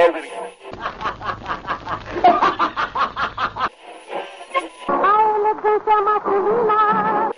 ugly. 0.00 0.30
A 4.88 5.14
elegância 5.36 5.96
masculina. 6.02 7.30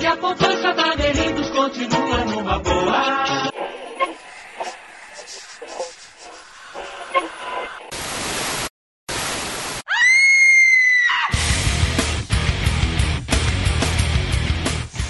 E 0.00 0.06
a 0.06 0.16
poupança 0.16 0.74
da 0.74 0.94
Delitos 0.94 1.50
continua 1.50 2.24
numa 2.24 2.58
boa. 2.58 3.48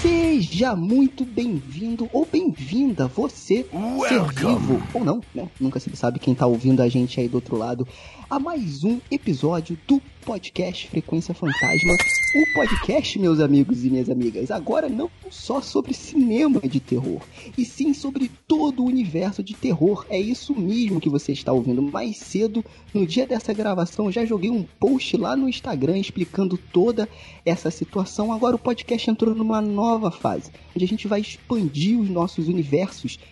Seja 0.01 0.75
muito 0.75 1.25
bem-vindo 1.25 2.09
ou 2.11 2.25
bem-vinda, 2.25 2.78
você 3.07 3.65
ser 4.07 4.23
vivo 4.35 4.81
ou 4.93 5.03
não, 5.03 5.21
né? 5.33 5.49
Nunca 5.59 5.79
se 5.79 5.95
sabe 5.95 6.19
quem 6.19 6.35
tá 6.35 6.45
ouvindo 6.45 6.81
a 6.81 6.89
gente 6.89 7.19
aí 7.19 7.27
do 7.27 7.35
outro 7.35 7.57
lado, 7.57 7.87
a 8.29 8.39
mais 8.39 8.83
um 8.83 8.99
episódio 9.09 9.77
do 9.87 10.01
podcast 10.23 10.87
Frequência 10.87 11.33
Fantasma. 11.33 11.93
O 12.35 12.53
podcast, 12.53 13.17
meus 13.17 13.39
amigos 13.39 13.83
e 13.83 13.89
minhas 13.89 14.07
amigas, 14.07 14.51
agora 14.51 14.87
não 14.87 15.09
só 15.31 15.61
sobre 15.61 15.95
cinema 15.95 16.59
de 16.59 16.79
terror, 16.79 17.21
e 17.57 17.65
sim 17.65 17.91
sobre 17.91 18.29
todo 18.47 18.83
o 18.83 18.85
universo 18.85 19.41
de 19.41 19.55
terror. 19.55 20.05
É 20.09 20.19
isso 20.19 20.53
mesmo 20.53 21.01
que 21.01 21.09
você 21.09 21.31
está 21.31 21.51
ouvindo. 21.51 21.81
Mais 21.81 22.17
cedo, 22.17 22.63
no 22.93 23.07
dia 23.07 23.25
dessa 23.25 23.51
gravação, 23.51 24.11
já 24.11 24.23
joguei 24.25 24.51
um 24.51 24.63
post 24.79 25.17
lá 25.17 25.35
no 25.35 25.49
Instagram 25.49 25.97
explicando 25.97 26.55
toda 26.55 27.09
essa 27.43 27.71
situação. 27.71 28.31
Agora 28.31 28.55
o 28.55 28.59
podcast 28.59 29.09
entrou 29.09 29.33
numa 29.33 29.59
nova 29.59 30.11
fase, 30.11 30.51
onde 30.75 30.85
a 30.85 30.87
gente 30.87 31.07
vai 31.07 31.21
expandir 31.21 31.99
os 31.99 32.09
nossos 32.09 32.47
universos 32.47 32.88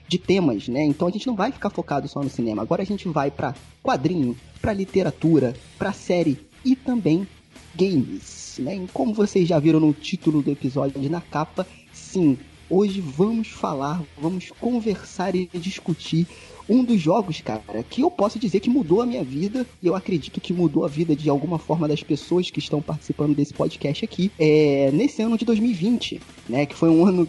de 0.07 0.17
temas, 0.17 0.67
né? 0.67 0.83
Então 0.83 1.07
a 1.07 1.11
gente 1.11 1.27
não 1.27 1.35
vai 1.35 1.51
ficar 1.51 1.69
focado 1.69 2.07
só 2.07 2.21
no 2.21 2.29
cinema. 2.29 2.61
Agora 2.61 2.81
a 2.81 2.85
gente 2.85 3.07
vai 3.07 3.31
para 3.31 3.55
quadrinho, 3.83 4.35
para 4.61 4.73
literatura, 4.73 5.55
para 5.77 5.93
série 5.93 6.39
e 6.63 6.75
também 6.75 7.27
games, 7.75 8.55
né? 8.59 8.75
E 8.75 8.87
como 8.87 9.13
vocês 9.13 9.47
já 9.47 9.59
viram 9.59 9.79
no 9.79 9.93
título 9.93 10.41
do 10.41 10.51
episódio 10.51 11.01
e 11.01 11.09
na 11.09 11.21
capa, 11.21 11.65
sim, 11.93 12.37
hoje 12.69 12.99
vamos 12.99 13.49
falar, 13.49 14.01
vamos 14.19 14.51
conversar 14.59 15.35
e 15.35 15.49
discutir 15.53 16.27
um 16.69 16.83
dos 16.83 16.99
jogos, 16.99 17.39
cara, 17.39 17.83
que 17.89 18.01
eu 18.01 18.11
posso 18.11 18.37
dizer 18.37 18.59
que 18.59 18.69
mudou 18.69 19.01
a 19.01 19.05
minha 19.05 19.23
vida 19.23 19.65
e 19.81 19.87
eu 19.87 19.95
acredito 19.95 20.41
que 20.41 20.51
mudou 20.51 20.83
a 20.83 20.87
vida 20.87 21.15
de 21.15 21.29
alguma 21.29 21.57
forma 21.57 21.87
das 21.87 22.03
pessoas 22.03 22.49
que 22.49 22.59
estão 22.59 22.81
participando 22.81 23.35
desse 23.35 23.53
podcast 23.53 24.03
aqui, 24.03 24.31
é, 24.37 24.91
nesse 24.91 25.21
ano 25.21 25.37
de 25.37 25.45
2020, 25.45 26.19
né? 26.49 26.65
Que 26.65 26.75
foi 26.75 26.89
um 26.89 27.05
ano 27.05 27.27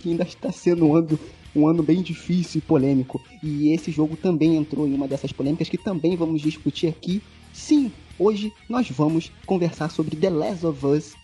que 0.00 0.10
ainda 0.10 0.24
está 0.24 0.50
sendo 0.50 0.86
um 0.86 0.96
ano 0.96 1.18
um 1.54 1.66
ano 1.66 1.82
bem 1.82 2.02
difícil 2.02 2.58
e 2.58 2.62
polêmico. 2.62 3.20
E 3.42 3.72
esse 3.72 3.90
jogo 3.90 4.16
também 4.16 4.56
entrou 4.56 4.86
em 4.86 4.94
uma 4.94 5.08
dessas 5.08 5.32
polêmicas 5.32 5.68
que 5.68 5.78
também 5.78 6.16
vamos 6.16 6.40
discutir 6.40 6.88
aqui. 6.88 7.22
Sim, 7.52 7.92
hoje 8.18 8.52
nós 8.68 8.88
vamos 8.90 9.30
conversar 9.46 9.90
sobre 9.90 10.16
The 10.16 10.30
Last 10.30 10.66
of 10.66 10.86
Us 10.86 11.14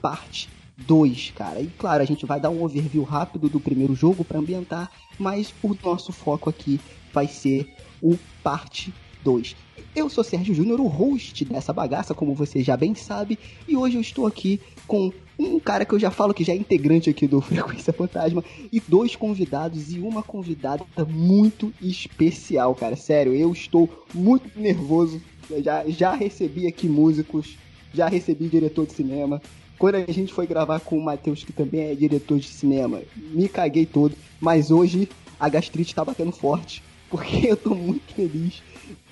Parte 0.00 0.48
2, 0.76 1.32
cara. 1.34 1.60
E 1.60 1.68
claro, 1.78 2.02
a 2.02 2.06
gente 2.06 2.26
vai 2.26 2.40
dar 2.40 2.50
um 2.50 2.62
overview 2.62 3.02
rápido 3.02 3.48
do 3.48 3.60
primeiro 3.60 3.94
jogo 3.94 4.24
para 4.24 4.38
ambientar, 4.38 4.90
mas 5.18 5.54
o 5.62 5.76
nosso 5.82 6.12
foco 6.12 6.50
aqui 6.50 6.80
vai 7.12 7.26
ser 7.26 7.72
o 8.02 8.16
Parte 8.42 8.92
2. 9.24 9.56
Eu 9.94 10.10
sou 10.10 10.22
Sérgio 10.22 10.54
Júnior, 10.54 10.80
o 10.80 10.86
host 10.86 11.44
dessa 11.46 11.72
bagaça, 11.72 12.14
como 12.14 12.34
você 12.34 12.62
já 12.62 12.76
bem 12.76 12.94
sabe, 12.94 13.38
e 13.66 13.76
hoje 13.76 13.96
eu 13.96 14.00
estou 14.00 14.26
aqui 14.26 14.60
com 14.86 15.10
um 15.38 15.58
cara 15.58 15.84
que 15.84 15.94
eu 15.94 15.98
já 15.98 16.10
falo 16.10 16.32
que 16.32 16.44
já 16.44 16.52
é 16.52 16.56
integrante 16.56 17.10
aqui 17.10 17.26
do 17.26 17.40
Frequência 17.42 17.92
Fantasma, 17.92 18.44
e 18.72 18.80
dois 18.80 19.14
convidados 19.14 19.92
e 19.92 19.98
uma 19.98 20.22
convidada 20.22 20.84
muito 21.08 21.72
especial, 21.80 22.74
cara. 22.74 22.96
Sério, 22.96 23.34
eu 23.34 23.52
estou 23.52 23.88
muito 24.14 24.58
nervoso. 24.58 25.20
Já, 25.62 25.84
já 25.88 26.14
recebi 26.14 26.66
aqui 26.66 26.88
músicos, 26.88 27.56
já 27.92 28.08
recebi 28.08 28.48
diretor 28.48 28.86
de 28.86 28.92
cinema. 28.92 29.40
Quando 29.78 29.96
a 29.96 30.12
gente 30.12 30.32
foi 30.32 30.46
gravar 30.46 30.80
com 30.80 30.98
o 30.98 31.04
Matheus, 31.04 31.44
que 31.44 31.52
também 31.52 31.82
é 31.82 31.94
diretor 31.94 32.38
de 32.38 32.48
cinema, 32.48 33.02
me 33.14 33.46
caguei 33.46 33.84
todo, 33.84 34.16
mas 34.40 34.70
hoje 34.70 35.08
a 35.38 35.48
gastrite 35.48 35.94
tá 35.94 36.02
batendo 36.02 36.32
forte, 36.32 36.82
porque 37.10 37.46
eu 37.48 37.56
tô 37.56 37.74
muito 37.74 38.14
feliz 38.14 38.62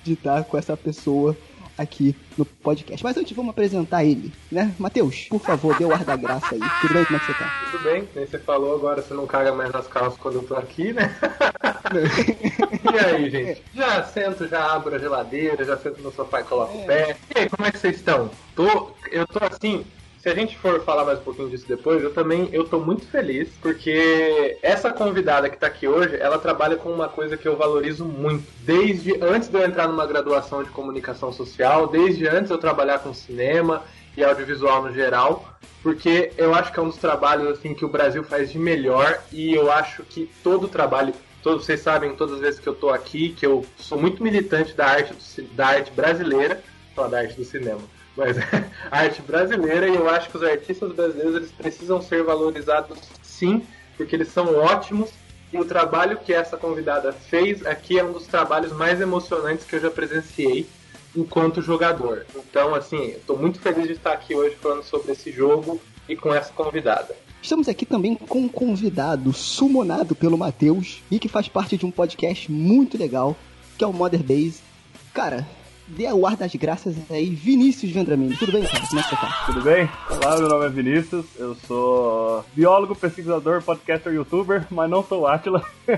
de 0.03 0.13
estar 0.13 0.43
com 0.43 0.57
essa 0.57 0.75
pessoa 0.75 1.37
aqui 1.77 2.15
no 2.37 2.45
podcast. 2.45 3.03
Mas 3.03 3.17
antes 3.17 3.35
vamos 3.35 3.51
apresentar 3.51 4.03
ele, 4.03 4.31
né? 4.51 4.73
Matheus, 4.79 5.27
por 5.29 5.39
favor, 5.39 5.77
dê 5.77 5.85
o 5.85 5.93
ar 5.93 6.03
da 6.03 6.15
graça 6.15 6.55
aí. 6.55 6.61
Tudo 6.81 6.93
bem? 6.93 7.05
Como 7.05 7.17
é 7.17 7.19
que 7.19 7.25
você 7.25 7.33
tá? 7.33 7.67
Tudo 7.71 7.83
bem, 7.83 8.09
nem 8.15 8.25
você 8.25 8.39
falou 8.39 8.75
agora, 8.75 9.01
você 9.01 9.13
não 9.13 9.27
caga 9.27 9.53
mais 9.53 9.71
nas 9.71 9.87
calças 9.87 10.19
quando 10.19 10.35
eu 10.35 10.43
tô 10.43 10.55
aqui, 10.55 10.93
né? 10.93 11.15
e 12.93 12.99
aí, 12.99 13.29
gente? 13.29 13.63
Já 13.73 14.03
sento, 14.03 14.47
já 14.47 14.73
abro 14.73 14.95
a 14.95 14.99
geladeira, 14.99 15.63
já 15.63 15.77
sento 15.77 16.01
no 16.01 16.11
sofá 16.11 16.41
e 16.41 16.43
coloco 16.43 16.77
o 16.77 16.85
pé. 16.85 17.17
E 17.35 17.39
aí, 17.39 17.49
como 17.49 17.67
é 17.67 17.71
que 17.71 17.79
vocês 17.79 17.95
estão? 17.95 18.29
Tô, 18.55 18.91
eu 19.11 19.27
tô 19.27 19.39
assim, 19.43 19.85
se 20.25 20.29
a 20.29 20.33
gente 20.33 20.57
for 20.57 20.83
falar 20.83 21.05
mais 21.05 21.19
um 21.19 21.21
pouquinho 21.21 21.51
disso 21.51 21.67
depois, 21.67 22.01
eu 22.01 22.11
também 22.11 22.49
eu 22.51 22.63
tô 22.63 22.79
muito 22.79 23.05
feliz, 23.05 23.47
porque 23.61 24.57
essa 24.63 24.91
convidada 24.91 25.47
que 25.47 25.55
tá 25.55 25.67
aqui 25.67 25.87
hoje, 25.87 26.17
ela 26.19 26.39
trabalha 26.39 26.75
com 26.77 26.91
uma 26.91 27.07
coisa 27.07 27.37
que 27.37 27.47
eu 27.47 27.55
valorizo 27.55 28.03
muito. 28.03 28.43
Desde 28.61 29.23
antes 29.23 29.49
de 29.49 29.55
eu 29.55 29.63
entrar 29.63 29.87
numa 29.87 30.07
graduação 30.07 30.63
de 30.63 30.71
comunicação 30.71 31.31
social, 31.31 31.85
desde 31.85 32.27
antes 32.27 32.49
eu 32.49 32.57
trabalhar 32.57 32.97
com 32.97 33.13
cinema 33.13 33.83
e 34.17 34.23
audiovisual 34.23 34.81
no 34.81 34.91
geral, 34.91 35.47
porque 35.83 36.31
eu 36.39 36.55
acho 36.55 36.73
que 36.73 36.79
é 36.79 36.81
um 36.81 36.89
dos 36.89 36.97
trabalhos 36.97 37.47
assim 37.59 37.75
que 37.75 37.85
o 37.85 37.89
Brasil 37.89 38.23
faz 38.23 38.51
de 38.51 38.57
melhor 38.57 39.21
e 39.31 39.53
eu 39.53 39.71
acho 39.71 40.01
que 40.01 40.27
todo 40.43 40.67
trabalho 40.67 41.13
Todos, 41.43 41.63
vocês 41.63 41.81
sabem, 41.81 42.15
todas 42.15 42.37
as 42.37 42.41
vezes 42.41 42.59
que 42.59 42.65
eu 42.65 42.73
tô 42.73 42.89
aqui, 42.89 43.29
que 43.29 43.45
eu 43.45 43.63
sou 43.77 44.01
muito 44.01 44.23
militante 44.23 44.73
da 44.73 44.87
arte, 44.87 45.13
da 45.51 45.67
arte 45.67 45.91
brasileira, 45.91 46.59
da 46.95 47.19
arte 47.19 47.35
do 47.35 47.45
cinema, 47.45 47.81
mas 48.15 48.37
arte 48.91 49.21
brasileira, 49.21 49.87
e 49.87 49.95
eu 49.95 50.09
acho 50.09 50.29
que 50.29 50.37
os 50.37 50.43
artistas 50.43 50.91
brasileiros 50.91 51.35
eles 51.35 51.51
precisam 51.51 52.01
ser 52.01 52.23
valorizados 52.23 52.97
sim, 53.21 53.63
porque 53.97 54.15
eles 54.15 54.29
são 54.29 54.55
ótimos. 54.55 55.11
E 55.53 55.57
o 55.57 55.65
trabalho 55.65 56.17
que 56.17 56.33
essa 56.33 56.57
convidada 56.57 57.13
fez 57.13 57.65
aqui 57.65 57.97
é 57.99 58.03
um 58.03 58.11
dos 58.11 58.27
trabalhos 58.27 58.73
mais 58.73 58.99
emocionantes 58.99 59.65
que 59.65 59.75
eu 59.75 59.79
já 59.79 59.91
presenciei 59.91 60.67
enquanto 61.15 61.61
jogador. 61.61 62.25
Então, 62.35 62.75
assim, 62.75 63.11
estou 63.11 63.37
muito 63.37 63.59
feliz 63.59 63.87
de 63.87 63.93
estar 63.93 64.11
aqui 64.11 64.35
hoje 64.35 64.55
falando 64.55 64.83
sobre 64.83 65.13
esse 65.13 65.31
jogo 65.31 65.79
e 66.09 66.15
com 66.15 66.33
essa 66.33 66.51
convidada. 66.51 67.15
Estamos 67.41 67.69
aqui 67.69 67.85
também 67.85 68.15
com 68.15 68.39
um 68.39 68.49
convidado 68.49 69.31
sumonado 69.31 70.15
pelo 70.15 70.37
Matheus 70.37 71.03
e 71.09 71.19
que 71.19 71.29
faz 71.29 71.47
parte 71.47 71.77
de 71.77 71.85
um 71.85 71.91
podcast 71.91 72.51
muito 72.51 72.97
legal, 72.97 73.35
que 73.77 73.83
é 73.83 73.87
o 73.87 73.93
Mother 73.93 74.23
Base. 74.23 74.61
Cara, 75.13 75.47
dê 75.87 76.11
o 76.11 76.25
ar 76.25 76.35
das 76.35 76.53
graças 76.55 76.95
aí, 77.09 77.29
Vinícius 77.29 77.91
Vendramini. 77.91 78.35
Tudo 78.37 78.51
bem, 78.51 78.63
cara? 78.63 78.87
Como 78.87 78.99
é 78.99 79.03
que 79.03 79.09
você 79.09 79.15
tá? 79.15 79.43
Tudo 79.45 79.61
bem? 79.61 79.89
Olá, 80.09 80.37
meu 80.37 80.49
nome 80.49 80.65
é 80.65 80.69
Vinícius, 80.69 81.25
eu 81.37 81.55
sou 81.55 82.43
biólogo, 82.53 82.95
pesquisador, 82.95 83.61
podcaster, 83.61 84.13
youtuber, 84.13 84.65
mas 84.69 84.89
não 84.89 85.03
sou 85.03 85.27
Atila. 85.27 85.63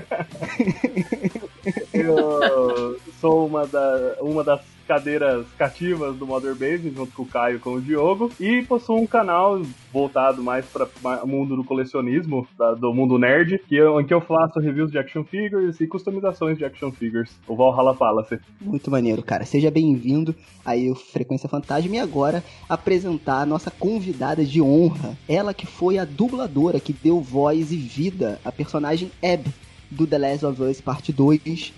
eu 1.92 2.98
sou 3.20 3.46
uma, 3.46 3.66
da, 3.66 4.16
uma 4.20 4.44
das 4.44 4.60
cadeiras 4.88 5.46
cativas 5.58 6.16
do 6.16 6.26
Mother 6.26 6.54
Base, 6.54 6.90
junto 6.90 7.12
com 7.12 7.22
o 7.22 7.26
Caio 7.26 7.56
e 7.56 7.58
com 7.60 7.74
o 7.74 7.80
Diogo, 7.80 8.32
e 8.40 8.62
possuo 8.62 8.98
um 8.98 9.06
canal 9.06 9.60
voltado 9.92 10.42
mais 10.42 10.64
para 10.64 10.88
o 11.22 11.26
mundo 11.26 11.54
do 11.54 11.62
colecionismo, 11.62 12.48
da, 12.56 12.72
do 12.72 12.94
mundo 12.94 13.18
nerd, 13.18 13.60
que 13.68 13.76
eu, 13.76 14.00
em 14.00 14.06
que 14.06 14.14
eu 14.14 14.22
faço 14.22 14.58
reviews 14.58 14.90
de 14.90 14.98
action 14.98 15.24
figures 15.24 15.78
e 15.78 15.86
customizações 15.86 16.56
de 16.56 16.64
action 16.64 16.90
figures, 16.90 17.38
o 17.46 17.54
Valhalla 17.54 17.94
Palace. 17.94 18.40
Muito 18.58 18.90
maneiro, 18.90 19.22
cara. 19.22 19.44
Seja 19.44 19.70
bem-vindo 19.70 20.34
aí 20.64 20.88
ao 20.88 20.94
Frequência 20.94 21.50
Fantasma 21.50 21.94
e 21.94 21.98
agora 21.98 22.42
apresentar 22.66 23.42
a 23.42 23.46
nossa 23.46 23.70
convidada 23.70 24.42
de 24.42 24.62
honra, 24.62 25.18
ela 25.28 25.52
que 25.52 25.66
foi 25.66 25.98
a 25.98 26.06
dubladora 26.06 26.80
que 26.80 26.94
deu 26.94 27.20
voz 27.20 27.72
e 27.72 27.76
vida 27.76 28.40
à 28.42 28.50
personagem 28.50 29.10
Ebb 29.22 29.52
do 29.90 30.06
The 30.06 30.18
Last 30.18 30.46
of 30.46 30.62
Us 30.62 30.80
Parte 30.80 31.12
2, 31.12 31.72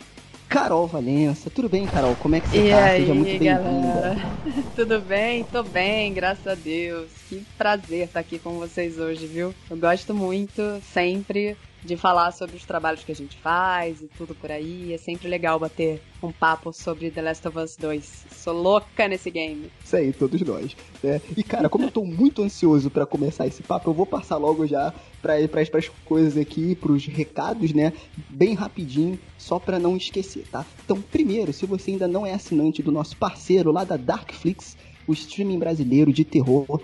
Carol 0.50 0.88
Valença. 0.88 1.48
Tudo 1.48 1.68
bem, 1.68 1.86
Carol? 1.86 2.16
Como 2.16 2.34
é 2.34 2.40
que 2.40 2.48
você 2.48 2.66
e 2.66 2.70
tá? 2.70 2.84
aí, 2.86 3.00
Seja 3.00 3.14
muito 3.14 3.38
bem-vinda. 3.38 4.16
Tudo 4.74 5.00
bem? 5.00 5.44
Tô 5.44 5.62
bem, 5.62 6.12
graças 6.12 6.44
a 6.44 6.56
Deus. 6.56 7.08
Que 7.28 7.40
prazer 7.56 8.06
estar 8.06 8.18
aqui 8.18 8.36
com 8.40 8.58
vocês 8.58 8.98
hoje, 8.98 9.28
viu? 9.28 9.54
Eu 9.70 9.76
gosto 9.76 10.12
muito, 10.12 10.60
sempre, 10.92 11.56
de 11.84 11.96
falar 11.96 12.30
sobre 12.32 12.56
os 12.56 12.64
trabalhos 12.64 13.02
que 13.02 13.12
a 13.12 13.14
gente 13.14 13.36
faz 13.36 14.02
e 14.02 14.06
tudo 14.06 14.34
por 14.34 14.50
aí. 14.50 14.92
É 14.92 14.98
sempre 14.98 15.28
legal 15.28 15.58
bater 15.58 16.02
um 16.22 16.30
papo 16.30 16.72
sobre 16.72 17.10
The 17.10 17.22
Last 17.22 17.48
of 17.48 17.58
Us 17.58 17.76
2. 17.76 18.26
Sou 18.32 18.54
louca 18.54 19.08
nesse 19.08 19.30
game. 19.30 19.70
Isso 19.84 19.96
aí, 19.96 20.12
todos 20.12 20.40
nós. 20.42 20.76
né? 21.02 21.20
E, 21.36 21.42
cara, 21.42 21.68
como 21.68 21.84
eu 21.84 21.90
tô 21.90 22.04
muito 22.04 22.42
ansioso 22.42 22.90
pra 22.90 23.06
começar 23.06 23.46
esse 23.46 23.62
papo, 23.62 23.90
eu 23.90 23.94
vou 23.94 24.06
passar 24.06 24.36
logo 24.36 24.66
já 24.66 24.92
para 25.22 25.48
para 25.48 25.60
as 25.60 25.88
coisas 26.04 26.36
aqui, 26.36 26.74
pros 26.74 27.06
recados, 27.06 27.72
né? 27.72 27.92
Bem 28.28 28.54
rapidinho, 28.54 29.18
só 29.38 29.58
pra 29.58 29.78
não 29.78 29.96
esquecer, 29.96 30.44
tá? 30.50 30.64
Então, 30.84 31.00
primeiro, 31.00 31.52
se 31.52 31.66
você 31.66 31.92
ainda 31.92 32.08
não 32.08 32.26
é 32.26 32.32
assinante 32.32 32.82
do 32.82 32.92
nosso 32.92 33.16
parceiro 33.16 33.72
lá 33.72 33.84
da 33.84 33.96
Darkflix, 33.96 34.76
o 35.06 35.12
streaming 35.12 35.58
brasileiro 35.58 36.12
de 36.12 36.24
terror, 36.24 36.80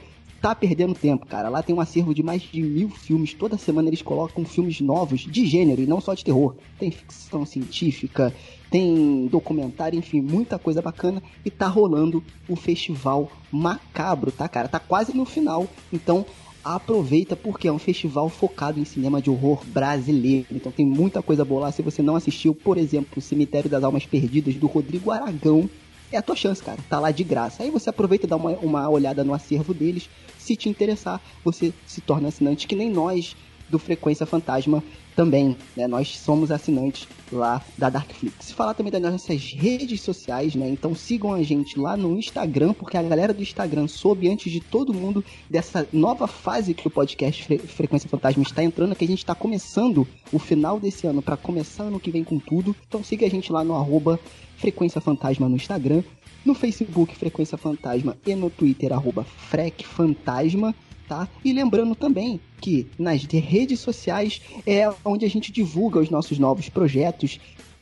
tá 0.47 0.55
perdendo 0.55 0.95
tempo, 0.95 1.27
cara. 1.27 1.49
Lá 1.49 1.61
tem 1.61 1.75
um 1.75 1.81
acervo 1.81 2.15
de 2.15 2.23
mais 2.23 2.41
de 2.41 2.63
mil 2.63 2.89
filmes. 2.89 3.35
Toda 3.35 3.59
semana 3.59 3.89
eles 3.89 4.01
colocam 4.01 4.45
filmes 4.45 4.81
novos 4.81 5.23
de 5.23 5.45
gênero 5.45 5.83
e 5.83 5.87
não 5.87 6.01
só 6.01 6.15
de 6.15 6.25
terror. 6.25 6.55
Tem 6.79 6.89
ficção 6.89 7.45
científica, 7.45 8.33
tem 8.71 9.27
documentário, 9.27 9.99
enfim, 9.99 10.21
muita 10.21 10.57
coisa 10.57 10.81
bacana. 10.81 11.21
E 11.45 11.51
tá 11.51 11.67
rolando 11.67 12.23
o 12.49 12.55
Festival 12.55 13.29
Macabro, 13.51 14.31
tá, 14.31 14.49
cara? 14.49 14.69
Tá 14.69 14.79
quase 14.79 15.17
no 15.17 15.25
final. 15.25 15.67
Então 15.93 16.25
aproveita 16.65 17.35
porque 17.35 17.67
é 17.67 17.73
um 17.73 17.79
festival 17.79 18.29
focado 18.29 18.79
em 18.79 18.85
cinema 18.85 19.21
de 19.21 19.31
horror 19.31 19.65
brasileiro. 19.67 20.47
Então 20.53 20.71
tem 20.71 20.87
muita 20.87 21.23
coisa 21.23 21.45
boa 21.45 21.63
lá. 21.63 21.73
Se 21.73 21.83
você 21.83 22.03
não 22.03 22.15
assistiu, 22.15 22.55
por 22.55 22.79
exemplo, 22.79 23.15
o 23.17 23.21
Cemitério 23.21 23.69
das 23.69 23.83
Almas 23.83 24.07
Perdidas 24.07 24.55
do 24.55 24.69
Rodrigo 24.69 25.11
Aragão, 25.11 25.69
é 26.13 26.19
a 26.19 26.23
tua 26.23 26.37
chance, 26.37 26.63
cara. 26.63 26.79
Tá 26.89 26.99
lá 26.99 27.11
de 27.11 27.25
graça. 27.25 27.63
Aí 27.63 27.71
você 27.71 27.91
aproveita 27.91 28.27
e 28.27 28.29
dá 28.29 28.37
uma, 28.37 28.51
uma 28.53 28.89
olhada 28.89 29.25
no 29.25 29.35
acervo 29.35 29.75
deles. 29.75 30.09
Se 30.39 30.57
te 30.57 30.69
interessar, 30.69 31.21
você 31.45 31.73
se 31.87 32.01
torna 32.01 32.29
assinante, 32.29 32.67
que 32.67 32.77
nem 32.77 32.91
nós 32.91 33.37
do 33.69 33.79
Frequência 33.79 34.27
Fantasma 34.27 34.83
também, 35.17 35.57
né? 35.75 35.89
Nós 35.89 36.19
somos 36.19 36.51
assinantes 36.51 37.09
lá 37.33 37.63
da 37.77 37.89
Darkflix. 37.89 38.53
Falar 38.53 38.75
também 38.75 38.93
das 38.93 39.01
nossas 39.01 39.53
redes 39.53 40.03
sociais, 40.03 40.55
né? 40.55 40.69
Então 40.69 40.95
sigam 40.95 41.33
a 41.33 41.43
gente 41.43 41.81
lá 41.81 41.97
no 41.97 42.17
Instagram, 42.19 42.75
porque 42.75 42.99
a 42.99 43.03
galera 43.03 43.33
do 43.33 43.43
Instagram 43.43 43.89
soube 43.89 44.31
antes 44.31 44.53
de 44.53 44.61
todo 44.61 44.93
mundo 44.93 45.25
dessa 45.49 45.89
nova 45.93 46.27
fase 46.27 46.75
que 46.75 46.87
o 46.87 46.91
podcast 46.91 47.43
Fre 47.43 47.59
Frequência 47.59 48.09
Fantasma 48.09 48.43
está 48.43 48.63
entrando, 48.63 48.95
que 48.95 49.05
a 49.05 49.09
gente 49.09 49.19
está 49.19 49.35
começando 49.35 50.07
o 50.31 50.39
final 50.39 50.79
desse 50.79 51.07
ano 51.07 51.23
para 51.23 51.37
começar 51.37 51.85
ano 51.85 51.99
que 51.99 52.11
vem 52.11 52.23
com 52.23 52.39
tudo. 52.39 52.77
Então 52.87 53.03
siga 53.03 53.27
a 53.27 53.31
gente 53.31 53.51
lá 53.51 53.65
no 53.65 53.75
arroba 53.75 54.21
Frequência 54.59 55.01
Fantasma 55.01 55.49
no 55.49 55.57
Instagram, 55.57 56.03
no 56.45 56.55
Facebook 56.55 57.17
Frequência 57.17 57.57
Fantasma 57.57 58.17
e 58.27 58.35
no 58.35 58.51
Twitter 58.51 58.93
arroba 58.93 59.25
Frec 59.25 59.83
Fantasma 59.85 60.75
tá? 61.09 61.29
E 61.45 61.53
lembrando 61.53 61.95
também 61.95 62.41
que 62.61 62.87
nas 62.99 63.25
redes 63.25 63.81
sociais 63.81 64.41
é 64.67 64.93
onde 65.05 65.25
a 65.25 65.29
gente 65.29 65.53
divulga 65.53 66.01
os 66.01 66.11
nossos 66.11 66.39
novos 66.39 66.69
projetos. 66.69 67.39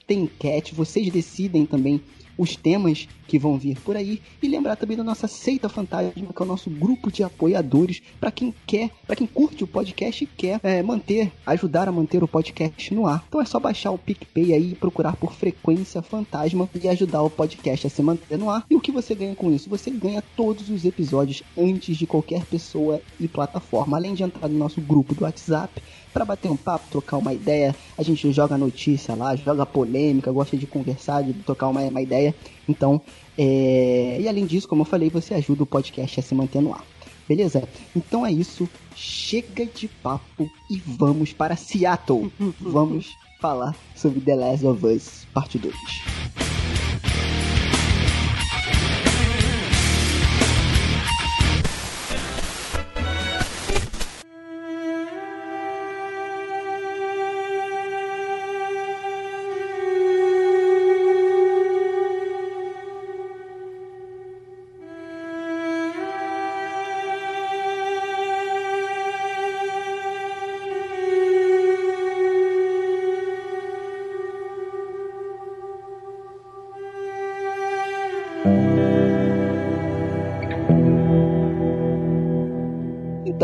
Tem 0.06 0.22
enquete, 0.22 0.74
vocês 0.74 1.10
decidem 1.10 1.64
também 1.64 2.00
os 2.36 2.56
temas 2.56 3.08
que 3.26 3.38
vão 3.38 3.58
vir 3.58 3.78
por 3.80 3.96
aí 3.96 4.20
e 4.42 4.48
lembrar 4.48 4.76
também 4.76 4.96
da 4.96 5.04
nossa 5.04 5.26
Seita 5.26 5.68
Fantasma, 5.68 6.12
que 6.12 6.42
é 6.42 6.44
o 6.44 6.48
nosso 6.48 6.70
grupo 6.70 7.10
de 7.10 7.22
apoiadores 7.22 8.02
para 8.20 8.30
quem 8.30 8.54
quer, 8.66 8.90
para 9.06 9.16
quem 9.16 9.26
curte 9.26 9.64
o 9.64 9.66
podcast 9.66 10.24
e 10.24 10.26
quer 10.26 10.60
é, 10.62 10.82
manter, 10.82 11.32
ajudar 11.46 11.88
a 11.88 11.92
manter 11.92 12.22
o 12.22 12.28
podcast 12.28 12.94
no 12.94 13.06
ar. 13.06 13.24
Então 13.28 13.40
é 13.40 13.44
só 13.44 13.58
baixar 13.58 13.90
o 13.90 13.98
PicPay 13.98 14.52
aí 14.52 14.72
e 14.72 14.74
procurar 14.74 15.16
por 15.16 15.32
Frequência 15.32 16.02
Fantasma 16.02 16.68
e 16.74 16.88
ajudar 16.88 17.22
o 17.22 17.30
podcast 17.30 17.86
a 17.86 17.90
se 17.90 18.02
manter 18.02 18.38
no 18.38 18.50
ar. 18.50 18.64
E 18.70 18.76
o 18.76 18.80
que 18.80 18.92
você 18.92 19.14
ganha 19.14 19.34
com 19.34 19.50
isso? 19.50 19.70
Você 19.70 19.90
ganha 19.90 20.22
todos 20.36 20.68
os 20.70 20.84
episódios 20.84 21.42
antes 21.56 21.96
de 21.96 22.06
qualquer 22.06 22.44
pessoa 22.44 23.00
e 23.18 23.26
plataforma, 23.26 23.96
além 23.96 24.14
de 24.14 24.22
entrar 24.22 24.48
no 24.48 24.58
nosso 24.58 24.80
grupo 24.80 25.14
do 25.14 25.24
WhatsApp 25.24 25.82
para 26.14 26.24
bater 26.24 26.48
um 26.48 26.56
papo, 26.56 26.86
trocar 26.88 27.16
uma 27.18 27.34
ideia. 27.34 27.74
A 27.98 28.02
gente 28.04 28.32
joga 28.32 28.56
notícia 28.56 29.16
lá, 29.16 29.34
joga 29.34 29.66
polêmica, 29.66 30.30
gosta 30.30 30.56
de 30.56 30.64
conversar, 30.64 31.22
de 31.22 31.34
trocar 31.34 31.68
uma, 31.68 31.80
uma 31.80 32.00
ideia. 32.00 32.32
Então, 32.68 33.00
é... 33.36 34.18
e 34.20 34.28
além 34.28 34.46
disso, 34.46 34.68
como 34.68 34.82
eu 34.82 34.86
falei, 34.86 35.10
você 35.10 35.34
ajuda 35.34 35.64
o 35.64 35.66
podcast 35.66 36.20
a 36.20 36.22
se 36.22 36.34
manter 36.34 36.62
no 36.62 36.72
ar. 36.72 36.84
Beleza? 37.28 37.68
Então 37.96 38.24
é 38.24 38.30
isso. 38.30 38.68
Chega 38.94 39.66
de 39.66 39.88
papo 39.88 40.48
e 40.70 40.76
vamos 40.86 41.32
para 41.32 41.56
Seattle. 41.56 42.30
vamos 42.60 43.12
falar 43.40 43.74
sobre 43.96 44.20
The 44.20 44.36
Last 44.36 44.66
of 44.66 44.86
Us, 44.86 45.26
parte 45.34 45.58
2. 45.58 45.74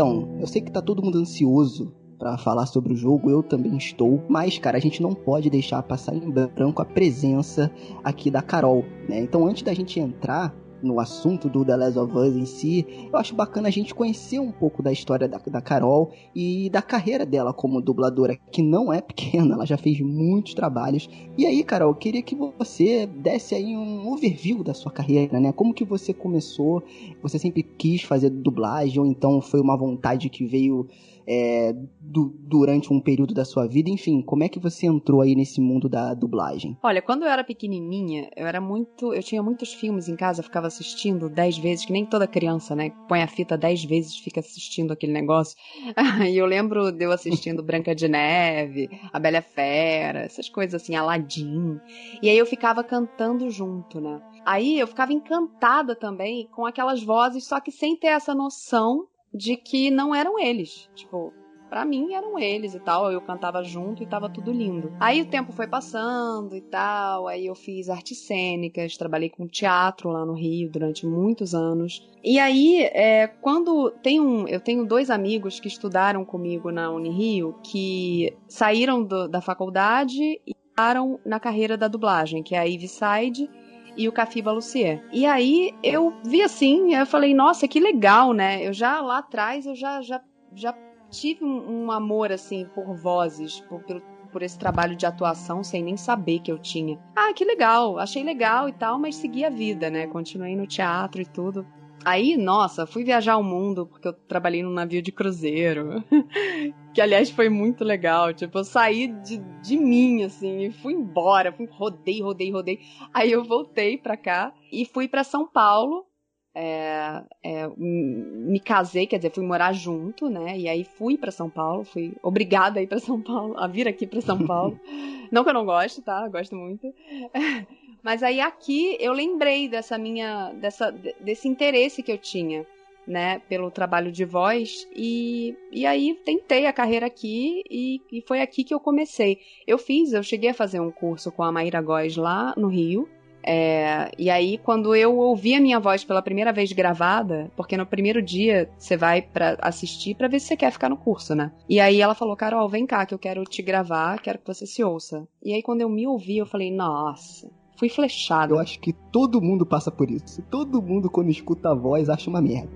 Então, 0.01 0.27
eu 0.39 0.47
sei 0.47 0.63
que 0.63 0.71
tá 0.71 0.81
todo 0.81 1.03
mundo 1.03 1.19
ansioso 1.19 1.93
para 2.17 2.35
falar 2.35 2.65
sobre 2.65 2.91
o 2.91 2.95
jogo, 2.95 3.29
eu 3.29 3.43
também 3.43 3.77
estou, 3.77 4.19
mas 4.27 4.57
cara, 4.57 4.75
a 4.75 4.81
gente 4.81 4.99
não 4.99 5.13
pode 5.13 5.47
deixar 5.47 5.83
passar 5.83 6.15
em 6.15 6.27
branco 6.27 6.81
a 6.81 6.85
presença 6.85 7.71
aqui 8.03 8.31
da 8.31 8.41
Carol, 8.41 8.83
né? 9.07 9.19
Então, 9.19 9.45
antes 9.45 9.61
da 9.61 9.75
gente 9.75 9.99
entrar 9.99 10.55
no 10.81 10.99
assunto 10.99 11.49
do 11.49 11.63
The 11.63 11.75
Last 11.75 11.99
of 11.99 12.17
Us 12.17 12.35
em 12.35 12.45
si, 12.45 12.85
eu 13.11 13.17
acho 13.17 13.35
bacana 13.35 13.67
a 13.67 13.71
gente 13.71 13.93
conhecer 13.93 14.39
um 14.39 14.51
pouco 14.51 14.81
da 14.81 14.91
história 14.91 15.27
da, 15.27 15.37
da 15.37 15.61
Carol 15.61 16.11
e 16.35 16.69
da 16.69 16.81
carreira 16.81 17.25
dela 17.25 17.53
como 17.53 17.81
dubladora, 17.81 18.37
que 18.51 18.61
não 18.61 18.91
é 18.91 19.01
pequena, 19.01 19.55
ela 19.55 19.65
já 19.65 19.77
fez 19.77 19.99
muitos 19.99 20.53
trabalhos. 20.53 21.09
E 21.37 21.45
aí, 21.45 21.63
Carol, 21.63 21.91
eu 21.91 21.95
queria 21.95 22.21
que 22.21 22.35
você 22.35 23.05
desse 23.05 23.55
aí 23.55 23.75
um 23.75 24.11
overview 24.11 24.63
da 24.63 24.73
sua 24.73 24.91
carreira, 24.91 25.39
né? 25.39 25.51
Como 25.51 25.73
que 25.73 25.83
você 25.83 26.13
começou? 26.13 26.83
Você 27.21 27.37
sempre 27.39 27.63
quis 27.63 28.03
fazer 28.03 28.29
dublagem 28.29 28.99
ou 28.99 29.05
então 29.05 29.41
foi 29.41 29.59
uma 29.59 29.77
vontade 29.77 30.29
que 30.29 30.45
veio 30.45 30.87
é, 31.27 31.73
du 31.99 32.35
durante 32.41 32.91
um 32.91 32.99
período 32.99 33.33
da 33.33 33.45
sua 33.45 33.67
vida? 33.67 33.89
Enfim, 33.89 34.21
como 34.21 34.43
é 34.43 34.49
que 34.49 34.59
você 34.59 34.85
entrou 34.85 35.21
aí 35.21 35.35
nesse 35.35 35.61
mundo 35.61 35.87
da 35.87 36.13
dublagem? 36.13 36.77
Olha, 36.83 37.01
quando 37.01 37.23
eu 37.23 37.29
era 37.29 37.43
pequenininha, 37.43 38.29
eu 38.35 38.45
era 38.45 38.59
muito. 38.59 39.13
Eu 39.13 39.23
tinha 39.23 39.41
muitos 39.41 39.73
filmes 39.73 40.07
em 40.07 40.15
casa, 40.15 40.43
ficava 40.43 40.67
assistindo 40.67 41.29
dez 41.29 41.57
vezes, 41.57 41.85
que 41.85 41.93
nem 41.93 42.05
toda 42.05 42.27
criança, 42.27 42.75
né? 42.75 42.91
Põe 43.07 43.21
a 43.21 43.27
fita 43.27 43.57
dez 43.57 43.83
vezes 43.83 44.17
fica 44.17 44.39
assistindo 44.39 44.91
aquele 44.91 45.13
negócio. 45.13 45.57
e 46.29 46.37
eu 46.37 46.45
lembro 46.45 46.91
de 46.91 47.05
eu 47.05 47.11
assistindo 47.11 47.63
Branca 47.63 47.95
de 47.95 48.07
Neve, 48.07 48.89
A 49.13 49.19
Bela 49.19 49.41
Fera, 49.41 50.19
essas 50.19 50.49
coisas 50.49 50.81
assim, 50.81 50.95
Aladdin. 50.95 51.79
E 52.21 52.29
aí 52.29 52.37
eu 52.37 52.45
ficava 52.45 52.83
cantando 52.83 53.49
junto, 53.49 53.99
né? 53.99 54.21
Aí 54.45 54.79
eu 54.79 54.87
ficava 54.87 55.13
encantada 55.13 55.95
também 55.95 56.47
com 56.51 56.65
aquelas 56.65 57.03
vozes, 57.03 57.45
só 57.45 57.59
que 57.59 57.71
sem 57.71 57.95
ter 57.95 58.07
essa 58.07 58.33
noção 58.33 59.07
de 59.33 59.55
que 59.55 59.89
não 59.89 60.13
eram 60.13 60.39
eles. 60.39 60.89
Tipo, 60.95 61.33
para 61.71 61.85
mim 61.85 62.13
eram 62.13 62.37
eles 62.37 62.73
e 62.73 62.79
tal. 62.79 63.09
Eu 63.09 63.21
cantava 63.21 63.63
junto 63.63 64.03
e 64.03 64.05
tava 64.05 64.29
tudo 64.29 64.51
lindo. 64.51 64.91
Aí 64.99 65.21
o 65.21 65.25
tempo 65.25 65.53
foi 65.53 65.67
passando 65.67 66.53
e 66.53 66.61
tal. 66.61 67.29
Aí 67.29 67.45
eu 67.45 67.55
fiz 67.55 67.89
artes 67.89 68.17
cênicas, 68.19 68.97
trabalhei 68.97 69.29
com 69.29 69.47
teatro 69.47 70.09
lá 70.09 70.25
no 70.25 70.33
Rio 70.33 70.69
durante 70.69 71.05
muitos 71.05 71.55
anos. 71.55 72.05
E 72.21 72.37
aí, 72.37 72.83
é, 72.83 73.27
quando 73.27 73.89
tem 74.03 74.19
um, 74.19 74.47
eu 74.47 74.59
tenho 74.59 74.85
dois 74.85 75.09
amigos 75.09 75.61
que 75.61 75.69
estudaram 75.69 76.25
comigo 76.25 76.71
na 76.71 76.91
Unirio 76.91 77.55
que 77.63 78.35
saíram 78.49 79.01
do, 79.01 79.27
da 79.27 79.39
faculdade 79.39 80.21
e 80.21 80.53
entraram 80.71 81.19
na 81.25 81.39
carreira 81.39 81.77
da 81.77 81.87
dublagem, 81.87 82.43
que 82.43 82.53
é 82.53 82.59
a 82.59 82.63
Ivy 82.63 82.87
Side 82.87 83.49
e 83.95 84.07
o 84.07 84.11
Cafiba 84.11 84.51
Lucier. 84.51 85.03
E 85.11 85.25
aí 85.25 85.73
eu 85.83 86.13
vi 86.23 86.41
assim, 86.41 86.95
eu 86.95 87.05
falei, 87.05 87.33
nossa, 87.33 87.67
que 87.67 87.79
legal, 87.79 88.33
né? 88.33 88.65
Eu 88.65 88.73
já 88.73 89.01
lá 89.01 89.19
atrás 89.19 89.65
eu 89.65 89.75
já 89.75 90.01
já, 90.01 90.21
já 90.53 90.75
tive 91.09 91.43
um, 91.43 91.85
um 91.85 91.91
amor 91.91 92.31
assim 92.31 92.65
por 92.73 92.95
vozes, 92.95 93.59
por, 93.61 93.83
por, 93.83 94.01
por 94.31 94.41
esse 94.41 94.57
trabalho 94.57 94.95
de 94.95 95.05
atuação 95.05 95.63
sem 95.63 95.83
nem 95.83 95.97
saber 95.97 96.39
que 96.39 96.51
eu 96.51 96.57
tinha. 96.57 96.97
Ah, 97.15 97.33
que 97.33 97.43
legal, 97.43 97.99
achei 97.99 98.23
legal 98.23 98.69
e 98.69 98.73
tal, 98.73 98.97
mas 98.97 99.15
segui 99.15 99.43
a 99.43 99.49
vida, 99.49 99.89
né? 99.89 100.07
Continuei 100.07 100.55
no 100.55 100.65
teatro 100.65 101.21
e 101.21 101.25
tudo. 101.25 101.65
Aí, 102.03 102.35
nossa, 102.35 102.87
fui 102.87 103.03
viajar 103.03 103.37
o 103.37 103.43
mundo 103.43 103.85
porque 103.85 104.07
eu 104.07 104.13
trabalhei 104.13 104.63
num 104.63 104.71
navio 104.71 105.01
de 105.01 105.11
cruzeiro. 105.11 106.03
que, 106.93 107.01
aliás, 107.01 107.29
foi 107.29 107.49
muito 107.49 107.83
legal. 107.83 108.33
Tipo, 108.33 108.59
eu 108.59 108.63
saí 108.63 109.07
de, 109.07 109.37
de 109.37 109.77
mim, 109.77 110.23
assim, 110.23 110.65
e 110.65 110.71
fui 110.71 110.93
embora. 110.93 111.51
Fui, 111.51 111.67
rodei, 111.67 112.21
rodei, 112.21 112.51
rodei. 112.51 112.79
Aí 113.13 113.31
eu 113.31 113.43
voltei 113.43 113.97
pra 113.97 114.17
cá 114.17 114.53
e 114.71 114.85
fui 114.85 115.07
para 115.07 115.23
São 115.23 115.47
Paulo. 115.47 116.05
É, 116.53 117.23
é, 117.41 117.69
me 117.77 118.59
casei, 118.59 119.07
quer 119.07 119.17
dizer, 119.17 119.31
fui 119.31 119.45
morar 119.45 119.71
junto, 119.71 120.29
né? 120.29 120.57
E 120.57 120.67
aí 120.67 120.83
fui 120.83 121.17
para 121.17 121.31
São 121.31 121.49
Paulo, 121.49 121.85
fui 121.85 122.13
obrigada 122.21 122.79
a 122.79 122.83
ir 122.83 122.87
para 122.87 122.99
São 122.99 123.21
Paulo, 123.21 123.57
a 123.57 123.67
vir 123.67 123.87
aqui 123.87 124.05
para 124.05 124.19
São 124.19 124.45
Paulo. 124.45 124.77
não 125.31 125.45
que 125.45 125.49
eu 125.49 125.53
não 125.53 125.65
goste, 125.65 126.01
tá? 126.01 126.27
Gosto 126.27 126.55
muito. 126.55 126.93
Mas 128.03 128.23
aí 128.23 128.39
aqui 128.39 128.97
eu 128.99 129.13
lembrei 129.13 129.67
dessa 129.67 129.97
minha, 129.97 130.51
dessa, 130.53 130.91
desse 131.19 131.47
interesse 131.47 132.01
que 132.03 132.11
eu 132.11 132.17
tinha, 132.17 132.65
né, 133.07 133.39
pelo 133.49 133.71
trabalho 133.71 134.11
de 134.11 134.23
voz 134.23 134.87
e, 134.95 135.55
e 135.71 135.85
aí 135.85 136.13
tentei 136.23 136.67
a 136.67 136.73
carreira 136.73 137.07
aqui 137.07 137.63
e, 137.69 137.99
e 138.11 138.21
foi 138.21 138.41
aqui 138.41 138.63
que 138.63 138.73
eu 138.73 138.79
comecei. 138.79 139.39
Eu 139.65 139.77
fiz, 139.77 140.13
eu 140.13 140.23
cheguei 140.23 140.51
a 140.51 140.53
fazer 140.53 140.79
um 140.79 140.91
curso 140.91 141.31
com 141.31 141.43
a 141.43 141.51
Maíra 141.51 141.81
Góes 141.81 142.15
lá 142.15 142.53
no 142.55 142.67
Rio 142.67 143.09
É, 143.43 144.11
e 144.19 144.29
aí, 144.29 144.59
quando 144.59 144.95
eu 144.95 145.17
ouvi 145.17 145.55
a 145.55 145.59
minha 145.59 145.79
voz 145.79 146.03
pela 146.03 146.21
primeira 146.21 146.53
vez 146.53 146.71
gravada, 146.71 147.51
porque 147.55 147.75
no 147.75 147.85
primeiro 147.87 148.21
dia 148.21 148.69
você 148.77 148.95
vai 148.95 149.21
para 149.21 149.57
assistir 149.61 150.15
para 150.15 150.27
ver 150.27 150.39
se 150.39 150.47
você 150.47 150.57
quer 150.57 150.71
ficar 150.71 150.89
no 150.89 150.97
curso, 150.97 151.33
né? 151.33 151.51
E 151.67 151.79
aí 151.79 151.99
ela 152.01 152.13
falou, 152.13 152.35
Carol, 152.35 152.69
vem 152.69 152.85
cá 152.85 153.03
que 153.05 153.13
eu 153.13 153.19
quero 153.19 153.43
te 153.43 153.61
gravar, 153.63 154.21
quero 154.21 154.37
que 154.37 154.45
você 154.45 154.67
se 154.67 154.83
ouça. 154.83 155.27
E 155.43 155.53
aí, 155.53 155.63
quando 155.63 155.81
eu 155.81 155.89
me 155.89 156.05
ouvi, 156.05 156.37
eu 156.37 156.45
falei, 156.45 156.71
nossa, 156.71 157.49
fui 157.81 157.89
flechado. 157.89 158.53
Eu 158.53 158.59
acho 158.59 158.79
que 158.79 158.93
todo 158.93 159.41
mundo 159.41 159.65
passa 159.65 159.89
por 159.89 160.11
isso. 160.11 160.43
Todo 160.51 160.79
mundo, 160.83 161.09
quando 161.09 161.31
escuta 161.31 161.71
a 161.71 161.73
voz, 161.73 162.09
acha 162.09 162.29
uma 162.29 162.39
merda. 162.39 162.69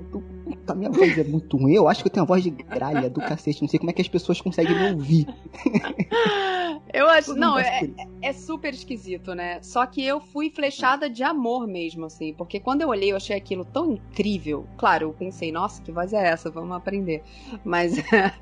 Puta, 0.46 0.76
minha 0.76 0.92
voz 0.92 1.18
é 1.18 1.24
muito 1.24 1.58
ruim. 1.58 1.74
Eu 1.74 1.88
acho 1.88 2.04
que 2.04 2.08
eu 2.08 2.12
tenho 2.12 2.24
a 2.24 2.28
voz 2.28 2.44
de 2.44 2.52
gralha 2.52 3.10
do 3.10 3.20
cacete. 3.20 3.64
Não 3.64 3.68
sei 3.68 3.80
como 3.80 3.90
é 3.90 3.94
que 3.94 4.02
as 4.02 4.08
pessoas 4.08 4.40
conseguem 4.40 4.78
me 4.78 4.92
ouvir. 4.92 5.28
Eu 6.94 7.10
acho. 7.10 7.34
Não, 7.34 7.58
é, 7.58 7.90
é, 8.22 8.32
super 8.32 8.74
esquisito, 8.74 9.34
né? 9.34 9.60
Só 9.62 9.86
que 9.86 10.06
eu 10.06 10.22
fui 10.22 10.50
flechada 10.50 11.10
de 11.10 11.24
amor 11.24 11.68
mesmo, 11.68 12.06
assim. 12.06 12.34
Porque 12.34 12.60
quando 12.60 12.82
eu 12.82 12.90
olhei, 12.90 13.12
eu 13.12 13.18
achei 13.18 13.36
aquilo 13.36 13.66
tão 13.66 13.94
incrível. 13.94 14.66
Claro, 14.78 15.08
eu 15.08 15.14
pensei, 15.14 15.52
nossa, 15.52 15.82
que 15.82 15.92
voz 15.92 16.14
é 16.14 16.28
essa? 16.28 16.50
Vamos 16.50 16.76
aprender. 16.76 17.22
Mas, 17.64 17.96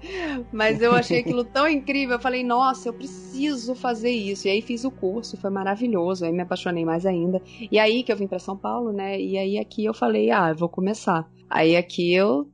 mas 0.52 0.82
eu 0.82 0.94
achei 0.94 1.20
aquilo 1.20 1.44
tão 1.44 1.68
incrível. 1.68 2.18
Eu 2.18 2.22
falei, 2.22 2.44
nossa, 2.44 2.90
eu 2.90 2.94
preciso 2.94 3.74
fazer 3.74 4.12
isso. 4.12 4.48
E 4.48 4.52
aí 4.52 4.62
fiz 4.62 4.84
o 4.84 4.92
curso, 4.92 5.38
foi 5.38 5.50
maravilhoso. 5.50 6.26
Aí 6.26 6.32
me 6.32 6.42
apaixonei 6.42 6.86
mais 6.86 7.06
ainda. 7.06 7.42
E 7.72 7.80
aí 7.80 8.04
que 8.04 8.12
eu 8.12 8.18
vim 8.18 8.28
para 8.28 8.40
São 8.40 8.58
Paulo, 8.58 8.92
né? 8.92 9.20
E 9.20 9.38
aí 9.38 9.58
aqui 9.58 9.86
eu 9.86 9.94
falei, 9.94 10.30
ah, 10.32 10.50
eu 10.50 10.56
vou 10.56 10.70
começar. 10.70 11.28
Aí 11.54 11.78
aqui 11.78 12.12
eu 12.12 12.50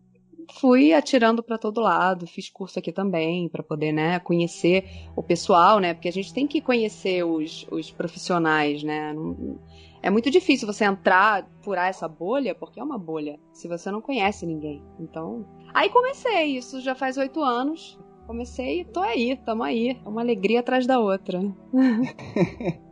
fui 0.59 0.91
atirando 0.91 1.41
para 1.41 1.57
todo 1.57 1.79
lado, 1.79 2.27
fiz 2.27 2.49
curso 2.49 2.79
aqui 2.79 2.91
também 2.91 3.47
para 3.47 3.63
poder, 3.63 3.93
né, 3.93 4.19
conhecer 4.19 4.83
o 5.15 5.23
pessoal, 5.23 5.79
né? 5.79 5.93
Porque 5.93 6.09
a 6.09 6.11
gente 6.11 6.33
tem 6.33 6.45
que 6.45 6.59
conhecer 6.59 7.23
os, 7.23 7.65
os 7.71 7.89
profissionais, 7.91 8.83
né? 8.83 9.15
é 10.03 10.09
muito 10.09 10.29
difícil 10.29 10.67
você 10.67 10.83
entrar, 10.83 11.47
furar 11.61 11.87
essa 11.87 12.09
bolha, 12.09 12.53
porque 12.53 12.77
é 12.77 12.83
uma 12.83 12.97
bolha, 12.97 13.39
se 13.53 13.69
você 13.69 13.89
não 13.89 14.01
conhece 14.01 14.45
ninguém. 14.45 14.83
Então, 14.99 15.45
aí 15.73 15.89
comecei, 15.89 16.57
isso 16.57 16.81
já 16.81 16.93
faz 16.93 17.15
oito 17.15 17.41
anos. 17.41 17.97
Comecei 18.27 18.81
e 18.81 18.85
tô 18.85 18.99
aí, 18.99 19.37
tamo 19.45 19.63
aí. 19.63 19.97
É 20.05 20.09
uma 20.09 20.19
alegria 20.21 20.59
atrás 20.59 20.85
da 20.85 20.99
outra. 20.99 21.39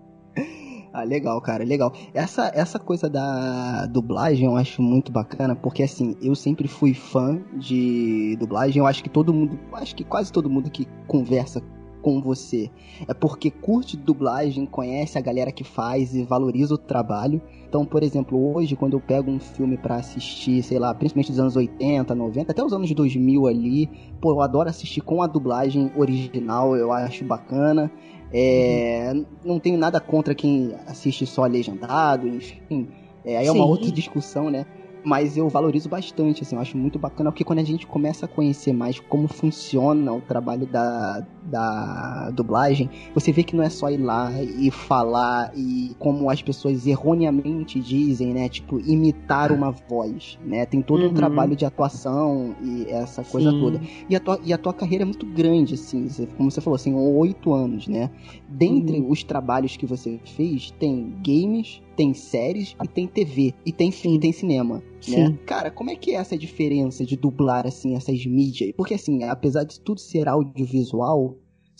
Ah, 0.93 1.03
legal, 1.03 1.39
cara, 1.41 1.63
legal. 1.63 1.93
Essa, 2.13 2.51
essa 2.55 2.79
coisa 2.79 3.09
da 3.09 3.85
dublagem 3.85 4.45
eu 4.45 4.55
acho 4.55 4.81
muito 4.81 5.11
bacana, 5.11 5.55
porque 5.55 5.83
assim, 5.83 6.15
eu 6.21 6.33
sempre 6.35 6.67
fui 6.67 6.93
fã 6.93 7.39
de 7.53 8.35
dublagem. 8.39 8.79
Eu 8.79 8.87
acho 8.87 9.03
que 9.03 9.09
todo 9.09 9.33
mundo, 9.33 9.59
acho 9.73 9.95
que 9.95 10.03
quase 10.03 10.31
todo 10.31 10.49
mundo 10.49 10.69
que 10.71 10.87
conversa 11.07 11.61
com 12.01 12.21
você 12.21 12.69
é 13.05 13.13
porque 13.13 13.51
curte 13.51 13.97
dublagem, 13.97 14.65
conhece 14.65 15.17
a 15.17 15.21
galera 15.21 15.51
que 15.51 15.63
faz 15.63 16.15
e 16.15 16.23
valoriza 16.23 16.73
o 16.73 16.77
trabalho. 16.77 17.41
Então, 17.67 17.85
por 17.85 18.01
exemplo, 18.01 18.55
hoje, 18.55 18.77
quando 18.77 18.93
eu 18.93 19.01
pego 19.01 19.29
um 19.29 19.39
filme 19.39 19.77
para 19.77 19.95
assistir, 19.95 20.63
sei 20.63 20.79
lá, 20.79 20.93
principalmente 20.93 21.31
dos 21.31 21.39
anos 21.39 21.55
80, 21.57 22.15
90, 22.15 22.51
até 22.51 22.63
os 22.63 22.71
anos 22.71 22.89
2000 22.93 23.45
ali, 23.45 23.89
pô, 24.21 24.31
eu 24.31 24.41
adoro 24.41 24.69
assistir 24.69 25.01
com 25.01 25.21
a 25.21 25.27
dublagem 25.27 25.91
original, 25.97 26.77
eu 26.77 26.93
acho 26.93 27.25
bacana. 27.25 27.91
É, 28.31 29.11
uhum. 29.13 29.25
Não 29.43 29.59
tenho 29.59 29.77
nada 29.77 29.99
contra 29.99 30.35
quem 30.35 30.75
assiste 30.85 31.25
só 31.25 31.45
legendado, 31.45 32.27
enfim. 32.27 32.89
É, 33.23 33.37
aí 33.37 33.47
é 33.47 33.51
uma 33.51 33.65
outra 33.65 33.91
discussão, 33.91 34.49
né? 34.49 34.65
Mas 35.07 35.37
eu 35.37 35.47
valorizo 35.47 35.87
bastante, 35.87 36.43
assim, 36.43 36.53
eu 36.53 36.61
acho 36.61 36.77
muito 36.77 36.99
bacana, 36.99 37.31
porque 37.31 37.45
quando 37.45 37.59
a 37.59 37.63
gente 37.63 37.87
começa 37.87 38.25
a 38.25 38.27
conhecer 38.27 38.73
mais 38.73 38.99
como 38.99 39.25
funciona 39.29 40.11
o 40.11 40.19
trabalho 40.19 40.67
da, 40.67 41.25
da 41.43 42.29
dublagem, 42.31 42.89
você 43.13 43.31
vê 43.31 43.41
que 43.41 43.55
não 43.55 43.63
é 43.63 43.69
só 43.69 43.89
ir 43.89 43.99
lá 43.99 44.29
e 44.41 44.69
falar 44.69 45.53
e 45.55 45.95
como 45.97 46.29
as 46.29 46.41
pessoas 46.41 46.85
erroneamente 46.85 47.79
dizem, 47.79 48.33
né, 48.33 48.49
tipo, 48.49 48.81
imitar 48.81 49.53
uma 49.53 49.71
voz, 49.71 50.37
né, 50.45 50.65
tem 50.65 50.81
todo 50.81 51.03
uhum. 51.03 51.11
um 51.11 51.13
trabalho 51.13 51.55
de 51.55 51.63
atuação 51.63 52.53
e 52.61 52.87
essa 52.89 53.23
coisa 53.23 53.49
Sim. 53.49 53.61
toda. 53.61 53.81
E 54.09 54.15
a, 54.15 54.19
tua, 54.19 54.39
e 54.43 54.51
a 54.51 54.57
tua 54.57 54.73
carreira 54.73 55.03
é 55.03 55.05
muito 55.05 55.25
grande, 55.25 55.75
assim, 55.75 56.05
como 56.35 56.51
você 56.51 56.59
falou, 56.59 56.75
assim, 56.75 56.93
oito 56.93 57.53
anos, 57.53 57.87
né, 57.87 58.11
dentre 58.49 58.99
uhum. 58.99 59.09
os 59.09 59.23
trabalhos 59.23 59.77
que 59.77 59.85
você 59.85 60.19
fez, 60.25 60.69
tem 60.71 61.15
games, 61.25 61.81
tem 61.97 62.13
séries 62.13 62.75
e 62.81 62.87
tem 62.87 63.07
TV. 63.07 63.53
E 63.65 63.71
tem 63.71 63.91
filme, 63.91 64.19
tem 64.19 64.31
cinema. 64.31 64.83
Sim. 65.01 65.29
Né? 65.29 65.39
Cara, 65.45 65.71
como 65.71 65.89
é 65.89 65.95
que 65.95 66.11
é 66.11 66.15
essa 66.15 66.37
diferença 66.37 67.03
de 67.03 67.17
dublar, 67.17 67.65
assim, 67.65 67.95
essas 67.95 68.23
mídias? 68.25 68.71
Porque, 68.77 68.93
assim, 68.93 69.23
apesar 69.23 69.63
de 69.63 69.79
tudo 69.79 69.99
ser 69.99 70.29
audiovisual, 70.29 71.35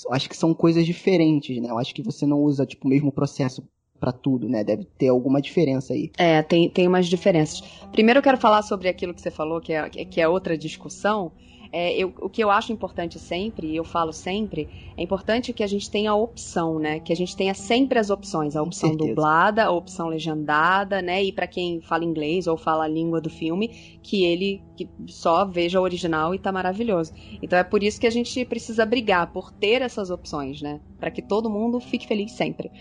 eu 0.06 0.14
acho 0.14 0.28
que 0.28 0.36
são 0.36 0.54
coisas 0.54 0.86
diferentes, 0.86 1.62
né? 1.62 1.70
Eu 1.70 1.78
acho 1.78 1.94
que 1.94 2.02
você 2.02 2.26
não 2.26 2.42
usa, 2.42 2.66
tipo, 2.66 2.88
o 2.88 2.90
mesmo 2.90 3.12
processo 3.12 3.64
para 4.00 4.12
tudo, 4.12 4.50
né? 4.50 4.64
Deve 4.64 4.86
ter 4.86 5.08
alguma 5.08 5.42
diferença 5.42 5.94
aí. 5.94 6.12
É, 6.18 6.42
tem, 6.42 6.70
tem 6.70 6.88
umas 6.88 7.08
diferenças. 7.08 7.62
Primeiro 7.92 8.20
eu 8.20 8.24
quero 8.24 8.38
falar 8.38 8.64
sobre 8.64 8.90
aquilo 8.90 9.14
que 9.14 9.22
você 9.22 9.32
falou, 9.32 9.62
que 9.62 9.74
é, 9.74 9.90
que 9.90 10.20
é 10.20 10.28
outra 10.28 10.58
discussão, 10.58 11.32
é, 11.72 11.96
eu, 11.96 12.14
o 12.22 12.30
que 12.30 12.44
eu 12.44 12.50
acho 12.50 12.72
importante 12.72 13.20
sempre, 13.20 13.76
eu 13.76 13.84
falo 13.84 14.14
sempre, 14.14 14.68
é 14.98 15.04
importante 15.04 15.54
que 15.54 15.64
a 15.64 15.68
gente 15.68 15.90
tenha 15.90 16.12
a 16.12 16.16
opção, 16.16 16.80
né? 16.80 17.00
Que 17.00 17.14
a 17.14 17.16
gente 17.16 17.36
tenha 17.36 17.54
sempre 17.54 18.00
as 18.00 18.10
opções, 18.10 18.56
a 18.56 18.62
opção 18.62 18.96
dublada, 18.96 19.66
a 19.66 19.72
opção 19.72 20.08
legendada, 20.08 21.02
né? 21.02 21.24
E 21.24 21.32
para 21.32 21.48
quem 21.48 21.82
fala 21.82 22.04
inglês 22.04 22.48
ou 22.48 22.58
fala 22.58 22.86
a 22.86 22.88
língua 22.88 23.22
do 23.22 23.30
filme, 23.30 24.00
que 24.02 24.24
ele 24.24 24.62
que 24.76 24.88
só 25.08 25.44
veja 25.44 25.80
o 25.80 25.84
original 25.84 26.36
e 26.36 26.40
tá 26.40 26.52
maravilhoso. 26.52 27.12
Então 27.42 27.58
é 27.58 27.64
por 27.64 27.82
isso 27.82 28.00
que 28.00 28.06
a 28.06 28.12
gente 28.12 28.46
precisa 28.46 28.86
brigar 28.86 29.32
por 29.34 29.52
ter 29.52 29.82
essas 29.82 30.10
opções, 30.10 30.62
né? 30.62 30.80
Para 31.00 31.12
que 31.12 31.22
todo 31.22 31.50
mundo 31.50 31.80
fique 31.80 32.08
feliz 32.08 32.32
sempre. 32.32 32.72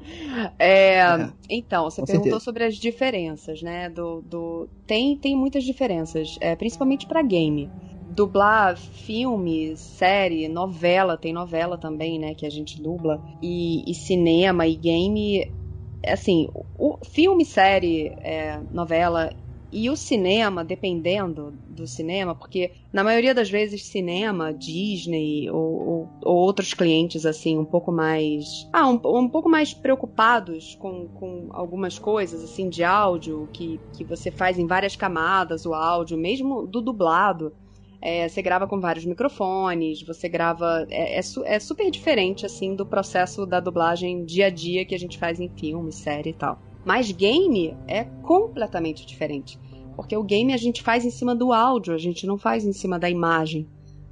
é, 0.58 0.98
é, 0.98 1.30
então, 1.48 1.84
você 1.84 2.02
perguntou 2.02 2.24
certeza. 2.24 2.44
sobre 2.44 2.64
as 2.64 2.76
diferenças, 2.76 3.62
né? 3.62 3.90
Do, 3.90 4.22
do... 4.22 4.68
Tem, 4.86 5.16
tem 5.16 5.36
muitas 5.36 5.64
diferenças, 5.64 6.36
é, 6.40 6.56
principalmente 6.56 7.06
para 7.06 7.22
game 7.22 7.70
dublar 8.14 8.76
filme, 8.76 9.76
série, 9.76 10.48
novela, 10.48 11.16
tem 11.16 11.32
novela 11.32 11.76
também, 11.76 12.18
né, 12.18 12.34
que 12.34 12.46
a 12.46 12.50
gente 12.50 12.80
dubla, 12.80 13.20
e, 13.42 13.90
e 13.90 13.94
cinema 13.94 14.66
e 14.66 14.76
game, 14.76 15.44
assim, 16.06 16.48
o 16.78 16.98
filme, 17.04 17.44
série, 17.44 18.08
é, 18.22 18.60
novela 18.70 19.30
e 19.74 19.90
o 19.90 19.96
cinema, 19.96 20.64
dependendo 20.64 21.52
do 21.68 21.84
cinema, 21.84 22.32
porque 22.32 22.70
na 22.92 23.02
maioria 23.02 23.34
das 23.34 23.50
vezes 23.50 23.88
cinema, 23.88 24.54
Disney 24.54 25.50
ou, 25.50 25.58
ou, 25.58 26.08
ou 26.24 26.36
outros 26.36 26.72
clientes 26.72 27.26
assim 27.26 27.58
um 27.58 27.64
pouco 27.64 27.90
mais, 27.90 28.44
ah, 28.72 28.88
um, 28.88 29.00
um, 29.04 29.28
pouco 29.28 29.48
mais 29.48 29.74
preocupados 29.74 30.76
com, 30.76 31.08
com 31.08 31.48
algumas 31.50 31.98
coisas 31.98 32.44
assim 32.44 32.68
de 32.68 32.84
áudio 32.84 33.50
que, 33.52 33.80
que 33.96 34.04
você 34.04 34.30
faz 34.30 34.60
em 34.60 34.66
várias 34.66 34.94
camadas 34.94 35.66
o 35.66 35.74
áudio, 35.74 36.16
mesmo 36.16 36.68
do 36.68 36.80
dublado. 36.80 37.52
É, 38.04 38.28
você 38.28 38.42
grava 38.42 38.66
com 38.66 38.78
vários 38.78 39.06
microfones, 39.06 40.02
você 40.02 40.28
grava. 40.28 40.86
É, 40.90 41.18
é, 41.18 41.20
é, 41.44 41.58
super 41.58 41.90
diferente, 41.90 42.44
assim, 42.44 42.76
do 42.76 42.84
processo 42.84 43.46
da 43.46 43.58
dublagem 43.60 44.26
dia 44.26 44.48
a 44.48 44.50
dia 44.50 44.84
que 44.84 44.94
a 44.94 44.98
gente 44.98 45.16
faz 45.16 45.40
em 45.40 45.48
filme, 45.48 45.90
série 45.90 46.30
e 46.30 46.34
tal. 46.34 46.60
Mas 46.84 47.10
game 47.10 47.74
é 47.88 48.04
completamente 48.22 49.06
diferente. 49.06 49.58
Porque 49.96 50.14
o 50.14 50.22
game 50.22 50.52
a 50.52 50.58
gente 50.58 50.82
faz 50.82 51.06
em 51.06 51.10
cima 51.10 51.34
do 51.34 51.50
áudio, 51.50 51.94
a 51.94 51.98
gente 51.98 52.26
não 52.26 52.36
faz 52.36 52.66
em 52.66 52.74
cima 52.74 52.98
da 52.98 53.08
imagem, 53.08 53.66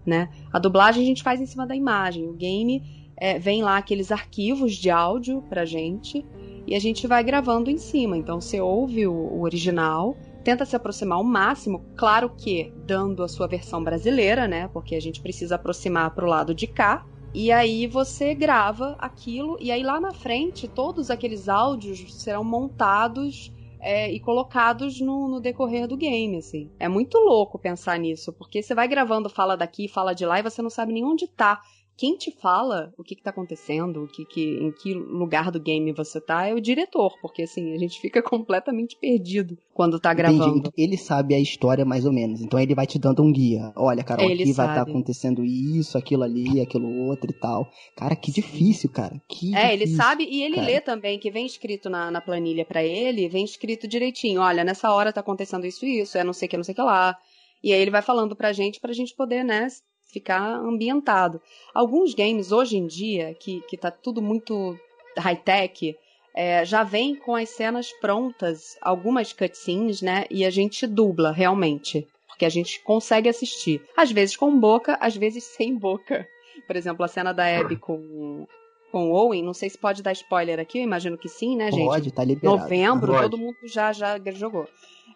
né? 0.06 0.30
A 0.50 0.58
dublagem 0.58 1.02
a 1.02 1.06
gente 1.06 1.22
faz 1.22 1.38
em 1.38 1.46
cima 1.46 1.66
da 1.66 1.76
imagem. 1.76 2.26
O 2.26 2.32
game 2.32 2.82
é, 3.14 3.38
vem 3.38 3.62
lá 3.62 3.76
aqueles 3.76 4.10
arquivos 4.10 4.72
de 4.72 4.88
áudio 4.88 5.42
pra 5.50 5.66
gente 5.66 6.24
e 6.66 6.74
a 6.74 6.78
gente 6.78 7.06
vai 7.06 7.22
gravando 7.22 7.70
em 7.70 7.76
cima. 7.76 8.16
Então 8.16 8.40
você 8.40 8.58
ouve 8.58 9.06
o, 9.06 9.12
o 9.12 9.42
original 9.42 10.16
tenta 10.42 10.64
se 10.64 10.76
aproximar 10.76 11.18
ao 11.18 11.24
máximo, 11.24 11.84
claro 11.96 12.30
que 12.30 12.72
dando 12.84 13.22
a 13.22 13.28
sua 13.28 13.46
versão 13.46 13.82
brasileira, 13.82 14.46
né? 14.46 14.68
Porque 14.68 14.94
a 14.94 15.00
gente 15.00 15.20
precisa 15.20 15.54
aproximar 15.54 16.14
para 16.14 16.24
o 16.24 16.28
lado 16.28 16.54
de 16.54 16.66
cá. 16.66 17.06
E 17.34 17.50
aí 17.50 17.86
você 17.86 18.34
grava 18.34 18.94
aquilo, 18.98 19.56
e 19.58 19.70
aí 19.70 19.82
lá 19.82 19.98
na 19.98 20.12
frente 20.12 20.68
todos 20.68 21.10
aqueles 21.10 21.48
áudios 21.48 22.22
serão 22.22 22.44
montados 22.44 23.50
é, 23.80 24.12
e 24.12 24.20
colocados 24.20 25.00
no, 25.00 25.28
no, 25.28 25.40
decorrer 25.40 25.88
do 25.88 25.96
game, 25.96 26.36
assim. 26.36 26.70
É 26.78 26.88
muito 26.88 27.18
louco 27.18 27.58
pensar 27.58 27.98
nisso, 27.98 28.32
porque 28.32 28.62
você 28.62 28.74
vai 28.74 28.86
gravando 28.86 29.30
fala 29.30 29.56
daqui, 29.56 29.88
fala 29.88 30.12
de 30.12 30.26
lá, 30.26 30.38
e 30.38 30.42
você 30.42 30.60
não 30.60 30.70
sabe 30.70 30.92
nem 30.92 31.04
onde 31.04 31.26
tá 31.26 31.60
quem 32.02 32.16
te 32.16 32.32
fala 32.32 32.92
o 32.98 33.04
que, 33.04 33.14
está 33.14 33.30
acontecendo, 33.30 34.02
o 34.02 34.08
que, 34.08 34.24
que, 34.24 34.58
em 34.60 34.72
que 34.72 34.92
lugar 34.92 35.52
do 35.52 35.60
game 35.60 35.92
você 35.92 36.20
tá, 36.20 36.48
é 36.48 36.52
o 36.52 36.60
diretor, 36.60 37.16
porque 37.22 37.42
assim, 37.42 37.72
a 37.72 37.78
gente 37.78 38.00
fica 38.00 38.20
completamente 38.20 38.96
perdido 38.96 39.56
quando 39.72 40.00
tá 40.00 40.12
gravando. 40.12 40.58
Entendi. 40.58 40.72
Ele 40.76 40.96
sabe 40.96 41.32
a 41.32 41.38
história 41.38 41.84
mais 41.84 42.04
ou 42.04 42.12
menos, 42.12 42.40
então 42.40 42.58
ele 42.58 42.74
vai 42.74 42.88
te 42.88 42.98
dando 42.98 43.22
um 43.22 43.32
guia. 43.32 43.72
Olha, 43.76 44.04
ele 44.18 44.42
aqui 44.42 44.52
sabe. 44.52 44.52
vai 44.52 44.66
estar 44.66 44.84
tá 44.84 44.90
acontecendo 44.90 45.44
isso, 45.44 45.96
aquilo 45.96 46.24
ali, 46.24 46.60
aquilo 46.60 46.88
outro 47.06 47.30
e 47.30 47.34
tal. 47.34 47.70
Cara, 47.96 48.16
que 48.16 48.32
difícil, 48.32 48.90
cara. 48.90 49.22
Que 49.28 49.54
é, 49.54 49.68
difícil, 49.68 49.72
ele 49.72 49.86
sabe 49.94 50.24
e 50.28 50.42
ele 50.42 50.56
cara. 50.56 50.66
lê 50.66 50.80
também, 50.80 51.20
que 51.20 51.30
vem 51.30 51.46
escrito 51.46 51.88
na, 51.88 52.10
na 52.10 52.20
planilha 52.20 52.64
para 52.64 52.82
ele, 52.82 53.28
vem 53.28 53.44
escrito 53.44 53.86
direitinho. 53.86 54.40
Olha, 54.40 54.64
nessa 54.64 54.90
hora 54.90 55.12
tá 55.12 55.20
acontecendo 55.20 55.64
isso 55.64 55.86
e 55.86 56.00
isso, 56.00 56.18
é 56.18 56.24
não 56.24 56.32
sei 56.32 56.48
o 56.48 56.50
que, 56.50 56.56
não 56.56 56.64
sei 56.64 56.72
o 56.72 56.74
que 56.74 56.82
lá. 56.82 57.16
E 57.62 57.72
aí 57.72 57.80
ele 57.80 57.92
vai 57.92 58.02
falando 58.02 58.34
pra 58.34 58.52
gente, 58.52 58.80
pra 58.80 58.92
gente 58.92 59.14
poder, 59.14 59.44
né, 59.44 59.68
ficar 60.12 60.56
ambientado. 60.58 61.40
Alguns 61.74 62.14
games 62.14 62.52
hoje 62.52 62.76
em 62.76 62.86
dia, 62.86 63.34
que, 63.34 63.62
que 63.62 63.76
tá 63.76 63.90
tudo 63.90 64.20
muito 64.20 64.78
high-tech, 65.18 65.96
é, 66.34 66.64
já 66.64 66.82
vem 66.82 67.16
com 67.16 67.34
as 67.34 67.48
cenas 67.50 67.92
prontas, 67.92 68.76
algumas 68.80 69.32
cutscenes, 69.32 70.02
né? 70.02 70.24
E 70.30 70.44
a 70.44 70.50
gente 70.50 70.86
dubla 70.86 71.32
realmente. 71.32 72.06
Porque 72.28 72.44
a 72.44 72.48
gente 72.48 72.80
consegue 72.82 73.28
assistir. 73.28 73.82
Às 73.96 74.10
vezes 74.10 74.36
com 74.36 74.58
boca, 74.58 74.96
às 75.00 75.16
vezes 75.16 75.44
sem 75.44 75.76
boca. 75.76 76.26
Por 76.66 76.76
exemplo, 76.76 77.04
a 77.04 77.08
cena 77.08 77.32
da 77.32 77.44
Abby 77.44 77.76
com, 77.76 78.46
com 78.90 79.10
Owen, 79.10 79.42
não 79.42 79.54
sei 79.54 79.68
se 79.68 79.78
pode 79.78 80.02
dar 80.02 80.12
spoiler 80.12 80.58
aqui, 80.58 80.78
eu 80.78 80.82
imagino 80.82 81.18
que 81.18 81.28
sim, 81.28 81.56
né, 81.56 81.70
gente? 81.70 81.86
Pode, 81.86 82.12
tá 82.12 82.24
liberado. 82.24 82.58
Novembro, 82.58 83.12
Pode. 83.12 83.22
todo 83.22 83.38
mundo 83.38 83.56
já, 83.64 83.92
já 83.92 84.18
jogou. 84.32 84.66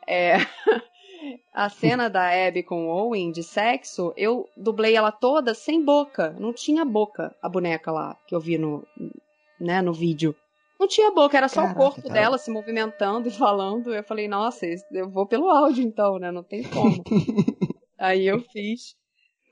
É, 0.06 0.36
a 1.52 1.68
cena 1.68 2.08
da 2.08 2.28
Abby 2.28 2.62
com 2.62 2.86
o 2.86 2.88
Owen 2.88 3.30
de 3.30 3.42
sexo, 3.42 4.12
eu 4.16 4.48
dublei 4.56 4.94
ela 4.94 5.10
toda 5.12 5.54
sem 5.54 5.84
boca. 5.84 6.34
Não 6.38 6.52
tinha 6.52 6.84
boca 6.84 7.34
a 7.42 7.48
boneca 7.48 7.90
lá 7.90 8.16
que 8.26 8.34
eu 8.34 8.40
vi 8.40 8.58
no, 8.58 8.86
né, 9.60 9.80
no 9.82 9.92
vídeo. 9.92 10.34
Não 10.78 10.86
tinha 10.86 11.10
boca, 11.10 11.36
era 11.36 11.48
só 11.48 11.62
Caraca, 11.62 11.80
o 11.80 11.82
corpo 11.82 12.02
cara. 12.02 12.14
dela 12.14 12.38
se 12.38 12.50
movimentando 12.50 13.28
e 13.28 13.30
falando. 13.30 13.94
Eu 13.94 14.04
falei, 14.04 14.28
nossa, 14.28 14.66
eu 14.92 15.08
vou 15.08 15.26
pelo 15.26 15.48
áudio 15.48 15.82
então, 15.82 16.18
né? 16.18 16.30
Não 16.30 16.42
tem 16.42 16.62
como. 16.64 17.02
Aí 17.98 18.26
eu 18.26 18.40
fiz. 18.40 18.94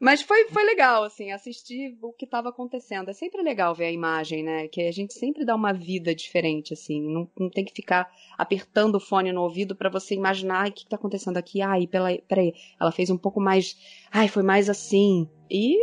Mas 0.05 0.21
foi, 0.21 0.45
foi 0.51 0.65
legal, 0.65 1.03
assim, 1.03 1.33
assistir 1.33 1.97
o 2.03 2.13
que 2.13 2.27
estava 2.27 2.51
acontecendo. 2.51 3.09
É 3.09 3.15
sempre 3.15 3.41
legal 3.41 3.75
ver 3.75 3.87
a 3.87 3.91
imagem, 3.91 4.45
né? 4.45 4.69
Que 4.69 4.83
a 4.83 4.93
gente 4.93 5.15
sempre 5.15 5.47
dá 5.47 5.57
uma 5.57 5.73
vida 5.73 6.15
diferente, 6.15 6.75
assim. 6.75 7.01
Não, 7.01 7.27
não 7.41 7.49
tem 7.49 7.65
que 7.65 7.73
ficar 7.73 8.13
apertando 8.37 8.97
o 8.97 9.01
fone 9.01 9.33
no 9.33 9.41
ouvido 9.41 9.75
pra 9.75 9.89
você 9.89 10.15
imaginar 10.15 10.69
o 10.69 10.73
que 10.73 10.87
tá 10.87 10.97
acontecendo 10.97 11.39
aqui. 11.39 11.63
Ai, 11.63 11.87
pela, 11.87 12.15
peraí, 12.29 12.53
ela 12.79 12.93
fez 12.93 13.09
um 13.09 13.17
pouco 13.17 13.41
mais. 13.41 13.79
Ai, 14.13 14.29
foi 14.29 14.43
mais 14.43 14.69
assim. 14.69 15.27
E, 15.51 15.75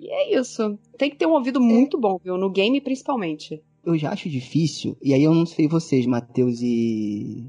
e 0.00 0.10
é 0.10 0.36
isso. 0.36 0.76
Tem 0.98 1.08
que 1.08 1.16
ter 1.16 1.26
um 1.26 1.34
ouvido 1.34 1.60
muito 1.60 1.96
bom, 1.96 2.18
viu? 2.18 2.36
No 2.36 2.50
game, 2.50 2.80
principalmente. 2.80 3.62
Eu 3.84 3.96
já 3.96 4.10
acho 4.10 4.28
difícil, 4.28 4.96
e 5.00 5.14
aí 5.14 5.22
eu 5.22 5.32
não 5.32 5.46
sei 5.46 5.68
vocês, 5.68 6.06
Matheus 6.06 6.60
e 6.60 7.46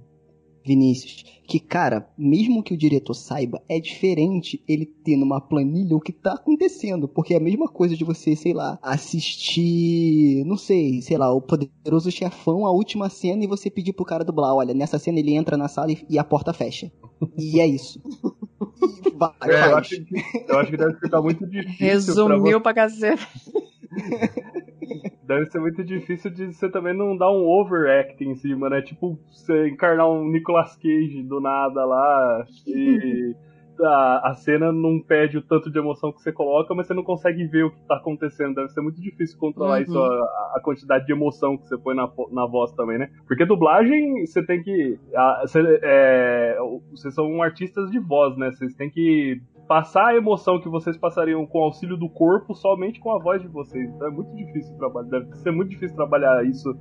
Vinícius, 0.65 1.23
que, 1.47 1.59
cara, 1.59 2.09
mesmo 2.17 2.63
que 2.63 2.73
o 2.73 2.77
diretor 2.77 3.13
saiba, 3.13 3.61
é 3.69 3.79
diferente 3.79 4.63
ele 4.67 4.85
ter 4.85 5.15
numa 5.15 5.39
planilha 5.39 5.95
o 5.95 6.01
que 6.01 6.11
tá 6.11 6.33
acontecendo. 6.33 7.07
Porque 7.07 7.33
é 7.33 7.37
a 7.37 7.41
mesma 7.41 7.67
coisa 7.67 7.95
de 7.95 8.03
você, 8.03 8.35
sei 8.35 8.53
lá, 8.53 8.79
assistir, 8.81 10.43
não 10.45 10.57
sei, 10.57 11.01
sei 11.01 11.17
lá, 11.17 11.31
o 11.31 11.41
poderoso 11.41 12.11
chefão, 12.11 12.65
a 12.65 12.71
última 12.71 13.09
cena, 13.09 13.43
e 13.43 13.47
você 13.47 13.69
pedir 13.69 13.93
pro 13.93 14.05
cara 14.05 14.23
dublar, 14.25 14.55
olha, 14.55 14.73
nessa 14.73 14.97
cena 14.97 15.19
ele 15.19 15.35
entra 15.35 15.55
na 15.55 15.67
sala 15.67 15.91
e, 15.91 16.05
e 16.09 16.17
a 16.17 16.23
porta 16.23 16.51
fecha. 16.51 16.91
E 17.37 17.59
é 17.59 17.67
isso. 17.67 18.01
E 19.05 19.11
vai, 19.11 19.31
É, 19.43 19.71
eu, 19.71 19.77
acho 19.77 20.03
que, 20.03 20.15
eu 20.49 20.59
acho 20.59 20.71
que 20.71 20.77
deve 20.77 20.99
ficar 20.99 21.21
muito 21.21 21.45
difícil. 21.45 21.77
pra 21.77 21.85
Resumiu 21.85 22.61
pra 22.61 22.73
cacete. 22.73 23.27
Deve 25.23 25.45
ser 25.47 25.59
muito 25.59 25.83
difícil 25.83 26.31
de 26.31 26.53
você 26.53 26.69
também 26.69 26.95
não 26.95 27.17
dar 27.17 27.31
um 27.31 27.47
overact 27.47 28.23
em 28.23 28.35
cima, 28.35 28.69
né? 28.69 28.81
Tipo, 28.81 29.17
você 29.31 29.69
encarnar 29.69 30.09
um 30.09 30.27
Nicolas 30.29 30.75
Cage 30.77 31.23
do 31.23 31.39
nada 31.41 31.83
lá 31.85 32.45
e 32.67 33.35
a, 33.81 34.29
a 34.29 34.33
cena 34.35 34.71
não 34.71 35.01
pede 35.01 35.37
o 35.37 35.41
tanto 35.41 35.69
de 35.69 35.77
emoção 35.77 36.11
que 36.11 36.21
você 36.21 36.31
coloca, 36.31 36.73
mas 36.73 36.87
você 36.87 36.93
não 36.93 37.03
consegue 37.03 37.45
ver 37.45 37.63
o 37.65 37.71
que 37.71 37.81
tá 37.87 37.97
acontecendo. 37.97 38.55
Deve 38.55 38.69
ser 38.69 38.81
muito 38.81 39.01
difícil 39.01 39.37
controlar 39.37 39.77
Uhum. 39.77 39.81
isso, 39.83 39.99
a, 39.99 40.53
a 40.55 40.61
quantidade 40.63 41.05
de 41.05 41.11
emoção 41.11 41.57
que 41.57 41.67
você 41.67 41.77
põe 41.77 41.93
na, 41.95 42.09
na 42.31 42.45
voz 42.45 42.71
também, 42.71 42.97
né? 42.97 43.09
Porque 43.27 43.45
dublagem, 43.45 44.25
você 44.25 44.45
tem 44.45 44.63
que. 44.63 44.97
a- 45.15 45.41
você- 45.45 45.79
é, 45.83 46.57
vocês 46.91 47.13
são 47.13 47.41
artistas 47.41 47.91
de 47.91 47.99
voz, 47.99 48.37
né? 48.37 48.51
Vocês 48.51 48.73
têm 48.75 48.89
que 48.89 49.41
passar 49.67 50.07
a 50.07 50.15
emoção 50.15 50.59
que 50.59 50.69
vocês 50.69 50.97
passariam 50.97 51.45
com 51.45 51.59
o 51.59 51.63
auxílio 51.63 51.97
do 51.97 52.09
corpo 52.09 52.53
somente 52.53 52.99
com 52.99 53.11
a 53.11 53.19
voz 53.19 53.41
de 53.41 53.47
vocês. 53.47 53.89
Então 53.89 54.07
é 54.07 54.11
muito 54.11 54.35
difícil 54.35 54.75
trabalhar. 54.77 55.09
Deve 55.09 55.35
ser 55.37 55.51
muito 55.51 55.69
difícil 55.69 55.95
trabalhar 55.95 56.45
isso 56.45 56.75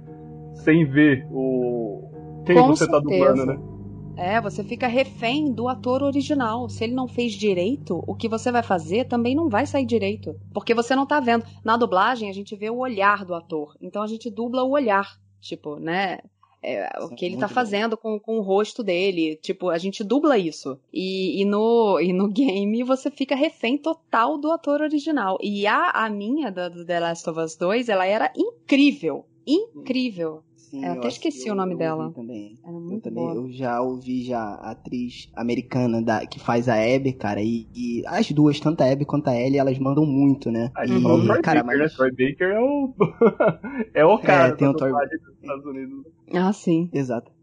sem 0.54 0.84
ver 0.84 1.26
o 1.30 2.10
quem 2.44 2.56
Com 2.56 2.68
você 2.68 2.86
tá 2.86 3.00
certeza. 3.00 3.32
dublando, 3.32 3.46
né? 3.46 3.74
É, 4.16 4.40
você 4.40 4.62
fica 4.62 4.86
refém 4.86 5.52
do 5.52 5.68
ator 5.68 6.02
original. 6.02 6.68
Se 6.68 6.84
ele 6.84 6.94
não 6.94 7.08
fez 7.08 7.32
direito, 7.32 8.02
o 8.06 8.14
que 8.14 8.28
você 8.28 8.52
vai 8.52 8.62
fazer 8.62 9.06
também 9.06 9.34
não 9.34 9.48
vai 9.48 9.66
sair 9.66 9.84
direito. 9.84 10.36
Porque 10.52 10.72
você 10.72 10.94
não 10.94 11.06
tá 11.06 11.18
vendo. 11.18 11.44
Na 11.64 11.76
dublagem, 11.76 12.30
a 12.30 12.32
gente 12.32 12.54
vê 12.54 12.70
o 12.70 12.78
olhar 12.78 13.24
do 13.24 13.34
ator. 13.34 13.74
Então 13.80 14.02
a 14.02 14.06
gente 14.06 14.30
dubla 14.30 14.62
o 14.62 14.70
olhar. 14.70 15.18
Tipo, 15.40 15.76
né? 15.80 16.18
É, 16.66 16.88
o 17.00 17.10
que 17.10 17.26
ele 17.26 17.36
muito 17.36 17.46
tá 17.46 17.54
fazendo 17.54 17.96
com, 17.96 18.18
com 18.18 18.38
o 18.38 18.42
rosto 18.42 18.82
dele. 18.82 19.36
Tipo, 19.36 19.68
a 19.68 19.76
gente 19.76 20.02
dubla 20.02 20.38
isso. 20.38 20.78
E, 20.92 21.42
e, 21.42 21.44
no, 21.44 22.00
e 22.00 22.12
no 22.12 22.28
game 22.32 22.82
você 22.82 23.10
fica 23.10 23.36
refém 23.36 23.76
total 23.76 24.38
do 24.38 24.50
ator 24.50 24.80
original. 24.80 25.36
E 25.42 25.66
a, 25.66 25.90
a 25.90 26.08
minha, 26.08 26.50
da, 26.50 26.68
do 26.68 26.84
The 26.84 27.00
Last 27.00 27.28
of 27.28 27.38
Us 27.38 27.56
2, 27.56 27.88
ela 27.88 28.06
era 28.06 28.32
incrível. 28.34 29.26
Incrível. 29.46 30.42
Sim, 30.74 30.84
Eu 30.84 30.92
até 30.92 31.08
esqueci 31.08 31.44
que 31.44 31.50
o 31.50 31.54
nome 31.54 31.74
eu 31.74 31.78
dela. 31.78 32.10
Também. 32.12 32.58
Era 32.64 32.72
Eu 32.74 32.80
muito 32.80 33.02
também, 33.04 33.22
boa. 33.24 33.34
eu 33.34 33.50
já 33.52 33.80
ouvi 33.80 34.24
já 34.24 34.40
a 34.40 34.70
atriz 34.72 35.28
americana 35.34 36.02
da, 36.02 36.26
que 36.26 36.40
faz 36.40 36.68
a 36.68 36.74
Abby, 36.74 37.12
cara, 37.12 37.40
e, 37.40 37.66
e 37.74 38.02
as 38.06 38.30
duas, 38.32 38.58
tanto 38.58 38.80
a 38.82 38.90
Abby 38.90 39.04
quanto 39.04 39.28
a 39.28 39.36
Ellie, 39.36 39.58
elas 39.58 39.78
mandam 39.78 40.04
muito, 40.04 40.50
né? 40.50 40.70
Uhum. 40.76 40.86
você 40.86 41.00
fala 41.00 41.14
o 41.14 41.24
Troy 41.24 41.42
cara, 41.42 41.62
Baker, 41.62 41.78
né? 41.78 41.84
mas... 41.84 41.94
Troy 41.94 42.10
Baker 42.10 42.48
é 42.48 42.60
o. 42.60 42.94
é 43.94 44.04
o 44.04 44.18
cara 44.18 44.56
tem 44.56 44.66
da 44.66 44.72
o 44.72 44.76
Troy- 44.76 44.90
dos 44.92 45.34
Estados 45.40 45.64
Unidos. 45.64 46.04
Ah, 46.32 46.52
sim. 46.52 46.90
Exatamente. 46.92 47.34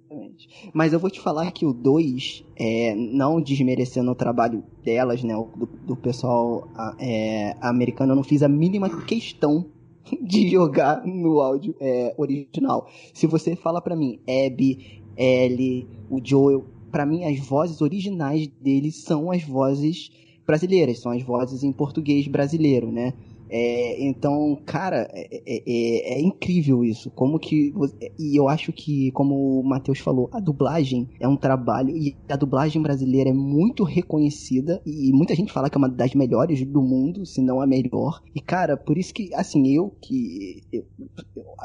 Mas 0.73 0.91
eu 0.91 0.99
vou 0.99 1.09
te 1.09 1.21
falar 1.21 1.49
que 1.51 1.65
o 1.65 1.71
2, 1.73 2.43
é, 2.57 2.93
não 2.95 3.39
desmerecendo 3.41 4.11
o 4.11 4.15
trabalho 4.15 4.61
delas, 4.83 5.23
né, 5.23 5.35
o- 5.37 5.45
do, 5.55 5.65
do 5.65 5.95
pessoal 5.95 6.67
a- 6.75 6.95
é, 6.99 7.55
americano, 7.61 8.11
eu 8.11 8.15
não 8.17 8.23
fiz 8.23 8.43
a 8.43 8.49
mínima 8.49 8.89
questão 9.05 9.65
de 10.21 10.49
jogar 10.49 11.05
no 11.05 11.39
áudio 11.39 11.75
é, 11.79 12.13
original. 12.17 12.89
Se 13.13 13.27
você 13.27 13.55
fala 13.55 13.81
pra 13.81 13.95
mim, 13.95 14.19
Abby, 14.27 15.01
Ellie, 15.15 15.87
o 16.09 16.19
Joel, 16.23 16.65
pra 16.91 17.05
mim 17.05 17.23
as 17.23 17.39
vozes 17.39 17.81
originais 17.81 18.47
deles 18.47 19.03
são 19.03 19.31
as 19.31 19.43
vozes 19.43 20.11
brasileiras, 20.45 20.99
são 20.99 21.11
as 21.11 21.23
vozes 21.23 21.63
em 21.63 21.71
português 21.71 22.27
brasileiro, 22.27 22.91
né? 22.91 23.13
É, 23.53 24.01
então, 24.05 24.55
cara, 24.65 25.09
é, 25.11 25.27
é- 25.45 25.63
é- 25.67 26.13
é 26.19 26.21
incrível 26.21 26.85
isso. 26.85 27.11
Como 27.11 27.37
que. 27.37 27.69
vo- 27.71 27.85
E 28.17 28.39
eu 28.39 28.47
acho 28.47 28.71
que, 28.71 29.11
como 29.11 29.59
o 29.59 29.63
Matheus 29.63 29.99
falou, 29.99 30.29
a 30.31 30.39
dublagem 30.39 31.09
é 31.19 31.27
um 31.27 31.35
trabalho. 31.35 31.89
E 31.97 32.17
a 32.29 32.37
dublagem 32.37 32.81
brasileira 32.81 33.29
é 33.29 33.33
muito 33.33 33.83
reconhecida. 33.83 34.81
E 34.85 35.11
muita 35.11 35.35
gente 35.35 35.51
fala 35.51 35.69
que 35.69 35.77
é 35.77 35.79
uma 35.79 35.89
das 35.89 36.13
melhores 36.15 36.65
do 36.65 36.81
mundo, 36.81 37.25
se 37.25 37.41
não 37.41 37.59
a 37.59 37.67
melhor. 37.67 38.21
E, 38.33 38.39
cara, 38.39 38.77
por 38.77 38.97
isso 38.97 39.13
que, 39.13 39.33
assim, 39.33 39.67
eu 39.67 39.89
que. 40.01 40.63
Eu, 40.71 40.85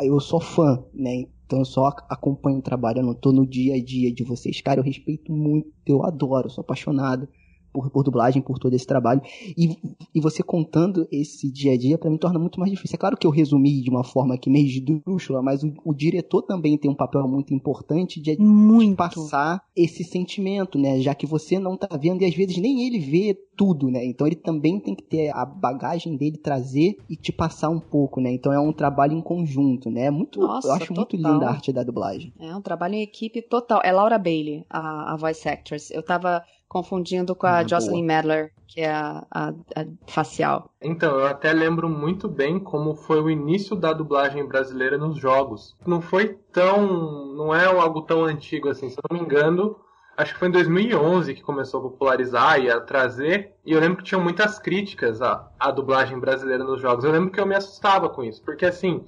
eu, 0.03 0.21
sou 0.21 0.41
fã, 0.41 0.85
né? 0.93 1.25
Então 1.47 1.61
eu 1.61 1.65
só 1.65 1.87
ac- 1.87 2.05
acompanho 2.11 2.59
o 2.59 2.63
trabalho, 2.63 2.99
eu 3.01 3.05
não 3.07 3.15
tô 3.15 3.33
no 3.33 3.47
dia 3.47 3.75
a 3.75 3.83
dia 3.85 4.13
de 4.13 4.25
vocês. 4.25 4.61
Cara, 4.61 4.81
eu 4.81 4.85
respeito 4.85 5.33
muito, 5.33 5.69
eu 5.87 6.05
adoro, 6.05 6.51
sou 6.51 6.63
apaixonado 6.63 7.29
por, 7.77 7.91
por 7.91 8.03
dublagem, 8.03 8.41
por 8.41 8.59
todo 8.59 8.73
esse 8.73 8.87
trabalho. 8.87 9.21
E, 9.57 9.77
e 10.15 10.21
você 10.21 10.43
contando 10.43 11.07
esse 11.13 11.53
dia 11.53 11.75
a 11.75 11.77
dia, 11.77 11.99
pra 11.99 12.09
mim, 12.09 12.17
torna 12.17 12.39
muito 12.39 12.59
mais 12.59 12.73
difícil. 12.73 12.97
É 12.97 12.99
claro 12.99 13.19
que 13.19 13.27
eu 13.27 13.31
resumi 13.31 13.83
de 13.83 13.91
uma 13.91 14.03
forma 14.03 14.35
aqui 14.35 14.49
meio 14.49 14.67
esdrúxula, 14.67 15.43
mas 15.43 15.63
o, 15.63 15.75
o 15.85 15.93
diretor 15.93 16.41
também 16.43 16.79
tem 16.79 16.91
um 16.91 16.95
papel 16.95 17.29
muito 17.29 17.53
importante 17.53 18.19
de 18.19 18.39
Muito. 18.41 18.97
passar 18.97 19.63
esse 19.77 20.03
sentimento, 20.05 20.79
né? 20.79 21.01
Já 21.01 21.15
que 21.15 21.27
você 21.27 21.59
não 21.59 21.77
tá 21.77 21.95
vendo 21.99 22.23
e 22.23 22.25
às 22.25 22.35
vezes 22.35 22.57
nem 22.57 22.87
ele 22.87 22.99
vê 22.99 23.39
tudo, 23.57 23.91
né? 23.91 24.05
Então 24.05 24.27
ele 24.27 24.37
também 24.37 24.81
tem 24.81 24.95
que 24.95 25.03
ter 25.03 25.31
a 25.35 25.45
bagagem 25.45 26.17
dele 26.17 26.39
trazer 26.39 26.97
e 27.11 27.17
te 27.17 27.33
passar 27.33 27.69
um 27.69 27.81
pouco, 27.81 28.21
né? 28.21 28.31
Então 28.33 28.53
é 28.53 28.59
um 28.59 28.73
trabalho 28.73 29.13
em 29.13 29.21
conjunto, 29.21 29.91
né? 29.91 30.07
É 30.07 30.11
muito, 30.11 30.41
Nossa, 30.41 30.69
eu 30.69 30.73
acho 30.73 30.95
muito 30.95 31.17
total. 31.17 31.33
linda 31.33 31.47
a 31.47 31.51
arte 31.51 31.73
da 31.73 31.83
dublagem. 31.83 32.33
É 32.39 32.55
um 32.57 32.63
trabalho 32.63 32.95
em 32.95 33.03
equipe 33.03 33.43
total. 33.43 33.81
É 33.85 33.93
Laura 33.93 34.19
Bailey, 34.19 34.65
a, 34.71 35.13
a 35.13 35.17
voice 35.17 35.47
actress. 35.47 35.93
Eu 35.93 36.03
tava 36.03 36.43
confundindo 36.69 37.35
com 37.35 37.47
a 37.47 37.59
Ah, 37.59 37.67
Jocelyn 37.67 38.03
Medler, 38.05 38.53
que 38.67 38.81
é 38.81 38.91
a, 38.93 39.25
a- 39.31 39.49
a 39.77 39.85
facial. 40.07 40.71
Então, 40.83 41.19
eu 41.19 41.27
até 41.27 41.53
lembro 41.53 41.89
muito 41.89 42.29
bem 42.29 42.59
como 42.59 42.95
foi 42.95 43.21
o 43.21 43.31
início 43.31 43.75
da 43.77 43.93
dublagem 43.93 44.45
brasileira 44.47 44.99
nos 44.99 45.17
jogos. 45.19 45.75
Não 45.87 46.01
foi 46.01 46.39
tão. 46.53 47.35
não 47.35 47.55
é 47.55 47.65
algo 47.67 48.03
tão 48.03 48.25
antigo 48.25 48.69
assim, 48.69 48.91
se 48.91 48.97
eu 48.97 49.03
não 49.11 49.19
me 49.19 49.25
engano. 49.25 49.77
Acho 50.17 50.33
que 50.33 50.39
foi 50.39 50.49
em 50.49 50.53
2011 50.53 51.35
que 51.35 51.43
começou 51.43 51.81
a 51.81 51.83
popularizar 51.91 52.59
e 52.59 52.71
a 52.71 52.81
trazer. 52.81 53.53
E 53.65 53.73
eu 53.73 53.81
lembro 53.81 53.99
que 53.99 54.05
tinham 54.05 54.23
muitas 54.23 54.59
críticas 54.59 55.21
à, 55.21 55.47
à 55.61 55.71
dublagem 55.71 56.19
brasileira 56.19 56.65
nos 56.65 56.81
jogos. 56.81 57.05
Eu 57.05 57.13
lembro 57.13 57.31
que 57.31 57.39
eu 57.39 57.47
me 57.47 57.55
assustava 57.55 58.09
com 58.09 58.25
isso, 58.25 58.43
porque 58.43 58.65
assim, 58.65 59.05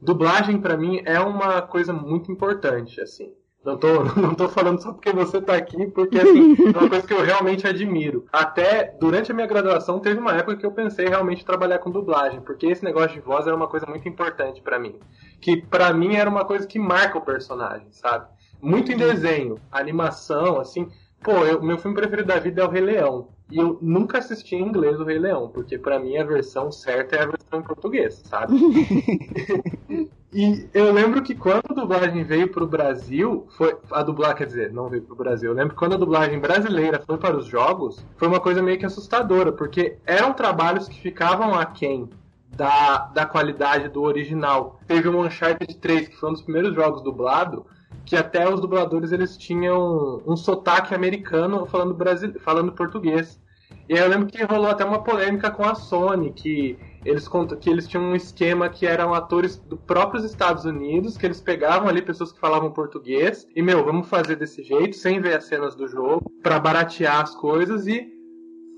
dublagem 0.00 0.60
pra 0.60 0.76
mim 0.76 1.00
é 1.06 1.18
uma 1.20 1.62
coisa 1.62 1.92
muito 1.92 2.30
importante, 2.30 3.00
assim. 3.00 3.32
Não 3.64 3.76
tô, 3.76 4.02
não 4.18 4.34
tô 4.34 4.48
falando 4.48 4.80
só 4.82 4.92
porque 4.92 5.12
você 5.12 5.40
tá 5.40 5.54
aqui, 5.54 5.86
porque 5.88 6.18
assim, 6.18 6.54
é 6.74 6.78
uma 6.78 6.88
coisa 6.88 7.06
que 7.06 7.12
eu 7.12 7.22
realmente 7.22 7.66
admiro. 7.66 8.24
Até 8.32 8.96
durante 8.98 9.30
a 9.30 9.34
minha 9.34 9.46
graduação 9.46 9.98
teve 10.00 10.18
uma 10.18 10.32
época 10.34 10.56
que 10.56 10.64
eu 10.64 10.72
pensei 10.72 11.08
realmente 11.08 11.42
em 11.42 11.46
trabalhar 11.46 11.78
com 11.78 11.90
dublagem, 11.90 12.40
porque 12.40 12.66
esse 12.66 12.82
negócio 12.84 13.10
de 13.12 13.20
voz 13.20 13.46
era 13.46 13.54
uma 13.54 13.68
coisa 13.68 13.86
muito 13.86 14.08
importante 14.08 14.62
pra 14.62 14.78
mim. 14.78 14.98
Que 15.40 15.60
pra 15.60 15.92
mim 15.92 16.16
era 16.16 16.28
uma 16.30 16.44
coisa 16.44 16.66
que 16.66 16.78
marca 16.78 17.18
o 17.18 17.22
personagem, 17.24 17.86
sabe? 17.90 18.26
Muito 18.62 18.92
em 18.92 18.96
desenho, 18.96 19.58
animação, 19.70 20.58
assim. 20.60 20.88
Pô, 21.22 21.32
eu- 21.44 21.62
meu 21.62 21.76
filme 21.76 21.94
preferido 21.96 22.28
da 22.28 22.38
vida 22.38 22.62
é 22.62 22.64
o 22.64 22.70
Rei 22.70 22.80
Leão. 22.82 23.28
E 23.50 23.58
eu 23.58 23.78
nunca 23.82 24.18
assisti 24.18 24.54
em 24.54 24.62
inglês 24.62 24.98
o 25.00 25.04
Rei 25.04 25.18
Leão, 25.18 25.48
porque 25.48 25.78
pra 25.78 25.98
mim 25.98 26.16
a 26.16 26.24
versão 26.24 26.70
certa 26.70 27.16
é 27.16 27.22
a 27.22 27.26
versão 27.26 27.60
em 27.60 27.62
português, 27.62 28.22
sabe? 28.24 28.54
E 30.32 30.68
eu 30.72 30.92
lembro 30.92 31.22
que 31.22 31.34
quando 31.34 31.64
a 31.68 31.74
dublagem 31.74 32.22
veio 32.22 32.48
pro 32.48 32.66
Brasil, 32.66 33.48
foi. 33.56 33.76
A 33.90 34.00
dublagem, 34.02 34.36
quer 34.36 34.46
dizer, 34.46 34.72
não 34.72 34.88
veio 34.88 35.02
pro 35.02 35.16
Brasil. 35.16 35.50
Eu 35.50 35.56
lembro 35.56 35.70
que 35.70 35.78
quando 35.78 35.94
a 35.94 35.98
dublagem 35.98 36.38
brasileira 36.38 37.02
foi 37.04 37.18
para 37.18 37.36
os 37.36 37.46
jogos, 37.46 38.04
foi 38.16 38.28
uma 38.28 38.38
coisa 38.38 38.62
meio 38.62 38.78
que 38.78 38.86
assustadora, 38.86 39.50
porque 39.50 39.98
eram 40.06 40.32
trabalhos 40.32 40.88
que 40.88 41.00
ficavam 41.00 41.52
aquém 41.54 42.08
da, 42.56 43.10
da 43.12 43.26
qualidade 43.26 43.88
do 43.88 44.02
original. 44.02 44.78
Teve 44.86 45.08
o 45.08 45.20
Uncharted 45.20 45.76
3, 45.78 46.08
que 46.08 46.16
foi 46.16 46.28
um 46.28 46.32
dos 46.32 46.42
primeiros 46.42 46.76
jogos 46.76 47.02
dublado, 47.02 47.66
que 48.04 48.16
até 48.16 48.48
os 48.48 48.60
dubladores 48.60 49.12
eles 49.12 49.36
tinham 49.36 50.22
um 50.26 50.36
sotaque 50.36 50.94
americano 50.94 51.66
falando, 51.66 51.94
brasile... 51.94 52.38
falando 52.38 52.72
português. 52.72 53.40
E 53.88 53.94
aí 53.94 54.00
eu 54.00 54.08
lembro 54.08 54.26
que 54.26 54.42
rolou 54.44 54.68
até 54.68 54.84
uma 54.84 55.02
polêmica 55.02 55.50
com 55.50 55.64
a 55.64 55.74
Sony, 55.74 56.32
que 56.32 56.78
eles 57.04 57.26
contam 57.26 57.58
que 57.58 57.68
eles 57.68 57.88
tinham 57.88 58.04
um 58.04 58.14
esquema 58.14 58.68
que 58.68 58.86
eram 58.86 59.14
atores 59.14 59.56
do 59.56 59.76
próprios 59.76 60.24
Estados 60.24 60.64
Unidos, 60.64 61.16
que 61.16 61.26
eles 61.26 61.40
pegavam 61.40 61.88
ali 61.88 62.02
pessoas 62.02 62.32
que 62.32 62.38
falavam 62.38 62.70
português 62.70 63.46
e 63.54 63.62
meu, 63.62 63.84
vamos 63.84 64.08
fazer 64.08 64.36
desse 64.36 64.62
jeito, 64.62 64.96
sem 64.96 65.20
ver 65.20 65.36
as 65.36 65.44
cenas 65.44 65.74
do 65.74 65.88
jogo, 65.88 66.30
para 66.42 66.60
baratear 66.60 67.20
as 67.20 67.34
coisas 67.34 67.86
e 67.86 68.06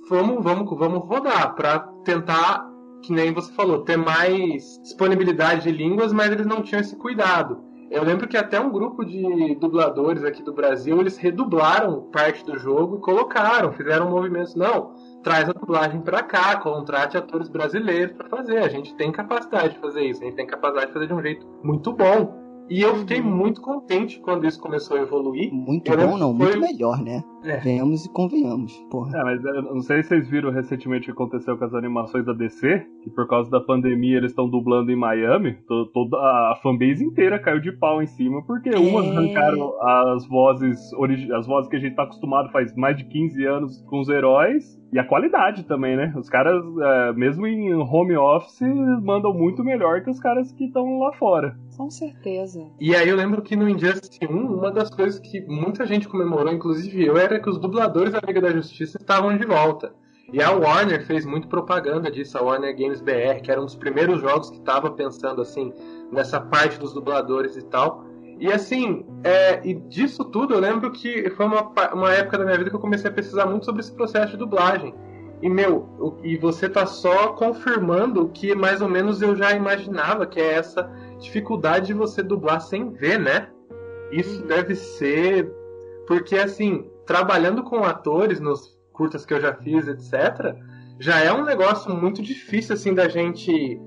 vamos, 0.09 0.43
vamos, 0.43 0.79
vamos 0.79 1.05
rodar 1.05 1.55
para 1.55 1.81
tentar 2.05 2.73
que 3.03 3.13
nem 3.13 3.33
você 3.33 3.53
falou, 3.53 3.81
ter 3.81 3.99
mais 3.99 4.79
disponibilidade 4.83 5.65
de 5.65 5.73
línguas, 5.73 6.13
mas 6.13 6.31
eles 6.31 6.47
não 6.47 6.63
tinham 6.63 6.81
esse 6.81 6.97
cuidado. 6.97 7.72
Eu 7.93 8.03
lembro 8.05 8.27
que 8.27 8.39
até 8.39 8.59
um 8.59 8.71
grupo 8.71 9.05
de 9.05 9.55
dubladores 9.57 10.25
aqui 10.25 10.43
do 10.43 10.51
Brasil, 10.51 10.99
eles 10.99 11.19
redublaram 11.19 12.09
parte 12.11 12.43
do 12.43 12.59
jogo 12.59 12.97
e 12.97 13.01
colocaram, 13.01 13.71
fizeram 13.75 14.09
movimentos. 14.09 14.55
Não, 14.55 14.95
traz 15.23 15.47
a 15.47 15.53
dublagem 15.53 16.01
para 16.01 16.23
cá, 16.23 16.57
contrate 16.57 17.19
atores 17.19 17.51
brasileiros 17.51 18.17
para 18.17 18.31
fazer. 18.31 18.61
A 18.61 18.69
gente 18.71 18.95
tem 18.95 19.13
capacidade 19.13 19.75
de 19.75 19.79
fazer 19.79 20.05
isso, 20.05 20.23
a 20.23 20.25
gente 20.25 20.37
tem 20.37 20.47
capacidade 20.47 20.87
de 20.87 20.93
fazer 20.95 21.07
de 21.07 21.13
um 21.13 21.21
jeito 21.21 21.47
muito 21.63 21.93
bom. 21.93 22.42
E 22.73 22.81
eu 22.81 22.97
fiquei 22.97 23.21
uhum. 23.21 23.37
muito 23.37 23.61
contente 23.61 24.19
quando 24.21 24.47
isso 24.47 24.59
começou 24.59 24.97
a 24.97 25.01
evoluir. 25.01 25.53
Muito 25.53 25.95
bom, 25.95 26.17
não, 26.17 26.35
foi... 26.35 26.57
muito 26.57 26.61
melhor, 26.61 27.03
né? 27.03 27.23
É. 27.45 27.59
Venhamos 27.59 28.07
e 28.07 28.09
convenhamos, 28.09 28.73
porra. 28.91 29.19
É, 29.19 29.25
mas 29.25 29.45
eu 29.45 29.63
não 29.63 29.83
sei 29.83 30.03
se 30.03 30.09
vocês 30.09 30.31
viram 30.31 30.51
recentemente 30.51 31.03
o 31.03 31.05
que 31.15 31.23
aconteceu 31.23 31.59
com 31.59 31.67
as 31.67 31.75
animações 31.75 32.25
da 32.25 32.33
DC, 32.33 32.87
que 33.03 33.11
por 33.11 33.29
causa 33.29 33.51
da 33.51 33.61
pandemia 33.61 34.17
eles 34.17 34.31
estão 34.31 34.49
dublando 34.49 34.91
em 34.91 34.97
Miami, 34.97 35.59
toda 35.67 36.17
a 36.17 36.59
fanbase 36.63 37.05
inteira 37.05 37.39
caiu 37.39 37.61
de 37.61 37.73
pau 37.73 38.03
em 38.03 38.07
cima, 38.07 38.43
porque 38.47 38.71
é. 38.71 38.79
umas 38.79 39.07
arrancaram 39.07 39.75
as 39.83 40.27
vozes, 40.27 40.79
as 41.37 41.47
vozes 41.47 41.69
que 41.69 41.77
a 41.77 41.81
gente 41.81 41.95
tá 41.95 42.05
acostumado 42.05 42.51
faz 42.53 42.75
mais 42.75 42.97
de 42.97 43.05
15 43.05 43.45
anos 43.45 43.83
com 43.83 44.01
os 44.01 44.09
heróis, 44.09 44.81
e 44.93 44.99
a 44.99 45.05
qualidade 45.05 45.65
também, 45.65 45.97
né? 45.97 46.13
Os 46.15 46.29
caras, 46.29 46.63
é, 46.81 47.13
mesmo 47.15 47.47
em 47.47 47.73
home 47.73 48.15
office, 48.15 48.61
mandam 49.03 49.33
muito 49.33 49.65
melhor 49.65 50.03
que 50.03 50.11
os 50.11 50.21
caras 50.21 50.53
que 50.53 50.67
estão 50.67 50.99
lá 50.99 51.13
fora. 51.15 51.57
Com 51.77 51.91
certeza. 51.91 52.71
E 52.79 52.95
aí 52.95 53.09
eu 53.09 53.17
lembro 53.17 53.41
que 53.41 53.57
no 53.57 53.67
Injustice 53.67 54.21
1, 54.23 54.31
uma 54.31 54.71
das 54.71 54.91
coisas 54.91 55.19
que 55.19 55.41
muita 55.47 55.87
gente 55.87 56.07
comemorou, 56.07 56.53
inclusive 56.53 57.07
eu, 57.07 57.17
era 57.17 57.41
que 57.41 57.49
os 57.49 57.59
dubladores 57.59 58.13
da 58.13 58.21
Liga 58.21 58.43
da 58.43 58.51
Justiça 58.51 58.99
estavam 59.01 59.35
de 59.35 59.47
volta. 59.47 59.95
E 60.31 60.43
a 60.43 60.51
Warner 60.51 61.07
fez 61.07 61.25
muito 61.25 61.49
propaganda 61.49 62.11
disso, 62.11 62.37
a 62.37 62.43
Warner 62.43 62.77
Games 62.77 63.01
BR, 63.01 63.41
que 63.43 63.51
era 63.51 63.61
um 63.61 63.65
dos 63.65 63.75
primeiros 63.75 64.21
jogos 64.21 64.51
que 64.51 64.59
estava 64.59 64.91
pensando 64.91 65.41
assim 65.41 65.73
nessa 66.11 66.39
parte 66.39 66.79
dos 66.79 66.93
dubladores 66.93 67.57
e 67.57 67.63
tal. 67.63 68.05
E 68.39 68.53
assim, 68.53 69.05
é, 69.23 69.67
e 69.67 69.75
disso 69.75 70.25
tudo 70.25 70.55
eu 70.55 70.61
lembro 70.61 70.91
que 70.91 71.31
foi 71.31 71.47
uma, 71.47 71.73
uma 71.93 72.13
época 72.13 72.39
da 72.39 72.45
minha 72.45 72.59
vida 72.59 72.71
que 72.71 72.77
eu 72.77 72.81
comecei 72.81 73.11
a 73.11 73.13
pesquisar 73.13 73.47
muito 73.47 73.65
sobre 73.65 73.81
esse 73.81 73.93
processo 73.93 74.33
de 74.33 74.37
dublagem. 74.37 74.95
E 75.41 75.49
meu, 75.49 76.19
e 76.23 76.37
você 76.37 76.69
tá 76.69 76.87
só 76.87 77.33
confirmando 77.33 78.23
o 78.23 78.29
que 78.29 78.55
mais 78.55 78.81
ou 78.81 78.89
menos 78.89 79.21
eu 79.21 79.35
já 79.35 79.53
imaginava, 79.53 80.25
que 80.25 80.41
é 80.41 80.55
essa 80.55 80.89
dificuldade 81.19 81.87
de 81.87 81.95
você 81.95 82.23
dublar 82.23 82.61
sem 82.61 82.91
ver, 82.91 83.19
né? 83.19 83.49
Isso 84.13 84.43
deve 84.45 84.77
ser. 84.77 85.53
Porque 86.07 86.37
assim, 86.37 86.89
trabalhando 87.07 87.65
com 87.65 87.85
atores 87.85 88.39
nos 88.39 88.79
curtas 88.93 89.27
que 89.27 89.35
eu 89.35 89.41
já 89.41 89.53
fiz, 89.55 89.89
etc., 89.89 90.55
já 91.01 91.21
é 91.21 91.33
um 91.33 91.45
negócio 91.45 91.93
muito 91.93 92.23
difícil 92.23 92.75
assim 92.75 92.95
da 92.95 93.09
gente 93.09 93.81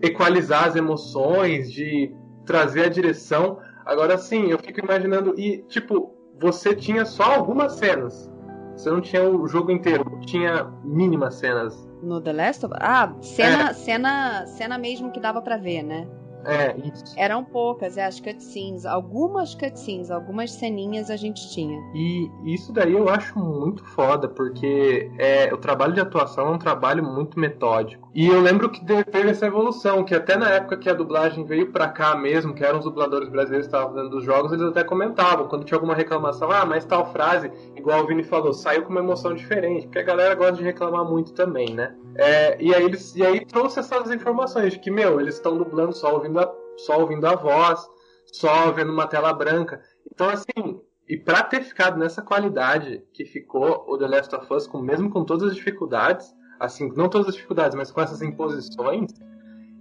equalizar 0.00 0.64
as 0.68 0.76
emoções, 0.76 1.70
de 1.70 2.14
trazer 2.46 2.84
a 2.84 2.88
direção. 2.88 3.58
Agora 3.84 4.16
sim, 4.18 4.46
eu 4.50 4.58
fico 4.58 4.80
imaginando. 4.80 5.38
E, 5.38 5.62
tipo, 5.68 6.14
você 6.40 6.74
tinha 6.74 7.04
só 7.04 7.34
algumas 7.34 7.74
cenas. 7.74 8.30
Você 8.76 8.90
não 8.90 9.00
tinha 9.00 9.22
o 9.22 9.46
jogo 9.46 9.70
inteiro, 9.70 10.04
tinha 10.26 10.64
mínimas 10.82 11.36
cenas. 11.36 11.88
No 12.02 12.20
The 12.20 12.32
Last 12.32 12.66
of 12.66 12.74
Us? 12.74 12.80
Ah, 12.82 13.14
cena, 13.20 13.70
é. 13.70 13.72
cena, 13.72 14.46
cena 14.46 14.78
mesmo 14.78 15.12
que 15.12 15.20
dava 15.20 15.40
para 15.40 15.56
ver, 15.56 15.82
né? 15.82 16.08
É, 16.44 16.76
isso. 16.76 17.14
Eram 17.16 17.44
poucas, 17.44 17.96
é, 17.96 18.04
as 18.04 18.20
cutscenes. 18.20 18.84
Algumas 18.84 19.54
cutscenes, 19.54 20.10
algumas 20.10 20.52
ceninhas 20.52 21.10
a 21.10 21.16
gente 21.16 21.48
tinha. 21.50 21.78
E 21.94 22.30
isso 22.44 22.72
daí 22.72 22.92
eu 22.92 23.08
acho 23.08 23.38
muito 23.38 23.84
foda, 23.84 24.28
porque 24.28 25.10
é, 25.18 25.52
o 25.52 25.56
trabalho 25.56 25.94
de 25.94 26.00
atuação 26.00 26.48
é 26.48 26.50
um 26.50 26.58
trabalho 26.58 27.02
muito 27.02 27.38
metódico. 27.38 28.03
E 28.14 28.28
eu 28.28 28.40
lembro 28.40 28.70
que 28.70 28.84
teve 28.84 29.28
essa 29.28 29.46
evolução, 29.46 30.04
que 30.04 30.14
até 30.14 30.36
na 30.36 30.48
época 30.48 30.76
que 30.76 30.88
a 30.88 30.94
dublagem 30.94 31.44
veio 31.44 31.72
pra 31.72 31.88
cá 31.88 32.14
mesmo, 32.14 32.54
que 32.54 32.64
eram 32.64 32.78
os 32.78 32.84
dubladores 32.84 33.28
brasileiros 33.28 33.66
que 33.66 33.74
estavam 33.74 33.92
fazendo 33.92 34.16
os 34.16 34.24
jogos, 34.24 34.52
eles 34.52 34.66
até 34.66 34.84
comentavam, 34.84 35.48
quando 35.48 35.64
tinha 35.64 35.76
alguma 35.76 35.96
reclamação, 35.96 36.48
ah, 36.48 36.64
mas 36.64 36.84
tal 36.84 37.10
frase, 37.10 37.50
igual 37.74 38.04
o 38.04 38.06
Vini 38.06 38.22
falou, 38.22 38.52
saiu 38.52 38.84
com 38.84 38.90
uma 38.90 39.00
emoção 39.00 39.34
diferente, 39.34 39.86
porque 39.86 39.98
a 39.98 40.04
galera 40.04 40.36
gosta 40.36 40.58
de 40.58 40.62
reclamar 40.62 41.04
muito 41.04 41.32
também, 41.32 41.74
né? 41.74 41.92
É, 42.14 42.56
e, 42.62 42.72
aí 42.72 42.84
eles, 42.84 43.16
e 43.16 43.26
aí 43.26 43.44
trouxe 43.44 43.80
essas 43.80 44.08
informações 44.12 44.74
de 44.74 44.78
que, 44.78 44.92
meu, 44.92 45.20
eles 45.20 45.34
estão 45.34 45.58
dublando 45.58 45.92
só 45.92 46.14
ouvindo, 46.14 46.38
a, 46.38 46.54
só 46.76 47.00
ouvindo 47.00 47.26
a 47.26 47.34
voz, 47.34 47.84
só 48.32 48.70
vendo 48.70 48.92
uma 48.92 49.08
tela 49.08 49.32
branca. 49.32 49.80
Então, 50.08 50.28
assim, 50.28 50.80
e 51.08 51.16
pra 51.16 51.42
ter 51.42 51.62
ficado 51.62 51.98
nessa 51.98 52.22
qualidade 52.22 53.02
que 53.12 53.24
ficou 53.24 53.84
o 53.88 53.98
The 53.98 54.06
Last 54.06 54.36
of 54.36 54.54
Us, 54.54 54.68
com, 54.68 54.80
mesmo 54.80 55.10
com 55.10 55.24
todas 55.24 55.48
as 55.48 55.56
dificuldades, 55.56 56.32
assim, 56.58 56.92
não 56.96 57.08
todas 57.08 57.28
as 57.28 57.34
dificuldades, 57.34 57.76
mas 57.76 57.90
com 57.90 58.00
essas 58.00 58.22
imposições, 58.22 59.10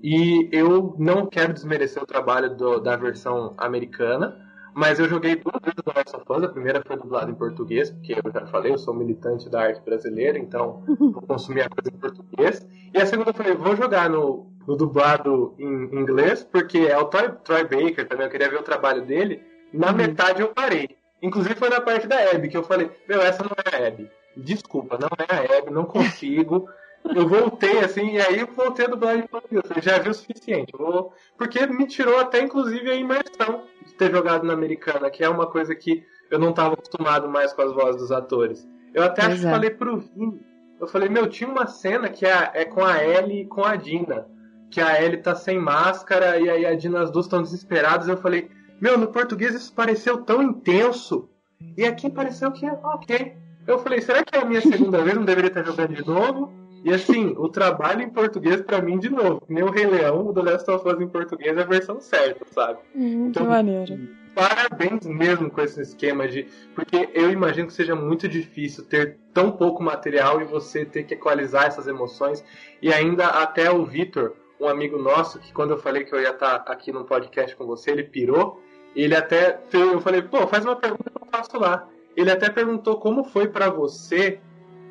e 0.01 0.49
eu 0.51 0.95
não 0.99 1.25
quero 1.25 1.53
desmerecer 1.53 2.01
o 2.03 2.05
trabalho 2.05 2.55
do, 2.55 2.79
da 2.79 2.95
versão 2.95 3.53
americana, 3.57 4.37
mas 4.75 4.99
eu 4.99 5.07
joguei 5.07 5.35
duas 5.35 5.61
vezes 5.63 5.75
The 5.83 5.91
Last 5.95 6.15
of 6.15 6.25
Us. 6.29 6.43
A 6.43 6.51
primeira 6.51 6.83
foi 6.85 6.97
dublada 6.97 7.31
em 7.31 7.35
português, 7.35 7.91
porque 7.91 8.13
eu 8.13 8.31
já 8.31 8.45
falei, 8.47 8.73
eu 8.73 8.77
sou 8.77 8.93
militante 8.93 9.49
da 9.49 9.61
arte 9.61 9.81
brasileira, 9.81 10.37
então 10.37 10.83
vou 10.99 11.21
consumir 11.21 11.61
a 11.61 11.69
coisa 11.69 11.89
em 11.93 11.97
português. 11.97 12.67
E 12.93 12.99
a 12.99 13.05
segunda 13.05 13.29
eu 13.29 13.33
falei, 13.33 13.53
vou 13.55 13.75
jogar 13.75 14.09
no, 14.09 14.51
no 14.67 14.75
dublado 14.75 15.53
em 15.59 15.95
inglês, 15.95 16.43
porque 16.43 16.79
é 16.79 16.97
o 16.97 17.05
Troy, 17.05 17.31
Troy, 17.43 17.63
Baker 17.63 18.07
também, 18.07 18.25
eu 18.25 18.31
queria 18.31 18.49
ver 18.49 18.59
o 18.59 18.63
trabalho 18.63 19.05
dele. 19.05 19.41
Na 19.71 19.91
uhum. 19.91 19.97
metade 19.97 20.41
eu 20.41 20.49
parei. 20.49 20.89
Inclusive 21.21 21.55
foi 21.55 21.69
na 21.69 21.79
parte 21.79 22.07
da 22.07 22.17
Abby, 22.31 22.49
que 22.49 22.57
eu 22.57 22.63
falei, 22.63 22.91
meu, 23.07 23.21
essa 23.21 23.43
não 23.43 23.51
é 23.51 23.75
a 23.75 23.87
Abby. 23.87 24.09
Desculpa, 24.35 24.97
não 24.97 25.09
é 25.17 25.53
a 25.53 25.57
Abby, 25.57 25.71
não 25.71 25.85
consigo. 25.85 26.69
eu 27.03 27.27
voltei 27.27 27.79
assim, 27.79 28.13
e 28.13 28.21
aí 28.21 28.39
eu 28.39 28.47
voltei 28.47 28.85
a 28.85 28.89
dublagem 28.89 29.23
em 29.23 29.27
português. 29.27 29.63
Eu 29.75 29.81
já 29.81 29.99
vi 29.99 30.09
o 30.09 30.13
suficiente. 30.13 30.71
Vou... 30.77 31.13
Porque 31.37 31.65
me 31.67 31.85
tirou 31.87 32.19
até, 32.19 32.41
inclusive, 32.41 32.89
a 32.89 32.95
imersão 32.95 33.65
de 33.85 33.93
ter 33.93 34.11
jogado 34.11 34.45
na 34.45 34.53
americana, 34.53 35.09
que 35.09 35.23
é 35.23 35.29
uma 35.29 35.47
coisa 35.47 35.75
que 35.75 36.03
eu 36.31 36.39
não 36.39 36.49
estava 36.49 36.73
acostumado 36.73 37.29
mais 37.29 37.53
com 37.53 37.61
as 37.61 37.73
vozes 37.73 38.01
dos 38.01 38.11
atores. 38.11 38.67
Eu 38.93 39.03
até 39.03 39.23
acho 39.23 39.41
que 39.41 39.49
falei 39.49 39.69
pro 39.69 39.97
Vini, 39.97 40.39
eu 40.79 40.87
falei, 40.87 41.09
meu, 41.09 41.27
tinha 41.27 41.49
uma 41.49 41.67
cena 41.67 42.09
que 42.09 42.25
é, 42.25 42.51
é 42.53 42.65
com 42.65 42.83
a 42.83 43.03
Ellie 43.03 43.41
e 43.41 43.45
com 43.45 43.63
a 43.63 43.75
Dina. 43.75 44.27
Que 44.69 44.81
a 44.81 45.01
Ellie 45.01 45.21
tá 45.21 45.35
sem 45.35 45.59
máscara 45.59 46.37
e 46.39 46.49
aí 46.49 46.65
a 46.65 46.75
Dina, 46.75 47.01
as 47.01 47.11
duas 47.11 47.25
estão 47.25 47.41
desesperadas. 47.41 48.07
Eu 48.07 48.17
falei, 48.17 48.49
meu, 48.81 48.97
no 48.97 49.07
português 49.07 49.53
isso 49.53 49.73
pareceu 49.73 50.23
tão 50.23 50.41
intenso. 50.41 51.29
E 51.77 51.85
aqui 51.85 52.09
pareceu 52.09 52.51
que, 52.51 52.65
ok. 52.65 53.37
Eu 53.65 53.79
falei, 53.79 54.01
será 54.01 54.23
que 54.23 54.35
é 54.35 54.41
a 54.41 54.45
minha 54.45 54.61
segunda 54.61 55.01
vez? 55.01 55.15
Não 55.15 55.25
deveria 55.25 55.49
estar 55.49 55.63
jogando 55.63 55.93
de 55.93 56.05
novo? 56.05 56.51
E 56.83 56.93
assim, 56.93 57.33
o 57.37 57.47
trabalho 57.47 58.01
em 58.01 58.09
português 58.09 58.61
para 58.61 58.81
mim, 58.81 58.99
de 58.99 59.09
novo, 59.09 59.41
nem 59.47 59.63
o 59.63 59.71
Rei 59.71 59.85
Leão, 59.85 60.27
o 60.27 60.33
The 60.33 60.41
Last 60.41 60.69
of 60.69 60.87
Us 60.87 60.99
em 60.99 61.07
português 61.07 61.57
é 61.57 61.61
a 61.61 61.65
versão 61.65 62.01
certa, 62.01 62.45
sabe? 62.51 62.79
Hum, 62.93 63.27
então, 63.27 63.43
que 63.43 63.49
maneiro. 63.49 64.09
Parabéns 64.35 65.05
mesmo 65.05 65.49
com 65.49 65.61
esse 65.61 65.79
esquema 65.79 66.27
de. 66.27 66.47
Porque 66.75 67.09
eu 67.13 67.31
imagino 67.31 67.67
que 67.67 67.73
seja 67.73 67.95
muito 67.95 68.27
difícil 68.27 68.83
ter 68.83 69.17
tão 69.33 69.51
pouco 69.51 69.81
material 69.81 70.41
e 70.41 70.43
você 70.43 70.83
ter 70.83 71.03
que 71.03 71.13
equalizar 71.13 71.67
essas 71.67 71.87
emoções. 71.87 72.43
E 72.81 72.91
ainda 72.91 73.27
até 73.27 73.71
o 73.71 73.85
Vitor, 73.85 74.33
um 74.59 74.67
amigo 74.67 74.97
nosso, 74.97 75.39
que 75.39 75.53
quando 75.53 75.71
eu 75.71 75.77
falei 75.77 76.03
que 76.03 76.13
eu 76.13 76.19
ia 76.19 76.31
estar 76.31 76.55
aqui 76.67 76.91
no 76.91 77.05
podcast 77.05 77.55
com 77.55 77.65
você, 77.65 77.91
ele 77.91 78.03
pirou. 78.03 78.59
Ele 78.95 79.15
até. 79.15 79.61
Eu 79.71 80.01
falei, 80.01 80.21
pô, 80.21 80.47
faz 80.47 80.65
uma 80.65 80.75
pergunta 80.75 81.09
que 81.09 81.23
eu 81.23 81.27
faço 81.31 81.57
lá. 81.57 81.87
Ele 82.15 82.31
até 82.31 82.49
perguntou 82.49 82.97
como 82.97 83.23
foi 83.23 83.47
para 83.47 83.69
você 83.69 84.39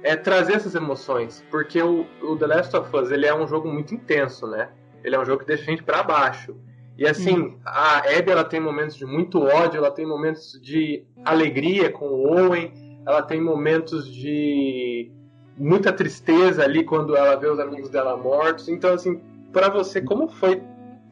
é 0.02 0.16
trazer 0.16 0.54
essas 0.54 0.74
emoções, 0.74 1.44
porque 1.50 1.80
o, 1.80 2.06
o, 2.22 2.36
The 2.36 2.46
Last 2.46 2.76
of 2.76 2.94
Us 2.96 3.10
ele 3.10 3.26
é 3.26 3.34
um 3.34 3.46
jogo 3.46 3.68
muito 3.68 3.94
intenso, 3.94 4.46
né? 4.46 4.68
Ele 5.04 5.14
é 5.14 5.20
um 5.20 5.24
jogo 5.24 5.40
que 5.40 5.46
deixa 5.46 5.62
a 5.62 5.66
gente 5.66 5.82
para 5.82 6.02
baixo. 6.02 6.56
E 6.98 7.06
assim, 7.06 7.38
hum. 7.38 7.58
a 7.64 7.98
Abby 7.98 8.30
ela 8.30 8.44
tem 8.44 8.60
momentos 8.60 8.96
de 8.96 9.06
muito 9.06 9.40
ódio, 9.40 9.78
ela 9.78 9.90
tem 9.90 10.06
momentos 10.06 10.60
de 10.60 11.04
alegria 11.24 11.90
com 11.90 12.06
o 12.06 12.32
Owen, 12.32 12.72
ela 13.06 13.22
tem 13.22 13.40
momentos 13.40 14.12
de 14.12 15.10
muita 15.56 15.92
tristeza 15.92 16.64
ali 16.64 16.84
quando 16.84 17.16
ela 17.16 17.36
vê 17.36 17.46
os 17.46 17.58
amigos 17.58 17.88
dela 17.88 18.16
mortos. 18.16 18.68
Então 18.68 18.92
assim, 18.92 19.20
para 19.52 19.68
você 19.68 20.00
como 20.00 20.28
foi 20.28 20.62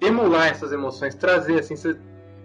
emular 0.00 0.48
essas 0.48 0.72
emoções, 0.72 1.14
trazer 1.14 1.60
assim, 1.60 1.76
você 1.76 1.96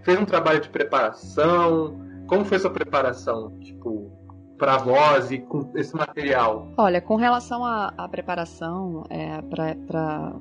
fez 0.04 0.20
um 0.20 0.26
trabalho 0.26 0.62
de 0.62 0.70
preparação? 0.70 2.05
Como 2.28 2.46
foi 2.46 2.60
sua 2.60 2.72
preparação, 2.72 3.52
tipo, 3.60 4.12
para 4.58 4.78
voz 4.78 5.32
e 5.32 5.40
com 5.40 5.70
esse 5.76 5.96
material? 5.96 6.68
Olha, 6.78 7.02
com 7.02 7.16
relação 7.16 7.64
à, 7.66 8.08
preparação 8.10 9.06
é, 9.10 9.42
para 9.42 10.34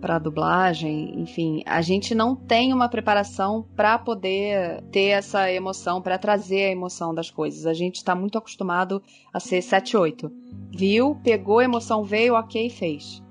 para 0.00 0.18
dublagem, 0.18 1.20
enfim, 1.20 1.62
a 1.66 1.82
gente 1.82 2.14
não 2.14 2.36
tem 2.36 2.72
uma 2.72 2.88
preparação 2.88 3.66
para 3.74 3.98
poder 3.98 4.82
ter 4.92 5.08
essa 5.08 5.50
emoção, 5.50 6.00
para 6.00 6.16
trazer 6.16 6.66
a 6.66 6.70
emoção 6.70 7.12
das 7.12 7.30
coisas. 7.30 7.66
A 7.66 7.74
gente 7.74 7.96
está 7.96 8.14
muito 8.14 8.38
acostumado 8.38 9.02
a 9.32 9.40
ser 9.40 9.58
7-8. 9.58 10.30
Viu, 10.70 11.16
pegou 11.22 11.60
emoção, 11.60 12.04
veio, 12.04 12.34
ok, 12.34 12.70
fez. 12.70 13.22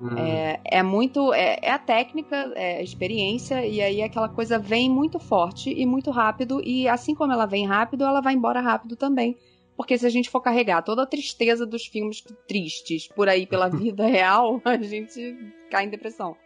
Uhum. 0.00 0.16
É, 0.16 0.60
é, 0.64 0.82
muito. 0.82 1.32
É, 1.32 1.58
é, 1.60 1.70
a 1.70 1.78
técnica, 1.78 2.36
é 2.54 2.76
a 2.76 2.82
experiência, 2.82 3.66
e 3.66 3.80
aí 3.80 4.00
aquela 4.00 4.28
coisa 4.28 4.58
vem 4.58 4.88
muito 4.88 5.18
forte 5.18 5.70
e 5.70 5.84
muito 5.84 6.10
rápido, 6.10 6.60
e 6.64 6.88
assim 6.88 7.14
como 7.14 7.32
ela 7.32 7.46
vem 7.46 7.66
rápido, 7.66 8.04
ela 8.04 8.20
vai 8.20 8.34
embora 8.34 8.60
rápido 8.60 8.94
também. 8.94 9.36
Porque 9.76 9.96
se 9.96 10.06
a 10.06 10.10
gente 10.10 10.30
for 10.30 10.40
carregar 10.40 10.82
toda 10.82 11.02
a 11.02 11.06
tristeza 11.06 11.64
dos 11.64 11.86
filmes 11.86 12.20
tristes 12.46 13.08
por 13.08 13.28
aí 13.28 13.46
pela 13.46 13.68
vida 13.70 14.06
real, 14.06 14.60
a 14.64 14.76
gente 14.76 15.36
cai 15.70 15.84
em 15.84 15.90
depressão. 15.90 16.36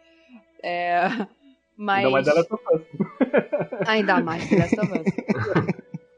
É, 0.62 1.08
mas... 1.76 2.04
Ainda 2.04 2.10
mais 2.10 2.26
dela 2.26 2.46
Ainda 3.86 4.20
mais 4.20 4.48
dessa 4.48 4.82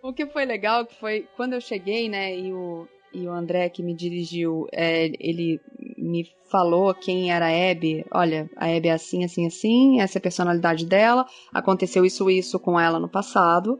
O 0.02 0.12
que 0.12 0.26
foi 0.26 0.44
legal 0.44 0.86
que 0.86 0.94
foi 0.96 1.26
quando 1.36 1.54
eu 1.54 1.60
cheguei, 1.60 2.08
né, 2.08 2.36
e 2.36 2.52
o, 2.52 2.86
e 3.12 3.26
o 3.26 3.32
André 3.32 3.68
que 3.68 3.82
me 3.82 3.94
dirigiu, 3.94 4.68
é, 4.72 5.10
ele 5.18 5.60
me 6.04 6.26
falou 6.50 6.94
quem 6.94 7.32
era 7.32 7.46
a 7.46 7.70
Abby. 7.70 8.04
Olha, 8.12 8.48
a 8.56 8.66
Abby 8.66 8.88
é 8.88 8.92
assim, 8.92 9.24
assim, 9.24 9.46
assim, 9.46 10.00
essa 10.00 10.18
é 10.18 10.20
a 10.20 10.22
personalidade 10.22 10.86
dela, 10.86 11.26
aconteceu 11.52 12.04
isso, 12.04 12.28
isso 12.30 12.60
com 12.60 12.78
ela 12.78 13.00
no 13.00 13.08
passado. 13.08 13.78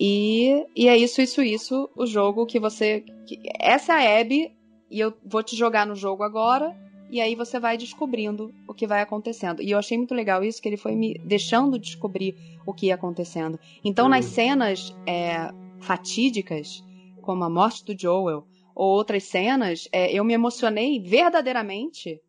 E, 0.00 0.66
e 0.74 0.88
é 0.88 0.96
isso, 0.96 1.20
isso, 1.20 1.42
isso, 1.42 1.88
o 1.96 2.06
jogo 2.06 2.46
que 2.46 2.58
você. 2.58 3.04
Que, 3.26 3.40
essa 3.60 4.00
é 4.02 4.16
a 4.16 4.20
Abby, 4.20 4.52
e 4.90 4.98
eu 4.98 5.12
vou 5.24 5.42
te 5.42 5.54
jogar 5.54 5.86
no 5.86 5.94
jogo 5.94 6.22
agora, 6.22 6.74
e 7.10 7.20
aí 7.20 7.34
você 7.34 7.60
vai 7.60 7.76
descobrindo 7.76 8.52
o 8.66 8.74
que 8.74 8.86
vai 8.86 9.02
acontecendo. 9.02 9.62
E 9.62 9.70
eu 9.70 9.78
achei 9.78 9.98
muito 9.98 10.14
legal 10.14 10.42
isso, 10.42 10.60
que 10.60 10.68
ele 10.68 10.78
foi 10.78 10.96
me 10.96 11.14
deixando 11.24 11.78
descobrir 11.78 12.34
o 12.66 12.72
que 12.72 12.86
ia 12.86 12.94
acontecendo. 12.94 13.60
Então, 13.84 14.08
nas 14.08 14.24
cenas 14.24 14.96
é, 15.06 15.52
fatídicas, 15.78 16.82
como 17.20 17.44
a 17.44 17.50
morte 17.50 17.84
do 17.84 17.96
Joel, 17.96 18.46
ou 18.74 18.88
outras 18.90 19.24
cenas, 19.24 19.88
é, 19.92 20.12
eu 20.12 20.24
me 20.24 20.32
emocionei 20.32 21.00
verdadeiramente 21.00 22.20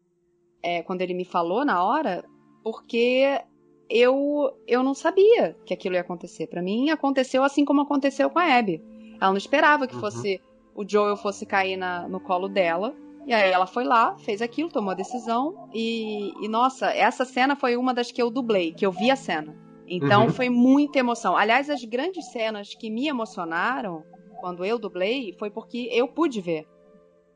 é, 0.61 0.81
quando 0.83 1.01
ele 1.01 1.13
me 1.13 1.25
falou 1.25 1.65
na 1.65 1.83
hora, 1.83 2.23
porque 2.63 3.41
eu, 3.89 4.51
eu 4.67 4.81
não 4.81 4.93
sabia 4.93 5.55
que 5.65 5.73
aquilo 5.73 5.95
ia 5.95 6.01
acontecer. 6.01 6.47
Para 6.47 6.61
mim, 6.61 6.89
aconteceu 6.89 7.43
assim 7.43 7.65
como 7.65 7.81
aconteceu 7.81 8.29
com 8.29 8.39
a 8.39 8.57
Abby. 8.57 8.81
Ela 9.19 9.31
não 9.31 9.37
esperava 9.37 9.87
que 9.87 9.95
uhum. 9.95 10.01
fosse 10.01 10.41
o 10.75 10.87
Joel 10.87 11.15
fosse 11.15 11.45
cair 11.45 11.77
na, 11.77 12.07
no 12.07 12.19
colo 12.19 12.47
dela. 12.47 12.95
E 13.25 13.33
aí 13.33 13.51
ela 13.51 13.67
foi 13.67 13.83
lá, 13.83 14.17
fez 14.17 14.41
aquilo, 14.41 14.69
tomou 14.69 14.91
a 14.91 14.95
decisão. 14.95 15.69
E, 15.73 16.33
e 16.43 16.47
nossa, 16.47 16.87
essa 16.87 17.23
cena 17.23 17.55
foi 17.55 17.77
uma 17.77 17.93
das 17.93 18.11
que 18.11 18.21
eu 18.21 18.29
dublei, 18.29 18.73
que 18.73 18.85
eu 18.85 18.91
vi 18.91 19.11
a 19.11 19.15
cena. 19.15 19.55
Então 19.87 20.23
uhum. 20.23 20.29
foi 20.29 20.49
muita 20.49 20.99
emoção. 20.99 21.37
Aliás, 21.37 21.69
as 21.69 21.83
grandes 21.83 22.31
cenas 22.31 22.73
que 22.73 22.89
me 22.89 23.07
emocionaram 23.07 24.03
quando 24.43 24.65
eu 24.65 24.77
dublei 24.77 25.33
foi 25.39 25.49
porque 25.49 25.87
eu 25.89 26.05
pude 26.05 26.41
ver. 26.41 26.67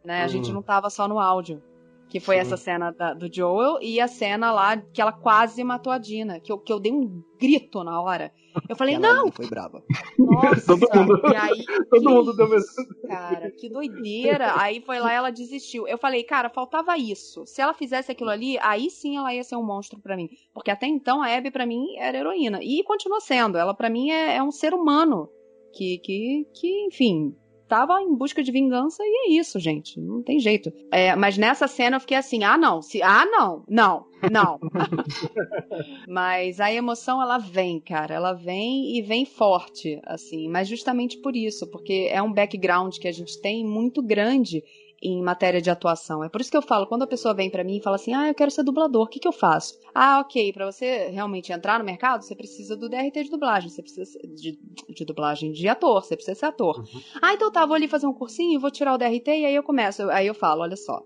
Né? 0.03 0.19
A 0.19 0.23
uhum. 0.23 0.27
gente 0.29 0.51
não 0.51 0.61
tava 0.61 0.89
só 0.89 1.07
no 1.07 1.19
áudio. 1.19 1.63
Que 2.09 2.19
foi 2.19 2.35
Sim. 2.35 2.41
essa 2.41 2.57
cena 2.57 2.91
da, 2.91 3.13
do 3.13 3.33
Joel 3.33 3.79
e 3.81 4.01
a 4.01 4.09
cena 4.09 4.51
lá 4.51 4.75
que 4.75 5.01
ela 5.01 5.13
quase 5.13 5.63
matou 5.63 5.91
a 5.93 5.97
Dina. 5.97 6.41
Que 6.41 6.51
eu, 6.51 6.57
que 6.57 6.71
eu 6.71 6.81
dei 6.81 6.91
um 6.91 7.23
grito 7.39 7.81
na 7.81 8.01
hora. 8.01 8.33
Eu 8.67 8.75
falei, 8.75 8.95
ela 8.95 9.13
não! 9.13 9.31
Foi 9.31 9.47
brava. 9.47 9.81
Nossa, 10.19 10.65
todo 10.77 10.89
mundo, 10.93 11.21
e 11.31 11.35
aí, 11.35 11.65
todo 11.89 12.09
mundo 12.09 12.35
deu 12.35 12.49
mesmo. 12.49 12.67
Cara, 13.07 13.51
que 13.51 13.69
doideira. 13.69 14.59
Aí 14.61 14.81
foi 14.81 14.99
lá 14.99 15.13
ela 15.13 15.29
desistiu. 15.29 15.87
Eu 15.87 15.97
falei, 15.97 16.23
cara, 16.23 16.49
faltava 16.49 16.97
isso. 16.97 17.45
Se 17.45 17.61
ela 17.61 17.73
fizesse 17.73 18.11
aquilo 18.11 18.31
ali, 18.31 18.57
aí 18.59 18.89
sim 18.89 19.15
ela 19.15 19.33
ia 19.33 19.45
ser 19.45 19.55
um 19.55 19.65
monstro 19.65 19.97
para 20.01 20.17
mim. 20.17 20.29
Porque 20.53 20.71
até 20.71 20.87
então 20.87 21.21
a 21.21 21.33
Abby 21.33 21.51
para 21.51 21.65
mim 21.65 21.95
era 21.97 22.17
heroína. 22.17 22.59
E 22.61 22.83
continua 22.83 23.21
sendo. 23.21 23.57
Ela 23.57 23.73
para 23.73 23.89
mim 23.89 24.11
é, 24.11 24.35
é 24.35 24.43
um 24.43 24.51
ser 24.51 24.73
humano. 24.73 25.29
Que, 25.77 25.99
que, 25.99 26.47
que, 26.55 26.87
enfim, 26.87 27.35
tava 27.67 28.01
em 28.01 28.15
busca 28.15 28.41
de 28.41 28.51
vingança 28.51 29.03
e 29.03 29.27
é 29.27 29.39
isso, 29.39 29.59
gente. 29.59 29.99
Não 29.99 30.23
tem 30.23 30.39
jeito. 30.39 30.73
É, 30.91 31.15
mas 31.15 31.37
nessa 31.37 31.67
cena 31.67 31.97
eu 31.97 31.99
fiquei 31.99 32.17
assim: 32.17 32.43
ah, 32.43 32.57
não, 32.57 32.81
se, 32.81 32.99
ah, 33.03 33.25
não, 33.25 33.63
não, 33.69 34.05
não. 34.31 34.59
mas 36.09 36.59
a 36.59 36.73
emoção 36.73 37.21
ela 37.21 37.37
vem, 37.37 37.79
cara. 37.79 38.15
Ela 38.15 38.33
vem 38.33 38.97
e 38.97 39.03
vem 39.03 39.23
forte, 39.23 40.01
assim. 40.05 40.49
Mas 40.49 40.67
justamente 40.67 41.17
por 41.19 41.35
isso, 41.35 41.69
porque 41.69 42.09
é 42.11 42.21
um 42.23 42.33
background 42.33 42.97
que 42.97 43.07
a 43.07 43.11
gente 43.11 43.39
tem 43.39 43.63
muito 43.63 44.01
grande 44.01 44.63
em 45.01 45.21
matéria 45.21 45.61
de 45.61 45.69
atuação. 45.69 46.23
É 46.23 46.29
por 46.29 46.41
isso 46.41 46.49
que 46.49 46.57
eu 46.57 46.61
falo, 46.61 46.87
quando 46.87 47.03
a 47.03 47.07
pessoa 47.07 47.33
vem 47.33 47.49
para 47.49 47.63
mim 47.63 47.77
e 47.77 47.81
fala 47.81 47.95
assim, 47.95 48.13
ah, 48.13 48.27
eu 48.27 48.33
quero 48.33 48.49
ser 48.49 48.63
dublador, 48.63 49.03
o 49.03 49.07
que, 49.07 49.19
que 49.19 49.27
eu 49.27 49.31
faço? 49.31 49.79
Ah, 49.93 50.19
ok, 50.19 50.51
para 50.51 50.65
você 50.65 51.09
realmente 51.09 51.51
entrar 51.51 51.77
no 51.79 51.85
mercado, 51.85 52.23
você 52.23 52.35
precisa 52.35 52.75
do 52.75 52.89
DRT 52.89 53.23
de 53.25 53.29
dublagem, 53.29 53.69
você 53.69 53.81
precisa 53.81 54.19
de, 54.35 54.57
de 54.89 55.05
dublagem 55.05 55.51
de 55.51 55.67
ator, 55.67 56.03
você 56.03 56.15
precisa 56.15 56.39
ser 56.39 56.45
ator. 56.47 56.79
Uhum. 56.79 57.01
Ah, 57.21 57.33
então 57.33 57.51
tá, 57.51 57.65
vou 57.65 57.75
ali 57.75 57.87
fazer 57.87 58.07
um 58.07 58.13
cursinho, 58.13 58.59
vou 58.59 58.71
tirar 58.71 58.93
o 58.93 58.97
DRT 58.97 59.27
e 59.27 59.45
aí 59.45 59.55
eu 59.55 59.63
começo. 59.63 60.09
Aí 60.09 60.25
eu 60.25 60.33
falo, 60.33 60.61
olha 60.61 60.75
só, 60.75 61.03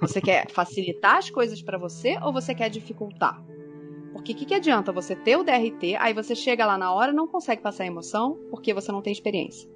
você 0.00 0.20
quer 0.20 0.50
facilitar 0.50 1.16
as 1.16 1.30
coisas 1.30 1.62
para 1.62 1.78
você 1.78 2.18
ou 2.22 2.32
você 2.32 2.54
quer 2.54 2.70
dificultar? 2.70 3.44
Porque 4.12 4.32
o 4.32 4.34
que, 4.34 4.46
que 4.46 4.54
adianta 4.54 4.90
você 4.90 5.14
ter 5.14 5.36
o 5.36 5.44
DRT, 5.44 5.96
aí 5.98 6.14
você 6.14 6.34
chega 6.34 6.64
lá 6.64 6.78
na 6.78 6.92
hora 6.94 7.12
e 7.12 7.14
não 7.14 7.28
consegue 7.28 7.60
passar 7.60 7.84
a 7.84 7.86
emoção 7.86 8.38
porque 8.50 8.72
você 8.72 8.90
não 8.90 9.02
tem 9.02 9.12
experiência. 9.12 9.70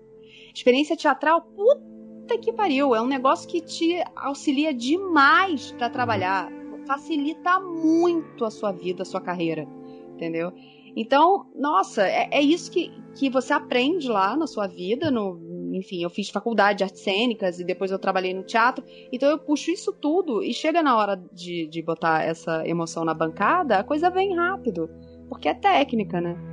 Experiência 0.55 0.97
teatral, 0.97 1.43
puta 1.43 1.90
puta 2.31 2.39
que 2.39 2.53
pariu, 2.53 2.95
é 2.95 3.01
um 3.01 3.07
negócio 3.07 3.49
que 3.49 3.61
te 3.61 4.03
auxilia 4.15 4.73
demais 4.73 5.73
para 5.73 5.91
trabalhar, 5.91 6.49
facilita 6.87 7.59
muito 7.59 8.45
a 8.45 8.51
sua 8.51 8.71
vida, 8.71 9.03
a 9.03 9.05
sua 9.05 9.21
carreira, 9.21 9.67
entendeu? 10.15 10.53
Então, 10.95 11.47
nossa, 11.57 12.07
é, 12.07 12.29
é 12.31 12.41
isso 12.41 12.71
que, 12.71 12.93
que 13.17 13.29
você 13.29 13.53
aprende 13.53 14.09
lá 14.09 14.37
na 14.37 14.47
sua 14.47 14.69
vida, 14.69 15.11
no, 15.11 15.41
enfim, 15.75 16.03
eu 16.03 16.11
fiz 16.11 16.31
faculdade 16.31 16.79
de 16.79 16.85
artes 16.85 17.03
cênicas 17.03 17.59
e 17.59 17.65
depois 17.65 17.91
eu 17.91 17.99
trabalhei 17.99 18.35
no 18.35 18.45
teatro, 18.45 18.85
então 19.13 19.29
eu 19.29 19.39
puxo 19.39 19.71
isso 19.71 19.93
tudo 19.93 20.43
e 20.43 20.53
chega 20.53 20.83
na 20.83 20.97
hora 20.97 21.17
de, 21.33 21.67
de 21.67 21.83
botar 21.83 22.23
essa 22.23 22.67
emoção 22.67 23.05
na 23.05 23.15
bancada, 23.15 23.79
a 23.79 23.85
coisa 23.85 24.09
vem 24.09 24.37
rápido, 24.37 24.89
porque 25.29 25.49
é 25.49 25.55
técnica, 25.55 26.21
né? 26.21 26.50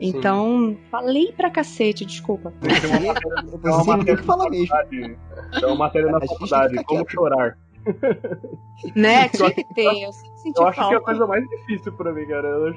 Então, 0.00 0.70
Sim. 0.70 0.78
falei 0.90 1.32
pra 1.32 1.50
cacete, 1.50 2.04
desculpa. 2.04 2.52
Você 2.62 4.04
tem 4.04 4.16
que 4.16 4.22
falar 4.22 4.50
mesmo. 4.50 4.74
É 5.60 5.66
uma 5.66 5.76
matéria 5.76 6.10
na 6.10 6.20
faculdade, 6.20 6.84
como 6.84 7.08
chorar. 7.08 7.56
Né, 8.94 9.28
tinha 9.30 9.50
que 9.50 9.64
ter. 9.74 9.86
Eu, 9.86 10.10
eu 10.56 10.66
acho 10.66 10.76
falta. 10.76 10.88
que 10.88 10.94
é 10.94 10.96
a 10.96 11.00
coisa 11.00 11.26
mais 11.26 11.48
difícil 11.48 11.92
pra 11.92 12.12
mim, 12.12 12.26
cara. 12.26 12.48
Eu, 12.48 12.74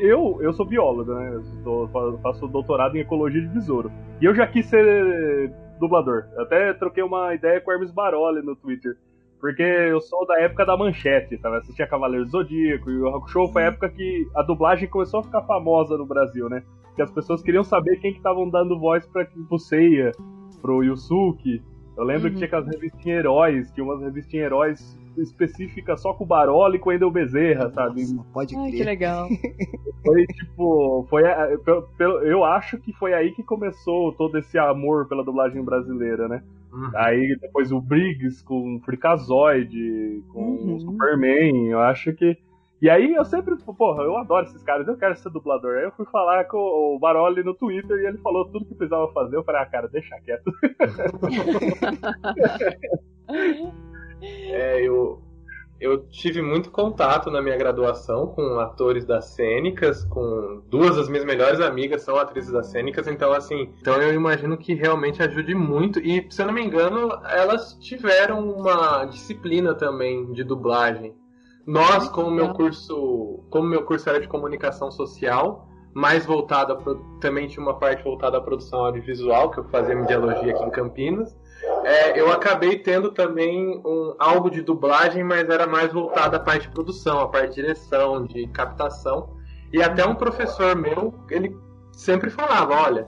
eu, 0.00 0.38
eu, 0.42 0.52
sou 0.52 0.66
biólogo, 0.66 1.14
né? 1.14 1.42
Eu 1.64 2.20
faço 2.22 2.46
doutorado 2.46 2.96
em 2.96 3.00
ecologia 3.00 3.40
de 3.40 3.48
besouro. 3.48 3.90
E 4.20 4.24
eu 4.24 4.34
já 4.34 4.46
quis 4.46 4.66
ser 4.66 5.52
dublador. 5.80 6.26
Eu 6.34 6.42
até 6.42 6.72
troquei 6.74 7.02
uma 7.02 7.34
ideia 7.34 7.60
com 7.60 7.70
o 7.70 7.74
Hermes 7.74 7.90
Baroli 7.90 8.42
no 8.42 8.54
Twitter. 8.54 8.96
Porque 9.40 9.62
eu 9.62 10.00
sou 10.00 10.26
da 10.26 10.40
época 10.40 10.64
da 10.64 10.76
manchete, 10.76 11.36
sabe? 11.38 11.56
Assistia 11.56 11.86
Cavaleiro 11.86 12.26
Zodíaco 12.26 12.90
e 12.90 12.98
o 12.98 13.10
Rock 13.10 13.30
Show 13.30 13.52
foi 13.52 13.64
a 13.64 13.66
época 13.66 13.88
que 13.90 14.26
a 14.34 14.42
dublagem 14.42 14.88
começou 14.88 15.20
a 15.20 15.22
ficar 15.22 15.42
famosa 15.42 15.96
no 15.96 16.06
Brasil, 16.06 16.48
né? 16.48 16.62
Que 16.94 17.02
as 17.02 17.10
pessoas 17.10 17.42
queriam 17.42 17.62
saber 17.62 17.96
quem 18.00 18.12
que 18.12 18.18
estavam 18.18 18.48
dando 18.48 18.78
voz 18.78 19.06
pra, 19.06 19.26
pro 19.48 19.58
Seiya, 19.58 20.12
pro 20.62 20.82
Yusuke. 20.82 21.62
Eu 21.96 22.04
lembro 22.04 22.24
uhum. 22.24 22.30
que 22.30 22.36
tinha 22.36 22.46
aquelas 22.46 22.66
revistinhas 22.66 23.18
heróis, 23.18 23.70
tinha 23.72 23.84
umas 23.84 24.00
revistinhas 24.00 24.46
heróis 24.46 24.98
específicas 25.18 26.00
só 26.00 26.12
com 26.12 26.24
o 26.24 26.26
Baroli 26.26 26.76
e 26.76 26.78
com 26.78 26.90
o 26.90 26.92
Endel 26.92 27.10
Bezerra, 27.10 27.70
sabe? 27.70 28.02
Pode 28.32 28.54
crer. 28.54 28.64
Ai, 28.64 28.70
que 28.70 28.84
legal. 28.84 29.28
Foi 30.04 30.24
tipo, 30.24 31.04
foi, 31.10 31.22
eu 32.22 32.44
acho 32.44 32.78
que 32.78 32.92
foi 32.92 33.12
aí 33.12 33.32
que 33.32 33.42
começou 33.42 34.12
todo 34.12 34.38
esse 34.38 34.56
amor 34.56 35.08
pela 35.08 35.24
dublagem 35.24 35.60
brasileira, 35.64 36.28
né? 36.28 36.44
Uhum. 36.76 36.90
Aí 36.94 37.34
depois 37.40 37.72
o 37.72 37.80
Briggs 37.80 38.44
com 38.44 38.76
o 38.76 38.80
Freakazoid, 38.80 40.22
com 40.28 40.42
uhum. 40.42 40.74
o 40.74 40.80
Superman, 40.80 41.70
eu 41.70 41.80
acho 41.80 42.12
que. 42.12 42.36
E 42.82 42.90
aí 42.90 43.14
eu 43.14 43.24
sempre, 43.24 43.56
porra, 43.56 44.02
eu 44.02 44.14
adoro 44.18 44.44
esses 44.44 44.62
caras, 44.62 44.86
eu 44.86 44.98
quero 44.98 45.16
ser 45.16 45.30
dublador. 45.30 45.78
Aí 45.78 45.84
eu 45.84 45.92
fui 45.92 46.04
falar 46.06 46.44
com 46.44 46.58
o 46.58 46.98
Baroli 46.98 47.42
no 47.42 47.54
Twitter 47.54 47.96
e 47.96 48.06
ele 48.06 48.18
falou 48.18 48.44
tudo 48.44 48.66
que 48.66 48.74
precisava 48.74 49.10
fazer. 49.12 49.36
Eu 49.36 49.44
falei, 49.44 49.62
ah, 49.62 49.66
cara, 49.66 49.88
deixa 49.88 50.20
quieto. 50.20 50.52
é, 54.20 54.86
eu, 54.86 55.22
eu 55.80 56.06
tive 56.08 56.40
muito 56.40 56.70
contato 56.70 57.30
na 57.30 57.42
minha 57.42 57.56
graduação 57.56 58.28
com 58.28 58.58
atores 58.58 59.04
das 59.04 59.26
cênicas, 59.26 60.04
com 60.04 60.62
duas 60.68 60.96
das 60.96 61.08
minhas 61.08 61.24
melhores 61.24 61.60
amigas 61.60 62.02
são 62.02 62.16
atrizes 62.16 62.50
das 62.50 62.68
cênicas, 62.68 63.06
então 63.06 63.32
assim, 63.32 63.74
então 63.80 64.00
eu 64.00 64.14
imagino 64.14 64.56
que 64.56 64.74
realmente 64.74 65.22
ajude 65.22 65.54
muito. 65.54 66.00
E 66.00 66.26
se 66.30 66.40
eu 66.40 66.46
não 66.46 66.54
me 66.54 66.64
engano, 66.64 67.10
elas 67.28 67.74
tiveram 67.74 68.48
uma 68.48 69.04
disciplina 69.04 69.74
também 69.74 70.32
de 70.32 70.42
dublagem. 70.42 71.14
Nós, 71.66 72.08
como 72.08 72.30
meu 72.30 72.54
curso, 72.54 73.44
como 73.50 73.68
meu 73.68 73.82
curso 73.84 74.08
era 74.08 74.20
de 74.20 74.28
comunicação 74.28 74.90
social, 74.90 75.68
mais 75.92 76.24
voltado 76.24 76.72
a, 76.72 77.20
também 77.20 77.48
tinha 77.48 77.62
uma 77.62 77.78
parte 77.78 78.04
voltada 78.04 78.38
à 78.38 78.40
produção 78.40 78.84
audiovisual, 78.84 79.50
que 79.50 79.58
eu 79.58 79.64
fazia 79.64 79.96
mediologia 79.96 80.52
aqui 80.52 80.62
em 80.62 80.70
Campinas. 80.70 81.36
É, 81.84 82.18
eu 82.18 82.30
acabei 82.32 82.78
tendo 82.78 83.12
também 83.12 83.80
um, 83.84 84.14
algo 84.18 84.50
de 84.50 84.62
dublagem, 84.62 85.24
mas 85.24 85.48
era 85.48 85.66
mais 85.66 85.92
voltado 85.92 86.36
à 86.36 86.40
parte 86.40 86.62
de 86.62 86.74
produção, 86.74 87.20
à 87.20 87.28
parte 87.28 87.54
de 87.54 87.62
direção, 87.62 88.24
de 88.24 88.46
captação. 88.48 89.36
E 89.72 89.82
até 89.82 90.06
um 90.06 90.14
professor 90.14 90.76
meu, 90.76 91.14
ele 91.30 91.56
sempre 91.92 92.30
falava, 92.30 92.74
olha, 92.74 93.06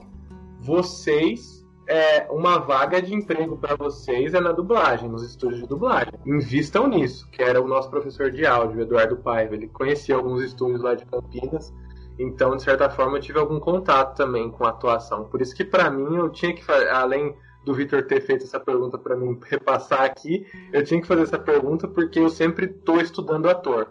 vocês 0.59 1.59
é, 1.87 2.27
uma 2.29 2.59
vaga 2.59 3.01
de 3.01 3.15
emprego 3.15 3.57
para 3.57 3.75
vocês 3.75 4.35
é 4.35 4.39
na 4.39 4.51
dublagem, 4.51 5.09
nos 5.09 5.23
estúdios 5.23 5.61
de 5.61 5.67
dublagem. 5.67 6.13
Invistam 6.25 6.87
nisso, 6.87 7.27
que 7.31 7.41
era 7.41 7.59
o 7.59 7.67
nosso 7.67 7.89
professor 7.89 8.29
de 8.29 8.45
áudio, 8.45 8.81
Eduardo 8.81 9.17
Paiva. 9.17 9.55
Ele 9.55 9.67
conhecia 9.67 10.15
alguns 10.15 10.43
estúdios 10.43 10.81
lá 10.81 10.93
de 10.93 11.05
Campinas, 11.05 11.73
então, 12.19 12.55
de 12.55 12.61
certa 12.61 12.89
forma, 12.89 13.17
eu 13.17 13.21
tive 13.21 13.39
algum 13.39 13.59
contato 13.59 14.15
também 14.15 14.51
com 14.51 14.65
a 14.65 14.69
atuação. 14.69 15.23
Por 15.23 15.41
isso 15.41 15.55
que, 15.55 15.63
para 15.63 15.89
mim, 15.89 16.17
eu 16.17 16.29
tinha 16.29 16.53
que 16.53 16.63
fazer, 16.63 16.89
além 16.89 17.35
do 17.63 17.73
Vitor 17.73 18.03
ter 18.03 18.21
feito 18.21 18.43
essa 18.43 18.59
pergunta 18.59 18.97
para 18.97 19.15
mim 19.15 19.37
repassar 19.45 20.03
aqui, 20.03 20.45
eu 20.71 20.83
tinha 20.83 21.01
que 21.01 21.07
fazer 21.07 21.23
essa 21.23 21.39
pergunta 21.39 21.87
porque 21.87 22.19
eu 22.19 22.29
sempre 22.29 22.67
estou 22.67 22.99
estudando 23.01 23.49
ator 23.49 23.89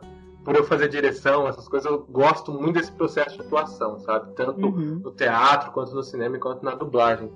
por 0.48 0.57
eu 0.57 0.64
fazer 0.64 0.88
direção, 0.88 1.46
essas 1.46 1.68
coisas, 1.68 1.90
eu 1.90 2.07
gosto 2.09 2.50
muito 2.50 2.76
desse 2.78 2.90
processo 2.90 3.37
de 3.37 3.42
atuação, 3.42 3.98
sabe? 3.98 4.33
Tanto 4.35 4.66
uhum. 4.66 5.00
no 5.04 5.11
teatro, 5.12 5.72
quanto 5.72 5.94
no 5.94 6.02
cinema, 6.02 6.38
quanto 6.38 6.64
na 6.64 6.74
dublagem. 6.74 7.31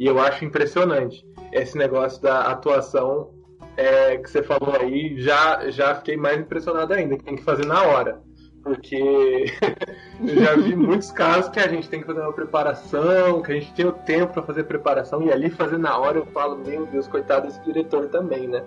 E 0.00 0.04
eu 0.04 0.18
acho 0.18 0.44
impressionante 0.44 1.24
esse 1.52 1.78
negócio 1.78 2.20
da 2.20 2.40
atuação 2.50 3.30
é, 3.76 4.16
que 4.16 4.28
você 4.28 4.42
falou 4.42 4.74
aí. 4.74 5.14
Já, 5.20 5.70
já 5.70 5.94
fiquei 5.94 6.16
mais 6.16 6.40
impressionado 6.40 6.92
ainda, 6.92 7.16
que 7.16 7.22
tem 7.22 7.36
que 7.36 7.44
fazer 7.44 7.64
na 7.64 7.84
hora. 7.84 8.20
Porque 8.66 9.44
já 10.26 10.56
vi 10.56 10.74
muitos 10.74 11.12
casos 11.12 11.48
que 11.50 11.60
a 11.60 11.68
gente 11.68 11.88
tem 11.88 12.00
que 12.00 12.06
fazer 12.06 12.18
uma 12.18 12.32
preparação, 12.32 13.40
que 13.40 13.52
a 13.52 13.54
gente 13.54 13.72
tem 13.74 13.86
o 13.86 13.92
tempo 13.92 14.32
para 14.32 14.42
fazer 14.42 14.64
preparação, 14.64 15.22
e 15.22 15.30
ali 15.30 15.48
fazer 15.48 15.78
na 15.78 15.96
hora 15.96 16.18
eu 16.18 16.26
falo, 16.26 16.58
meu 16.58 16.84
Deus, 16.84 17.06
coitado 17.06 17.46
desse 17.46 17.62
diretor 17.62 18.08
também, 18.08 18.48
né? 18.48 18.64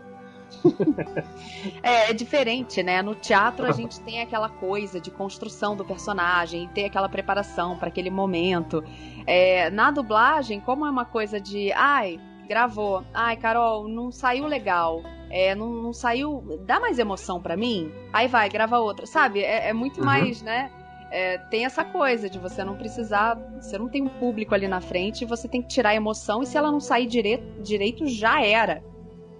é, 1.84 2.12
é 2.12 2.14
diferente, 2.14 2.82
né? 2.82 3.02
No 3.02 3.14
teatro 3.14 3.68
a 3.68 3.74
gente 3.74 4.00
tem 4.00 4.22
aquela 4.22 4.48
coisa 4.48 5.02
de 5.02 5.12
construção 5.12 5.76
do 5.76 5.84
personagem, 5.84 6.70
ter 6.70 6.86
aquela 6.86 7.10
preparação 7.10 7.78
para 7.78 7.90
aquele 7.90 8.10
momento. 8.10 8.82
É, 9.28 9.70
na 9.70 9.92
dublagem, 9.92 10.62
como 10.62 10.86
é 10.86 10.90
uma 10.90 11.04
coisa 11.04 11.42
de, 11.42 11.74
ai, 11.74 12.22
gravou, 12.48 13.04
ai, 13.14 13.36
Carol, 13.36 13.90
não 13.90 14.14
saiu 14.14 14.48
legal. 14.48 15.04
É, 15.30 15.54
não, 15.56 15.70
não 15.70 15.94
saiu. 15.94 16.44
Dá 16.66 16.80
mais 16.80 17.00
emoção 17.00 17.42
para 17.42 17.56
mim? 17.56 17.92
Aí 18.12 18.28
vai, 18.28 18.50
grava 18.50 18.80
outra. 18.80 19.06
Sabe? 19.06 19.42
É, 19.42 19.70
é 19.70 19.74
muito 19.74 20.00
uhum. 20.00 20.06
mais, 20.06 20.42
né? 20.42 20.72
É, 21.12 21.38
tem 21.38 21.66
essa 21.66 21.84
coisa 21.84 22.30
de 22.30 22.38
você 22.38 22.64
não 22.64 22.76
precisar. 22.76 23.36
Você 23.60 23.78
não 23.78 23.90
tem 23.90 24.02
um 24.02 24.10
público 24.10 24.54
ali 24.54 24.68
na 24.68 24.82
frente, 24.82 25.26
você 25.26 25.48
tem 25.48 25.62
que 25.62 25.68
tirar 25.68 25.90
a 25.90 25.96
emoção, 25.96 26.44
e 26.44 26.46
se 26.46 26.58
ela 26.58 26.72
não 26.72 26.80
sair 26.80 27.08
direito, 27.08 27.62
direito 27.62 28.06
já 28.08 28.42
era. 28.42 28.84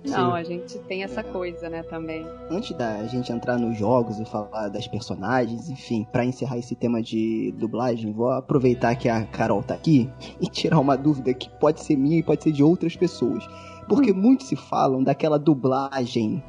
Não, 0.06 0.32
Sim. 0.32 0.38
a 0.38 0.44
gente 0.44 0.80
tem 0.80 1.04
essa 1.04 1.22
coisa, 1.22 1.70
né, 1.70 1.84
também. 1.84 2.26
Antes 2.50 2.76
da 2.78 3.06
gente 3.06 3.32
entrar 3.32 3.58
nos 3.58 3.78
jogos 3.78 4.18
e 4.20 4.26
falar 4.26 4.70
das 4.70 4.88
personagens, 4.88 5.70
enfim, 5.70 6.08
para 6.10 6.24
encerrar 6.24 6.58
esse 6.58 6.74
tema 6.74 7.02
de 7.02 7.54
dublagem, 7.58 8.14
vou 8.14 8.32
aproveitar 8.32 8.96
que 8.96 9.10
a 9.10 9.26
Carol 9.26 9.62
tá 9.62 9.74
aqui 9.74 10.10
e 10.40 10.48
tirar 10.48 10.80
uma 10.80 10.96
dúvida 10.96 11.34
que 11.34 11.50
pode 11.60 11.82
ser 11.82 11.98
minha 11.98 12.18
e 12.18 12.24
pode 12.24 12.44
ser 12.44 12.52
de 12.52 12.64
outras 12.64 12.96
pessoas. 12.96 13.46
Porque 13.90 14.14
muitos 14.14 14.48
se 14.48 14.56
falam 14.56 15.04
daquela 15.04 15.40
dublagem 15.40 16.42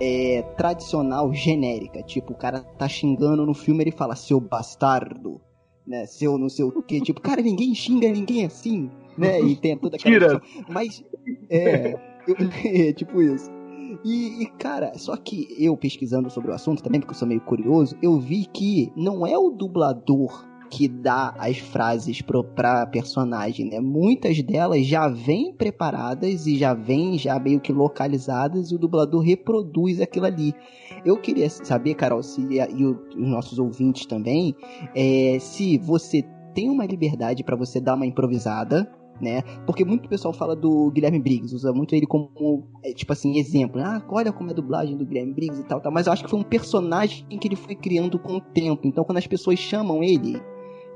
é, 0.00 0.42
tradicional, 0.56 1.32
genérica. 1.32 2.02
Tipo, 2.02 2.32
o 2.32 2.36
cara 2.36 2.60
tá 2.78 2.88
xingando 2.88 3.44
no 3.44 3.54
filme 3.54 3.84
ele 3.84 3.92
fala, 3.92 4.16
seu 4.16 4.40
bastardo, 4.40 5.40
né? 5.86 6.06
Seu 6.06 6.38
não 6.38 6.48
sei 6.48 6.64
o 6.64 6.82
quê. 6.82 7.00
tipo, 7.00 7.20
cara, 7.20 7.42
ninguém 7.42 7.74
xinga 7.74 8.10
ninguém 8.10 8.46
assim, 8.46 8.90
né? 9.16 9.40
E 9.40 9.54
tem 9.54 9.76
toda 9.76 9.96
aquela. 9.96 10.18
Tira. 10.18 10.42
Mas, 10.68 11.04
é. 11.50 11.94
é 12.88 12.92
tipo 12.92 13.20
isso. 13.22 13.50
E, 14.04 14.42
e, 14.42 14.46
cara, 14.58 14.96
só 14.98 15.16
que 15.16 15.46
eu 15.58 15.76
pesquisando 15.76 16.28
sobre 16.28 16.50
o 16.50 16.54
assunto 16.54 16.82
também, 16.82 17.00
porque 17.00 17.12
eu 17.12 17.18
sou 17.18 17.28
meio 17.28 17.40
curioso, 17.40 17.96
eu 18.02 18.18
vi 18.18 18.46
que 18.46 18.92
não 18.96 19.26
é 19.26 19.38
o 19.38 19.50
dublador 19.50 20.44
que 20.70 20.88
dá 20.88 21.34
as 21.38 21.58
frases 21.58 22.20
pro, 22.22 22.42
pra 22.42 22.86
personagem, 22.86 23.68
né? 23.70 23.80
Muitas 23.80 24.42
delas 24.42 24.86
já 24.86 25.08
vêm 25.08 25.52
preparadas 25.52 26.46
e 26.46 26.56
já 26.56 26.74
vêm 26.74 27.18
já 27.18 27.38
meio 27.38 27.60
que 27.60 27.72
localizadas 27.72 28.70
e 28.70 28.74
o 28.74 28.78
dublador 28.78 29.22
reproduz 29.22 30.00
aquilo 30.00 30.26
ali. 30.26 30.54
Eu 31.04 31.16
queria 31.16 31.48
saber, 31.48 31.94
Carol, 31.94 32.22
se, 32.22 32.40
e 32.40 32.84
os 32.84 32.96
nossos 33.14 33.58
ouvintes 33.58 34.06
também, 34.06 34.54
é, 34.94 35.38
se 35.40 35.78
você 35.78 36.22
tem 36.54 36.70
uma 36.70 36.86
liberdade 36.86 37.44
para 37.44 37.56
você 37.56 37.80
dar 37.80 37.94
uma 37.94 38.06
improvisada, 38.06 38.90
né? 39.20 39.42
Porque 39.66 39.84
muito 39.84 40.08
pessoal 40.08 40.32
fala 40.32 40.54
do 40.54 40.90
Guilherme 40.90 41.18
Briggs, 41.20 41.54
usa 41.54 41.72
muito 41.72 41.94
ele 41.94 42.06
como, 42.06 42.66
é, 42.82 42.92
tipo 42.92 43.12
assim, 43.12 43.38
exemplo. 43.38 43.80
Ah, 43.80 44.02
olha 44.08 44.32
como 44.32 44.50
é 44.50 44.52
a 44.52 44.56
dublagem 44.56 44.96
do 44.96 45.04
Guilherme 45.04 45.32
Briggs 45.32 45.60
e 45.60 45.64
tal, 45.64 45.80
tal. 45.80 45.92
Mas 45.92 46.06
eu 46.06 46.12
acho 46.12 46.24
que 46.24 46.30
foi 46.30 46.38
um 46.38 46.44
personagem 46.44 47.26
que 47.28 47.48
ele 47.48 47.56
foi 47.56 47.74
criando 47.74 48.18
com 48.18 48.36
o 48.36 48.40
tempo. 48.40 48.86
Então, 48.86 49.04
quando 49.04 49.18
as 49.18 49.26
pessoas 49.26 49.58
chamam 49.58 50.02
ele, 50.02 50.40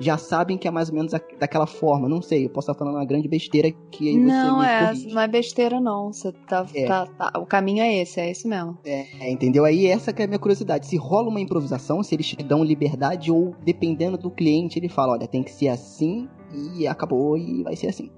já 0.00 0.16
sabem 0.16 0.56
que 0.56 0.66
é 0.66 0.70
mais 0.70 0.88
ou 0.88 0.94
menos 0.94 1.12
daquela 1.38 1.66
forma. 1.66 2.08
Não 2.08 2.22
sei, 2.22 2.46
eu 2.46 2.50
posso 2.50 2.70
estar 2.70 2.78
falando 2.78 2.96
uma 2.96 3.04
grande 3.04 3.28
besteira 3.28 3.70
que 3.90 4.08
aí 4.08 4.14
você 4.14 4.26
Não, 4.26 4.62
é, 4.62 4.86
corrige. 4.86 5.14
não 5.14 5.20
é 5.20 5.28
besteira 5.28 5.78
não. 5.78 6.10
Você 6.10 6.32
tá, 6.32 6.66
é. 6.74 6.86
tá, 6.86 7.06
tá, 7.06 7.38
o 7.38 7.44
caminho 7.44 7.82
é 7.82 7.98
esse, 7.98 8.18
é 8.18 8.30
esse 8.30 8.48
mesmo. 8.48 8.78
É, 8.82 9.30
entendeu? 9.30 9.64
Aí 9.66 9.86
essa 9.86 10.10
que 10.10 10.22
é 10.22 10.24
a 10.24 10.28
minha 10.28 10.38
curiosidade. 10.38 10.86
Se 10.86 10.96
rola 10.96 11.28
uma 11.28 11.40
improvisação, 11.40 12.02
se 12.02 12.14
eles 12.14 12.28
te 12.28 12.42
dão 12.42 12.64
liberdade 12.64 13.30
ou 13.30 13.54
dependendo 13.62 14.16
do 14.16 14.30
cliente, 14.30 14.78
ele 14.78 14.88
fala, 14.88 15.12
olha, 15.12 15.28
tem 15.28 15.42
que 15.42 15.52
ser 15.52 15.68
assim 15.68 16.26
e 16.74 16.86
acabou 16.86 17.36
e 17.36 17.62
vai 17.62 17.76
ser 17.76 17.88
assim. 17.88 18.10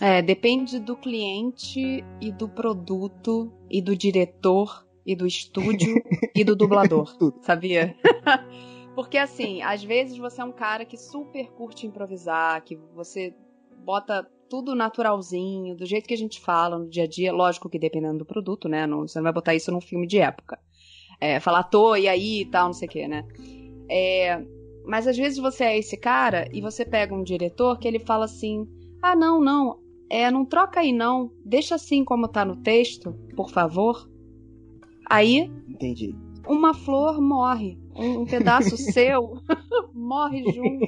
É, 0.00 0.22
depende 0.22 0.80
do 0.80 0.96
cliente 0.96 2.02
e 2.18 2.32
do 2.32 2.48
produto 2.48 3.52
e 3.70 3.82
do 3.82 3.94
diretor 3.94 4.86
e 5.04 5.14
do 5.14 5.26
estúdio 5.26 5.94
e 6.34 6.42
do 6.42 6.56
dublador, 6.56 7.14
sabia? 7.42 7.94
Porque 8.94 9.16
assim, 9.16 9.62
às 9.62 9.82
vezes 9.82 10.18
você 10.18 10.40
é 10.40 10.44
um 10.44 10.52
cara 10.52 10.84
que 10.84 10.96
super 10.96 11.48
curte 11.52 11.86
improvisar, 11.86 12.62
que 12.62 12.76
você 12.94 13.34
bota 13.84 14.28
tudo 14.48 14.74
naturalzinho, 14.74 15.76
do 15.76 15.86
jeito 15.86 16.08
que 16.08 16.14
a 16.14 16.18
gente 16.18 16.40
fala 16.40 16.76
no 16.76 16.88
dia 16.88 17.04
a 17.04 17.06
dia, 17.06 17.32
lógico 17.32 17.68
que 17.68 17.78
dependendo 17.78 18.18
do 18.18 18.26
produto, 18.26 18.68
né? 18.68 18.86
Não, 18.86 19.06
você 19.06 19.18
não 19.18 19.22
vai 19.24 19.32
botar 19.32 19.54
isso 19.54 19.70
num 19.70 19.80
filme 19.80 20.06
de 20.06 20.18
época. 20.18 20.58
É, 21.20 21.38
falar, 21.38 21.62
tô, 21.64 21.94
e 21.94 22.08
aí 22.08 22.40
e 22.40 22.46
tal, 22.46 22.66
não 22.66 22.72
sei 22.72 22.88
o 22.88 22.90
quê, 22.90 23.06
né? 23.06 23.24
É, 23.88 24.42
mas 24.84 25.06
às 25.06 25.16
vezes 25.16 25.38
você 25.38 25.64
é 25.64 25.78
esse 25.78 25.96
cara 25.96 26.48
e 26.52 26.60
você 26.60 26.84
pega 26.84 27.14
um 27.14 27.22
diretor 27.22 27.78
que 27.78 27.86
ele 27.86 28.00
fala 28.00 28.24
assim: 28.24 28.66
ah, 29.00 29.14
não, 29.14 29.40
não, 29.40 29.78
é, 30.10 30.30
não 30.30 30.44
troca 30.44 30.80
aí 30.80 30.92
não, 30.92 31.30
deixa 31.44 31.76
assim 31.76 32.04
como 32.04 32.26
tá 32.26 32.44
no 32.44 32.56
texto, 32.56 33.12
por 33.36 33.50
favor. 33.50 34.10
Aí. 35.08 35.50
Entendi. 35.68 36.14
Uma 36.50 36.74
flor 36.74 37.20
morre, 37.20 37.78
um, 37.94 38.22
um 38.22 38.24
pedaço 38.26 38.76
seu 38.92 39.40
morre 39.94 40.42
junto. 40.52 40.84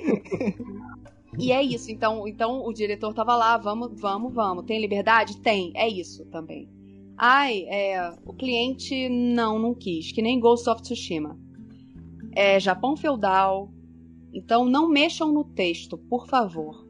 E 1.39 1.53
é 1.53 1.63
isso, 1.63 1.89
então, 1.93 2.27
então 2.27 2.67
o 2.67 2.73
diretor 2.73 3.15
tava 3.15 3.37
lá, 3.37 3.57
vamos, 3.57 4.01
vamos, 4.01 4.35
vamos. 4.35 4.65
Tem 4.65 4.81
liberdade? 4.81 5.41
Tem, 5.41 5.71
é 5.77 5.89
isso 5.89 6.27
também. 6.27 6.69
Ai, 7.17 7.65
é, 7.69 8.13
o 8.27 8.33
cliente 8.33 9.09
não, 9.09 9.57
não 9.57 9.73
quis, 9.73 10.11
que 10.11 10.21
nem 10.21 10.41
Ghost 10.41 10.69
of 10.69 10.83
Tsushima. 10.83 11.39
É 12.35 12.59
Japão 12.59 12.97
feudal, 12.97 13.71
então 14.35 14.65
não 14.65 14.89
mexam 14.89 15.33
no 15.33 15.45
texto, 15.45 15.97
por 15.97 16.27
favor. 16.27 16.82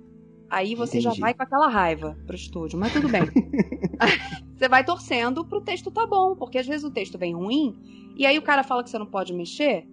Aí 0.52 0.74
você 0.74 0.98
Entendi. 0.98 1.16
já 1.16 1.18
vai 1.18 1.32
com 1.32 1.42
aquela 1.42 1.66
raiva 1.66 2.14
pro 2.26 2.36
estúdio, 2.36 2.78
mas 2.78 2.92
tudo 2.92 3.08
bem. 3.08 3.22
você 4.54 4.68
vai 4.68 4.84
torcendo 4.84 5.46
pro 5.46 5.62
texto 5.62 5.90
tá 5.90 6.06
bom, 6.06 6.36
porque 6.36 6.58
às 6.58 6.66
vezes 6.66 6.84
o 6.84 6.90
texto 6.90 7.16
vem 7.16 7.34
ruim, 7.34 7.74
e 8.18 8.26
aí 8.26 8.36
o 8.36 8.42
cara 8.42 8.62
fala 8.62 8.84
que 8.84 8.90
você 8.90 8.98
não 8.98 9.06
pode 9.06 9.32
mexer, 9.32 9.88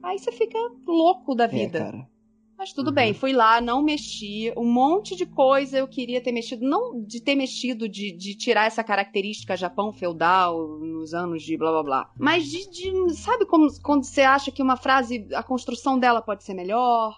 aí 0.00 0.16
você 0.16 0.30
fica 0.30 0.56
louco 0.86 1.34
da 1.34 1.46
é, 1.46 1.48
vida. 1.48 1.78
É, 1.78 1.82
cara. 1.82 2.08
Mas 2.56 2.72
tudo 2.72 2.88
uhum. 2.88 2.94
bem, 2.94 3.12
fui 3.12 3.32
lá, 3.32 3.60
não 3.60 3.82
mexi, 3.82 4.52
um 4.56 4.72
monte 4.72 5.16
de 5.16 5.26
coisa 5.26 5.78
eu 5.78 5.88
queria 5.88 6.20
ter 6.20 6.30
mexido, 6.30 6.64
não 6.64 7.02
de 7.02 7.20
ter 7.20 7.34
mexido, 7.34 7.88
de, 7.88 8.12
de 8.12 8.36
tirar 8.36 8.66
essa 8.66 8.84
característica 8.84 9.56
Japão 9.56 9.92
feudal 9.92 10.78
nos 10.78 11.12
anos 11.12 11.42
de 11.42 11.56
blá 11.56 11.72
blá 11.72 11.82
blá, 11.82 12.12
mas 12.16 12.44
de, 12.44 12.70
de 12.70 13.14
sabe 13.16 13.46
como, 13.46 13.66
quando 13.82 14.04
você 14.04 14.20
acha 14.20 14.52
que 14.52 14.62
uma 14.62 14.76
frase, 14.76 15.26
a 15.34 15.42
construção 15.42 15.98
dela 15.98 16.22
pode 16.22 16.44
ser 16.44 16.54
melhor? 16.54 17.16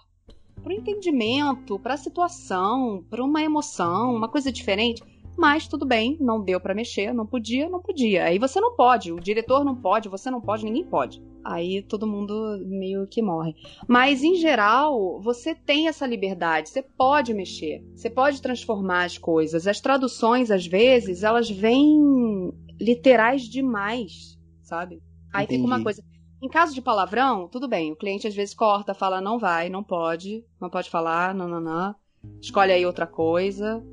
Para 0.63 0.75
entendimento, 0.75 1.79
para 1.79 1.95
a 1.95 1.99
situação, 1.99 3.05
para 3.09 3.25
uma 3.25 3.43
emoção, 3.43 4.15
uma 4.15 4.29
coisa 4.29 4.53
diferente. 4.53 5.03
Mas 5.37 5.67
tudo 5.67 5.87
bem, 5.87 6.19
não 6.21 6.43
deu 6.43 6.61
para 6.61 6.75
mexer, 6.75 7.15
não 7.15 7.27
podia, 7.27 7.69
não 7.69 7.81
podia. 7.81 8.25
Aí 8.25 8.39
você 8.39 8.61
não 8.61 8.77
pode, 8.77 9.11
o 9.11 9.19
diretor 9.19 9.65
não 9.65 9.75
pode, 9.75 10.09
você 10.09 10.31
não 10.31 10.41
pode, 10.41 10.65
ninguém 10.65 10.85
pode. 10.85 11.23
Aí 11.43 11.83
todo 11.83 12.07
mundo 12.07 12.63
meio 12.67 13.07
que 13.07 13.23
morre. 13.23 13.55
Mas 13.89 14.23
em 14.23 14.35
geral, 14.35 15.19
você 15.23 15.55
tem 15.55 15.89
essa 15.89 16.07
liberdade, 16.07 16.69
você 16.69 16.83
pode 16.83 17.33
mexer, 17.33 17.83
você 17.95 18.11
pode 18.11 18.43
transformar 18.43 19.05
as 19.05 19.17
coisas. 19.17 19.67
As 19.67 19.81
traduções, 19.81 20.51
às 20.51 20.67
vezes, 20.67 21.23
elas 21.23 21.51
vêm 21.51 22.53
literais 22.79 23.45
demais, 23.45 24.39
sabe? 24.63 25.01
Aí 25.33 25.45
Entendi. 25.45 25.63
fica 25.63 25.75
uma 25.75 25.83
coisa. 25.83 26.03
Em 26.43 26.49
caso 26.49 26.75
de 26.75 26.81
palavrão, 26.81 27.49
tudo 27.49 27.69
bem. 27.69 27.93
O 27.93 27.97
cliente 27.97 28.27
às 28.27 28.35
vezes 28.35 28.55
corta, 28.55 28.95
fala 28.95 29.21
não 29.21 29.39
vai, 29.39 29.69
não 29.69 29.83
pode, 29.83 30.45
não 30.61 30.71
pode 30.71 30.89
falar, 30.89 31.35
não, 31.35 31.47
não, 31.47 31.61
não. 31.61 31.95
Escolhe 32.41 32.73
aí 32.73 32.85
outra 32.87 33.07
coisa. 33.07 33.85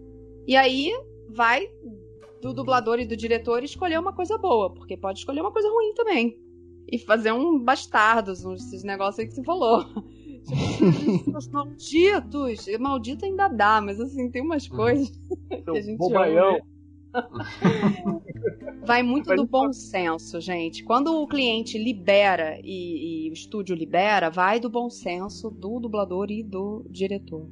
E 0.47 0.55
aí 0.55 0.91
vai 1.29 1.67
do 2.41 2.53
dublador 2.53 2.99
e 2.99 3.05
do 3.05 3.17
diretor 3.17 3.63
escolher 3.63 3.99
uma 3.99 4.13
coisa 4.13 4.37
boa, 4.37 4.73
porque 4.73 4.95
pode 4.95 5.19
escolher 5.19 5.41
uma 5.41 5.51
coisa 5.51 5.69
ruim 5.69 5.93
também. 5.93 6.39
E 6.89 6.97
fazer 6.99 7.33
um 7.33 7.59
bastardos, 7.59 8.45
um 8.45 8.53
esses 8.53 8.83
negócios 8.83 9.19
aí 9.19 9.27
que 9.27 9.33
você 9.33 9.43
falou. 9.43 9.85
Tipo, 10.47 11.37
os 11.37 11.47
malditos! 11.51 12.65
Maldito 12.79 13.25
ainda 13.25 13.49
dá, 13.49 13.81
mas 13.81 13.99
assim, 13.99 14.31
tem 14.31 14.41
umas 14.41 14.65
coisas 14.67 15.09
que 15.69 15.77
a 15.77 15.81
gente 15.81 15.97
Bobaião. 15.97 16.53
ouve. 16.53 16.76
Vai 18.85 19.03
muito 19.03 19.35
do 19.35 19.45
bom 19.45 19.73
senso, 19.73 20.39
gente. 20.39 20.83
Quando 20.83 21.21
o 21.21 21.27
cliente 21.27 21.77
libera 21.77 22.57
e, 22.63 23.27
e 23.27 23.29
o 23.29 23.33
estúdio 23.33 23.75
libera, 23.75 24.29
vai 24.29 24.59
do 24.59 24.69
bom 24.69 24.89
senso 24.89 25.49
do 25.49 25.79
dublador 25.79 26.31
e 26.31 26.43
do 26.43 26.85
diretor. 26.89 27.47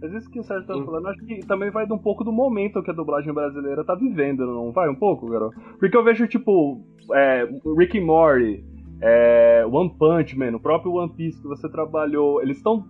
Mas 0.00 0.12
isso 0.12 0.30
que 0.30 0.38
o 0.38 0.44
Sérgio 0.44 0.66
tá 0.66 0.74
falando, 0.74 1.08
acho 1.08 1.24
que 1.24 1.46
também 1.46 1.70
vai 1.70 1.86
de 1.86 1.92
um 1.94 1.98
pouco 1.98 2.22
do 2.22 2.30
momento 2.30 2.82
que 2.82 2.90
a 2.90 2.94
dublagem 2.94 3.32
brasileira 3.32 3.82
tá 3.82 3.94
vivendo, 3.94 4.44
não 4.44 4.70
vai? 4.70 4.88
Um 4.90 4.94
pouco, 4.94 5.26
garoto? 5.26 5.58
Porque 5.78 5.96
eu 5.96 6.04
vejo, 6.04 6.28
tipo, 6.28 6.84
é, 7.14 7.48
Rick 7.78 7.98
and 7.98 8.04
Morty, 8.04 8.62
é, 9.06 9.66
One 9.70 9.90
Punch 9.98 10.34
Man, 10.34 10.56
o 10.56 10.60
próprio 10.60 10.94
One 10.94 11.12
Piece 11.12 11.38
que 11.38 11.46
você 11.46 11.68
trabalhou, 11.68 12.40
eles 12.40 12.56
estão. 12.56 12.88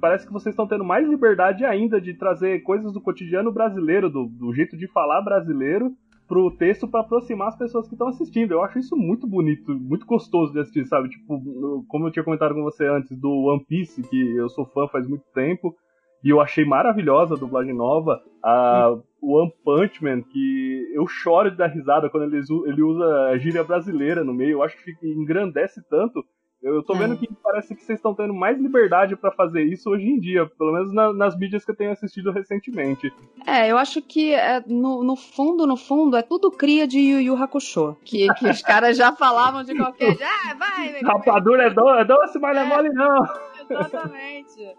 Parece 0.00 0.24
que 0.24 0.32
vocês 0.32 0.52
estão 0.52 0.64
tendo 0.64 0.84
mais 0.84 1.08
liberdade 1.08 1.64
ainda 1.64 2.00
de 2.00 2.14
trazer 2.14 2.60
coisas 2.60 2.92
do 2.92 3.00
cotidiano 3.00 3.50
brasileiro, 3.50 4.08
do, 4.08 4.26
do 4.26 4.54
jeito 4.54 4.76
de 4.76 4.86
falar 4.86 5.20
brasileiro, 5.22 5.92
pro 6.28 6.52
texto 6.52 6.86
pra 6.86 7.00
aproximar 7.00 7.48
as 7.48 7.58
pessoas 7.58 7.88
que 7.88 7.94
estão 7.94 8.06
assistindo. 8.06 8.52
Eu 8.52 8.62
acho 8.62 8.78
isso 8.78 8.96
muito 8.96 9.26
bonito, 9.26 9.74
muito 9.74 10.06
gostoso 10.06 10.52
de 10.52 10.60
assistir, 10.60 10.86
sabe? 10.86 11.08
Tipo, 11.08 11.84
como 11.88 12.06
eu 12.06 12.12
tinha 12.12 12.24
comentado 12.24 12.54
com 12.54 12.62
você 12.62 12.86
antes 12.86 13.18
do 13.18 13.28
One 13.28 13.64
Piece, 13.68 14.04
que 14.04 14.36
eu 14.36 14.48
sou 14.48 14.64
fã 14.64 14.86
faz 14.86 15.08
muito 15.08 15.24
tempo. 15.34 15.74
E 16.22 16.28
eu 16.30 16.40
achei 16.40 16.64
maravilhosa 16.64 17.34
a 17.34 17.38
dublagem 17.38 17.74
nova. 17.74 18.20
A 18.44 18.94
One 19.22 19.52
Punch 19.64 20.02
Man, 20.02 20.22
que 20.22 20.92
eu 20.94 21.06
choro 21.06 21.50
de 21.50 21.56
dar 21.56 21.66
risada 21.68 22.08
quando 22.10 22.24
ele, 22.24 22.38
usa- 22.38 22.68
ele 22.68 22.82
usa 22.82 23.04
a 23.28 23.38
gíria 23.38 23.64
brasileira 23.64 24.22
no 24.24 24.32
meio. 24.34 24.52
Eu 24.52 24.62
acho 24.62 24.76
que 24.76 24.84
fica- 24.84 25.06
engrandece 25.06 25.80
tanto. 25.88 26.22
Eu, 26.62 26.74
eu 26.74 26.82
tô 26.82 26.94
É. 26.94 26.98
vendo 26.98 27.16
que 27.16 27.26
parece 27.42 27.74
que 27.74 27.82
vocês 27.82 27.98
estão 27.98 28.14
tendo 28.14 28.34
mais 28.34 28.58
liberdade 28.60 29.16
pra 29.16 29.32
fazer 29.32 29.62
isso 29.62 29.88
hoje 29.88 30.04
em 30.06 30.20
dia, 30.20 30.44
pelo 30.58 30.72
menos 30.74 30.92
na- 30.92 31.10
nas 31.10 31.34
mídias 31.38 31.64
que 31.64 31.70
eu 31.70 31.76
tenho 31.76 31.90
assistido 31.90 32.30
recentemente. 32.30 33.10
É, 33.46 33.70
eu 33.70 33.78
acho 33.78 34.02
que 34.02 34.34
é, 34.34 34.62
no, 34.66 35.02
no 35.02 35.16
fundo, 35.16 35.66
no 35.66 35.74
fundo, 35.78 36.18
é 36.18 36.22
tudo 36.22 36.50
cria 36.50 36.86
de 36.86 36.98
Yu 36.98 37.20
Yu 37.20 37.42
Hakusho. 37.42 37.96
Que, 38.04 38.26
que 38.34 38.46
os 38.46 38.60
caras 38.60 38.94
já 38.98 39.10
falavam 39.12 39.64
de 39.64 39.74
qualquer 39.74 40.08
jeito. 40.18 40.22
Ah, 40.22 40.54
vai. 40.54 41.00
Rapadura 41.00 41.62
é, 41.62 41.70
do, 41.70 41.88
é 41.88 42.04
doce, 42.04 42.38
mas 42.38 42.54
não 42.54 42.62
é 42.62 42.66
É. 42.66 42.68
mole 42.68 42.88
não. 42.90 43.22
Exatamente. 43.70 44.76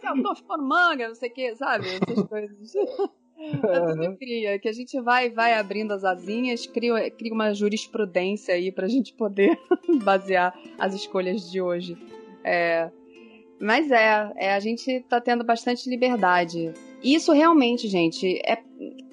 Que 0.00 0.06
eu 0.06 0.22
tô 0.22 0.34
ficando 0.34 0.64
manga, 0.64 1.08
não 1.08 1.14
sei 1.14 1.30
o 1.30 1.32
que, 1.32 1.56
sabe? 1.56 1.86
Essas 1.86 2.24
coisas. 2.28 2.72
Tudo 2.72 4.16
cria, 4.16 4.58
que 4.58 4.68
a 4.68 4.72
gente 4.72 4.98
vai 5.00 5.28
vai 5.30 5.54
abrindo 5.54 5.92
as 5.92 6.04
asinhas, 6.04 6.66
cria, 6.66 7.10
cria 7.10 7.34
uma 7.34 7.52
jurisprudência 7.52 8.54
aí 8.54 8.72
pra 8.72 8.88
gente 8.88 9.12
poder 9.12 9.58
basear 10.02 10.58
as 10.78 10.94
escolhas 10.94 11.50
de 11.50 11.60
hoje. 11.60 11.96
É, 12.42 12.90
mas 13.60 13.90
é, 13.90 14.32
é, 14.36 14.52
a 14.54 14.60
gente 14.60 15.00
tá 15.08 15.20
tendo 15.20 15.44
bastante 15.44 15.88
liberdade. 15.88 16.72
Isso 17.02 17.32
realmente, 17.32 17.88
gente, 17.88 18.40
é, 18.44 18.62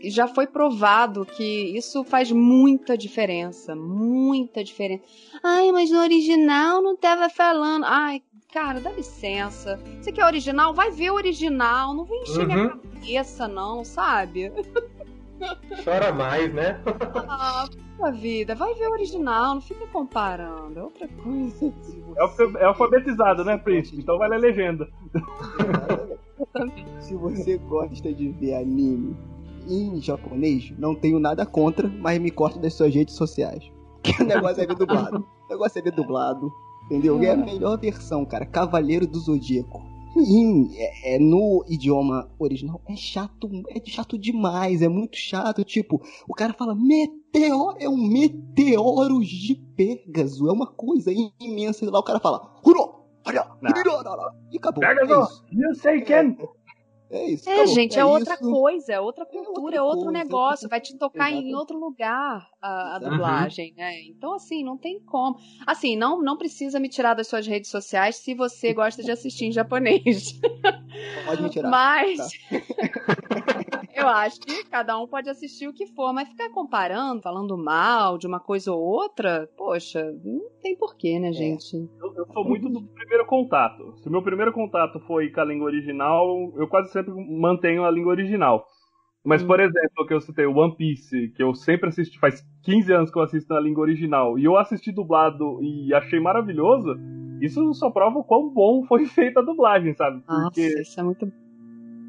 já 0.03 0.27
foi 0.27 0.47
provado 0.47 1.25
que 1.25 1.75
isso 1.75 2.03
faz 2.03 2.31
muita 2.31 2.97
diferença. 2.97 3.75
Muita 3.75 4.63
diferença. 4.63 5.03
Ai, 5.41 5.71
mas 5.71 5.89
no 5.91 5.99
original 5.99 6.81
não 6.81 6.95
tava 6.97 7.29
falando. 7.29 7.85
Ai, 7.85 8.21
cara, 8.53 8.79
dá 8.79 8.91
licença. 8.91 9.79
Você 9.99 10.11
quer 10.11 10.25
original? 10.25 10.73
Vai 10.73 10.91
ver 10.91 11.09
o 11.11 11.15
original. 11.15 11.93
Não 11.93 12.05
vem 12.05 12.21
encher 12.21 12.45
minha 12.45 12.59
Uhum. 12.59 12.69
cabeça, 12.77 13.47
não, 13.47 13.83
sabe? 13.83 14.51
Chora 15.83 16.13
mais, 16.13 16.53
né? 16.53 16.79
Ah, 17.27 17.67
puta 17.97 18.11
vida. 18.11 18.53
Vai 18.53 18.73
ver 18.75 18.87
o 18.87 18.91
original. 18.91 19.55
Não 19.55 19.61
fica 19.61 19.87
comparando. 19.87 20.79
É 20.79 20.83
outra 20.83 21.07
coisa. 21.07 21.73
É, 22.15 22.61
é 22.61 22.65
alfabetizado, 22.65 23.43
né, 23.43 23.57
Príncipe? 23.57 23.97
Então 23.99 24.17
vai 24.19 24.29
ler 24.29 24.39
legenda. 24.39 24.87
Se 27.01 27.15
você 27.15 27.57
gosta 27.57 28.13
de 28.13 28.29
ver 28.29 28.55
anime 28.55 29.17
em 29.67 29.99
japonês, 30.01 30.71
não 30.77 30.93
tenho 30.93 31.19
nada 31.19 31.45
contra, 31.45 31.87
mas 31.87 32.19
me 32.19 32.29
corta 32.29 32.59
das 32.59 32.73
suas 32.75 32.93
redes 32.93 33.15
sociais. 33.15 33.63
Que 34.03 34.21
o 34.21 34.25
negócio 34.25 34.61
é 34.61 34.67
ver 34.67 34.75
dublado. 34.75 35.25
O 35.45 35.49
negócio 35.49 35.79
é 35.79 35.81
ver 35.81 35.91
dublado. 35.93 36.51
Entendeu? 36.85 37.21
E 37.21 37.25
é 37.25 37.31
a 37.31 37.37
melhor 37.37 37.77
versão, 37.79 38.25
cara. 38.25 38.45
Cavaleiro 38.45 39.07
do 39.07 39.19
Zodíaco. 39.19 39.81
Em, 40.15 40.69
é, 40.77 41.15
é 41.15 41.19
no 41.19 41.65
idioma 41.67 42.29
original 42.37 42.79
é 42.87 42.95
chato, 42.95 43.49
é 43.67 43.81
chato 43.83 44.15
demais, 44.17 44.83
é 44.83 44.87
muito 44.87 45.17
chato. 45.17 45.63
Tipo, 45.63 45.99
o 46.27 46.35
cara 46.35 46.53
fala 46.53 46.75
meteoro, 46.75 47.77
é 47.79 47.89
um 47.89 47.97
meteoro 47.97 49.21
de 49.21 49.55
Pégaso, 49.75 50.47
é 50.47 50.51
uma 50.51 50.67
coisa 50.67 51.11
imensa. 51.39 51.83
E 51.83 51.89
lá 51.89 51.99
o 51.99 52.03
cara 52.03 52.19
fala, 52.19 52.53
Huro, 52.63 52.93
olha, 53.25 53.47
e 54.51 54.57
acabou. 54.57 54.81
Pégaso! 54.81 55.13
É 55.13 55.23
isso. 55.23 55.45
You 55.51 55.75
say 55.75 56.01
can! 56.01 56.35
É 56.39 56.47
isso. 57.25 57.49
É, 57.49 57.53
acabou. 57.53 57.73
gente, 57.75 57.99
é, 57.99 58.05
outra 58.05 58.33
isso. 58.35 58.49
coisa, 58.49 58.93
é 58.93 58.99
outra 58.99 59.25
cultura, 59.25 59.53
outra 59.61 59.75
é 59.77 59.81
outro 59.81 60.05
coisa, 60.05 60.17
negócio, 60.23 60.65
outra- 60.65 60.69
vai 60.69 60.81
te 60.81 60.97
tocar 60.97 61.31
em 61.31 61.53
outro 61.55 61.77
lugar 61.79 62.47
a, 62.61 62.95
a 62.95 62.99
Uhum. 62.99 63.09
dublagem, 63.11 63.73
né? 63.75 64.01
Então, 64.03 64.33
assim, 64.33 64.63
não 64.63 64.77
tem 64.77 64.99
como. 64.99 65.37
Assim, 65.65 65.95
não, 65.95 66.21
não 66.21 66.37
precisa 66.37 66.79
me 66.79 66.89
tirar 66.89 67.13
das 67.13 67.27
suas 67.27 67.45
redes 67.45 67.69
sociais 67.69 68.15
se 68.17 68.33
você 68.33 68.73
gosta 68.73 69.03
de 69.03 69.11
assistir 69.11 69.45
em 69.45 69.51
japonês. 69.51 70.39
Pode 71.25 71.41
me 71.43 71.49
tirar. 71.49 71.69
Mas 71.71 72.17
Tá. 72.17 72.27
eu 74.03 74.09
acho 74.09 74.39
que 74.39 74.63
cada 74.65 74.97
um 74.99 75.07
pode 75.07 75.29
assistir 75.29 75.67
o 75.67 75.73
que 75.73 75.87
for, 75.87 76.13
mas 76.13 76.29
ficar 76.29 76.49
comparando, 76.51 77.21
falando 77.21 77.57
mal 77.57 78.17
de 78.17 78.27
uma 78.27 78.39
coisa 78.39 78.71
ou 78.71 78.79
outra, 78.81 79.49
poxa, 79.57 80.03
não 80.23 80.41
tem 80.61 80.75
porquê, 80.77 81.15
É. 81.15 81.19
né, 81.19 81.33
gente? 81.33 81.75
Eu, 82.01 82.13
eu 82.15 82.25
sou 82.31 82.43
muito 82.45 82.69
do 82.69 82.81
primeiro 82.81 83.25
contato. 83.25 83.93
Se 83.97 84.07
o 84.07 84.11
meu 84.11 84.21
primeiro 84.21 84.51
contato 84.53 84.99
foi 85.01 85.29
com 85.31 85.41
a 85.41 85.45
língua 85.45 85.65
original, 85.65 86.53
eu 86.55 86.67
quase 86.67 86.91
sempre 86.91 87.13
mantenho 87.13 87.83
a 87.85 87.91
língua 87.91 88.11
original. 88.11 88.65
Mas, 89.25 89.41
por 89.41 89.59
exemplo, 89.61 90.05
que 90.05 90.13
eu 90.13 90.19
citei 90.19 90.45
o 90.45 90.57
One 90.57 90.75
Piece, 90.75 91.29
que 91.29 91.41
eu 91.41 91.55
sempre 91.55 91.87
assisti, 91.87 92.19
faz 92.19 92.45
15 92.63 92.91
anos 92.91 93.09
que 93.09 93.17
eu 93.17 93.21
assisto 93.21 93.53
na 93.53 93.59
língua 93.61 93.83
original, 93.83 94.37
e 94.37 94.43
eu 94.43 94.57
assisti 94.57 94.91
dublado 94.91 95.63
e 95.63 95.93
achei 95.93 96.19
maravilhoso, 96.19 96.97
isso 97.41 97.73
só 97.73 97.89
prova 97.89 98.19
o 98.19 98.23
quão 98.23 98.49
bom 98.49 98.83
foi 98.85 99.05
feita 99.07 99.39
a 99.39 99.43
dublagem, 99.43 99.93
sabe? 99.93 100.21
Nossa, 100.27 100.43
Porque 100.43 100.81
isso 100.81 100.99
é 100.99 101.03
muito. 101.03 101.31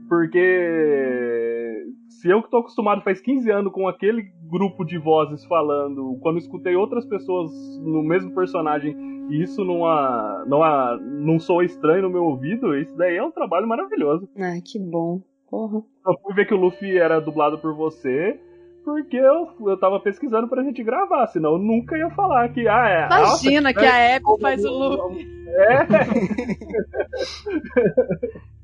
Porque 0.09 1.85
se 2.09 2.29
eu 2.31 2.43
que 2.43 2.51
tô 2.51 2.59
acostumado 2.59 3.03
faz 3.03 3.21
15 3.21 3.51
anos 3.51 3.73
com 3.73 3.89
aquele 3.89 4.23
grupo 4.49 4.85
de 4.85 4.99
vozes 4.99 5.45
falando, 5.45 6.19
quando 6.21 6.39
escutei 6.39 6.75
outras 6.77 7.05
pessoas 7.07 7.51
no 7.81 8.03
mesmo 8.03 8.35
personagem 8.35 8.97
e 9.31 9.43
isso 9.43 9.65
não, 9.65 9.87
a, 9.87 10.45
não, 10.47 10.63
a, 10.63 10.99
não 11.01 11.39
soa 11.39 11.65
estranho 11.65 12.03
no 12.03 12.11
meu 12.11 12.25
ouvido, 12.25 12.77
isso 12.77 12.97
daí 12.97 13.17
é 13.17 13.23
um 13.23 13.31
trabalho 13.31 13.67
maravilhoso. 13.67 14.29
Ai, 14.37 14.61
que 14.61 14.79
bom. 14.79 15.23
Porra. 15.51 15.83
Eu 16.07 16.19
fui 16.23 16.35
ver 16.35 16.47
que 16.47 16.55
o 16.55 16.59
Luffy 16.59 16.99
era 16.99 17.21
dublado 17.21 17.59
por 17.59 17.75
você 17.75 18.41
porque 18.85 19.17
eu, 19.17 19.49
eu 19.67 19.79
tava 19.79 19.99
pesquisando 19.99 20.47
pra 20.47 20.63
gente 20.63 20.85
gravar, 20.85 21.27
senão 21.29 21.53
eu 21.53 21.59
nunca 21.59 21.97
ia 21.97 22.11
falar 22.11 22.51
que, 22.51 22.69
ah, 22.69 22.87
é. 22.89 23.07
Imagina 23.07 23.73
nossa, 23.73 23.81
que 23.81 23.87
a 23.87 24.17
Apple 24.17 24.41
faz 24.41 24.63
o 24.63 24.71
Luffy. 24.71 25.27
É, 25.49 25.87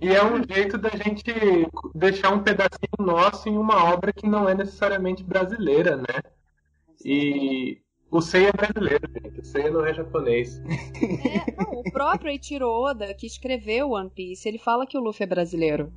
E 0.00 0.08
é 0.08 0.24
um 0.24 0.42
jeito 0.48 0.78
da 0.78 0.90
gente 0.90 1.24
deixar 1.94 2.30
um 2.30 2.42
pedacinho 2.42 2.98
nosso 2.98 3.48
em 3.48 3.56
uma 3.56 3.92
obra 3.92 4.12
que 4.12 4.26
não 4.26 4.48
é 4.48 4.54
necessariamente 4.54 5.22
brasileira, 5.22 5.96
né? 5.96 6.22
E 7.04 7.78
o 8.10 8.20
Sei 8.20 8.46
é 8.46 8.52
brasileiro, 8.52 9.08
gente. 9.12 9.40
O 9.40 9.44
Sei 9.44 9.70
não 9.70 9.84
é 9.84 9.92
japonês. 9.92 10.60
É, 10.60 11.54
não, 11.56 11.80
o 11.80 11.92
próprio 11.92 12.30
Eiichiro 12.30 12.68
Oda, 12.68 13.12
que 13.14 13.26
escreveu 13.26 13.90
One 13.90 14.10
Piece, 14.10 14.48
ele 14.48 14.58
fala 14.58 14.86
que 14.86 14.96
o 14.96 15.00
Luffy 15.00 15.24
é 15.24 15.26
brasileiro. 15.26 15.92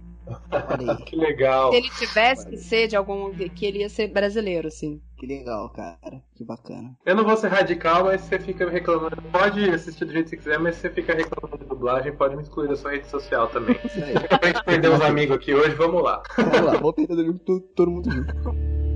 Olha 0.52 0.92
aí, 0.94 0.98
que 1.06 1.16
legal. 1.16 1.72
Se 1.72 1.78
ele 1.78 1.90
tivesse 1.90 2.48
que 2.48 2.58
ser 2.58 2.88
de 2.88 2.96
algum. 2.96 3.32
que 3.32 3.66
ele 3.66 3.80
ia 3.80 3.90
ser 3.90 4.08
brasileiro, 4.08 4.70
sim. 4.70 5.02
que 5.18 5.26
legal, 5.26 5.70
cara. 5.70 6.22
Que 6.36 6.44
bacana. 6.44 6.96
Eu 7.06 7.16
não 7.16 7.24
vou 7.24 7.38
ser 7.38 7.48
radical, 7.48 8.06
mas 8.06 8.22
você 8.22 8.40
fica 8.40 8.70
reclamando. 8.70 9.22
Pode 9.32 9.70
assistir 9.70 10.06
do 10.06 10.12
jeito 10.12 10.26
que 10.26 10.30
você 10.32 10.38
quiser, 10.38 10.60
mas 10.60 10.76
se 10.76 10.82
você 10.82 10.90
fica 10.90 11.14
reclamando 11.14 11.58
de 11.58 11.66
dublagem, 11.66 12.16
pode 12.16 12.36
me 12.36 12.42
excluir 12.42 12.68
da 12.68 12.76
sua 12.76 12.92
rede 12.92 13.08
social 13.08 13.48
também. 13.48 13.78
Isso 13.84 14.04
aí. 14.04 14.14
pra 14.14 14.48
gente 14.48 14.64
perder 14.64 14.92
os 14.92 15.02
amigos 15.02 15.36
aqui 15.36 15.54
hoje, 15.54 15.76
vamos 15.76 16.04
lá. 16.04 16.22
Vamos 16.38 16.62
lá, 16.62 16.78
vou 16.78 16.94
perder 16.94 17.34
todo 17.76 17.92
mundo 17.92 18.12
junto. 18.12 18.87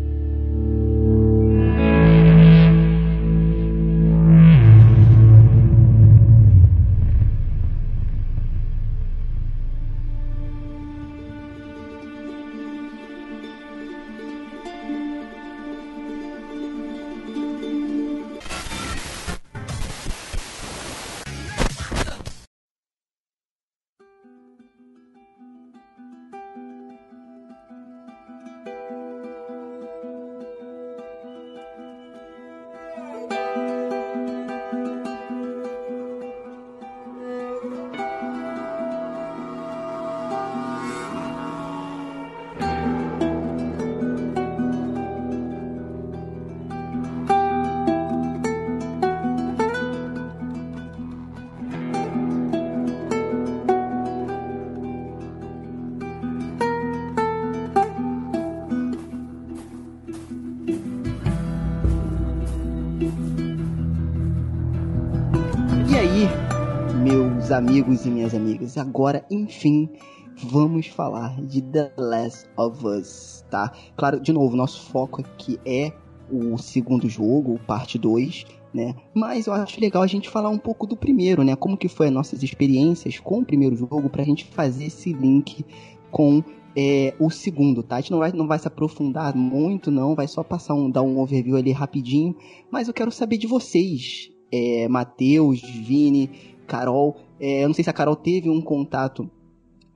Amigos 67.61 68.07
e 68.07 68.09
minhas 68.09 68.33
amigas. 68.33 68.75
Agora, 68.75 69.23
enfim, 69.29 69.87
vamos 70.35 70.87
falar 70.87 71.39
de 71.43 71.61
The 71.61 71.93
Last 71.95 72.49
of 72.57 72.83
Us, 72.87 73.45
tá? 73.51 73.71
Claro, 73.95 74.19
de 74.19 74.33
novo, 74.33 74.57
nosso 74.57 74.81
foco 74.89 75.21
aqui 75.21 75.59
é 75.63 75.93
o 76.31 76.57
segundo 76.57 77.07
jogo, 77.07 77.59
parte 77.67 77.99
2, 77.99 78.45
né? 78.73 78.95
Mas 79.13 79.45
eu 79.45 79.53
acho 79.53 79.79
legal 79.79 80.01
a 80.01 80.07
gente 80.07 80.27
falar 80.27 80.49
um 80.49 80.57
pouco 80.57 80.87
do 80.87 80.97
primeiro, 80.97 81.43
né? 81.43 81.55
Como 81.55 81.77
que 81.77 81.87
foi 81.87 82.07
as 82.07 82.13
nossas 82.13 82.41
experiências 82.41 83.19
com 83.19 83.41
o 83.41 83.45
primeiro 83.45 83.75
jogo 83.75 84.09
pra 84.09 84.23
gente 84.23 84.43
fazer 84.43 84.85
esse 84.85 85.13
link 85.13 85.63
com 86.09 86.43
é, 86.75 87.13
o 87.19 87.29
segundo, 87.29 87.83
tá? 87.83 87.97
A 87.97 88.01
gente 88.01 88.11
não 88.11 88.19
vai, 88.19 88.31
não 88.31 88.47
vai 88.47 88.57
se 88.57 88.67
aprofundar 88.67 89.35
muito, 89.35 89.91
não, 89.91 90.15
vai 90.15 90.27
só 90.27 90.43
passar 90.43 90.73
um, 90.73 90.89
dar 90.89 91.03
um 91.03 91.19
overview 91.19 91.57
ali 91.57 91.71
rapidinho, 91.71 92.35
mas 92.71 92.87
eu 92.87 92.93
quero 92.93 93.11
saber 93.11 93.37
de 93.37 93.45
vocês, 93.45 94.31
é, 94.51 94.87
Matheus, 94.87 95.61
Vini, 95.61 96.27
Carol, 96.71 97.17
é, 97.41 97.63
eu 97.63 97.67
não 97.67 97.73
sei 97.73 97.83
se 97.83 97.89
a 97.89 97.93
Carol 97.93 98.15
teve 98.15 98.49
um 98.49 98.61
contato 98.61 99.27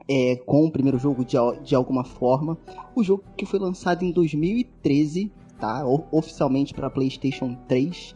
é, 0.08 0.34
com 0.44 0.64
o 0.64 0.70
primeiro 0.70 0.98
jogo 0.98 1.24
de, 1.24 1.36
de 1.62 1.76
alguma 1.76 2.02
forma, 2.02 2.58
o 2.94 3.04
jogo 3.04 3.22
que 3.36 3.46
foi 3.46 3.60
lançado 3.60 4.04
em 4.04 4.10
2013, 4.10 5.30
tá? 5.58 5.86
O, 5.86 6.04
oficialmente 6.10 6.74
para 6.74 6.90
PlayStation 6.90 7.56
3, 7.68 8.14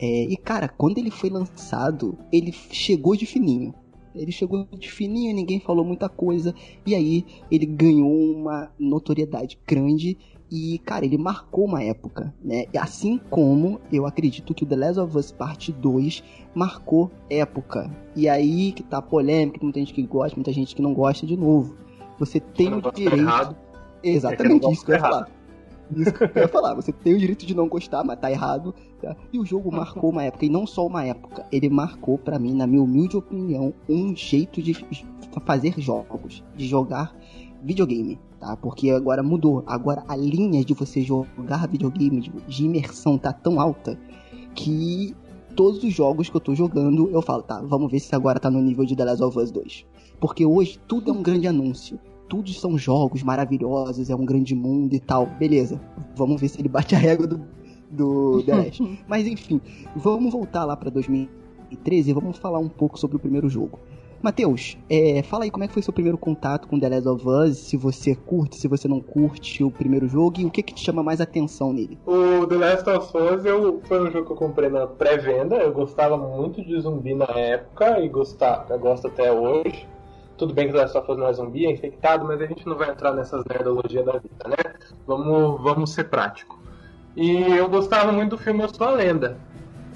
é, 0.00 0.24
e 0.24 0.36
cara, 0.36 0.68
quando 0.68 0.98
ele 0.98 1.10
foi 1.10 1.30
lançado, 1.30 2.18
ele 2.32 2.52
chegou 2.52 3.14
de 3.14 3.24
fininho. 3.24 3.72
Ele 4.14 4.30
chegou 4.30 4.66
de 4.76 4.90
fininho, 4.90 5.34
ninguém 5.34 5.58
falou 5.58 5.84
muita 5.84 6.08
coisa. 6.08 6.54
E 6.84 6.94
aí 6.94 7.24
ele 7.50 7.64
ganhou 7.64 8.12
uma 8.12 8.70
notoriedade 8.78 9.58
grande. 9.66 10.18
E, 10.54 10.78
cara, 10.80 11.06
ele 11.06 11.16
marcou 11.16 11.64
uma 11.64 11.82
época, 11.82 12.34
né? 12.44 12.66
Assim 12.78 13.18
como 13.30 13.80
eu 13.90 14.04
acredito 14.04 14.52
que 14.52 14.64
o 14.64 14.66
The 14.66 14.76
Last 14.76 15.00
of 15.00 15.16
Us 15.16 15.32
Parte 15.32 15.72
2 15.72 16.22
marcou 16.54 17.10
época. 17.30 17.90
E 18.14 18.28
aí 18.28 18.72
que 18.72 18.82
tá 18.82 19.00
polêmica, 19.00 19.58
muita 19.62 19.80
gente 19.80 19.94
que 19.94 20.02
gosta, 20.02 20.36
muita 20.36 20.52
gente 20.52 20.76
que 20.76 20.82
não 20.82 20.92
gosta 20.92 21.26
de 21.26 21.38
novo. 21.38 21.74
Você 22.18 22.38
tem 22.38 22.74
o 22.74 22.82
direito. 22.92 23.16
Errado. 23.16 23.56
Exatamente 24.02 24.66
É 24.66 24.72
isso 24.72 24.84
que 24.84 24.90
eu 24.90 24.96
ia 24.96 25.00
falar. 25.00 25.28
Isso 25.96 26.12
que 26.12 26.22
eu 26.22 26.42
ia 26.42 26.48
falar. 26.48 26.74
Você 26.74 26.92
tem 26.92 27.14
o 27.14 27.18
direito 27.18 27.46
de 27.46 27.56
não 27.56 27.66
gostar, 27.66 28.04
mas 28.04 28.20
tá 28.20 28.30
errado. 28.30 28.74
tá? 29.00 29.16
E 29.32 29.38
o 29.38 29.46
jogo 29.46 29.72
marcou 29.72 30.10
uma 30.10 30.24
época, 30.24 30.44
e 30.44 30.50
não 30.50 30.66
só 30.66 30.86
uma 30.86 31.02
época. 31.02 31.46
Ele 31.50 31.70
marcou, 31.70 32.18
pra 32.18 32.38
mim, 32.38 32.52
na 32.52 32.66
minha 32.66 32.82
humilde 32.82 33.16
opinião, 33.16 33.72
um 33.88 34.14
jeito 34.14 34.60
de 34.60 34.74
fazer 35.46 35.80
jogos, 35.80 36.44
de 36.54 36.66
jogar 36.66 37.16
videogame, 37.62 38.18
tá? 38.42 38.56
Porque 38.56 38.90
agora 38.90 39.22
mudou. 39.22 39.62
Agora 39.66 40.02
a 40.08 40.16
linha 40.16 40.64
de 40.64 40.74
você 40.74 41.00
jogar 41.00 41.68
videogame, 41.68 42.32
de, 42.48 42.64
imersão, 42.64 43.16
tá 43.16 43.32
tão 43.32 43.60
alta 43.60 43.96
que 44.54 45.14
todos 45.54 45.84
os 45.84 45.94
jogos 45.94 46.28
que 46.28 46.36
eu 46.36 46.40
tô 46.40 46.54
jogando, 46.54 47.08
eu 47.10 47.22
falo, 47.22 47.42
tá, 47.42 47.62
vamos 47.62 47.90
ver 47.90 48.00
se 48.00 48.14
agora 48.14 48.40
tá 48.40 48.50
no 48.50 48.60
nível 48.60 48.84
de 48.84 48.96
The 48.96 49.04
Last 49.04 49.22
of 49.22 49.38
Us 49.38 49.52
2. 49.52 49.86
Porque 50.20 50.44
hoje 50.44 50.78
tudo 50.88 51.10
é 51.10 51.14
um 51.14 51.22
grande 51.22 51.46
anúncio. 51.46 51.98
Tudo 52.28 52.50
são 52.50 52.76
jogos 52.76 53.22
maravilhosos, 53.22 54.10
é 54.10 54.16
um 54.16 54.24
grande 54.24 54.54
mundo 54.54 54.94
e 54.94 55.00
tal. 55.00 55.26
Beleza, 55.26 55.80
vamos 56.16 56.40
ver 56.40 56.48
se 56.48 56.60
ele 56.60 56.68
bate 56.68 56.94
a 56.96 56.98
régua 56.98 57.26
do, 57.26 57.40
do 57.90 58.42
The 58.42 58.54
Last. 58.54 58.98
Mas 59.06 59.26
enfim, 59.26 59.60
vamos 59.94 60.32
voltar 60.32 60.64
lá 60.64 60.76
pra 60.76 60.90
2013 60.90 62.10
e 62.10 62.12
vamos 62.12 62.38
falar 62.38 62.58
um 62.58 62.68
pouco 62.68 62.98
sobre 62.98 63.16
o 63.16 63.20
primeiro 63.20 63.48
jogo. 63.48 63.78
Matheus, 64.22 64.78
é, 64.88 65.20
fala 65.24 65.42
aí 65.44 65.50
como 65.50 65.64
é 65.64 65.66
que 65.66 65.72
foi 65.72 65.82
seu 65.82 65.92
primeiro 65.92 66.16
contato 66.16 66.68
com 66.68 66.78
The 66.78 66.88
Last 66.88 67.08
of 67.08 67.28
Us, 67.28 67.58
se 67.58 67.76
você 67.76 68.14
curte, 68.14 68.56
se 68.56 68.68
você 68.68 68.86
não 68.86 69.00
curte 69.00 69.64
o 69.64 69.70
primeiro 69.70 70.08
jogo 70.08 70.40
e 70.40 70.44
o 70.44 70.50
que 70.50 70.62
que 70.62 70.72
te 70.72 70.84
chama 70.84 71.02
mais 71.02 71.20
atenção 71.20 71.72
nele. 71.72 71.98
O 72.06 72.46
The 72.46 72.54
Last 72.54 72.88
of 72.88 73.16
Us 73.16 73.44
eu, 73.44 73.82
foi 73.84 74.00
um 74.00 74.12
jogo 74.12 74.26
que 74.26 74.32
eu 74.32 74.36
comprei 74.36 74.68
na 74.68 74.86
pré-venda. 74.86 75.56
Eu 75.56 75.72
gostava 75.72 76.16
muito 76.16 76.64
de 76.64 76.80
zumbi 76.80 77.14
na 77.14 77.26
época 77.34 77.98
e 77.98 78.08
gostar, 78.08 78.64
eu 78.70 78.78
gosto 78.78 79.08
até 79.08 79.32
hoje. 79.32 79.88
Tudo 80.38 80.54
bem 80.54 80.68
que 80.68 80.72
The 80.72 80.78
Last 80.82 80.98
of 80.98 81.10
Us 81.10 81.18
não 81.18 81.26
é 81.26 81.32
zumbi, 81.32 81.66
é 81.66 81.72
infectado, 81.72 82.24
mas 82.24 82.40
a 82.40 82.46
gente 82.46 82.64
não 82.64 82.76
vai 82.76 82.90
entrar 82.90 83.12
nessas 83.12 83.44
nerdologias 83.44 84.04
da 84.04 84.12
vida, 84.12 84.48
né? 84.48 84.74
Vamos, 85.04 85.60
vamos 85.60 85.90
ser 85.90 86.04
prático. 86.04 86.62
E 87.16 87.42
eu 87.42 87.68
gostava 87.68 88.12
muito 88.12 88.30
do 88.30 88.38
filme 88.38 88.62
Eu 88.62 88.72
Sou 88.72 88.86
a 88.86 88.92
Lenda. 88.92 89.36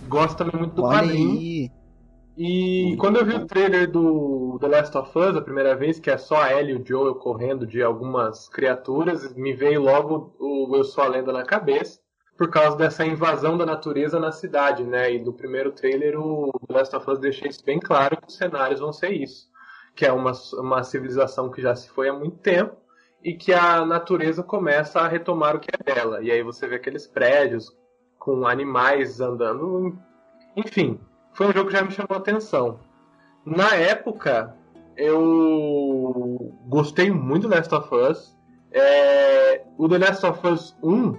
Gosto 0.08 0.36
também 0.36 0.58
muito 0.58 0.74
do 0.74 0.84
Olha 0.84 0.98
quadrinho. 0.98 1.38
aí, 1.38 1.70
E 2.36 2.94
quando 2.98 3.16
eu 3.16 3.24
vi 3.24 3.34
o 3.34 3.46
trailer 3.46 3.90
do 3.90 4.58
The 4.60 4.68
Last 4.68 4.98
of 4.98 5.18
Us 5.18 5.36
a 5.36 5.40
primeira 5.40 5.74
vez, 5.74 5.98
que 5.98 6.10
é 6.10 6.18
só 6.18 6.42
a 6.42 6.52
Ellie 6.52 6.74
e 6.74 6.78
o 6.78 6.86
Joel 6.86 7.14
correndo 7.14 7.66
de 7.66 7.82
algumas 7.82 8.46
criaturas, 8.46 9.34
me 9.34 9.54
veio 9.54 9.80
logo 9.80 10.36
o 10.38 10.76
Eu 10.76 10.84
Sou 10.84 11.02
a 11.02 11.08
Lenda 11.08 11.32
na 11.32 11.44
cabeça, 11.44 11.98
por 12.36 12.50
causa 12.50 12.76
dessa 12.76 13.06
invasão 13.06 13.56
da 13.56 13.64
natureza 13.64 14.20
na 14.20 14.30
cidade, 14.32 14.84
né? 14.84 15.14
E 15.14 15.18
no 15.18 15.32
primeiro 15.32 15.72
trailer 15.72 16.20
o 16.20 16.52
The 16.68 16.74
Last 16.74 16.96
of 16.96 17.10
Us 17.10 17.18
deixa 17.18 17.48
isso 17.48 17.64
bem 17.64 17.80
claro 17.80 18.18
que 18.18 18.28
os 18.28 18.36
cenários 18.36 18.80
vão 18.80 18.92
ser 18.92 19.12
isso. 19.12 19.48
Que 19.94 20.04
é 20.04 20.12
uma, 20.12 20.32
uma 20.58 20.82
civilização 20.82 21.50
que 21.50 21.62
já 21.62 21.74
se 21.74 21.88
foi 21.88 22.10
há 22.10 22.12
muito 22.12 22.36
tempo 22.36 22.76
e 23.24 23.32
que 23.32 23.54
a 23.54 23.82
natureza 23.86 24.42
começa 24.42 25.00
a 25.00 25.08
retomar 25.08 25.56
o 25.56 25.60
que 25.60 25.70
é 25.72 25.94
dela. 25.94 26.22
E 26.22 26.30
aí 26.30 26.42
você 26.42 26.66
vê 26.66 26.76
aqueles 26.76 27.06
prédios 27.06 27.74
com 28.18 28.46
animais 28.46 29.22
andando. 29.22 29.98
Enfim, 30.54 31.00
foi 31.36 31.48
um 31.48 31.52
jogo 31.52 31.68
que 31.68 31.76
já 31.76 31.82
me 31.82 31.90
chamou 31.90 32.14
a 32.14 32.16
atenção. 32.16 32.80
Na 33.44 33.74
época, 33.74 34.56
eu 34.96 36.50
gostei 36.64 37.10
muito 37.10 37.46
do 37.46 37.54
Last 37.54 37.74
of 37.74 37.94
Us. 37.94 38.34
É, 38.72 39.62
o 39.76 39.86
The 39.86 39.98
Last 39.98 40.24
of 40.24 40.46
Us 40.46 40.76
1, 40.82 41.14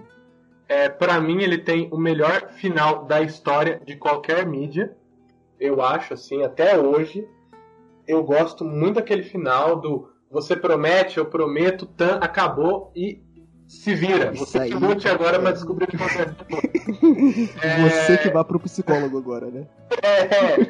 é, 0.68 0.90
para 0.90 1.22
mim, 1.22 1.44
ele 1.44 1.60
tem 1.60 1.88
o 1.92 1.98
melhor 1.98 2.50
final 2.50 3.06
da 3.06 3.22
história 3.22 3.80
de 3.86 3.96
qualquer 3.96 4.46
mídia. 4.48 4.98
Eu 5.60 5.84
acho, 5.84 6.16
assim, 6.16 6.44
até 6.44 6.78
hoje. 6.80 7.28
Eu 8.08 8.24
gosto 8.24 8.66
muito 8.66 8.96
daquele 8.96 9.24
final 9.24 9.76
do 9.76 10.10
você 10.32 10.56
promete, 10.56 11.20
eu 11.20 11.26
prometo, 11.26 11.86
tan, 11.86 12.18
acabou 12.18 12.92
e 12.96 13.22
se 13.68 13.94
vira. 13.94 14.32
Você 14.32 14.60
aí, 14.60 14.70
que 14.72 14.78
lute 14.78 15.08
agora 15.08 15.38
é. 15.38 15.40
pra 15.40 15.52
descobrir 15.52 15.86
o 15.86 15.88
que 15.88 15.96
acontece 15.96 16.36
depois. 16.38 16.68
É, 17.62 17.90
você 17.90 18.18
que 18.18 18.30
vá 18.30 18.44
pro 18.44 18.60
psicólogo 18.60 19.18
agora, 19.18 19.48
né? 19.48 19.66
é, 20.02 20.66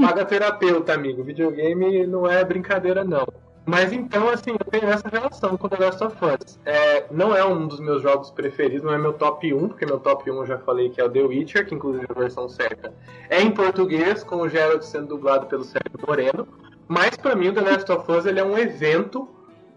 paga 0.00 0.24
terapeuta, 0.24 0.92
amigo. 0.92 1.22
Videogame 1.22 2.06
não 2.06 2.28
é 2.28 2.44
brincadeira, 2.44 3.04
não. 3.04 3.26
Mas 3.64 3.92
então, 3.92 4.28
assim, 4.28 4.50
eu 4.50 4.70
tenho 4.70 4.90
essa 4.90 5.08
relação 5.08 5.56
com 5.56 5.68
The 5.68 5.76
Last 5.84 6.02
of 6.02 6.16
Us. 6.24 6.58
É, 6.66 7.06
não 7.12 7.34
é 7.34 7.44
um 7.44 7.68
dos 7.68 7.78
meus 7.78 8.02
jogos 8.02 8.30
preferidos, 8.30 8.82
não 8.82 8.92
é 8.92 8.98
meu 8.98 9.12
top 9.12 9.54
1, 9.54 9.68
porque 9.68 9.86
meu 9.86 10.00
top 10.00 10.28
1 10.28 10.34
eu 10.34 10.46
já 10.46 10.58
falei 10.58 10.90
que 10.90 11.00
é 11.00 11.04
o 11.04 11.10
The 11.10 11.22
Witcher, 11.22 11.66
que 11.66 11.74
inclusive 11.74 12.06
a 12.08 12.18
versão 12.18 12.48
certa 12.48 12.92
é 13.30 13.40
em 13.40 13.52
português, 13.52 14.24
com 14.24 14.36
o 14.36 14.48
Geralt 14.48 14.82
sendo 14.82 15.06
dublado 15.06 15.46
pelo 15.46 15.62
Sérgio 15.62 15.98
Moreno. 16.04 16.48
Mas 16.88 17.16
pra 17.16 17.36
mim 17.36 17.48
o 17.48 17.52
The 17.54 17.60
Last 17.60 17.92
of 17.92 18.10
Us 18.10 18.26
ele 18.26 18.40
é 18.40 18.44
um 18.44 18.58
evento 18.58 19.28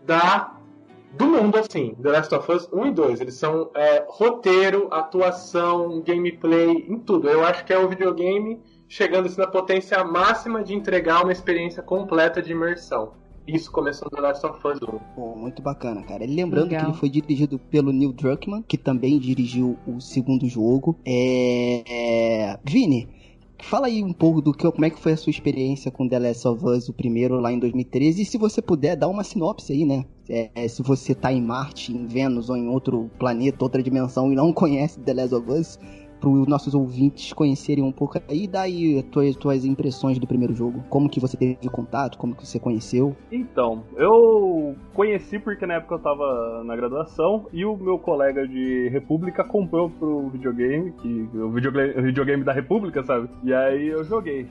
da 0.03 0.55
do 1.18 1.26
mundo 1.28 1.57
assim. 1.57 1.95
The 2.01 2.09
Last 2.09 2.34
of 2.36 2.51
Us 2.51 2.70
1 2.72 2.86
e 2.88 2.91
2, 2.91 3.22
eles 3.22 3.36
são 3.36 3.70
é, 3.76 4.05
roteiro, 4.07 4.88
atuação, 4.91 6.01
gameplay, 6.01 6.86
em 6.89 6.99
tudo. 6.99 7.30
Eu 7.30 7.43
acho 7.45 7.66
que 7.66 7.74
é 7.74 7.80
o 7.80 7.88
videogame 7.88 8.59
chegando 8.88 9.26
assim, 9.26 9.39
na 9.39 9.47
potência 9.47 10.03
máxima 10.03 10.63
de 10.63 10.74
entregar 10.74 11.24
uma 11.24 11.32
experiência 11.32 11.82
completa 11.82 12.41
de 12.41 12.51
imersão. 12.51 13.13
Isso 13.47 13.72
começou 13.72 14.07
no 14.11 14.18
The 14.18 14.22
Last 14.22 14.45
of 14.45 14.68
Us 14.68 14.82
1. 14.82 14.99
Pô, 15.16 15.36
muito 15.36 15.61
bacana, 15.61 16.01
cara. 16.01 16.24
E 16.24 16.28
Lembrando 16.28 16.70
Legal. 16.70 16.82
que 16.82 16.89
ele 16.89 16.97
foi 16.97 17.09
dirigido 17.09 17.59
pelo 17.59 17.91
Neil 17.91 18.11
Druckmann, 18.11 18.63
que 18.63 18.78
também 18.78 19.20
dirigiu 19.20 19.78
o 19.86 20.01
segundo 20.01 20.47
jogo. 20.47 20.97
É... 21.05 21.84
é, 21.88 22.59
Vini, 22.63 23.07
fala 23.66 23.88
aí 23.88 24.03
um 24.03 24.13
pouco 24.13 24.41
do 24.41 24.53
que, 24.53 24.70
como 24.72 24.86
é 24.86 24.89
que 24.89 24.99
foi 24.99 25.13
a 25.13 25.18
sua 25.18 25.32
experiência 25.32 25.89
com 25.91 26.07
The 26.07 26.20
Last 26.20 26.47
of 26.47 26.66
Us, 26.66 26.88
o 26.88 26.93
primeiro 26.93 27.39
lá 27.39 27.51
em 27.51 27.59
2013. 27.59 28.22
E 28.22 28.26
se 28.26 28.38
você 28.38 28.61
puder, 28.61 28.95
dá 28.95 29.07
uma 29.07 29.24
sinopse 29.24 29.74
aí, 29.74 29.84
né? 29.84 30.05
É, 30.30 30.49
é, 30.55 30.68
se 30.68 30.82
você 30.82 31.16
tá 31.16 31.34
em 31.34 31.41
Marte, 31.41 31.91
em 31.91 32.05
Vênus 32.05 32.49
ou 32.49 32.55
em 32.55 32.68
outro 32.68 33.09
planeta, 33.20 33.63
outra 33.63 33.82
dimensão 33.82 34.32
e 34.32 34.36
não 34.36 34.53
conhece 34.53 34.99
The 34.99 35.13
Last 35.13 35.36
of 35.36 35.51
Us, 35.51 35.80
para 36.26 36.32
os 36.32 36.47
nossos 36.47 36.73
ouvintes 36.73 37.32
conhecerem 37.34 37.84
um 37.84 37.91
pouco 37.91 38.19
aí, 38.28 38.47
dá 38.47 38.61
aí 38.61 38.97
as 38.97 39.05
tuas, 39.05 39.36
tuas 39.36 39.63
impressões 39.65 40.17
do 40.17 40.26
primeiro 40.26 40.55
jogo. 40.55 40.84
Como 40.89 41.07
que 41.07 41.19
você 41.19 41.38
teve 41.38 41.69
contato, 41.69 42.17
como 42.17 42.36
que 42.36 42.45
você 42.45 42.59
conheceu. 42.59 43.15
Então, 43.32 43.84
eu 43.95 44.76
conheci 44.93 45.38
porque 45.38 45.65
na 45.65 45.76
época 45.76 45.95
eu 45.95 45.99
tava 45.99 46.63
na 46.63 46.76
graduação 46.76 47.45
e 47.53 47.63
o 47.63 47.78
meu 47.78 47.99
colega 47.99 48.47
de 48.47 48.89
República 48.89 49.43
comprou 49.43 49.89
pro 49.89 50.30
videogame, 50.30 50.91
que 50.93 51.30
o 51.34 51.49
videogame, 51.51 51.93
o 51.99 52.01
videogame 52.01 52.43
da 52.43 52.53
República, 52.53 53.03
sabe? 53.03 53.30
E 53.43 53.53
aí 53.53 53.88
eu 53.88 54.03
joguei. 54.03 54.47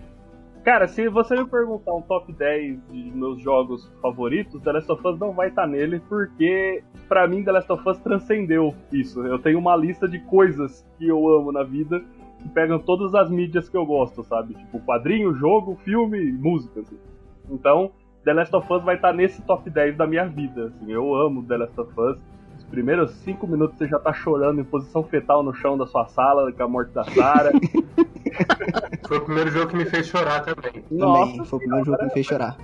Cara, 0.64 0.88
se 0.88 1.06
você 1.10 1.36
me 1.36 1.44
perguntar 1.44 1.92
um 1.92 2.00
top 2.00 2.32
10 2.32 2.88
de 2.88 3.10
meus 3.14 3.38
jogos 3.42 3.86
favoritos, 4.00 4.62
The 4.62 4.72
Last 4.72 4.90
of 4.90 5.06
Us 5.06 5.18
não 5.18 5.32
vai 5.32 5.48
estar 5.48 5.66
nele, 5.66 6.00
porque 6.08 6.82
pra 7.06 7.28
mim 7.28 7.44
The 7.44 7.52
Last 7.52 7.70
of 7.70 7.86
Us 7.86 7.98
transcendeu 7.98 8.74
isso. 8.90 9.20
Eu 9.26 9.38
tenho 9.38 9.58
uma 9.58 9.76
lista 9.76 10.08
de 10.08 10.18
coisas 10.20 10.82
que 10.96 11.06
eu 11.06 11.28
amo 11.28 11.52
na 11.52 11.62
vida 11.62 12.02
que 12.40 12.48
pegam 12.48 12.78
todas 12.78 13.14
as 13.14 13.30
mídias 13.30 13.68
que 13.68 13.76
eu 13.76 13.84
gosto, 13.84 14.24
sabe? 14.24 14.54
Tipo 14.54 14.80
quadrinho, 14.80 15.34
jogo, 15.34 15.76
filme, 15.84 16.32
música. 16.32 16.80
Assim. 16.80 16.98
Então, 17.50 17.92
The 18.24 18.32
Last 18.32 18.56
of 18.56 18.72
Us 18.72 18.82
vai 18.82 18.96
estar 18.96 19.12
nesse 19.12 19.42
top 19.42 19.68
10 19.68 19.98
da 19.98 20.06
minha 20.06 20.24
vida. 20.24 20.68
Assim. 20.68 20.90
Eu 20.90 21.14
amo 21.14 21.44
The 21.44 21.58
Last 21.58 21.78
of 21.78 21.92
Us. 22.00 22.18
Os 22.74 22.76
primeiros 22.76 23.12
5 23.12 23.46
minutos 23.46 23.78
você 23.78 23.86
já 23.86 24.00
tá 24.00 24.12
chorando 24.12 24.60
em 24.60 24.64
posição 24.64 25.04
fetal 25.04 25.44
no 25.44 25.54
chão 25.54 25.78
da 25.78 25.86
sua 25.86 26.06
sala 26.06 26.52
com 26.52 26.60
a 26.60 26.66
morte 26.66 26.92
da 26.92 27.04
Sarah. 27.04 27.52
Foi 29.06 29.18
o 29.18 29.20
primeiro 29.20 29.48
jogo 29.50 29.68
que 29.68 29.76
me 29.76 29.84
fez 29.84 30.08
chorar 30.08 30.40
também. 30.40 30.82
Também, 30.82 30.98
Nossa 30.98 31.44
foi 31.44 31.56
o 31.56 31.60
primeiro 31.60 31.84
jogo 31.84 31.98
que 31.98 32.04
me 32.04 32.10
fez 32.10 32.26
chorar. 32.26 32.56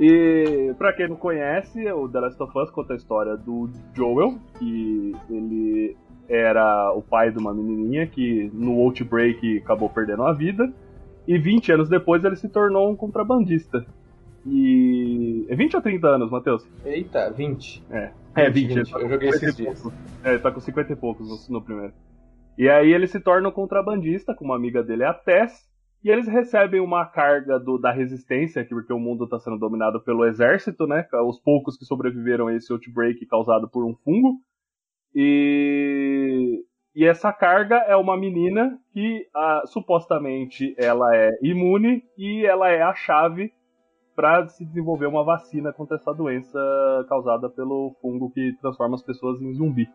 E 0.00 0.74
pra 0.76 0.92
quem 0.92 1.08
não 1.08 1.14
conhece, 1.14 1.80
o 1.92 2.08
The 2.08 2.18
Last 2.18 2.42
of 2.42 2.58
Us 2.58 2.70
conta 2.70 2.94
a 2.94 2.96
história 2.96 3.36
do 3.36 3.70
Joel, 3.94 4.36
que 4.58 5.14
ele 5.30 5.96
era 6.28 6.92
o 6.92 7.00
pai 7.00 7.30
de 7.30 7.38
uma 7.38 7.54
menininha 7.54 8.04
que 8.04 8.50
no 8.52 8.80
Outbreak 8.80 9.58
acabou 9.58 9.88
perdendo 9.88 10.24
a 10.24 10.32
vida. 10.32 10.72
E 11.24 11.38
20 11.38 11.70
anos 11.70 11.88
depois 11.88 12.24
ele 12.24 12.34
se 12.34 12.48
tornou 12.48 12.90
um 12.90 12.96
contrabandista. 12.96 13.86
E. 14.44 15.46
É 15.48 15.54
20 15.54 15.76
ou 15.76 15.82
30 15.82 16.08
anos, 16.08 16.30
Matheus? 16.32 16.66
Eita, 16.84 17.30
20. 17.30 17.84
É. 17.90 18.10
É, 18.36 18.50
20. 18.50 18.70
ele 18.70 18.84
tá 18.84 18.98
Eu 18.98 19.02
com 19.04 19.08
joguei 19.08 19.32
50 19.32 19.44
esses 19.46 19.56
dias. 19.56 19.82
poucos. 19.82 19.98
É, 20.24 20.30
ele 20.30 20.38
tá 20.40 20.50
com 20.52 20.60
50 20.60 20.92
e 20.92 20.96
poucos 20.96 21.48
no, 21.48 21.62
primeiro. 21.62 21.92
E 22.58 22.68
aí 22.68 22.92
ele 22.92 23.06
se 23.06 23.20
torna 23.20 23.48
um 23.48 23.52
contrabandista, 23.52 24.34
com 24.34 24.44
uma 24.44 24.56
amiga 24.56 24.82
dele, 24.82 25.04
a 25.04 25.12
Tess. 25.14 25.52
E 26.04 26.10
eles 26.10 26.28
recebem 26.28 26.80
uma 26.80 27.04
carga 27.06 27.58
do- 27.58 27.78
da 27.78 27.90
resistência, 27.90 28.62
que- 28.64 28.74
porque 28.74 28.92
o 28.92 28.98
mundo 28.98 29.24
está 29.24 29.38
sendo 29.40 29.58
dominado 29.58 30.00
pelo 30.04 30.24
exército, 30.24 30.86
né? 30.86 31.06
Os 31.26 31.40
poucos 31.40 31.76
que 31.76 31.84
sobreviveram 31.84 32.46
a 32.46 32.54
esse 32.54 32.72
outbreak 32.72 33.24
causado 33.26 33.68
por 33.68 33.84
um 33.84 33.94
fungo. 34.04 34.34
E, 35.14 36.62
e 36.94 37.04
essa 37.04 37.32
carga 37.32 37.76
é 37.88 37.96
uma 37.96 38.16
menina 38.16 38.78
que 38.92 39.26
ah, 39.34 39.62
supostamente 39.66 40.74
ela 40.78 41.16
é 41.16 41.30
imune 41.42 42.02
e 42.16 42.44
ela 42.46 42.68
é 42.70 42.82
a 42.82 42.94
chave 42.94 43.50
para 44.16 44.48
se 44.48 44.64
desenvolver 44.64 45.06
uma 45.06 45.22
vacina 45.22 45.72
contra 45.72 45.96
essa 45.96 46.12
doença 46.12 46.58
causada 47.08 47.48
pelo 47.50 47.94
fungo 48.00 48.30
que 48.30 48.54
transforma 48.60 48.94
as 48.96 49.02
pessoas 49.02 49.40
em 49.42 49.52
zumbi. 49.52 49.86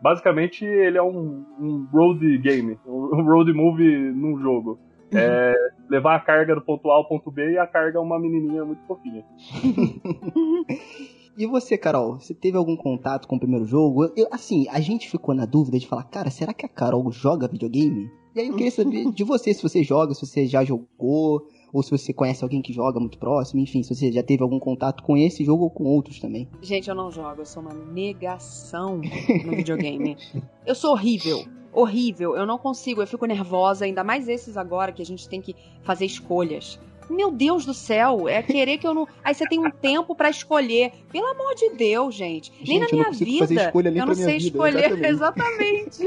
Basicamente, 0.00 0.64
ele 0.64 0.98
é 0.98 1.02
um, 1.02 1.44
um 1.58 1.88
road 1.90 2.38
game, 2.38 2.78
um 2.86 3.22
road 3.24 3.52
movie 3.52 4.12
num 4.12 4.38
jogo. 4.38 4.78
É 5.14 5.54
levar 5.90 6.16
a 6.16 6.20
carga 6.20 6.54
do 6.54 6.62
ponto 6.62 6.90
A 6.90 6.94
ao 6.94 7.06
ponto 7.06 7.30
B 7.30 7.52
e 7.52 7.58
a 7.58 7.66
carga 7.66 7.98
é 7.98 8.00
uma 8.00 8.18
menininha 8.18 8.64
muito 8.64 8.82
fofinha. 8.86 9.24
E 11.34 11.46
você, 11.46 11.78
Carol, 11.78 12.20
você 12.20 12.34
teve 12.34 12.58
algum 12.58 12.76
contato 12.76 13.26
com 13.26 13.36
o 13.36 13.40
primeiro 13.40 13.64
jogo? 13.64 14.04
Eu- 14.14 14.28
assim, 14.30 14.66
a 14.68 14.80
gente 14.80 15.08
ficou 15.10 15.34
na 15.34 15.46
dúvida 15.46 15.78
de 15.78 15.86
falar, 15.88 16.04
cara, 16.04 16.30
será 16.30 16.52
que 16.52 16.66
a 16.66 16.68
Carol 16.68 17.10
joga 17.10 17.48
videogame? 17.48 18.10
E 18.34 18.40
aí 18.40 18.48
eu 18.48 18.54
queria 18.54 18.70
saber 18.70 19.10
de 19.10 19.24
você, 19.24 19.54
se 19.54 19.62
você 19.62 19.82
joga, 19.82 20.12
se 20.12 20.26
você 20.26 20.46
já 20.46 20.62
jogou, 20.62 21.46
ou 21.72 21.82
se 21.82 21.90
você 21.90 22.12
conhece 22.12 22.44
alguém 22.44 22.60
que 22.60 22.72
joga 22.72 23.00
muito 23.00 23.18
próximo, 23.18 23.60
enfim, 23.60 23.82
se 23.82 23.94
você 23.94 24.12
já 24.12 24.22
teve 24.22 24.42
algum 24.42 24.58
contato 24.58 25.02
com 25.02 25.16
esse 25.16 25.44
jogo 25.44 25.64
ou 25.64 25.70
com 25.70 25.84
outros 25.84 26.20
também. 26.20 26.48
Gente, 26.60 26.88
eu 26.88 26.94
não 26.94 27.10
jogo, 27.10 27.40
eu 27.40 27.46
sou 27.46 27.62
uma 27.62 27.72
negação 27.72 28.98
no 28.98 29.50
videogame. 29.56 30.16
Eu 30.66 30.74
sou 30.76 30.92
horrível. 30.92 31.44
Horrível, 31.72 32.36
eu 32.36 32.46
não 32.46 32.56
consigo, 32.58 33.00
eu 33.02 33.06
fico 33.06 33.24
nervosa, 33.26 33.84
ainda 33.86 34.04
mais 34.04 34.28
esses 34.28 34.56
agora 34.56 34.92
que 34.92 35.00
a 35.02 35.04
gente 35.04 35.26
tem 35.28 35.40
que 35.40 35.56
fazer 35.82 36.04
escolhas. 36.04 36.78
Meu 37.10 37.30
Deus 37.32 37.66
do 37.66 37.74
céu, 37.74 38.28
é 38.28 38.42
querer 38.42 38.78
que 38.78 38.86
eu 38.86 38.94
não. 38.94 39.08
Aí 39.24 39.34
você 39.34 39.46
tem 39.46 39.58
um 39.58 39.70
tempo 39.70 40.14
pra 40.14 40.30
escolher. 40.30 40.92
Pelo 41.10 41.26
amor 41.26 41.54
de 41.54 41.70
Deus, 41.70 42.14
gente. 42.14 42.52
Nem 42.64 42.78
Gente, 42.78 42.80
na 42.80 42.84
eu 42.86 42.90
não 42.90 42.98
minha 42.98 43.10
vida. 43.10 43.72
nem 43.90 43.98
eu 43.98 44.06
não 44.06 44.14
sei 44.14 44.38
vida, 44.38 44.46
escolher 44.46 45.04
exatamente. 45.04 46.04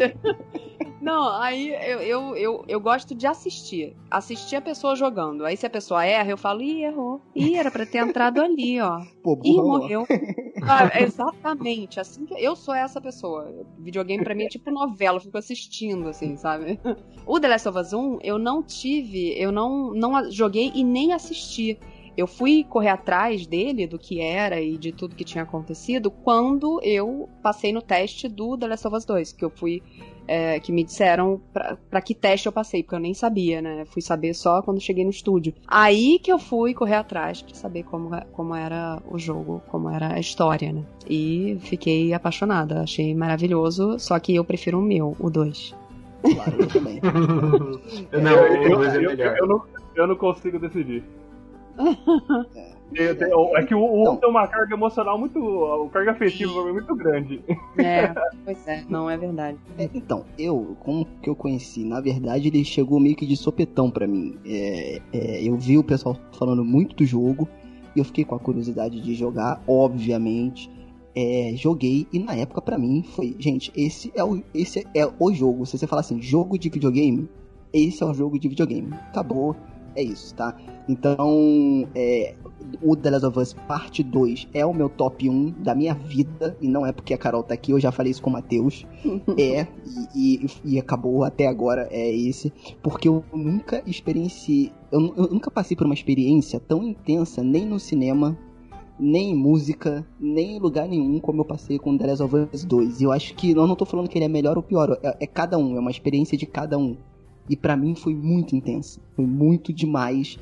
Não, 1.06 1.40
aí 1.40 1.70
eu, 1.70 2.02
eu, 2.02 2.36
eu, 2.36 2.66
eu 2.68 2.80
gosto 2.80 3.14
de 3.14 3.28
assistir. 3.28 3.96
Assistir 4.10 4.56
a 4.56 4.62
pessoa 4.62 4.96
jogando. 4.96 5.46
Aí 5.46 5.56
se 5.56 5.64
a 5.64 5.70
pessoa 5.70 6.04
erra, 6.04 6.32
eu 6.32 6.38
falo, 6.38 6.64
ih, 6.64 6.84
errou. 6.84 7.22
Ih, 7.36 7.56
era 7.56 7.70
pra 7.70 7.86
ter 7.86 8.00
entrado 8.00 8.42
ali, 8.42 8.82
ó. 8.82 9.02
Pô, 9.22 9.40
Ih, 9.44 9.54
burrão, 9.54 9.68
ó. 9.68 9.78
morreu. 9.80 10.08
Ah, 10.64 11.00
exatamente. 11.00 12.00
Assim 12.00 12.26
que 12.26 12.34
eu 12.34 12.56
sou 12.56 12.74
essa 12.74 13.00
pessoa. 13.00 13.54
Videogame 13.78 14.24
pra 14.24 14.34
mim 14.34 14.46
é 14.46 14.48
tipo 14.48 14.72
novela, 14.72 15.18
eu 15.18 15.22
fico 15.22 15.38
assistindo, 15.38 16.10
assim, 16.10 16.36
sabe? 16.38 16.80
O 17.28 17.40
The 17.40 17.48
Last 17.50 17.70
of 17.70 17.80
Us 17.80 17.92
1, 17.94 18.20
eu 18.22 18.38
não 18.38 18.62
tive, 18.62 19.34
eu 19.36 19.52
não, 19.52 19.92
não 19.94 20.32
joguei 20.32 20.72
e 20.76 20.84
nem 20.84 21.12
assisti. 21.12 21.80
Eu 22.16 22.28
fui 22.28 22.64
correr 22.64 22.90
atrás 22.90 23.46
dele, 23.48 23.88
do 23.88 23.98
que 24.00 24.22
era 24.22 24.62
e 24.62 24.78
de 24.78 24.92
tudo 24.92 25.16
que 25.16 25.24
tinha 25.26 25.44
acontecido, 25.44 26.10
quando 26.10 26.80
eu 26.84 27.28
passei 27.42 27.74
no 27.74 27.82
teste 27.82 28.28
do 28.28 28.56
The 28.58 28.68
Last 28.68 28.88
of 28.88 28.96
Us 28.96 29.06
2, 29.06 29.34
que 29.34 29.44
eu 29.44 29.50
fui. 29.50 29.82
É, 30.28 30.60
que 30.60 30.72
me 30.72 30.84
disseram 30.84 31.40
pra, 31.54 31.78
pra 31.90 32.02
que 32.02 32.14
teste 32.16 32.48
eu 32.48 32.52
passei, 32.52 32.82
porque 32.84 32.96
eu 32.96 33.00
nem 33.00 33.14
sabia, 33.14 33.62
né? 33.62 33.86
Fui 33.86 34.02
saber 34.02 34.34
só 34.34 34.62
quando 34.62 34.82
cheguei 34.82 35.04
no 35.04 35.10
estúdio. 35.10 35.54
Aí 35.68 36.20
que 36.20 36.32
eu 36.32 36.40
fui 36.40 36.74
correr 36.74 36.96
atrás 36.96 37.42
pra 37.42 37.54
saber 37.56 37.84
como, 37.84 38.10
como 38.32 38.56
era 38.56 39.00
o 39.10 39.18
jogo, 39.20 39.62
como 39.70 39.90
era 39.90 40.14
a 40.14 40.20
história, 40.20 40.72
né? 40.72 40.84
E 41.08 41.58
fiquei 41.62 42.14
apaixonada, 42.14 42.82
achei 42.82 43.14
maravilhoso, 43.16 44.00
só 44.00 44.20
que 44.20 44.36
eu 44.36 44.44
prefiro 44.44 44.80
o 44.80 44.82
meu, 44.82 45.16
o 45.20 45.30
2. 45.30 45.76
Claro, 46.34 46.56
eu 46.60 46.68
também. 46.68 47.00
não, 48.12 48.32
eu, 48.32 48.84
é 48.84 48.98
eu- 48.98 49.12
eu 49.36 49.48
não, 49.48 49.62
eu 49.96 50.08
não 50.08 50.16
consigo 50.16 50.58
decidir. 50.60 51.04
É 52.94 53.64
que 53.64 53.76
o, 53.76 53.84
o 53.84 54.04
Não. 54.04 54.16
tem 54.18 54.30
uma 54.30 54.48
carga 54.48 54.74
emocional 54.74 55.18
muito. 55.18 55.40
Uma 55.40 55.90
carga 55.90 56.12
afetiva 56.12 56.54
pra 56.54 56.64
mim 56.66 56.74
muito 56.74 56.96
grande. 56.96 57.44
É, 57.78 58.08
pois 58.46 58.68
é, 58.68 58.84
não 58.88 59.10
é 59.10 59.18
verdade. 59.18 59.58
É, 59.78 59.90
então, 59.94 60.26
eu, 60.38 60.78
como 60.80 61.06
que 61.22 61.30
eu 61.30 61.36
conheci? 61.36 61.84
Na 61.84 62.00
verdade, 62.00 62.48
ele 62.48 62.64
chegou 62.64 63.00
meio 63.00 63.16
que 63.16 63.26
de 63.26 63.36
sopetão 63.36 63.90
pra 63.90 64.08
mim. 64.08 64.38
É, 64.46 65.02
é, 65.12 65.44
eu 65.44 65.58
vi 65.58 65.78
o 65.78 65.84
pessoal 65.84 66.18
falando 66.38 66.64
muito 66.64 66.96
do 66.96 67.06
jogo 67.06 67.48
e 67.96 68.00
eu 68.00 68.06
fiquei 68.06 68.24
com 68.24 68.36
a 68.36 68.40
curiosidade 68.40 69.02
de 69.02 69.16
jogar, 69.16 69.62
obviamente. 69.68 70.70
É, 71.18 71.54
joguei 71.56 72.06
e 72.12 72.20
na 72.20 72.36
época 72.36 72.62
pra 72.62 72.78
mim 72.78 73.02
foi, 73.16 73.36
gente, 73.40 73.72
esse 73.74 74.12
é 74.16 74.24
o 74.24 74.44
esse 74.54 74.86
é 74.94 75.10
o 75.18 75.34
jogo. 75.34 75.66
Se 75.66 75.78
você 75.78 75.88
falar 75.88 76.02
assim, 76.02 76.22
jogo 76.22 76.58
de 76.58 76.70
videogame, 76.70 77.30
esse 77.74 78.04
é 78.04 78.06
o 78.06 78.14
jogo 78.14 78.38
de 78.38 78.50
videogame. 78.50 78.94
Acabou, 78.94 79.56
é 79.96 80.04
isso, 80.04 80.36
tá? 80.36 80.56
Então, 80.90 81.88
é, 81.96 82.36
o 82.82 82.96
The 82.96 83.10
Last 83.12 83.26
of 83.26 83.40
Us 83.40 83.54
Parte 83.54 84.04
2 84.04 84.48
é 84.54 84.66
o 84.66 84.74
meu 84.74 84.90
top 84.90 85.30
1 85.30 85.52
da 85.64 85.74
minha 85.76 85.94
vida, 85.94 86.56
e 86.62 86.68
não 86.68 86.86
é 86.86 86.92
porque 86.92 87.14
a 87.14 87.18
Carol 87.18 87.44
tá 87.44 87.54
aqui, 87.54 87.72
eu 87.72 87.80
já 87.80 87.92
falei 87.92 88.12
isso 88.12 88.22
com 88.22 88.30
o 88.30 88.34
Matheus. 88.34 88.86
É, 89.38 89.68
e, 90.16 90.46
e- 90.46 90.74
e 90.76 90.80
acabou 90.80 91.24
até 91.24 91.46
agora, 91.48 91.88
é 91.92 92.10
esse. 92.16 92.52
Porque 92.82 93.08
eu 93.08 93.24
nunca 93.34 93.84
experienciei. 93.86 94.72
Eu, 94.92 95.14
eu 95.18 95.28
nunca 95.30 95.52
passei 95.52 95.76
por 95.76 95.86
uma 95.86 95.94
experiência 95.94 96.60
tão 96.60 96.84
intensa, 96.84 97.44
nem 97.44 97.66
no 97.66 97.80
cinema, 97.80 98.38
nem 99.00 99.32
em 99.32 99.36
música, 99.36 100.06
nem 100.20 100.56
em 100.56 100.60
lugar 100.60 100.88
nenhum, 100.88 101.20
como 101.20 101.42
eu 101.42 101.46
passei 101.46 101.78
com 101.78 101.98
The 101.98 102.08
Last 102.08 102.24
of 102.24 102.36
Us 102.54 102.64
2. 102.64 103.02
E 103.02 103.04
eu 103.04 103.12
acho 103.12 103.36
que. 103.36 103.52
Eu 103.52 103.68
não 103.68 103.76
tô 103.76 103.86
falando 103.86 104.08
que 104.08 104.18
ele 104.18 104.26
é 104.26 104.30
melhor 104.30 104.56
ou 104.58 104.64
pior, 104.64 104.98
é, 105.04 105.18
é 105.22 105.28
cada 105.28 105.58
um, 105.58 105.76
é 105.76 105.80
uma 105.80 105.92
experiência 105.92 106.38
de 106.38 106.46
cada 106.46 106.78
um. 106.78 106.96
E 107.50 107.56
pra 107.56 107.76
mim 107.76 107.94
foi 107.94 108.16
muito 108.16 108.56
intensa. 108.56 109.00
Foi 109.16 109.26
muito 109.26 109.72
demais. 109.74 110.40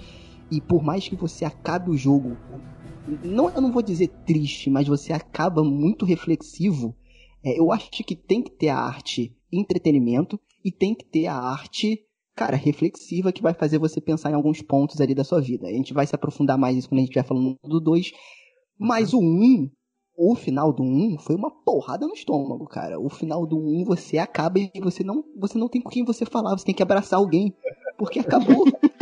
E 0.51 0.61
por 0.61 0.83
mais 0.83 1.07
que 1.07 1.15
você 1.15 1.45
acabe 1.45 1.89
o 1.89 1.97
jogo. 1.97 2.37
Não, 3.23 3.49
eu 3.49 3.61
não 3.61 3.71
vou 3.71 3.81
dizer 3.81 4.07
triste, 4.25 4.69
mas 4.69 4.87
você 4.87 5.11
acaba 5.11 5.63
muito 5.63 6.05
reflexivo. 6.05 6.95
É, 7.43 7.59
eu 7.59 7.71
acho 7.71 7.89
que 7.89 8.15
tem 8.15 8.41
que 8.41 8.51
ter 8.51 8.69
a 8.69 8.77
arte 8.77 9.35
entretenimento 9.51 10.39
e 10.63 10.71
tem 10.71 10.95
que 10.95 11.05
ter 11.05 11.27
a 11.27 11.35
arte, 11.35 11.99
cara, 12.35 12.55
reflexiva 12.55 13.31
que 13.31 13.41
vai 13.41 13.53
fazer 13.53 13.77
você 13.77 13.99
pensar 13.99 14.31
em 14.31 14.35
alguns 14.35 14.61
pontos 14.61 14.99
ali 15.01 15.13
da 15.13 15.23
sua 15.23 15.41
vida. 15.41 15.67
A 15.67 15.71
gente 15.71 15.93
vai 15.93 16.07
se 16.07 16.15
aprofundar 16.15 16.57
mais 16.57 16.75
nisso 16.75 16.89
quando 16.89 16.99
a 16.99 17.01
gente 17.01 17.09
estiver 17.09 17.27
falando 17.27 17.57
do 17.63 17.79
2. 17.79 18.11
Mas 18.79 19.13
o 19.13 19.19
1, 19.19 19.21
um, 19.21 19.69
o 20.17 20.35
final 20.35 20.71
do 20.71 20.83
1 20.83 20.85
um 20.85 21.19
foi 21.19 21.35
uma 21.35 21.51
porrada 21.51 22.07
no 22.07 22.13
estômago, 22.13 22.65
cara. 22.65 22.99
O 22.99 23.09
final 23.09 23.45
do 23.45 23.57
1 23.57 23.81
um, 23.81 23.83
você 23.83 24.17
acaba 24.17 24.59
e 24.59 24.71
você 24.81 25.03
não, 25.03 25.23
você 25.37 25.57
não 25.57 25.67
tem 25.67 25.81
com 25.81 25.89
quem 25.89 26.03
você 26.03 26.25
falar, 26.25 26.57
você 26.57 26.65
tem 26.65 26.75
que 26.75 26.83
abraçar 26.83 27.19
alguém, 27.19 27.53
porque 27.97 28.19
acabou. 28.19 28.65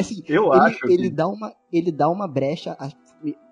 assim, 0.00 0.22
Eu 0.28 0.52
ele, 0.52 0.60
acho 0.62 0.86
ele 0.86 1.02
que. 1.08 1.10
dá 1.10 1.26
uma 1.28 1.52
ele 1.72 1.92
dá 1.92 2.08
uma 2.08 2.26
brecha 2.28 2.76
a- 2.78 2.88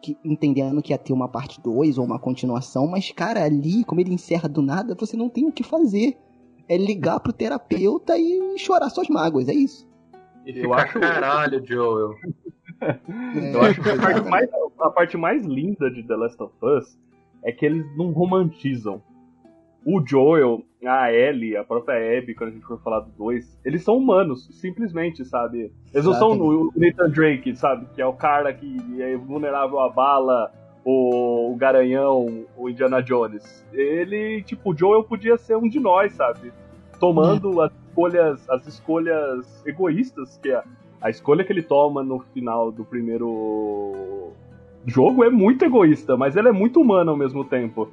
que- 0.02 0.16
entendendo 0.24 0.82
que 0.82 0.92
ia 0.92 0.98
ter 0.98 1.12
uma 1.12 1.28
parte 1.28 1.60
2 1.60 1.98
ou 1.98 2.04
uma 2.04 2.18
continuação, 2.18 2.86
mas 2.86 3.10
cara, 3.10 3.42
ali 3.44 3.84
como 3.84 4.00
ele 4.00 4.12
encerra 4.14 4.48
do 4.48 4.62
nada, 4.62 4.94
você 4.98 5.16
não 5.16 5.28
tem 5.28 5.46
o 5.46 5.52
que 5.52 5.62
fazer. 5.62 6.16
É 6.68 6.76
ligar 6.78 7.20
pro 7.20 7.32
terapeuta 7.32 8.16
e 8.18 8.56
chorar 8.58 8.88
suas 8.90 9.08
mágoas, 9.08 9.48
é 9.48 9.54
isso. 9.54 9.86
Eu 10.46 10.72
acho- 10.74 10.98
caralho, 11.00 11.62
Joel. 11.66 12.14
Eu 13.52 13.62
acho 13.62 13.82
que 13.82 13.88
a 13.90 13.96
parte, 13.96 14.28
mais, 14.28 14.48
a 14.80 14.90
parte 14.90 15.16
mais 15.16 15.44
linda 15.46 15.90
de 15.90 16.02
The 16.06 16.16
Last 16.16 16.42
of 16.42 16.54
Us 16.62 16.98
é 17.42 17.52
que 17.52 17.64
eles 17.66 17.84
não 17.96 18.10
romantizam. 18.12 19.02
O 19.84 20.02
Joel, 20.04 20.62
a 20.84 21.12
Ellie, 21.12 21.56
a 21.56 21.64
própria 21.64 22.18
Abby, 22.18 22.34
quando 22.34 22.50
a 22.50 22.52
gente 22.52 22.64
for 22.64 22.80
falar 22.80 23.00
dos 23.00 23.14
dois, 23.14 23.58
eles 23.64 23.82
são 23.82 23.96
humanos, 23.96 24.48
simplesmente, 24.60 25.24
sabe? 25.24 25.72
Eles 25.92 26.06
não 26.06 26.14
são 26.14 26.30
o 26.32 26.72
Nathan 26.74 27.10
Drake, 27.10 27.54
sabe? 27.54 27.86
Que 27.94 28.00
é 28.00 28.06
o 28.06 28.14
cara 28.14 28.52
que 28.52 29.02
é 29.02 29.16
vulnerável 29.16 29.80
à 29.80 29.88
bala, 29.90 30.50
o, 30.84 31.54
Garanhão, 31.56 32.46
o 32.56 32.68
Indiana 32.68 33.02
Jones. 33.02 33.64
Ele, 33.72 34.42
tipo, 34.42 34.72
o 34.72 34.76
Joel 34.76 35.04
podia 35.04 35.36
ser 35.36 35.56
um 35.56 35.68
de 35.68 35.80
nós, 35.80 36.12
sabe? 36.12 36.52
Tomando 37.00 37.60
as 37.60 37.72
escolhas, 37.72 38.50
as 38.50 38.66
escolhas 38.66 39.62
egoístas 39.66 40.38
que 40.42 40.52
a, 40.52 40.64
a 41.00 41.10
escolha 41.10 41.44
que 41.44 41.52
ele 41.52 41.62
toma 41.62 42.02
no 42.02 42.20
final 42.20 42.70
do 42.70 42.84
primeiro 42.84 44.32
jogo 44.86 45.24
é 45.24 45.30
muito 45.30 45.64
egoísta, 45.64 46.16
mas 46.16 46.36
ela 46.36 46.50
é 46.50 46.52
muito 46.52 46.80
humana 46.80 47.10
ao 47.10 47.16
mesmo 47.16 47.44
tempo. 47.44 47.88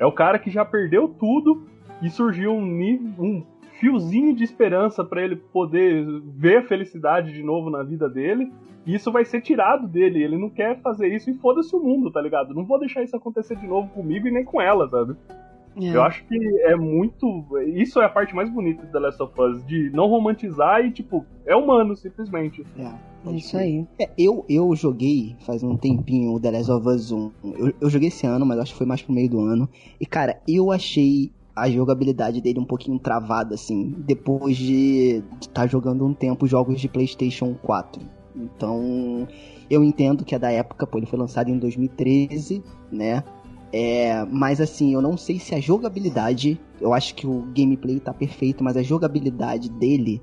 É 0.00 0.06
o 0.06 0.12
cara 0.12 0.38
que 0.38 0.50
já 0.50 0.64
perdeu 0.64 1.06
tudo 1.06 1.68
e 2.00 2.08
surgiu 2.08 2.52
um, 2.52 2.80
um 3.18 3.44
fiozinho 3.78 4.34
de 4.34 4.42
esperança 4.42 5.04
para 5.04 5.22
ele 5.22 5.36
poder 5.36 6.04
ver 6.24 6.56
a 6.56 6.62
felicidade 6.62 7.34
de 7.34 7.42
novo 7.42 7.68
na 7.68 7.82
vida 7.82 8.08
dele. 8.08 8.50
E 8.86 8.94
isso 8.94 9.12
vai 9.12 9.26
ser 9.26 9.42
tirado 9.42 9.86
dele. 9.86 10.24
Ele 10.24 10.38
não 10.38 10.48
quer 10.48 10.80
fazer 10.80 11.08
isso 11.08 11.28
e 11.28 11.34
foda-se 11.34 11.76
o 11.76 11.80
mundo, 11.80 12.10
tá 12.10 12.20
ligado? 12.20 12.54
Não 12.54 12.64
vou 12.64 12.80
deixar 12.80 13.02
isso 13.02 13.14
acontecer 13.14 13.56
de 13.56 13.66
novo 13.66 13.90
comigo 13.90 14.26
e 14.26 14.30
nem 14.30 14.42
com 14.42 14.58
ela, 14.58 14.88
sabe? 14.88 15.14
É. 15.76 15.94
Eu 15.94 16.02
acho 16.02 16.24
que 16.24 16.36
é 16.62 16.74
muito. 16.74 17.46
Isso 17.66 18.00
é 18.00 18.04
a 18.04 18.08
parte 18.08 18.34
mais 18.34 18.50
bonita 18.50 18.84
de 18.84 18.92
The 18.92 18.98
Last 18.98 19.22
of 19.22 19.40
Us, 19.40 19.64
de 19.66 19.90
não 19.90 20.08
romantizar 20.08 20.84
e, 20.84 20.90
tipo, 20.90 21.24
é 21.46 21.54
humano, 21.54 21.96
simplesmente. 21.96 22.64
É 22.76 23.32
isso 23.32 23.56
aí. 23.56 23.86
É, 23.98 24.10
eu, 24.16 24.44
eu 24.48 24.74
joguei 24.74 25.36
faz 25.40 25.62
um 25.62 25.76
tempinho 25.76 26.32
o 26.32 26.40
The 26.40 26.50
Last 26.50 26.70
of 26.70 26.88
Us 26.88 27.12
1. 27.12 27.30
Eu, 27.44 27.72
eu 27.80 27.90
joguei 27.90 28.08
esse 28.08 28.26
ano, 28.26 28.44
mas 28.44 28.58
acho 28.58 28.72
que 28.72 28.78
foi 28.78 28.86
mais 28.86 29.02
pro 29.02 29.12
meio 29.12 29.28
do 29.28 29.40
ano. 29.40 29.68
E, 30.00 30.06
cara, 30.06 30.40
eu 30.48 30.72
achei 30.72 31.30
a 31.54 31.68
jogabilidade 31.68 32.40
dele 32.40 32.58
um 32.58 32.64
pouquinho 32.64 32.98
travada, 32.98 33.54
assim, 33.54 33.94
depois 33.98 34.56
de 34.56 35.22
estar 35.40 35.66
jogando 35.66 36.06
um 36.06 36.14
tempo 36.14 36.46
jogos 36.46 36.80
de 36.80 36.88
PlayStation 36.88 37.54
4. 37.62 38.00
Então, 38.34 39.28
eu 39.68 39.84
entendo 39.84 40.24
que 40.24 40.34
é 40.34 40.38
da 40.38 40.50
época, 40.50 40.86
pô, 40.86 40.98
ele 40.98 41.06
foi 41.06 41.18
lançado 41.18 41.50
em 41.50 41.58
2013, 41.58 42.62
né? 42.90 43.22
É, 43.72 44.24
mas 44.24 44.60
assim, 44.60 44.94
eu 44.94 45.00
não 45.00 45.16
sei 45.16 45.38
se 45.38 45.54
a 45.54 45.60
jogabilidade, 45.60 46.60
eu 46.80 46.92
acho 46.92 47.14
que 47.14 47.26
o 47.26 47.42
gameplay 47.54 48.00
tá 48.00 48.12
perfeito, 48.12 48.64
mas 48.64 48.76
a 48.76 48.82
jogabilidade 48.82 49.70
dele, 49.70 50.20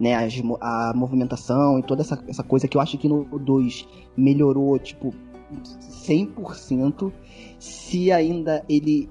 né, 0.00 0.14
a, 0.60 0.92
movimentação 0.94 1.78
e 1.78 1.82
toda 1.82 2.02
essa, 2.02 2.22
essa 2.26 2.42
coisa 2.42 2.66
que 2.66 2.76
eu 2.76 2.80
acho 2.80 2.96
que 2.96 3.08
no 3.08 3.24
2 3.38 3.86
melhorou, 4.16 4.78
tipo, 4.78 5.12
100%, 6.06 7.12
se 7.58 8.10
ainda 8.10 8.64
ele 8.68 9.08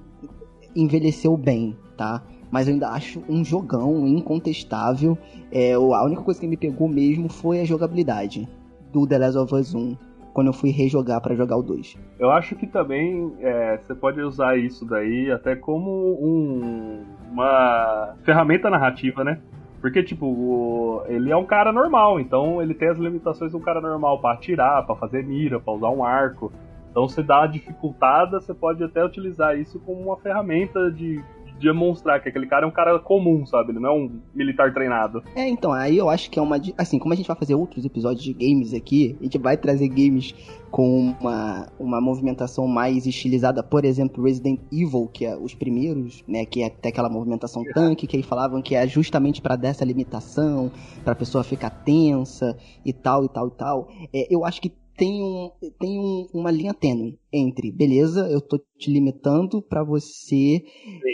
envelheceu 0.74 1.36
bem, 1.36 1.76
tá? 1.96 2.22
Mas 2.50 2.68
eu 2.68 2.74
ainda 2.74 2.90
acho 2.90 3.22
um 3.28 3.44
jogão 3.44 4.06
incontestável. 4.06 5.16
É, 5.50 5.72
a 5.72 6.04
única 6.04 6.22
coisa 6.22 6.38
que 6.38 6.46
me 6.46 6.56
pegou 6.56 6.88
mesmo 6.88 7.28
foi 7.28 7.60
a 7.60 7.64
jogabilidade 7.64 8.48
do 8.92 9.06
The 9.06 9.18
Last 9.18 9.38
of 9.38 9.54
Us 9.54 9.74
1, 9.74 9.96
quando 10.36 10.48
eu 10.48 10.52
fui 10.52 10.68
rejogar 10.68 11.18
pra 11.22 11.34
jogar 11.34 11.56
o 11.56 11.62
2. 11.62 11.96
Eu 12.18 12.30
acho 12.30 12.54
que 12.56 12.66
também 12.66 13.32
é, 13.40 13.78
você 13.78 13.94
pode 13.94 14.20
usar 14.20 14.58
isso 14.58 14.84
daí 14.84 15.32
até 15.32 15.56
como 15.56 15.90
um- 16.22 17.02
uma 17.32 18.14
ferramenta 18.22 18.68
narrativa, 18.68 19.24
né? 19.24 19.40
Porque, 19.80 20.02
tipo, 20.02 20.26
o- 20.26 21.02
ele 21.06 21.30
é 21.32 21.36
um 21.36 21.46
cara 21.46 21.72
normal, 21.72 22.20
então 22.20 22.60
ele 22.60 22.74
tem 22.74 22.88
as 22.88 22.98
limitações 22.98 23.50
de 23.52 23.56
um 23.56 23.60
cara 23.60 23.80
normal 23.80 24.20
pra 24.20 24.32
atirar, 24.32 24.84
pra 24.84 24.94
fazer 24.94 25.24
mira, 25.24 25.58
pra 25.58 25.72
usar 25.72 25.88
um 25.88 26.04
arco. 26.04 26.52
Então, 26.90 27.08
você 27.08 27.22
dá 27.22 27.38
uma 27.40 27.46
dificultada, 27.46 28.38
você 28.38 28.52
pode 28.52 28.84
até 28.84 29.02
utilizar 29.02 29.58
isso 29.58 29.80
como 29.86 30.02
uma 30.02 30.18
ferramenta 30.18 30.90
de 30.90 31.18
demonstrar 31.60 32.20
que 32.22 32.28
aquele 32.28 32.46
cara 32.46 32.64
é 32.64 32.68
um 32.68 32.72
cara 32.72 32.98
comum, 32.98 33.46
sabe? 33.46 33.70
Ele 33.70 33.80
não 33.80 33.90
é 33.90 33.92
um 33.92 34.20
militar 34.34 34.72
treinado. 34.72 35.22
É, 35.34 35.48
então, 35.48 35.72
aí 35.72 35.96
eu 35.96 36.08
acho 36.08 36.30
que 36.30 36.38
é 36.38 36.42
uma. 36.42 36.60
Assim, 36.76 36.98
como 36.98 37.12
a 37.12 37.16
gente 37.16 37.26
vai 37.26 37.36
fazer 37.36 37.54
outros 37.54 37.84
episódios 37.84 38.24
de 38.24 38.32
games 38.32 38.74
aqui, 38.74 39.16
a 39.20 39.24
gente 39.24 39.38
vai 39.38 39.56
trazer 39.56 39.88
games 39.88 40.34
com 40.70 41.14
uma, 41.20 41.68
uma 41.78 42.00
movimentação 42.00 42.66
mais 42.66 43.06
estilizada, 43.06 43.62
por 43.62 43.84
exemplo, 43.84 44.24
Resident 44.24 44.60
Evil, 44.72 45.08
que 45.12 45.24
é 45.24 45.36
os 45.36 45.54
primeiros, 45.54 46.22
né? 46.26 46.44
Que 46.44 46.62
é 46.62 46.66
até 46.66 46.88
aquela 46.90 47.08
movimentação 47.08 47.62
tanque, 47.74 48.06
que 48.06 48.16
eles 48.16 48.26
falavam 48.26 48.60
que 48.60 48.74
é 48.74 48.86
justamente 48.86 49.40
pra 49.40 49.56
dar 49.56 49.68
essa 49.68 49.84
limitação, 49.84 50.70
pra 51.04 51.14
pessoa 51.14 51.42
ficar 51.42 51.70
tensa 51.70 52.56
e 52.84 52.92
tal, 52.92 53.24
e 53.24 53.28
tal, 53.28 53.48
e 53.48 53.50
tal. 53.52 53.88
É, 54.12 54.34
eu 54.34 54.44
acho 54.44 54.60
que 54.60 54.72
tem, 54.96 55.22
um, 55.22 55.50
tem 55.78 55.98
um- 55.98 56.28
uma 56.34 56.50
linha 56.50 56.72
tênue 56.74 57.18
entre, 57.32 57.70
beleza, 57.70 58.28
eu 58.30 58.40
tô 58.40 58.58
te 58.78 58.90
limitando 58.90 59.60
pra 59.62 59.84
você 59.84 60.64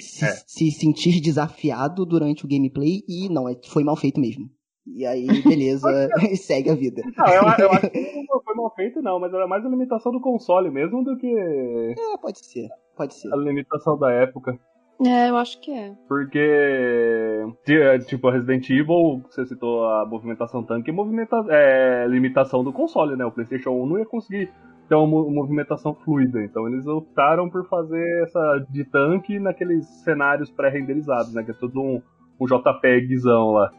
se, 0.00 0.24
É. 0.24 0.28
se 0.46 0.70
sentir 0.70 1.20
desafiado 1.20 2.04
durante 2.06 2.44
o 2.44 2.48
gameplay 2.48 3.02
e 3.08 3.28
não, 3.28 3.48
é- 3.48 3.56
foi 3.66 3.84
mal 3.84 3.96
feito 3.96 4.20
mesmo. 4.20 4.48
E 4.86 5.06
aí, 5.06 5.26
beleza, 5.56 6.08
segue 6.42 6.70
a 6.70 6.74
vida. 6.74 7.02
Não, 7.16 7.26
eu, 7.28 7.42
eu 7.42 7.70
acho 7.72 7.90
que 7.90 8.00
não 8.28 8.42
foi 8.42 8.54
mal 8.54 8.74
feito, 8.74 9.00
não, 9.02 9.20
mas 9.20 9.32
era 9.32 9.46
mais 9.46 9.64
a 9.64 9.68
limitação 9.68 10.10
do 10.10 10.20
console 10.20 10.70
mesmo 10.70 11.04
do 11.04 11.16
que 11.16 11.26
É, 11.28 12.16
pode 12.20 12.44
ser, 12.44 12.68
pode 12.96 13.14
ser. 13.14 13.32
a 13.32 13.36
limitação 13.36 13.96
da 13.98 14.10
época. 14.10 14.58
É, 15.00 15.30
eu 15.30 15.36
acho 15.36 15.60
que 15.60 15.70
é. 15.72 15.92
Porque, 16.08 16.38
ti- 17.64 18.06
tipo, 18.06 18.30
Resident 18.30 18.68
Evil, 18.70 19.22
você 19.28 19.44
citou 19.46 19.84
a 19.88 20.06
movimentação 20.06 20.62
tanque, 20.62 20.90
é, 20.90 20.92
movimenta 20.92 21.44
é 21.48 22.06
limitação 22.08 22.62
do 22.62 22.72
console, 22.72 23.16
né? 23.16 23.24
O 23.24 23.32
PlayStation 23.32 23.70
1 23.70 23.86
não 23.86 23.98
ia 23.98 24.06
conseguir 24.06 24.50
ter 24.88 24.94
uma 24.94 25.06
mo- 25.06 25.30
movimentação 25.30 25.94
fluida. 25.94 26.42
Então 26.44 26.68
eles 26.68 26.86
optaram 26.86 27.48
por 27.50 27.66
fazer 27.68 28.22
essa 28.22 28.64
de 28.70 28.84
tanque 28.84 29.38
naqueles 29.40 29.86
cenários 30.04 30.50
pré-renderizados, 30.50 31.32
né? 31.34 31.42
Que 31.42 31.50
é 31.50 31.54
tudo 31.54 31.80
um, 31.80 32.02
um 32.40 32.46
JPEGzão 32.46 33.52
lá. 33.52 33.70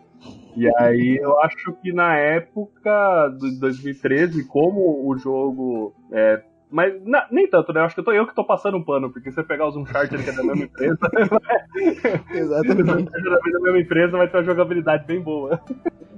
E 0.56 0.68
aí 0.78 1.18
eu 1.22 1.40
acho 1.42 1.74
que 1.82 1.92
na 1.94 2.16
época 2.18 3.30
de 3.40 3.60
2013, 3.60 4.46
como 4.46 5.08
o 5.10 5.18
jogo. 5.18 5.94
É, 6.12 6.42
mas 6.74 7.02
na- 7.06 7.28
nem 7.32 7.48
tanto, 7.48 7.72
né? 7.72 7.82
Acho 7.82 7.94
que 7.96 8.02
eu, 8.02 8.06
tô, 8.06 8.12
eu 8.12 8.28
que 8.28 8.34
tô 8.36 8.44
passando 8.44 8.78
um 8.78 8.84
pano, 8.84 9.10
porque 9.12 9.30
se 9.30 9.36
você 9.36 9.44
pegar 9.44 9.68
os 9.68 9.76
Uncharted 9.76 10.24
que 10.24 10.30
é 10.30 10.34
da 10.34 10.44
mesma 10.44 10.64
empresa, 10.66 10.98
Exatamente. 12.34 13.12
da 13.24 13.60
mesma 13.62 13.80
empresa 13.80 14.18
vai 14.18 14.28
ter 14.28 14.38
uma 14.38 14.44
jogabilidade 14.44 15.06
bem 15.06 15.22
boa. 15.22 15.60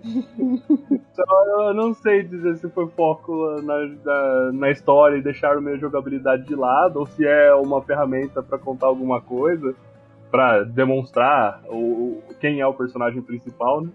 então 0.06 1.68
eu 1.68 1.74
não 1.74 1.94
sei 1.94 2.24
dizer 2.24 2.56
se 2.58 2.70
foi 2.70 2.88
foco 2.90 3.62
na, 3.62 3.86
na, 4.04 4.52
na 4.54 4.72
história 4.72 5.18
e 5.18 5.22
deixaram 5.22 5.62
minha 5.62 5.78
jogabilidade 5.78 6.46
de 6.46 6.56
lado, 6.56 7.00
ou 7.00 7.06
se 7.06 7.26
é 7.26 7.54
uma 7.56 7.82
ferramenta 7.82 8.42
pra 8.42 8.58
contar 8.58 8.88
alguma 8.88 9.22
coisa, 9.22 9.74
pra 10.32 10.64
demonstrar 10.64 11.62
o, 11.68 11.76
o- 11.78 12.24
quem 12.40 12.60
é 12.62 12.68
o 12.68 12.74
personagem 12.74 13.22
principal, 13.22 13.82
né? 13.82 13.90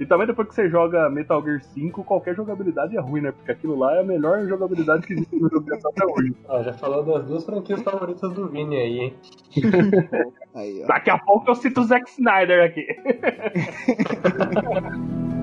E 0.00 0.06
também 0.06 0.26
depois 0.26 0.48
que 0.48 0.54
você 0.54 0.68
joga 0.68 1.10
Metal 1.10 1.42
Gear 1.42 1.60
5, 1.60 2.04
qualquer 2.04 2.34
jogabilidade 2.34 2.96
é 2.96 3.00
ruim, 3.00 3.20
né? 3.20 3.32
Porque 3.32 3.50
aquilo 3.50 3.76
lá 3.76 3.96
é 3.96 4.00
a 4.00 4.04
melhor 4.04 4.46
jogabilidade 4.46 5.06
que 5.06 5.14
existe 5.14 5.36
no 5.36 5.50
jogo 5.50 5.66
até 5.74 6.06
hoje. 6.06 6.34
Ó, 6.48 6.62
já 6.62 6.72
falou 6.72 7.02
das 7.02 7.26
duas 7.26 7.44
franquias 7.44 7.82
favoritas 7.82 8.32
do 8.32 8.48
Vini 8.48 8.76
aí, 8.76 9.00
hein? 9.00 9.14
Aí, 10.54 10.82
ó. 10.82 10.86
Daqui 10.86 11.10
a 11.10 11.18
pouco 11.18 11.50
eu 11.50 11.54
cito 11.54 11.80
o 11.80 11.84
Zack 11.84 12.08
Snyder 12.10 12.64
aqui. 12.64 12.86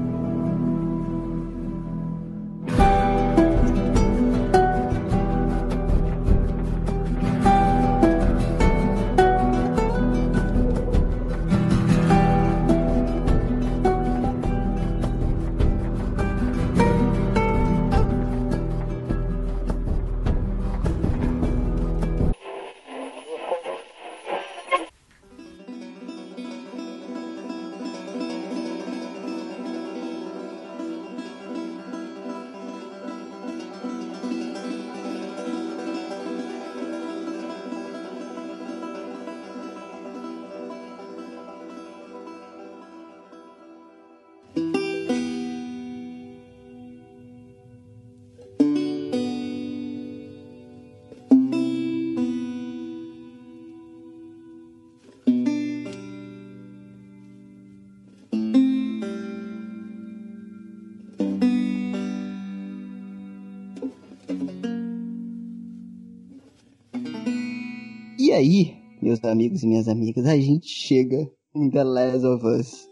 aí, 68.35 68.75
meus 69.01 69.23
amigos 69.23 69.63
e 69.63 69.67
minhas 69.67 69.87
amigas, 69.87 70.25
a 70.25 70.37
gente 70.37 70.67
chega 70.67 71.29
em 71.55 71.69
The 71.69 71.83
Last 71.83 72.25
of 72.25 72.45
Us, 72.45 72.87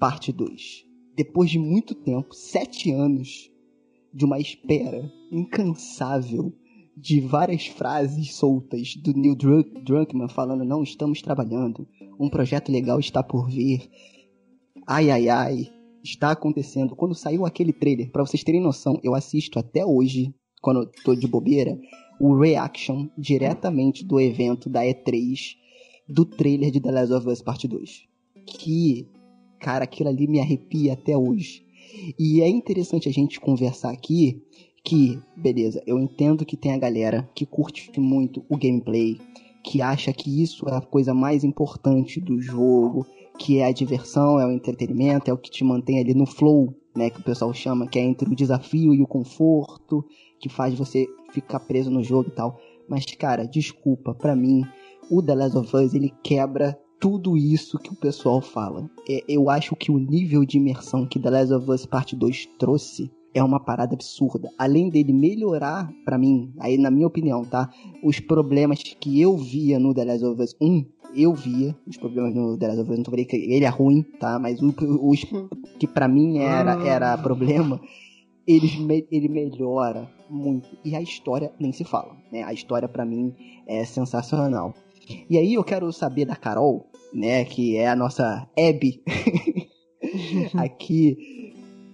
parte 0.00 0.32
2. 0.32 0.84
Depois 1.16 1.50
de 1.50 1.58
muito 1.58 1.94
tempo, 1.94 2.34
sete 2.34 2.90
anos 2.92 3.50
de 4.12 4.24
uma 4.24 4.38
espera 4.38 5.10
incansável 5.30 6.52
de 6.96 7.20
várias 7.20 7.66
frases 7.66 8.34
soltas 8.34 8.96
do 8.96 9.12
Neil 9.12 9.34
Drunk- 9.34 9.82
Druckmann 9.84 10.28
falando 10.28 10.64
não 10.64 10.82
estamos 10.82 11.20
trabalhando, 11.20 11.86
um 12.18 12.30
projeto 12.30 12.72
legal 12.72 12.98
está 12.98 13.22
por 13.22 13.50
vir, 13.50 13.88
ai 14.86 15.10
ai 15.10 15.28
ai, 15.28 15.68
está 16.02 16.30
acontecendo. 16.30 16.96
Quando 16.96 17.14
saiu 17.14 17.44
aquele 17.44 17.72
trailer, 17.72 18.10
pra 18.10 18.24
vocês 18.24 18.42
terem 18.42 18.62
noção, 18.62 18.98
eu 19.02 19.14
assisto 19.14 19.58
até 19.58 19.84
hoje, 19.84 20.34
quando 20.62 20.80
eu 20.80 20.90
tô 21.04 21.14
de 21.14 21.26
bobeira, 21.26 21.78
o 22.20 22.38
reaction 22.38 23.08
diretamente 23.16 24.04
do 24.04 24.20
evento 24.20 24.68
da 24.68 24.82
E3 24.82 25.56
do 26.08 26.24
trailer 26.24 26.70
de 26.70 26.80
The 26.80 26.90
Last 26.90 27.12
of 27.12 27.28
Us 27.28 27.42
Parte 27.42 27.66
2. 27.66 28.04
Que 28.46 29.08
cara, 29.58 29.84
aquilo 29.84 30.08
ali 30.08 30.26
me 30.26 30.40
arrepia 30.40 30.92
até 30.92 31.16
hoje. 31.16 31.64
E 32.18 32.40
é 32.40 32.48
interessante 32.48 33.08
a 33.08 33.12
gente 33.12 33.40
conversar 33.40 33.90
aqui 33.90 34.42
que, 34.84 35.18
beleza, 35.36 35.82
eu 35.86 35.98
entendo 35.98 36.44
que 36.44 36.56
tem 36.56 36.72
a 36.72 36.78
galera 36.78 37.28
que 37.34 37.44
curte 37.44 37.98
muito 37.98 38.44
o 38.48 38.56
gameplay, 38.56 39.18
que 39.64 39.82
acha 39.82 40.12
que 40.12 40.42
isso 40.42 40.68
é 40.68 40.76
a 40.76 40.80
coisa 40.80 41.12
mais 41.12 41.42
importante 41.42 42.20
do 42.20 42.40
jogo, 42.40 43.04
que 43.38 43.58
é 43.58 43.64
a 43.64 43.72
diversão, 43.72 44.38
é 44.38 44.46
o 44.46 44.52
entretenimento, 44.52 45.28
é 45.28 45.34
o 45.34 45.38
que 45.38 45.50
te 45.50 45.64
mantém 45.64 45.98
ali 45.98 46.14
no 46.14 46.26
flow, 46.26 46.72
né, 46.94 47.10
que 47.10 47.20
o 47.20 47.24
pessoal 47.24 47.52
chama, 47.52 47.88
que 47.88 47.98
é 47.98 48.02
entre 48.02 48.28
o 48.28 48.36
desafio 48.36 48.94
e 48.94 49.02
o 49.02 49.06
conforto, 49.06 50.04
que 50.40 50.48
faz 50.48 50.74
você 50.74 51.06
ficar 51.32 51.60
preso 51.60 51.90
no 51.90 52.02
jogo 52.02 52.28
e 52.28 52.32
tal. 52.32 52.58
Mas, 52.88 53.04
cara, 53.04 53.44
desculpa, 53.44 54.14
para 54.14 54.36
mim, 54.36 54.64
o 55.10 55.22
The 55.22 55.34
Last 55.34 55.58
of 55.58 55.76
Us, 55.76 55.94
ele 55.94 56.12
quebra 56.22 56.78
tudo 56.98 57.36
isso 57.36 57.78
que 57.78 57.90
o 57.90 57.96
pessoal 57.96 58.40
fala. 58.40 58.88
É, 59.08 59.22
eu 59.28 59.50
acho 59.50 59.76
que 59.76 59.90
o 59.90 59.98
nível 59.98 60.44
de 60.44 60.56
imersão 60.56 61.06
que 61.06 61.18
The 61.18 61.30
Last 61.30 61.52
of 61.52 61.70
Us 61.70 61.86
Parte 61.86 62.16
2 62.16 62.46
trouxe 62.58 63.10
é 63.34 63.42
uma 63.42 63.60
parada 63.60 63.94
absurda. 63.94 64.50
Além 64.56 64.88
dele 64.88 65.12
melhorar, 65.12 65.92
para 66.04 66.16
mim, 66.16 66.52
aí 66.58 66.78
na 66.78 66.90
minha 66.90 67.06
opinião, 67.06 67.44
tá? 67.44 67.70
Os 68.02 68.18
problemas 68.18 68.82
que 68.82 69.20
eu 69.20 69.36
via 69.36 69.78
no 69.78 69.92
The 69.92 70.04
Last 70.04 70.24
of 70.24 70.42
Us 70.42 70.56
1, 70.60 70.84
eu 71.14 71.34
via 71.34 71.76
os 71.86 71.96
problemas 71.98 72.34
no 72.34 72.56
The 72.56 72.68
Last 72.68 72.80
of 72.80 72.90
Us, 72.90 72.96
não 72.96 73.04
tô 73.04 73.10
falando 73.10 73.26
que 73.26 73.36
ele 73.36 73.64
é 73.64 73.68
ruim, 73.68 74.02
tá? 74.18 74.38
Mas 74.38 74.58
os 74.62 75.26
que 75.78 75.86
para 75.86 76.08
mim 76.08 76.38
era, 76.38 76.82
era 76.86 77.18
problema, 77.18 77.78
ele, 78.46 79.06
ele 79.10 79.28
melhora 79.28 80.15
muito. 80.28 80.68
E 80.84 80.94
a 80.94 81.00
história 81.00 81.52
nem 81.58 81.72
se 81.72 81.84
fala, 81.84 82.16
né? 82.32 82.42
A 82.42 82.52
história 82.52 82.88
para 82.88 83.04
mim 83.04 83.34
é 83.66 83.84
sensacional. 83.84 84.74
E 85.30 85.38
aí 85.38 85.54
eu 85.54 85.64
quero 85.64 85.92
saber 85.92 86.24
da 86.24 86.34
Carol, 86.34 86.86
né, 87.14 87.44
que 87.44 87.76
é 87.76 87.88
a 87.88 87.94
nossa 87.94 88.48
Abby 88.58 89.02
aqui, 90.58 91.16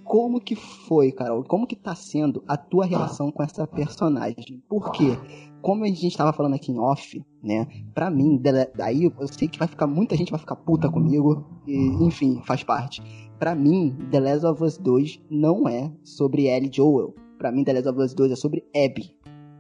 como 0.04 0.40
que 0.40 0.54
foi, 0.54 1.12
Carol? 1.12 1.42
Como 1.44 1.66
que 1.66 1.76
tá 1.76 1.94
sendo 1.94 2.42
a 2.46 2.56
tua 2.56 2.84
relação 2.84 3.30
com 3.30 3.42
essa 3.42 3.66
personagem? 3.66 4.62
Porque, 4.68 5.16
como 5.60 5.84
a 5.84 5.86
gente 5.86 6.06
estava 6.06 6.32
falando 6.32 6.54
aqui 6.54 6.72
em 6.72 6.78
off, 6.78 7.24
né? 7.42 7.66
Pra 7.94 8.10
mim, 8.10 8.40
daí 8.76 9.04
eu 9.04 9.28
sei 9.28 9.48
que 9.48 9.58
vai 9.58 9.68
ficar 9.68 9.86
muita 9.86 10.16
gente 10.16 10.30
vai 10.30 10.40
ficar 10.40 10.56
puta 10.56 10.90
comigo, 10.90 11.46
e, 11.66 11.76
enfim, 12.04 12.42
faz 12.44 12.62
parte. 12.62 13.02
Pra 13.38 13.54
mim, 13.54 13.96
The 14.10 14.20
Last 14.20 14.46
of 14.46 14.62
Us 14.62 14.76
2 14.76 15.22
não 15.30 15.68
é 15.68 15.90
sobre 16.02 16.46
Ellie 16.46 16.70
Joel. 16.72 17.14
Pra 17.43 17.51
mim, 17.51 17.64
The 17.64 17.72
Last 17.72 17.88
of 17.88 18.01
Us 18.01 18.14
2 18.14 18.30
é 18.30 18.36
sobre 18.36 18.64
Abby. 18.68 19.11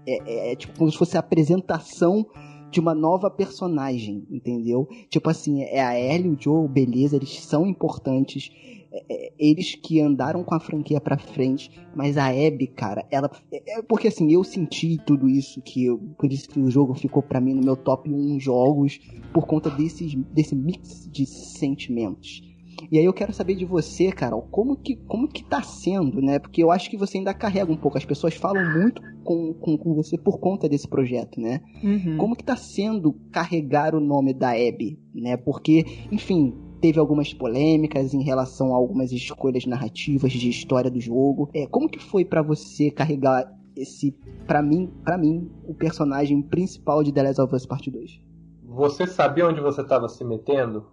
É, 0.06 0.18
é, 0.24 0.52
é 0.52 0.56
tipo 0.56 0.78
como 0.78 0.88
se 0.88 0.96
fosse 0.96 1.16
a 1.16 1.20
apresentação 1.20 2.24
de 2.70 2.78
uma 2.78 2.94
nova 2.94 3.28
personagem, 3.28 4.24
entendeu? 4.30 4.88
Tipo 5.10 5.28
assim, 5.28 5.64
é 5.64 5.82
a 5.82 5.98
Ellie 5.98 6.30
o 6.30 6.36
Joe, 6.40 6.68
beleza, 6.68 7.16
eles 7.16 7.40
são 7.40 7.66
importantes. 7.66 8.52
É, 8.92 9.04
é, 9.10 9.32
eles 9.36 9.74
que 9.74 10.00
andaram 10.00 10.44
com 10.44 10.54
a 10.54 10.60
franquia 10.60 11.00
pra 11.00 11.18
frente, 11.18 11.72
mas 11.92 12.16
a 12.16 12.28
Abby, 12.28 12.68
cara, 12.68 13.04
ela. 13.10 13.28
É, 13.50 13.78
é 13.78 13.82
porque 13.82 14.06
assim, 14.06 14.32
eu 14.32 14.44
senti 14.44 14.96
tudo 15.04 15.28
isso, 15.28 15.60
que 15.60 15.84
eu, 15.84 15.98
por 16.16 16.32
isso 16.32 16.48
que 16.48 16.60
o 16.60 16.70
jogo 16.70 16.94
ficou 16.94 17.20
para 17.20 17.40
mim 17.40 17.52
no 17.52 17.64
meu 17.64 17.76
top 17.76 18.08
1 18.08 18.38
jogos, 18.38 19.00
por 19.34 19.44
conta 19.44 19.68
desses, 19.68 20.14
desse 20.32 20.54
mix 20.54 21.10
de 21.10 21.26
sentimentos. 21.26 22.51
E 22.90 22.98
aí 22.98 23.04
eu 23.04 23.12
quero 23.12 23.32
saber 23.32 23.54
de 23.54 23.64
você, 23.64 24.10
Carol, 24.10 24.42
como 24.50 24.76
que, 24.76 24.96
como 24.96 25.28
que 25.28 25.44
tá 25.44 25.62
sendo, 25.62 26.20
né? 26.20 26.38
Porque 26.38 26.62
eu 26.62 26.70
acho 26.70 26.90
que 26.90 26.96
você 26.96 27.18
ainda 27.18 27.32
carrega 27.32 27.70
um 27.70 27.76
pouco. 27.76 27.98
As 27.98 28.04
pessoas 28.04 28.34
falam 28.34 28.64
muito 28.78 29.00
com, 29.24 29.54
com, 29.54 29.76
com 29.76 29.94
você 29.94 30.18
por 30.18 30.38
conta 30.38 30.68
desse 30.68 30.88
projeto, 30.88 31.40
né? 31.40 31.60
Uhum. 31.82 32.16
Como 32.16 32.36
que 32.36 32.44
tá 32.44 32.56
sendo 32.56 33.12
carregar 33.30 33.94
o 33.94 34.00
nome 34.00 34.34
da 34.34 34.50
Abby, 34.50 34.98
né? 35.14 35.36
Porque, 35.36 35.84
enfim, 36.10 36.54
teve 36.80 36.98
algumas 36.98 37.32
polêmicas 37.32 38.12
em 38.12 38.22
relação 38.22 38.74
a 38.74 38.76
algumas 38.76 39.12
escolhas 39.12 39.64
narrativas 39.64 40.32
de 40.32 40.48
história 40.48 40.90
do 40.90 41.00
jogo. 41.00 41.48
É, 41.54 41.66
como 41.66 41.88
que 41.88 41.98
foi 41.98 42.24
para 42.24 42.42
você 42.42 42.90
carregar 42.90 43.46
esse, 43.76 44.14
para 44.46 44.62
mim, 44.62 44.90
para 45.04 45.16
mim, 45.16 45.50
o 45.66 45.74
personagem 45.74 46.42
principal 46.42 47.02
de 47.02 47.12
The 47.12 47.22
Last 47.22 47.40
of 47.40 47.54
Us 47.54 47.66
Part 47.66 47.90
2? 47.90 48.20
Você 48.64 49.06
sabia 49.06 49.46
onde 49.46 49.60
você 49.60 49.82
estava 49.82 50.08
se 50.08 50.24
metendo? 50.24 50.86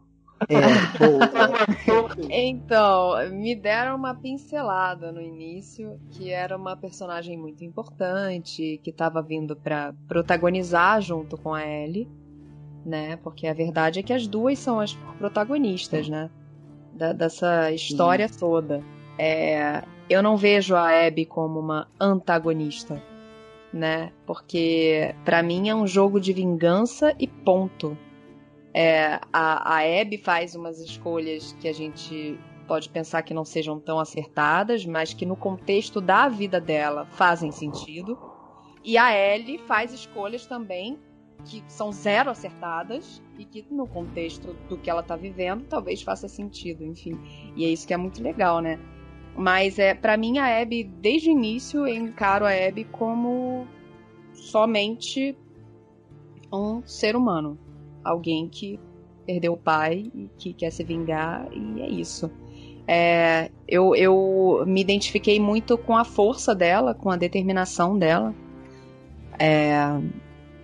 É, 0.47 0.55
então, 2.47 3.29
me 3.31 3.55
deram 3.55 3.95
uma 3.97 4.15
pincelada 4.15 5.11
no 5.11 5.21
início 5.21 5.99
que 6.11 6.31
era 6.31 6.55
uma 6.55 6.77
personagem 6.77 7.37
muito 7.37 7.63
importante, 7.63 8.79
que 8.83 8.89
estava 8.89 9.21
vindo 9.21 9.55
para 9.55 9.93
protagonizar 10.07 11.01
junto 11.01 11.37
com 11.37 11.53
a 11.53 11.65
Ellie, 11.65 12.07
né? 12.85 13.17
Porque 13.17 13.47
a 13.47 13.53
verdade 13.53 13.99
é 13.99 14.03
que 14.03 14.13
as 14.13 14.27
duas 14.27 14.57
são 14.59 14.79
as 14.79 14.93
protagonistas, 15.17 16.07
né? 16.07 16.29
Da, 16.93 17.11
dessa 17.11 17.71
história 17.71 18.27
Sim. 18.27 18.39
toda. 18.39 18.81
É, 19.17 19.83
eu 20.09 20.23
não 20.23 20.37
vejo 20.37 20.75
a 20.75 21.05
Abby 21.05 21.25
como 21.25 21.59
uma 21.59 21.87
antagonista, 21.99 23.01
né? 23.73 24.11
Porque 24.25 25.13
para 25.25 25.43
mim 25.43 25.69
é 25.69 25.75
um 25.75 25.85
jogo 25.85 26.19
de 26.19 26.31
vingança 26.31 27.13
e 27.19 27.27
ponto 27.27 27.97
é, 28.73 29.19
a, 29.33 29.77
a 29.77 30.01
Abby 30.01 30.17
faz 30.17 30.55
umas 30.55 30.79
escolhas 30.79 31.53
que 31.59 31.67
a 31.67 31.73
gente 31.73 32.39
pode 32.67 32.87
pensar 32.89 33.23
que 33.23 33.33
não 33.33 33.43
sejam 33.43 33.79
tão 33.79 33.99
acertadas, 33.99 34.85
mas 34.85 35.13
que 35.13 35.25
no 35.25 35.35
contexto 35.35 35.99
da 35.99 36.29
vida 36.29 36.61
dela 36.61 37.07
fazem 37.07 37.51
sentido. 37.51 38.17
E 38.83 38.97
a 38.97 39.11
Ellie 39.11 39.57
faz 39.57 39.91
escolhas 39.91 40.45
também 40.45 40.99
que 41.45 41.63
são 41.67 41.91
zero 41.91 42.29
acertadas 42.29 43.21
e 43.37 43.45
que 43.45 43.65
no 43.71 43.87
contexto 43.87 44.53
do 44.67 44.77
que 44.77 44.89
ela 44.89 45.01
tá 45.01 45.15
vivendo 45.15 45.65
talvez 45.67 46.01
faça 46.01 46.27
sentido, 46.27 46.83
enfim. 46.83 47.19
E 47.55 47.65
é 47.65 47.69
isso 47.69 47.87
que 47.87 47.93
é 47.93 47.97
muito 47.97 48.21
legal, 48.21 48.59
né? 48.59 48.79
Mas 49.35 49.79
é 49.79 49.93
para 49.93 50.17
mim 50.17 50.37
a 50.37 50.61
Abby 50.61 50.83
desde 50.83 51.29
o 51.29 51.31
início 51.31 51.87
eu 51.87 51.95
encaro 51.95 52.45
a 52.45 52.51
Abby 52.51 52.83
como 52.85 53.65
somente 54.33 55.35
um 56.51 56.85
ser 56.85 57.15
humano, 57.15 57.57
alguém 58.09 58.47
que 58.47 58.79
perdeu 59.25 59.53
o 59.53 59.57
pai 59.57 60.11
e 60.13 60.29
que 60.37 60.53
quer 60.53 60.71
se 60.71 60.83
vingar, 60.83 61.47
e 61.51 61.81
é 61.81 61.89
isso. 61.89 62.31
É, 62.87 63.51
eu, 63.67 63.95
eu 63.95 64.63
me 64.65 64.81
identifiquei 64.81 65.39
muito 65.39 65.77
com 65.77 65.95
a 65.95 66.03
força 66.03 66.55
dela, 66.55 66.95
com 66.95 67.11
a 67.11 67.15
determinação 67.15 67.97
dela. 67.97 68.33
É, 69.37 69.77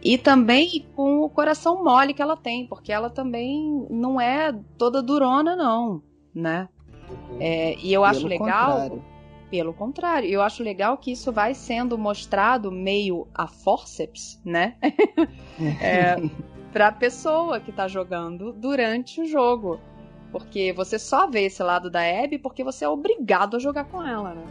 e 0.01 0.17
também 0.17 0.85
com 0.95 1.21
o 1.21 1.29
coração 1.29 1.83
mole 1.83 2.13
que 2.13 2.21
ela 2.21 2.35
tem, 2.35 2.65
porque 2.65 2.91
ela 2.91 3.09
também 3.09 3.85
não 3.89 4.19
é 4.19 4.51
toda 4.77 5.03
durona, 5.03 5.55
não, 5.55 6.01
né? 6.33 6.67
É, 7.39 7.75
e 7.75 7.93
eu 7.93 8.01
pelo 8.01 8.05
acho 8.05 8.27
legal. 8.27 8.71
Contrário. 8.71 9.03
Pelo 9.49 9.73
contrário, 9.73 10.27
eu 10.29 10.41
acho 10.41 10.63
legal 10.63 10.97
que 10.97 11.11
isso 11.11 11.31
vai 11.31 11.53
sendo 11.53 11.97
mostrado 11.97 12.71
meio 12.71 13.27
a 13.33 13.45
forceps, 13.47 14.41
né? 14.43 14.75
é, 15.79 16.15
pra 16.75 16.91
pessoa 16.91 17.57
que 17.57 17.71
tá 17.71 17.87
jogando 17.87 18.51
durante 18.51 19.21
o 19.21 19.25
jogo. 19.25 19.79
Porque 20.29 20.73
você 20.73 20.99
só 20.99 21.25
vê 21.25 21.45
esse 21.45 21.63
lado 21.63 21.89
da 21.89 22.01
Abby 22.01 22.37
porque 22.37 22.65
você 22.65 22.83
é 22.83 22.89
obrigado 22.89 23.55
a 23.55 23.59
jogar 23.59 23.85
com 23.85 24.05
ela, 24.05 24.33
né? 24.33 24.45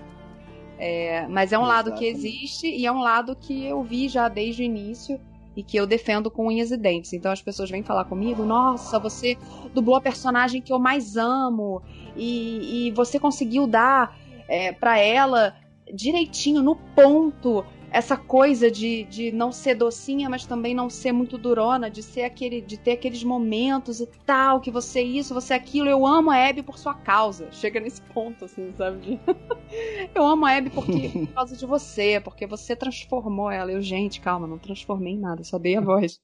É, 0.79 1.29
mas 1.29 1.53
é 1.53 1.59
um 1.59 1.65
Exatamente. 1.65 1.91
lado 1.91 1.99
que 1.99 2.07
existe 2.07 2.67
e 2.67 2.87
é 2.87 2.91
um 2.91 3.01
lado 3.03 3.37
que 3.37 3.67
eu 3.67 3.83
vi 3.83 4.09
já 4.09 4.27
desde 4.27 4.63
o 4.63 4.65
início 4.65 5.21
e 5.55 5.63
que 5.63 5.77
eu 5.77 5.87
defendo 5.87 6.31
com 6.31 6.47
unhas 6.47 6.71
e 6.71 6.79
dentes. 6.79 7.13
Então 7.13 7.31
as 7.31 7.43
pessoas 7.43 7.71
vêm 7.71 7.83
falar 7.83 8.07
comigo: 8.07 8.43
nossa, 8.43 8.99
você 8.99 9.37
dublou 9.75 9.97
a 9.97 10.01
personagem 10.01 10.63
que 10.63 10.73
eu 10.73 10.79
mais 10.79 11.19
amo 11.19 11.83
e, 12.17 12.89
e 12.89 12.91
você 12.93 13.21
conseguiu 13.21 13.67
dar 13.67 14.17
é, 14.49 14.73
para 14.73 14.99
ela 14.99 15.55
direitinho, 15.93 16.63
no 16.63 16.75
ponto, 16.75 17.67
essa 17.95 18.17
coisa 18.17 18.69
de, 18.69 19.05
de 19.05 19.31
não 19.31 19.53
ser 19.53 19.77
docinha, 19.77 20.29
mas 20.29 20.45
também 20.45 20.75
não 20.75 20.91
ser 20.91 21.13
muito 21.13 21.39
durona, 21.39 21.89
de 21.89 22.03
ser 22.03 22.25
aquele, 22.25 22.61
de 22.61 22.77
ter 22.77 22.93
aqueles 22.95 23.23
momentos 23.23 24.01
e 24.01 24.07
tal, 24.27 24.61
que 24.61 24.69
você 24.69 24.99
é 24.99 25.03
isso, 25.05 25.33
você 25.33 25.53
é 25.53 25.57
aquilo. 25.57 25.89
Eu 25.89 26.05
amo 26.05 26.29
a 26.29 26.49
Abby 26.49 26.65
por 26.65 26.77
sua 26.77 26.93
causa. 26.93 27.47
Chega 27.55 27.79
nesse 27.79 28.03
ponto, 28.03 28.47
assim, 28.47 28.73
sabe? 28.77 29.21
Eu 30.13 30.27
amo 30.27 30.45
a 30.45 30.57
Abby 30.57 30.71
porque, 30.71 31.09
por 31.27 31.35
causa 31.35 31.57
de 31.57 31.65
você, 31.65 32.21
porque 32.21 32.49
você 32.49 32.75
transformou 32.75 33.49
ela. 33.49 33.71
Eu, 33.71 33.81
gente, 33.81 34.21
calma, 34.21 34.49
não 34.49 34.59
transformei 34.59 35.13
em 35.13 35.21
nada, 35.21 35.45
só 35.45 35.57
dei 35.57 35.77
a 35.77 35.81
voz. 35.81 36.21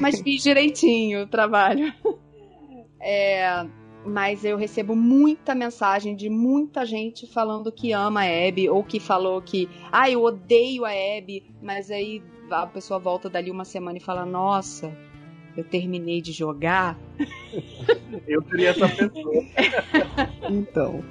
mas 0.00 0.20
fiz 0.20 0.42
direitinho 0.42 1.22
o 1.22 1.26
trabalho. 1.28 1.94
É, 3.00 3.64
mas 4.04 4.44
eu 4.44 4.56
recebo 4.56 4.94
muita 4.96 5.54
mensagem 5.54 6.14
de 6.16 6.28
muita 6.28 6.84
gente 6.84 7.26
falando 7.26 7.70
que 7.70 7.92
ama 7.92 8.22
a 8.22 8.48
Abby 8.48 8.68
ou 8.68 8.82
que 8.82 8.98
falou 8.98 9.40
que, 9.40 9.68
ah, 9.90 10.10
eu 10.10 10.22
odeio 10.22 10.84
a 10.84 10.90
Abby, 10.90 11.44
mas 11.60 11.90
aí 11.90 12.22
a 12.50 12.66
pessoa 12.66 12.98
volta 12.98 13.30
dali 13.30 13.50
uma 13.50 13.64
semana 13.64 13.98
e 13.98 14.00
fala, 14.00 14.26
nossa, 14.26 14.92
eu 15.56 15.64
terminei 15.64 16.20
de 16.20 16.32
jogar. 16.32 16.98
eu 18.26 18.42
seria 18.42 18.70
essa 18.70 18.88
pessoa. 18.88 19.44
então. 20.50 21.04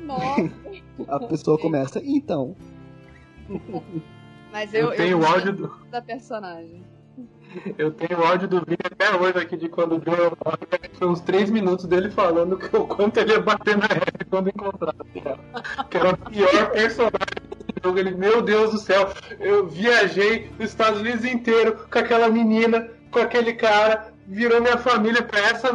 Nossa. 0.00 0.52
A 1.08 1.20
pessoa 1.20 1.58
começa, 1.58 2.00
então. 2.04 2.54
Mas 4.52 4.72
eu, 4.72 4.90
eu 4.90 4.96
tenho 4.96 5.10
eu 5.10 5.20
o 5.20 5.26
áudio 5.26 5.52
do... 5.52 5.86
da 5.90 6.00
personagem. 6.00 6.82
Eu 7.78 7.90
tenho 7.92 8.22
áudio 8.22 8.48
do 8.48 8.58
vídeo 8.60 8.84
até 8.84 9.14
hoje 9.16 9.38
aqui 9.38 9.56
de 9.56 9.68
quando 9.68 9.96
o 9.96 10.02
morre, 10.04 10.58
foi 10.94 11.08
uns 11.08 11.20
3 11.20 11.50
minutos 11.50 11.86
dele 11.86 12.10
falando 12.10 12.56
que 12.56 12.74
o 12.76 12.86
quanto 12.86 13.18
ele 13.18 13.32
ia 13.32 13.40
bater 13.40 13.76
na 13.76 13.86
Abby 13.86 14.24
quando 14.28 14.48
encontrasse 14.48 15.22
ela. 15.24 15.38
Que 15.88 15.96
era 15.96 16.10
o 16.10 16.16
pior 16.16 16.70
personagem 16.70 17.16
do 17.48 17.82
jogo. 17.82 17.98
Ele, 17.98 18.10
meu 18.14 18.42
Deus 18.42 18.72
do 18.72 18.78
céu, 18.78 19.10
eu 19.40 19.66
viajei 19.66 20.50
os 20.58 20.66
Estados 20.66 21.00
Unidos 21.00 21.24
inteiro 21.24 21.86
com 21.90 21.98
aquela 21.98 22.28
menina, 22.28 22.90
com 23.10 23.18
aquele 23.18 23.54
cara, 23.54 24.12
virou 24.26 24.60
minha 24.60 24.78
família 24.78 25.22
pra 25.22 25.40
essa. 25.40 25.72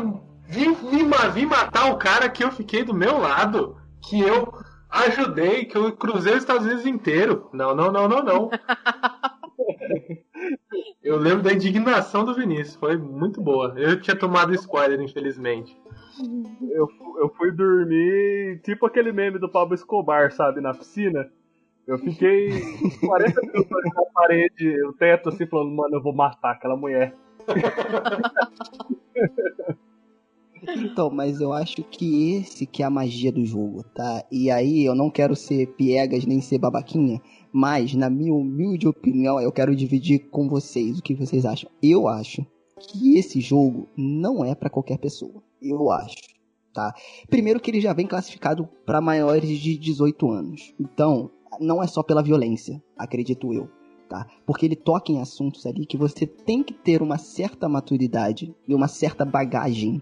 Vim, 0.47 0.73
vim, 0.73 1.09
vim 1.33 1.45
matar 1.45 1.91
o 1.91 1.97
cara 1.97 2.29
que 2.29 2.43
eu 2.43 2.51
fiquei 2.51 2.83
do 2.83 2.93
meu 2.93 3.17
lado, 3.17 3.77
que 4.01 4.19
eu 4.19 4.53
ajudei, 4.89 5.65
que 5.65 5.77
eu 5.77 5.91
cruzei 5.93 6.33
os 6.33 6.39
Estados 6.39 6.65
Unidos 6.65 6.85
inteiro. 6.85 7.49
Não, 7.53 7.73
não, 7.73 7.91
não, 7.91 8.07
não, 8.07 8.23
não. 8.23 8.49
Eu 11.03 11.17
lembro 11.17 11.41
da 11.41 11.51
indignação 11.51 12.23
do 12.23 12.35
Vinícius, 12.35 12.75
foi 12.75 12.95
muito 12.95 13.41
boa. 13.41 13.73
Eu 13.75 13.99
tinha 13.99 14.15
tomado 14.15 14.53
spoiler, 14.53 15.01
infelizmente. 15.01 15.75
Eu, 16.69 16.87
eu 17.17 17.29
fui 17.35 17.51
dormir 17.51 18.61
tipo 18.63 18.85
aquele 18.85 19.11
meme 19.11 19.39
do 19.39 19.49
Pablo 19.49 19.73
Escobar, 19.73 20.31
sabe, 20.31 20.61
na 20.61 20.73
piscina. 20.73 21.27
Eu 21.87 21.97
fiquei 21.97 22.49
40 23.03 23.41
minutos 23.41 23.71
olhando 23.71 23.95
na 23.95 24.05
parede, 24.13 24.83
o 24.85 24.93
teto, 24.93 25.29
assim, 25.29 25.47
falando, 25.47 25.71
mano, 25.71 25.95
eu 25.95 26.03
vou 26.03 26.13
matar 26.13 26.51
aquela 26.51 26.77
mulher. 26.77 27.15
Então, 30.63 31.09
mas 31.09 31.41
eu 31.41 31.51
acho 31.51 31.83
que 31.83 32.35
esse 32.35 32.67
que 32.67 32.83
é 32.83 32.85
a 32.85 32.89
magia 32.89 33.31
do 33.31 33.43
jogo, 33.43 33.83
tá? 33.95 34.23
E 34.31 34.51
aí 34.51 34.85
eu 34.85 34.93
não 34.93 35.09
quero 35.09 35.35
ser 35.35 35.67
piegas 35.75 36.25
nem 36.25 36.39
ser 36.39 36.59
babaquinha, 36.59 37.19
mas 37.51 37.93
na 37.93 38.09
minha 38.09 38.33
humilde 38.33 38.87
opinião, 38.87 39.39
eu 39.39 39.51
quero 39.51 39.75
dividir 39.75 40.29
com 40.29 40.47
vocês 40.47 40.99
o 40.99 41.01
que 41.01 41.13
vocês 41.13 41.45
acham. 41.45 41.69
Eu 41.81 42.07
acho 42.07 42.45
que 42.79 43.17
esse 43.17 43.39
jogo 43.39 43.87
não 43.95 44.43
é 44.43 44.55
pra 44.55 44.69
qualquer 44.69 44.97
pessoa. 44.97 45.43
Eu 45.61 45.91
acho, 45.91 46.15
tá? 46.73 46.93
Primeiro 47.29 47.59
que 47.59 47.69
ele 47.69 47.81
já 47.81 47.93
vem 47.93 48.07
classificado 48.07 48.67
pra 48.85 49.01
maiores 49.01 49.59
de 49.59 49.77
18 49.77 50.31
anos. 50.31 50.73
Então, 50.79 51.29
não 51.59 51.81
é 51.83 51.87
só 51.87 52.01
pela 52.01 52.23
violência, 52.23 52.81
acredito 52.97 53.53
eu. 53.53 53.69
Tá? 54.09 54.27
Porque 54.45 54.65
ele 54.65 54.75
toca 54.75 55.09
em 55.09 55.21
assuntos 55.21 55.65
ali 55.65 55.85
que 55.85 55.95
você 55.95 56.27
tem 56.27 56.61
que 56.61 56.73
ter 56.73 57.01
uma 57.01 57.17
certa 57.17 57.69
maturidade 57.69 58.53
e 58.67 58.75
uma 58.75 58.89
certa 58.89 59.23
bagagem 59.23 60.01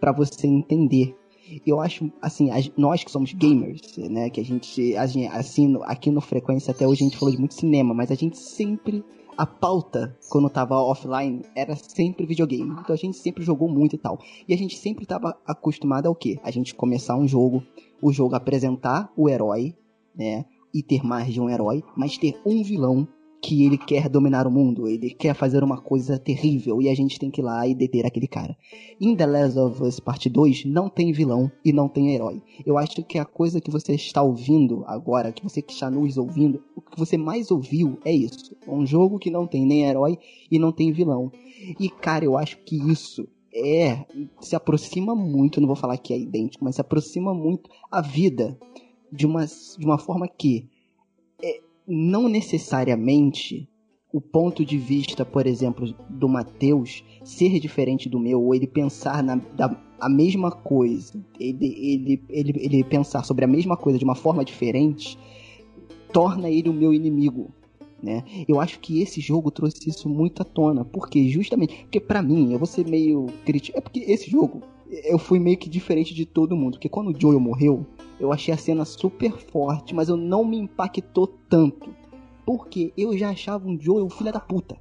pra 0.00 0.10
você 0.10 0.48
entender. 0.48 1.16
Eu 1.66 1.80
acho, 1.80 2.10
assim, 2.22 2.48
nós 2.76 3.04
que 3.04 3.10
somos 3.10 3.32
gamers, 3.32 3.96
né, 3.98 4.30
que 4.30 4.40
a 4.40 4.44
gente, 4.44 4.96
a 4.96 5.06
gente, 5.06 5.28
assim, 5.28 5.78
aqui 5.82 6.10
no 6.10 6.20
Frequência 6.20 6.70
até 6.70 6.86
hoje 6.86 7.02
a 7.02 7.08
gente 7.08 7.18
falou 7.18 7.32
de 7.32 7.38
muito 7.38 7.54
cinema, 7.54 7.92
mas 7.92 8.10
a 8.10 8.14
gente 8.14 8.38
sempre, 8.38 9.04
a 9.36 9.44
pauta, 9.44 10.16
quando 10.30 10.48
tava 10.48 10.76
offline, 10.76 11.42
era 11.54 11.76
sempre 11.76 12.24
videogame. 12.24 12.70
Então 12.80 12.94
a 12.94 12.96
gente 12.96 13.18
sempre 13.18 13.44
jogou 13.44 13.68
muito 13.68 13.94
e 13.94 13.98
tal. 13.98 14.18
E 14.48 14.54
a 14.54 14.56
gente 14.56 14.78
sempre 14.78 15.04
tava 15.04 15.36
acostumado 15.46 16.06
ao 16.06 16.14
quê? 16.14 16.38
A 16.42 16.50
gente 16.50 16.74
começar 16.74 17.16
um 17.16 17.28
jogo, 17.28 17.62
o 18.00 18.12
jogo 18.12 18.34
apresentar 18.34 19.12
o 19.16 19.28
herói, 19.28 19.74
né, 20.16 20.44
e 20.72 20.82
ter 20.82 21.04
mais 21.04 21.32
de 21.32 21.40
um 21.40 21.50
herói, 21.50 21.82
mas 21.96 22.16
ter 22.16 22.40
um 22.44 22.62
vilão 22.62 23.06
que 23.44 23.66
ele 23.66 23.76
quer 23.76 24.08
dominar 24.08 24.46
o 24.46 24.50
mundo, 24.50 24.88
ele 24.88 25.10
quer 25.10 25.34
fazer 25.34 25.62
uma 25.62 25.78
coisa 25.78 26.18
terrível 26.18 26.80
e 26.80 26.88
a 26.88 26.94
gente 26.94 27.18
tem 27.18 27.30
que 27.30 27.42
ir 27.42 27.44
lá 27.44 27.68
e 27.68 27.74
deter 27.74 28.06
aquele 28.06 28.26
cara. 28.26 28.56
Em 28.98 29.14
The 29.14 29.26
Last 29.26 29.58
of 29.58 29.82
Us 29.82 30.00
Parte 30.00 30.30
2 30.30 30.64
não 30.64 30.88
tem 30.88 31.12
vilão 31.12 31.52
e 31.62 31.70
não 31.70 31.86
tem 31.86 32.14
herói. 32.14 32.40
Eu 32.64 32.78
acho 32.78 33.04
que 33.04 33.18
a 33.18 33.24
coisa 33.26 33.60
que 33.60 33.70
você 33.70 33.94
está 33.94 34.22
ouvindo 34.22 34.82
agora, 34.86 35.30
que 35.30 35.42
você 35.42 35.60
que 35.60 35.74
está 35.74 35.90
nos 35.90 36.16
ouvindo, 36.16 36.64
o 36.74 36.80
que 36.80 36.98
você 36.98 37.18
mais 37.18 37.50
ouviu 37.50 37.98
é 38.02 38.10
isso. 38.10 38.56
É 38.66 38.70
um 38.70 38.86
jogo 38.86 39.18
que 39.18 39.30
não 39.30 39.46
tem 39.46 39.66
nem 39.66 39.84
herói 39.84 40.18
e 40.50 40.58
não 40.58 40.72
tem 40.72 40.90
vilão. 40.90 41.30
E 41.78 41.90
cara, 41.90 42.24
eu 42.24 42.38
acho 42.38 42.56
que 42.64 42.76
isso 42.90 43.28
é 43.54 44.06
se 44.40 44.56
aproxima 44.56 45.14
muito, 45.14 45.60
não 45.60 45.66
vou 45.66 45.76
falar 45.76 45.98
que 45.98 46.14
é 46.14 46.18
idêntico, 46.18 46.64
mas 46.64 46.76
se 46.76 46.80
aproxima 46.80 47.34
muito 47.34 47.68
a 47.90 48.00
vida 48.00 48.58
de 49.12 49.26
uma, 49.26 49.44
de 49.44 49.84
uma 49.84 49.98
forma 49.98 50.26
que 50.26 50.66
não 51.86 52.28
necessariamente 52.28 53.68
o 54.12 54.20
ponto 54.20 54.64
de 54.64 54.78
vista, 54.78 55.24
por 55.24 55.46
exemplo, 55.46 55.92
do 56.08 56.28
Mateus 56.28 57.02
ser 57.24 57.58
diferente 57.58 58.08
do 58.08 58.20
meu, 58.20 58.40
ou 58.40 58.54
ele 58.54 58.66
pensar 58.66 59.22
na 59.24 59.34
da, 59.34 59.76
a 60.00 60.08
mesma 60.08 60.52
coisa, 60.52 61.20
ele, 61.40 61.66
ele, 61.66 62.22
ele, 62.28 62.52
ele 62.56 62.84
pensar 62.84 63.24
sobre 63.24 63.44
a 63.44 63.48
mesma 63.48 63.76
coisa 63.76 63.98
de 63.98 64.04
uma 64.04 64.14
forma 64.14 64.44
diferente, 64.44 65.18
torna 66.12 66.48
ele 66.48 66.68
o 66.68 66.72
meu 66.72 66.94
inimigo. 66.94 67.50
Né? 68.00 68.22
Eu 68.46 68.60
acho 68.60 68.78
que 68.80 69.00
esse 69.00 69.20
jogo 69.20 69.50
trouxe 69.50 69.88
isso 69.88 70.08
muito 70.08 70.42
à 70.42 70.44
tona, 70.44 70.84
porque 70.84 71.28
justamente, 71.28 71.74
porque 71.82 71.98
para 71.98 72.22
mim, 72.22 72.52
eu 72.52 72.58
vou 72.58 72.66
ser 72.66 72.86
meio 72.86 73.26
crítico, 73.44 73.76
é 73.76 73.80
porque 73.80 74.00
esse 74.00 74.30
jogo 74.30 74.62
eu 74.88 75.18
fui 75.18 75.40
meio 75.40 75.56
que 75.56 75.68
diferente 75.68 76.14
de 76.14 76.24
todo 76.24 76.56
mundo, 76.56 76.74
porque 76.74 76.88
quando 76.88 77.08
o 77.08 77.20
Joel 77.20 77.40
morreu, 77.40 77.86
eu 78.18 78.32
achei 78.32 78.54
a 78.54 78.56
cena 78.56 78.84
super 78.84 79.32
forte, 79.32 79.94
mas 79.94 80.08
eu 80.08 80.16
não 80.16 80.44
me 80.44 80.58
impactou 80.58 81.26
tanto. 81.48 81.94
Porque 82.46 82.92
eu 82.96 83.16
já 83.16 83.30
achava 83.30 83.68
um 83.68 83.80
Joel 83.80 84.08
filho 84.08 84.32
da 84.32 84.40
puta. 84.40 84.76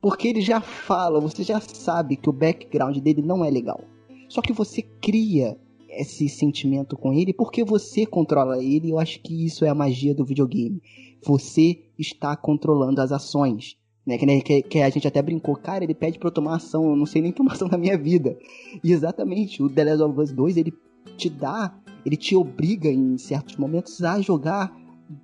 Porque 0.00 0.28
ele 0.28 0.40
já 0.40 0.60
fala, 0.60 1.20
você 1.20 1.42
já 1.42 1.60
sabe 1.60 2.16
que 2.16 2.28
o 2.28 2.32
background 2.32 2.96
dele 2.98 3.22
não 3.22 3.44
é 3.44 3.50
legal. 3.50 3.80
Só 4.28 4.40
que 4.40 4.52
você 4.52 4.82
cria 4.82 5.58
esse 5.88 6.28
sentimento 6.28 6.96
com 6.96 7.12
ele 7.12 7.32
porque 7.32 7.64
você 7.64 8.04
controla 8.04 8.62
ele. 8.62 8.88
e 8.88 8.90
Eu 8.90 8.98
acho 8.98 9.20
que 9.20 9.44
isso 9.44 9.64
é 9.64 9.68
a 9.68 9.74
magia 9.74 10.14
do 10.14 10.24
videogame. 10.24 10.82
Você 11.24 11.80
está 11.98 12.36
controlando 12.36 13.00
as 13.00 13.10
ações. 13.10 13.76
Né? 14.06 14.16
Que, 14.16 14.26
né, 14.26 14.40
que 14.40 14.78
a 14.80 14.88
gente 14.88 15.06
até 15.06 15.20
brincou, 15.20 15.54
cara, 15.56 15.84
ele 15.84 15.94
pede 15.94 16.18
pra 16.18 16.28
eu 16.28 16.32
tomar 16.32 16.56
ação, 16.56 16.88
eu 16.88 16.96
não 16.96 17.04
sei 17.04 17.20
nem 17.20 17.32
tomar 17.32 17.52
ação 17.52 17.68
na 17.68 17.76
minha 17.76 17.98
vida. 17.98 18.38
E 18.82 18.92
exatamente, 18.92 19.62
o 19.62 19.68
The 19.68 19.84
Last 19.84 20.02
of 20.02 20.20
Us 20.20 20.32
2, 20.32 20.56
ele 20.56 20.72
te 21.16 21.28
dá, 21.28 21.78
ele 22.08 22.16
te 22.16 22.34
obriga 22.34 22.88
em 22.88 23.18
certos 23.18 23.56
momentos 23.56 24.02
a 24.02 24.18
jogar, 24.18 24.74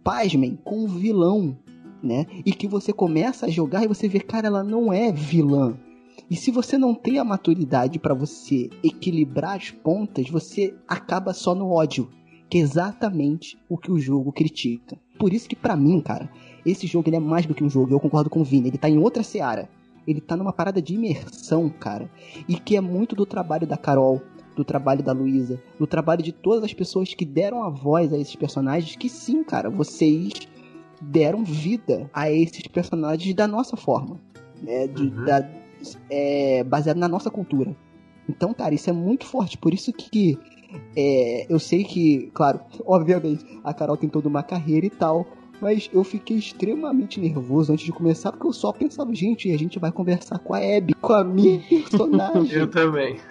pasmem, 0.02 0.58
com 0.62 0.84
o 0.84 0.88
vilão, 0.88 1.56
né? 2.02 2.26
E 2.44 2.52
que 2.52 2.68
você 2.68 2.92
começa 2.92 3.46
a 3.46 3.50
jogar 3.50 3.82
e 3.82 3.88
você 3.88 4.06
vê, 4.06 4.20
cara, 4.20 4.48
ela 4.48 4.62
não 4.62 4.92
é 4.92 5.10
vilã. 5.10 5.74
E 6.30 6.36
se 6.36 6.50
você 6.50 6.76
não 6.76 6.94
tem 6.94 7.18
a 7.18 7.24
maturidade 7.24 7.98
para 7.98 8.12
você 8.12 8.68
equilibrar 8.82 9.56
as 9.56 9.70
pontas, 9.70 10.28
você 10.28 10.74
acaba 10.86 11.32
só 11.32 11.54
no 11.54 11.70
ódio, 11.70 12.10
que 12.50 12.58
é 12.58 12.60
exatamente 12.60 13.58
o 13.66 13.78
que 13.78 13.90
o 13.90 13.98
jogo 13.98 14.30
critica. 14.30 14.98
Por 15.18 15.32
isso 15.32 15.48
que 15.48 15.56
para 15.56 15.76
mim, 15.76 16.02
cara, 16.02 16.30
esse 16.66 16.86
jogo 16.86 17.08
ele 17.08 17.16
é 17.16 17.20
mais 17.20 17.46
do 17.46 17.54
que 17.54 17.64
um 17.64 17.70
jogo, 17.70 17.94
eu 17.94 18.00
concordo 18.00 18.28
com 18.28 18.42
o 18.42 18.44
Vini, 18.44 18.68
ele 18.68 18.78
tá 18.78 18.90
em 18.90 18.98
outra 18.98 19.22
seara. 19.22 19.70
Ele 20.06 20.20
tá 20.20 20.36
numa 20.36 20.52
parada 20.52 20.82
de 20.82 20.94
imersão, 20.94 21.70
cara, 21.70 22.10
e 22.46 22.56
que 22.56 22.76
é 22.76 22.80
muito 22.82 23.16
do 23.16 23.24
trabalho 23.24 23.66
da 23.66 23.78
Carol, 23.78 24.20
do 24.54 24.64
trabalho 24.64 25.02
da 25.02 25.12
Luísa, 25.12 25.60
do 25.78 25.86
trabalho 25.86 26.22
de 26.22 26.32
todas 26.32 26.64
as 26.64 26.72
pessoas 26.74 27.12
que 27.14 27.24
deram 27.24 27.62
a 27.62 27.68
voz 27.68 28.12
a 28.12 28.18
esses 28.18 28.36
personagens, 28.36 28.96
que 28.96 29.08
sim, 29.08 29.42
cara, 29.42 29.68
vocês 29.70 30.32
deram 31.00 31.44
vida 31.44 32.08
a 32.12 32.30
esses 32.30 32.66
personagens 32.68 33.34
da 33.34 33.46
nossa 33.46 33.76
forma, 33.76 34.20
né? 34.62 34.86
De, 34.86 35.02
Uhum. 35.02 35.24
da, 35.24 35.48
é, 36.08 36.64
baseado 36.64 36.96
na 36.96 37.08
nossa 37.08 37.30
cultura. 37.30 37.76
Então, 38.28 38.54
cara, 38.54 38.74
isso 38.74 38.88
é 38.88 38.92
muito 38.92 39.26
forte. 39.26 39.58
Por 39.58 39.74
isso 39.74 39.92
que 39.92 40.38
é, 40.96 41.46
eu 41.48 41.58
sei 41.58 41.84
que, 41.84 42.30
claro, 42.32 42.60
obviamente, 42.86 43.44
a 43.62 43.74
Carol 43.74 43.96
tem 43.96 44.08
toda 44.08 44.28
uma 44.28 44.42
carreira 44.42 44.86
e 44.86 44.90
tal. 44.90 45.26
Mas 45.64 45.88
eu 45.94 46.04
fiquei 46.04 46.36
extremamente 46.36 47.18
nervoso 47.18 47.72
antes 47.72 47.86
de 47.86 47.90
começar, 47.90 48.30
porque 48.32 48.46
eu 48.46 48.52
só 48.52 48.70
pensava, 48.70 49.14
gente, 49.14 49.50
a 49.50 49.56
gente 49.58 49.78
vai 49.78 49.90
conversar 49.90 50.38
com 50.38 50.52
a 50.52 50.58
Abby, 50.58 50.92
com 50.92 51.14
a 51.14 51.24
minha 51.24 51.58
personagem. 51.66 52.52
Eu 52.52 52.66
também. 52.70 53.16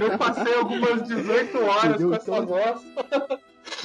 Eu 0.00 0.18
passei 0.18 0.52
algumas 0.54 1.06
18 1.06 1.58
horas 1.58 1.84
Entendeu? 1.84 2.08
com 2.10 2.14
essa 2.16 2.30
Então- 2.38 2.46
voz. 2.46 2.80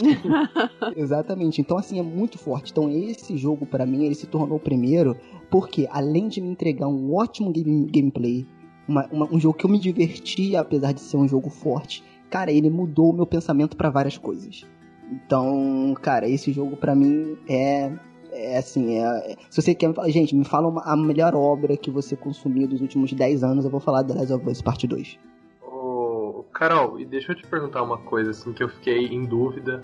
Exatamente. 0.97 1.61
Então, 1.61 1.77
assim, 1.77 1.99
é 1.99 2.03
muito 2.03 2.39
forte. 2.39 2.71
Então, 2.71 2.89
esse 2.89 3.37
jogo, 3.37 3.67
pra 3.67 3.85
mim, 3.85 4.03
ele 4.03 4.15
se 4.15 4.25
tornou 4.25 4.57
o 4.57 4.59
primeiro, 4.59 5.15
porque 5.49 5.87
além 5.91 6.27
de 6.27 6.41
me 6.41 6.49
entregar 6.49 6.87
um 6.87 7.13
ótimo 7.13 7.51
game- 7.51 7.85
gameplay, 7.85 8.45
uma- 8.87 9.07
uma- 9.11 9.31
um 9.31 9.39
jogo 9.39 9.55
que 9.57 9.65
eu 9.65 9.69
me 9.69 9.77
diverti, 9.79 10.55
apesar 10.55 10.91
de 10.91 11.01
ser 11.01 11.17
um 11.17 11.27
jogo 11.27 11.49
forte, 11.51 12.03
cara, 12.29 12.51
ele 12.51 12.69
mudou 12.69 13.11
o 13.11 13.13
meu 13.13 13.25
pensamento 13.27 13.77
pra 13.77 13.89
várias 13.91 14.17
coisas. 14.17 14.65
Então, 15.11 15.93
cara, 16.01 16.27
esse 16.27 16.51
jogo 16.51 16.75
pra 16.77 16.95
mim 16.95 17.37
é. 17.47 17.91
É 18.35 18.57
assim, 18.57 18.97
é, 18.97 19.35
se 19.47 19.61
você 19.61 19.75
quer 19.75 19.89
me 19.89 19.93
falar, 19.93 20.09
gente, 20.09 20.35
me 20.35 20.43
fala 20.43 20.67
uma- 20.67 20.81
a 20.81 20.97
melhor 20.97 21.35
obra 21.35 21.77
que 21.77 21.91
você 21.91 22.15
consumiu 22.15 22.67
dos 22.67 22.81
últimos 22.81 23.13
10 23.13 23.43
anos, 23.43 23.63
eu 23.63 23.69
vou 23.69 23.79
falar 23.79 24.03
The 24.03 24.15
Last 24.15 24.33
of 24.33 24.49
Us 24.49 24.59
Parte 24.59 24.87
2. 24.87 25.19
Ô, 25.61 26.43
Carol, 26.51 26.99
e 26.99 27.05
deixa 27.05 27.31
eu 27.31 27.35
te 27.35 27.45
perguntar 27.45 27.83
uma 27.83 27.99
coisa 27.99 28.31
assim 28.31 28.51
que 28.51 28.63
eu 28.63 28.69
fiquei 28.69 29.05
em 29.05 29.23
dúvida 29.23 29.81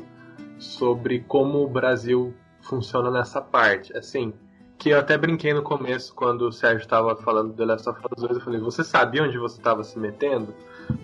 sobre 0.57 1.20
como 1.20 1.63
o 1.63 1.67
Brasil 1.67 2.34
funciona 2.61 3.11
nessa 3.11 3.39
parte. 3.39 3.95
Assim, 3.95 4.34
que 4.80 4.89
eu 4.89 4.97
até 4.97 5.15
brinquei 5.15 5.53
no 5.53 5.61
começo 5.61 6.15
quando 6.15 6.47
o 6.47 6.51
Sérgio 6.51 6.82
estava 6.82 7.15
falando 7.17 7.49
do 7.49 7.53
The 7.53 7.65
Last 7.65 7.88
of 7.88 7.99
Us 7.99 8.24
2, 8.24 8.38
eu 8.38 8.43
falei, 8.43 8.59
você 8.59 8.84
sabia 8.84 9.22
onde 9.24 9.38
você 9.38 9.59
estava 9.59 9.84
se 9.84 9.99
metendo? 9.99 10.55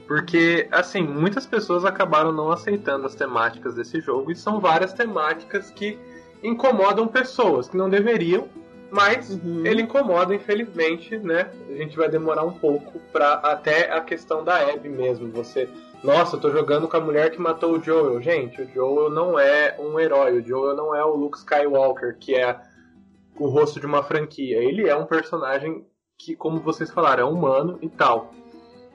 Porque, 0.08 0.68
assim, 0.72 1.02
muitas 1.02 1.46
pessoas 1.46 1.84
acabaram 1.86 2.32
não 2.32 2.52
aceitando 2.52 3.06
as 3.06 3.16
temáticas 3.16 3.76
desse 3.76 4.00
jogo 4.02 4.32
e 4.32 4.36
são 4.36 4.60
várias 4.60 4.94
temáticas 4.94 5.72
que 5.72 5.98
incomodam 6.44 7.08
pessoas 7.08 7.68
que 7.68 7.78
não 7.78 7.90
deveriam, 7.90 8.48
Mas 8.92 9.32
Uhum. 9.32 9.66
ele 9.66 9.82
incomoda, 9.82 10.34
infelizmente, 10.34 11.18
né? 11.18 11.50
A 11.70 11.74
gente 11.74 11.98
vai 11.98 12.08
demorar 12.08 12.44
um 12.46 12.54
pouco 12.54 13.00
pra 13.12 13.34
até 13.34 13.92
a 13.92 14.00
questão 14.00 14.44
da 14.44 14.58
Abby 14.72 14.88
mesmo. 14.88 15.30
Você, 15.32 15.68
nossa, 16.04 16.36
eu 16.36 16.40
tô 16.40 16.52
jogando 16.52 16.88
com 16.88 16.96
a 16.96 17.02
mulher 17.02 17.32
que 17.32 17.42
matou 17.42 17.74
o 17.74 17.82
Joel. 17.84 18.22
Gente, 18.22 18.62
o 18.62 18.70
Joel 18.74 19.10
não 19.10 19.38
é 19.40 19.76
um 19.80 20.00
herói, 20.00 20.40
o 20.40 20.48
Joel 20.48 20.76
não 20.78 20.96
é 20.96 21.04
o 21.04 21.16
Luke 21.16 21.38
Skywalker, 21.40 22.16
que 22.20 22.36
é 22.36 22.58
o 23.38 23.48
rosto 23.48 23.80
de 23.80 23.86
uma 23.86 24.04
franquia. 24.04 24.64
Ele 24.64 24.88
é 24.88 24.96
um 24.96 25.06
personagem 25.06 25.86
que, 26.18 26.36
como 26.36 26.60
vocês 26.62 26.90
falaram, 26.92 27.28
é 27.28 27.30
humano 27.30 27.78
e 27.82 27.90
tal. 27.90 28.32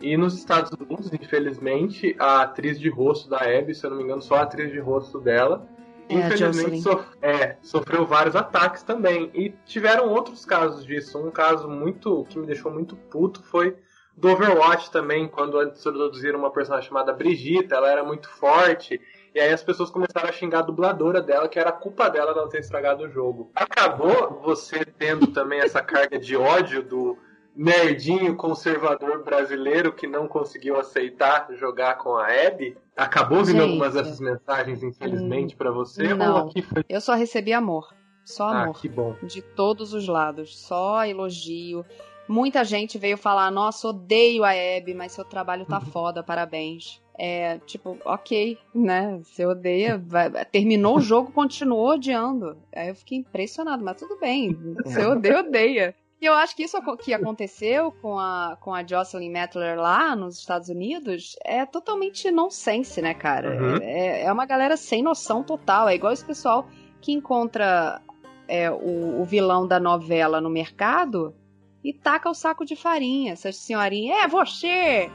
E 0.00 0.16
nos 0.16 0.34
Estados 0.34 0.70
Unidos, 0.72 1.12
infelizmente, 1.12 2.16
a 2.18 2.42
atriz 2.42 2.80
de 2.80 2.88
rosto 2.88 3.28
da 3.28 3.38
Abby, 3.38 3.74
se 3.74 3.84
eu 3.84 3.90
não 3.90 3.98
me 3.98 4.04
engano, 4.04 4.22
só 4.22 4.36
a 4.36 4.42
atriz 4.42 4.72
de 4.72 4.78
rosto 4.78 5.20
dela, 5.20 5.68
É, 6.08 6.14
infelizmente 6.14 6.80
sof- 6.80 7.16
é, 7.20 7.56
sofreu 7.62 8.06
vários 8.06 8.34
ataques 8.34 8.82
também. 8.82 9.30
E 9.34 9.50
tiveram 9.64 10.08
outros 10.08 10.44
casos 10.44 10.84
disso. 10.84 11.18
Um 11.18 11.30
caso 11.30 11.68
muito 11.68 12.24
que 12.30 12.38
me 12.38 12.46
deixou 12.46 12.72
muito 12.72 12.96
puto 12.96 13.42
foi 13.42 13.76
do 14.16 14.28
Overwatch 14.28 14.90
também, 14.90 15.28
quando 15.28 15.62
introduziram 15.62 16.38
uma 16.38 16.50
personagem 16.50 16.88
chamada 16.88 17.12
Brigitte, 17.12 17.72
ela 17.72 17.88
era 17.88 18.02
muito 18.02 18.28
forte. 18.28 19.00
E 19.34 19.38
aí 19.38 19.52
as 19.52 19.62
pessoas 19.62 19.90
começaram 19.90 20.28
a 20.28 20.32
xingar 20.32 20.58
a 20.58 20.62
dubladora 20.62 21.22
dela, 21.22 21.48
que 21.48 21.58
era 21.58 21.70
culpa 21.70 22.08
dela 22.10 22.34
não 22.34 22.48
ter 22.48 22.58
estragado 22.58 23.04
o 23.04 23.08
jogo. 23.08 23.50
Acabou 23.54 24.40
você 24.42 24.84
tendo 24.84 25.28
também 25.28 25.60
essa 25.60 25.80
carga 25.80 26.18
de 26.18 26.36
ódio 26.36 26.82
do 26.82 27.16
nerdinho 27.54 28.36
conservador 28.36 29.22
brasileiro 29.24 29.92
que 29.92 30.06
não 30.06 30.26
conseguiu 30.28 30.78
aceitar 30.78 31.48
jogar 31.54 31.98
com 31.98 32.16
a 32.16 32.26
Abby? 32.26 32.76
Acabou 32.96 33.44
vindo 33.44 33.62
algumas 33.62 33.94
dessas 33.94 34.20
mensagens, 34.20 34.82
infelizmente, 34.82 35.56
pra 35.56 35.70
você? 35.70 36.14
não. 36.14 36.50
Foi... 36.52 36.84
Eu 36.88 37.00
só 37.00 37.14
recebi 37.14 37.52
amor. 37.52 37.88
Só 38.24 38.44
Ah, 38.48 38.62
amor. 38.62 38.80
que 38.80 38.88
bom. 38.88 39.14
De 39.22 39.42
todos 39.42 39.92
os 39.94 40.06
lados. 40.06 40.58
Só 40.58 41.04
elogio. 41.04 41.84
Muita 42.28 42.62
gente 42.64 42.96
veio 42.98 43.16
falar: 43.16 43.50
Nossa, 43.50 43.88
odeio 43.88 44.44
a 44.44 44.50
Abby, 44.50 44.94
mas 44.94 45.12
seu 45.12 45.24
trabalho 45.24 45.64
tá 45.66 45.80
foda, 45.80 46.22
parabéns. 46.22 47.00
É, 47.18 47.58
tipo, 47.66 47.98
ok, 48.04 48.56
né? 48.74 49.18
Você 49.22 49.44
odeia. 49.44 49.98
vai- 49.98 50.30
terminou 50.46 50.96
o 50.98 51.00
jogo, 51.00 51.32
continuou 51.32 51.90
odiando. 51.94 52.56
Aí 52.74 52.88
eu 52.88 52.94
fiquei 52.94 53.18
impressionado, 53.18 53.84
mas 53.84 53.96
tudo 53.98 54.16
bem. 54.18 54.56
Você 54.84 55.04
odeia, 55.04 55.40
odeia. 55.40 55.94
E 56.20 56.26
eu 56.26 56.34
acho 56.34 56.54
que 56.54 56.62
isso 56.62 56.76
que 56.98 57.14
aconteceu 57.14 57.90
com 57.92 58.18
a, 58.18 58.58
com 58.60 58.74
a 58.74 58.86
Jocelyn 58.86 59.30
Mettler 59.30 59.80
lá 59.80 60.14
nos 60.14 60.38
Estados 60.38 60.68
Unidos 60.68 61.34
é 61.42 61.64
totalmente 61.64 62.30
nonsense, 62.30 63.00
né, 63.00 63.14
cara? 63.14 63.50
Uhum. 63.50 63.76
É, 63.82 64.24
é 64.24 64.32
uma 64.32 64.44
galera 64.44 64.76
sem 64.76 65.02
noção 65.02 65.42
total. 65.42 65.88
É 65.88 65.94
igual 65.94 66.12
esse 66.12 66.24
pessoal 66.24 66.68
que 67.00 67.10
encontra 67.10 68.02
é, 68.46 68.70
o, 68.70 69.22
o 69.22 69.24
vilão 69.24 69.66
da 69.66 69.80
novela 69.80 70.42
no 70.42 70.50
mercado 70.50 71.34
e 71.82 71.94
taca 71.94 72.28
o 72.28 72.34
saco 72.34 72.66
de 72.66 72.76
farinha. 72.76 73.32
Essas 73.32 73.56
senhorinhas, 73.56 74.24
é 74.24 74.28
você! 74.28 75.10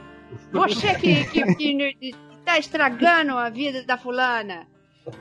Você 0.50 0.92
que, 0.96 1.24
que, 1.30 1.54
que 1.54 2.10
tá 2.44 2.58
estragando 2.58 3.38
a 3.38 3.48
vida 3.48 3.84
da 3.84 3.96
fulana. 3.96 4.66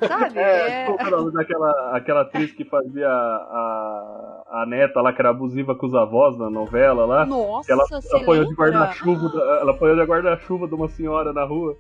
Sabe? 0.08 0.40
É, 0.40 0.84
É- 0.84 0.86
qual 0.86 1.00
é 1.00 1.08
o 1.08 1.18
nome 1.18 1.32
daquela 1.34 1.96
aquela 1.96 2.22
atriz 2.22 2.52
que 2.52 2.66
fazia 2.66 3.08
a, 3.08 4.44
a 4.50 4.66
neta 4.68 5.02
lá, 5.02 5.14
que 5.14 5.22
era 5.22 5.30
abusiva 5.30 5.76
com 5.76 5.86
os 5.86 5.94
avós 5.96 6.38
na 6.38 6.50
novela 6.50 7.06
lá? 7.06 7.26
Nossa, 7.26 7.68
Que 7.68 7.72
ela 7.74 7.86
você 7.88 8.16
apanhou 8.18 8.46
de 8.46 8.54
guarda-chuva, 8.56 9.30
da- 9.30 9.60
ela 9.62 9.72
apanhou 9.72 9.96
de 9.96 10.02
guarda-chuva 10.04 10.68
de 10.68 10.74
uma 10.76 10.88
senhora 10.90 11.32
na 11.34 11.44
rua. 11.44 11.76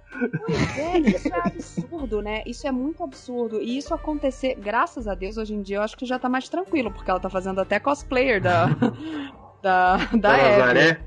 É, 0.77 0.99
isso 0.99 1.27
é 1.33 1.39
absurdo, 1.47 2.21
né? 2.21 2.43
Isso 2.45 2.67
é 2.67 2.71
muito 2.71 3.03
absurdo. 3.03 3.61
E 3.61 3.77
isso 3.77 3.93
acontecer, 3.93 4.55
graças 4.55 5.07
a 5.07 5.15
Deus, 5.15 5.37
hoje 5.37 5.53
em 5.55 5.61
dia 5.61 5.77
eu 5.77 5.81
acho 5.81 5.97
que 5.97 6.05
já 6.05 6.19
tá 6.19 6.29
mais 6.29 6.47
tranquilo, 6.47 6.91
porque 6.91 7.09
ela 7.09 7.19
tá 7.19 7.29
fazendo 7.29 7.59
até 7.61 7.79
cosplayer 7.79 8.41
da. 8.41 8.65
da, 9.61 9.97
da. 10.13 10.37
Nazaré? 10.37 10.99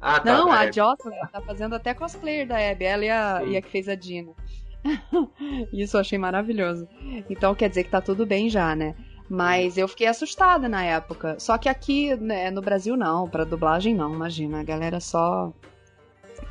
Ah, 0.00 0.20
tá. 0.20 0.24
Não, 0.32 0.50
a. 0.52 0.70
Jocelyn 0.70 1.16
tá 1.32 1.40
fazendo 1.40 1.74
até 1.74 1.92
cosplayer 1.94 2.46
da 2.46 2.56
Abby. 2.56 2.84
Ela 2.84 3.04
e 3.04 3.10
a, 3.10 3.40
Sim. 3.42 3.50
e 3.50 3.56
a 3.56 3.62
que 3.62 3.70
fez 3.70 3.88
a 3.88 3.94
Dina. 3.94 4.32
Isso 5.72 5.96
eu 5.96 6.00
achei 6.00 6.18
maravilhoso. 6.18 6.88
Então 7.28 7.54
quer 7.54 7.68
dizer 7.68 7.84
que 7.84 7.90
tá 7.90 8.00
tudo 8.00 8.26
bem 8.26 8.48
já, 8.48 8.74
né? 8.74 8.94
Mas 9.28 9.76
eu 9.76 9.88
fiquei 9.88 10.06
assustada 10.06 10.68
na 10.68 10.84
época. 10.84 11.36
Só 11.38 11.58
que 11.58 11.68
aqui, 11.68 12.14
né, 12.16 12.50
no 12.50 12.62
Brasil, 12.62 12.96
não. 12.96 13.28
Pra 13.28 13.44
dublagem, 13.44 13.94
não. 13.94 14.14
Imagina. 14.14 14.60
A 14.60 14.62
galera 14.62 15.00
só. 15.00 15.52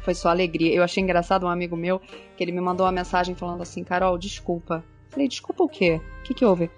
Foi 0.01 0.13
só 0.13 0.29
alegria. 0.29 0.73
Eu 0.73 0.83
achei 0.83 1.01
engraçado 1.01 1.45
um 1.45 1.49
amigo 1.49 1.75
meu 1.75 1.99
que 2.36 2.43
ele 2.43 2.51
me 2.51 2.61
mandou 2.61 2.86
uma 2.86 2.91
mensagem 2.91 3.33
falando 3.36 3.61
assim: 3.61 3.83
Carol, 3.83 4.17
desculpa. 4.17 4.83
Falei, 5.09 5.27
desculpa 5.27 5.63
o 5.63 5.69
quê? 5.69 6.01
O 6.19 6.23
que, 6.23 6.33
que 6.33 6.43
houve? 6.43 6.69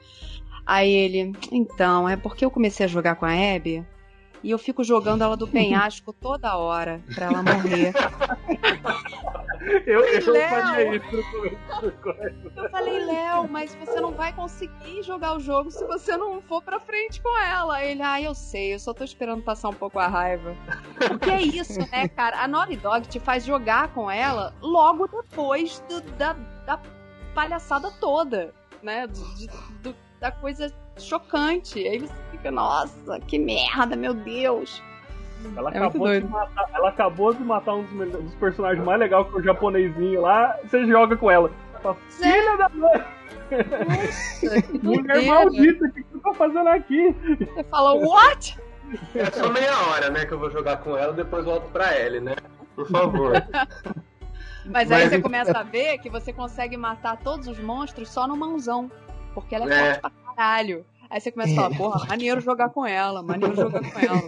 Aí 0.65 0.91
ele, 0.91 1.33
então, 1.51 2.07
é 2.07 2.15
porque 2.15 2.45
eu 2.45 2.51
comecei 2.51 2.85
a 2.85 2.89
jogar 2.89 3.15
com 3.15 3.25
a 3.25 3.31
Abby 3.31 3.85
e 4.47 4.51
eu 4.51 4.57
fico 4.57 4.81
jogando 4.81 5.21
ela 5.23 5.35
do 5.35 5.45
penhasco 5.45 6.13
toda 6.13 6.55
hora 6.55 7.01
pra 7.13 7.25
ela 7.25 7.43
morrer. 7.43 7.91
Eu, 9.85 9.99
eu 10.05 10.31
Léo! 10.31 10.49
faria 10.49 10.95
isso. 10.95 11.23
Eu 12.55 12.69
falei, 12.69 13.03
Léo, 13.03 13.49
mas 13.49 13.75
você 13.75 13.99
não 13.99 14.13
vai 14.13 14.31
conseguir 14.31 15.03
jogar 15.03 15.35
o 15.35 15.39
jogo 15.41 15.69
se 15.69 15.83
você 15.85 16.15
não 16.15 16.41
for 16.41 16.63
pra 16.63 16.79
frente 16.79 17.21
com 17.21 17.37
ela. 17.37 17.83
Ele, 17.83 18.01
ah, 18.01 18.21
eu 18.21 18.33
sei, 18.33 18.73
eu 18.73 18.79
só 18.79 18.93
tô 18.93 19.03
esperando 19.03 19.43
passar 19.43 19.67
um 19.67 19.73
pouco 19.73 19.99
a 19.99 20.07
raiva. 20.07 20.55
Porque 21.09 21.29
é 21.29 21.41
isso, 21.41 21.79
né, 21.91 22.07
cara? 22.07 22.39
A 22.41 22.47
Naughty 22.47 22.77
Dog 22.77 23.05
te 23.09 23.19
faz 23.19 23.43
jogar 23.43 23.89
com 23.89 24.09
ela 24.09 24.53
logo 24.61 25.07
depois 25.07 25.83
do- 25.89 25.99
da, 26.13 26.31
da 26.65 26.79
palhaçada 27.35 27.91
toda, 27.99 28.53
né? 28.81 29.07
Do- 29.07 29.91
do- 29.91 29.95
da 30.21 30.31
coisa 30.31 30.73
chocante. 31.03 31.79
Aí 31.87 31.99
você 31.99 32.13
fica, 32.31 32.51
nossa, 32.51 33.19
que 33.21 33.37
merda, 33.39 33.95
meu 33.95 34.13
Deus. 34.13 34.81
Ela 35.55 35.71
É 35.71 35.77
acabou, 35.77 36.07
de 36.07 36.25
matar, 36.25 36.69
ela 36.73 36.89
acabou 36.89 37.33
de 37.33 37.43
matar 37.43 37.75
um 37.75 37.83
dos, 37.83 38.11
dos 38.11 38.35
personagens 38.35 38.83
mais 38.83 38.99
legais, 38.99 39.27
que 39.27 39.35
é 39.35 39.39
o 39.39 39.43
japonesinho 39.43 40.21
lá. 40.21 40.57
Você 40.63 40.85
joga 40.87 41.15
com 41.15 41.29
ela. 41.29 41.51
Fala, 41.81 41.95
Filha 42.09 42.57
da 42.57 42.69
mãe, 42.69 43.03
Nossa, 43.51 44.61
que 44.63 44.79
mulher 44.85 45.25
maldita, 45.25 45.85
o 45.85 45.91
que 45.91 46.03
você 46.11 46.19
tá 46.23 46.33
fazendo 46.33 46.67
aqui? 46.69 47.15
Você 47.37 47.63
fala, 47.65 47.93
what? 47.93 48.57
É 49.15 49.25
só 49.25 49.49
meia 49.49 49.77
hora, 49.89 50.09
né, 50.09 50.25
que 50.25 50.33
eu 50.33 50.39
vou 50.39 50.49
jogar 50.49 50.77
com 50.77 50.97
ela, 50.97 51.13
depois 51.13 51.45
volto 51.45 51.69
pra 51.71 51.97
Ellie, 51.99 52.19
né? 52.19 52.35
Por 52.75 52.87
favor. 52.89 53.33
Mas 54.65 54.91
aí 54.91 55.03
Mas 55.03 55.09
você 55.11 55.21
começa 55.21 55.57
a 55.57 55.63
ver 55.63 55.97
que 55.99 56.09
você 56.09 56.33
consegue 56.33 56.75
matar 56.75 57.17
todos 57.17 57.47
os 57.47 57.59
monstros 57.59 58.09
só 58.09 58.27
no 58.27 58.35
mãozão. 58.35 58.91
Porque 59.33 59.55
ela 59.55 59.71
é, 59.71 59.77
É. 59.77 59.83
forte 59.93 60.01
pra 60.01 60.11
caralho. 60.37 60.85
Aí 61.09 61.19
você 61.21 61.31
começa 61.31 61.53
a 61.53 61.55
falar, 61.55 61.73
é 61.73 61.77
porra, 61.77 62.05
maneiro 62.07 62.41
jogar 62.41 62.69
com 62.69 62.85
ela, 62.85 63.23
maneiro 63.23 63.55
jogar 63.55 63.79
com 63.79 63.99
ela. 63.99 64.21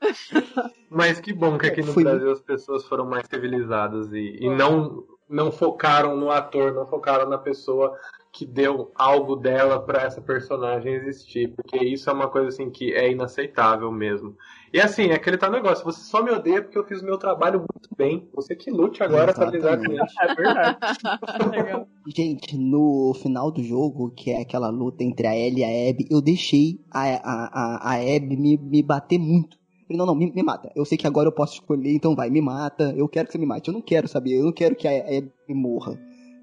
Mas 0.88 1.20
que 1.20 1.32
bom 1.32 1.58
que 1.58 1.66
aqui 1.66 1.82
no 1.82 1.92
Foi- 1.92 2.04
Brasil 2.04 2.30
as 2.30 2.40
pessoas 2.40 2.84
foram 2.86 3.04
mais 3.04 3.26
civilizadas 3.26 4.12
e, 4.12 4.38
e 4.40 4.48
não, 4.48 5.04
não 5.28 5.50
focaram 5.50 6.16
no 6.16 6.30
ator, 6.30 6.72
não 6.72 6.86
focaram 6.86 7.28
na 7.28 7.36
pessoa 7.38 7.96
que 8.32 8.46
deu 8.46 8.92
algo 8.94 9.34
dela 9.34 9.80
pra 9.80 10.02
essa 10.02 10.20
personagem 10.20 10.94
existir, 10.94 11.52
porque 11.54 11.84
isso 11.84 12.08
é 12.08 12.12
uma 12.12 12.28
coisa 12.28 12.48
assim 12.48 12.70
que 12.70 12.92
é 12.92 13.10
inaceitável 13.10 13.90
mesmo. 13.90 14.36
E 14.72 14.80
assim, 14.80 15.08
é 15.08 15.14
aquele 15.14 15.36
tal 15.36 15.50
negócio, 15.50 15.84
você 15.84 16.00
só 16.00 16.22
me 16.22 16.30
odeia 16.30 16.62
porque 16.62 16.78
eu 16.78 16.84
fiz 16.84 17.02
o 17.02 17.04
meu 17.04 17.18
trabalho 17.18 17.58
muito 17.58 17.88
bem. 17.96 18.28
Você 18.32 18.54
que 18.54 18.70
lute 18.70 19.02
agora 19.02 19.34
pra 19.34 19.50
lidar 19.50 19.78
com 19.78 19.92
Exatamente. 19.92 20.04
isso. 20.04 20.22
É 20.22 20.34
verdade. 20.34 20.78
Legal. 21.50 21.88
Gente, 22.06 22.56
no 22.56 23.12
final 23.20 23.50
do 23.50 23.62
jogo, 23.64 24.10
que 24.10 24.30
é 24.30 24.42
aquela 24.42 24.70
luta 24.70 25.02
entre 25.02 25.26
a 25.26 25.36
Ellie 25.36 25.62
e 25.62 25.64
a 25.64 25.90
Abby, 25.90 26.06
eu 26.08 26.22
deixei 26.22 26.78
a, 26.92 27.02
a, 27.02 27.50
a, 27.52 27.92
a 27.92 27.94
Abby 27.96 28.36
me, 28.36 28.56
me 28.56 28.82
bater 28.82 29.18
muito. 29.18 29.58
Falei, 29.88 29.98
não, 29.98 30.06
não, 30.06 30.14
me, 30.14 30.30
me 30.32 30.42
mata. 30.42 30.70
Eu 30.76 30.84
sei 30.84 30.96
que 30.96 31.06
agora 31.06 31.26
eu 31.26 31.32
posso 31.32 31.54
escolher, 31.54 31.92
então 31.92 32.14
vai, 32.14 32.30
me 32.30 32.40
mata. 32.40 32.94
Eu 32.96 33.08
quero 33.08 33.26
que 33.26 33.32
você 33.32 33.38
me 33.38 33.46
mate. 33.46 33.66
Eu 33.66 33.74
não 33.74 33.82
quero 33.82 34.06
saber, 34.06 34.38
eu 34.38 34.44
não 34.44 34.52
quero 34.52 34.76
que 34.76 34.86
a 34.86 35.00
Abby 35.00 35.32
morra. 35.48 35.98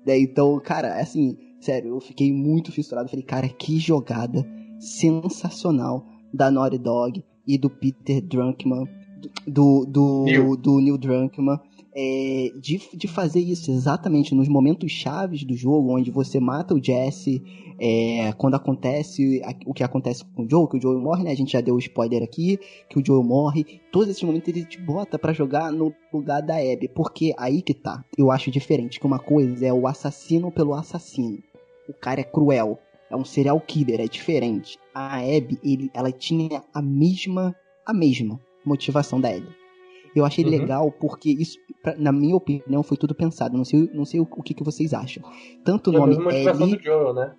Daí, 0.06 0.24
então, 0.24 0.60
cara, 0.60 1.00
assim, 1.00 1.38
sério, 1.68 1.90
eu 1.90 2.00
fiquei 2.00 2.32
muito 2.32 2.72
fissurado. 2.72 3.10
Falei, 3.10 3.26
cara, 3.26 3.50
que 3.50 3.78
jogada 3.78 4.48
sensacional 4.80 6.06
da 6.34 6.50
Naughty 6.50 6.78
Dog 6.78 7.24
e 7.46 7.58
do 7.58 7.70
Peter 7.70 8.22
Drunkman, 8.22 8.86
do, 9.46 9.86
do, 9.86 10.24
Neil. 10.24 10.56
do 10.56 10.80
Neil 10.80 10.98
Drunkman 10.98 11.60
é, 12.00 12.52
de, 12.56 12.80
de 12.94 13.08
fazer 13.08 13.40
isso 13.40 13.72
exatamente 13.72 14.36
nos 14.36 14.48
momentos 14.48 14.92
chaves 14.92 15.44
do 15.44 15.56
jogo, 15.56 15.98
onde 15.98 16.12
você 16.12 16.40
mata 16.40 16.76
o 16.76 16.84
Jesse, 16.84 17.42
é, 17.80 18.32
quando 18.34 18.54
acontece 18.54 19.42
o 19.66 19.74
que 19.74 19.84
acontece 19.84 20.24
com 20.24 20.44
o 20.44 20.50
Joe, 20.50 20.68
que 20.70 20.78
o 20.78 20.82
Joe 20.82 20.96
morre, 21.02 21.24
né? 21.24 21.32
A 21.32 21.36
gente 21.36 21.54
já 21.54 21.62
deu 21.62 21.74
o 21.74 21.80
spoiler 21.80 22.22
aqui, 22.22 22.60
que 22.88 23.00
o 23.00 23.06
Joe 23.06 23.24
morre. 23.24 23.82
Todos 23.92 24.10
esses 24.10 24.22
momentos 24.22 24.48
ele 24.48 24.64
te 24.64 24.80
bota 24.80 25.18
pra 25.18 25.34
jogar 25.34 25.72
no 25.72 25.92
lugar 26.14 26.42
da 26.42 26.58
Abby, 26.58 26.88
porque 26.88 27.34
aí 27.36 27.64
que 27.64 27.74
tá. 27.74 28.06
Eu 28.16 28.30
acho 28.30 28.52
diferente, 28.52 29.00
que 29.00 29.06
uma 29.08 29.20
coisa 29.20 29.66
é 29.66 29.74
o 29.74 29.88
assassino 29.88 30.52
pelo 30.52 30.76
assassino. 30.76 31.40
O 31.88 31.94
cara 31.94 32.22
é 32.22 32.24
cruel, 32.24 32.80
é 33.10 33.16
um 33.16 33.24
serial 33.26 33.60
killer, 33.62 34.02
é 34.02 34.08
diferente. 34.08 34.78
A 34.94 35.18
Abby, 35.18 35.58
ele, 35.64 35.90
ela 35.94 36.12
tinha 36.12 36.62
a 36.74 36.82
mesma, 36.82 37.56
a 37.86 37.94
mesma 37.94 38.40
motivação 38.66 39.20
da 39.22 39.32
Ellie. 39.32 39.56
Eu 40.16 40.26
achei 40.26 40.44
Uhum. 40.44 40.50
legal 40.52 40.92
porque 40.92 41.30
isso, 41.30 41.58
pra- 41.84 41.96
na 41.98 42.12
minha 42.12 42.36
opinião, 42.36 42.82
foi 42.84 42.98
tudo 42.98 43.14
pensado. 43.14 43.56
Não 43.56 43.64
sei, 43.64 43.90
não 43.94 44.04
sei 44.06 44.20
o, 44.20 44.24
o 44.30 44.42
que, 44.44 44.54
que 44.54 44.64
vocês 44.64 44.94
acham. 44.94 45.24
Tanto 45.64 45.92
o 45.92 45.94
É 45.94 45.98
a 45.98 46.00
nome 46.00 46.16
mesma 46.16 46.24
motivação 46.32 46.66
Ellie, 46.66 46.78
do 46.78 46.84
Joel, 46.84 47.14
né? 47.14 47.36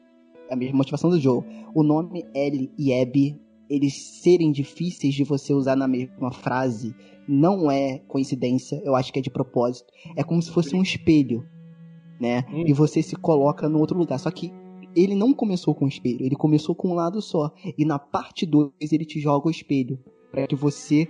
a 0.51 0.57
mesma 0.57 0.77
motivação 0.77 1.11
do 1.11 1.19
Joe. 1.21 1.43
O 1.75 1.83
nome 1.83 2.25
Ellie 2.35 2.71
e 2.79 2.93
Abby 2.95 3.37
eles 3.69 4.23
serem 4.23 4.51
difíceis 4.51 5.13
de 5.15 5.25
você 5.25 5.53
usar 5.53 5.77
na 5.77 5.87
mesma 5.87 6.33
frase 6.33 6.95
não 7.29 7.71
é 7.71 7.99
coincidência, 8.09 8.81
eu 8.83 8.97
acho 8.97 9.13
que 9.13 9.19
é 9.19 9.23
de 9.23 9.29
propósito. 9.29 9.93
É 10.17 10.25
como 10.25 10.41
se 10.41 10.51
fosse 10.51 10.75
um 10.75 10.81
espelho, 10.83 11.45
né? 12.21 12.45
Hum. 12.51 12.65
E 12.67 12.73
você 12.73 13.03
se 13.03 13.17
coloca 13.17 13.69
no 13.69 13.79
outro 13.79 13.99
lugar. 13.99 14.19
Só 14.19 14.31
que 14.31 14.53
ele 14.95 15.15
não 15.15 15.33
começou 15.33 15.75
com 15.75 15.85
o 15.85 15.89
espelho, 15.89 16.25
ele 16.25 16.37
começou 16.37 16.75
com 16.75 16.89
um 16.89 16.95
lado 16.95 17.21
só. 17.21 17.53
E 17.77 17.85
na 17.85 17.99
parte 17.99 18.47
2 18.47 18.73
ele 18.93 19.05
te 19.05 19.21
joga 19.21 19.49
o 19.49 19.51
espelho. 19.51 19.99
Pra 20.31 20.47
que 20.47 20.55
você, 20.55 21.09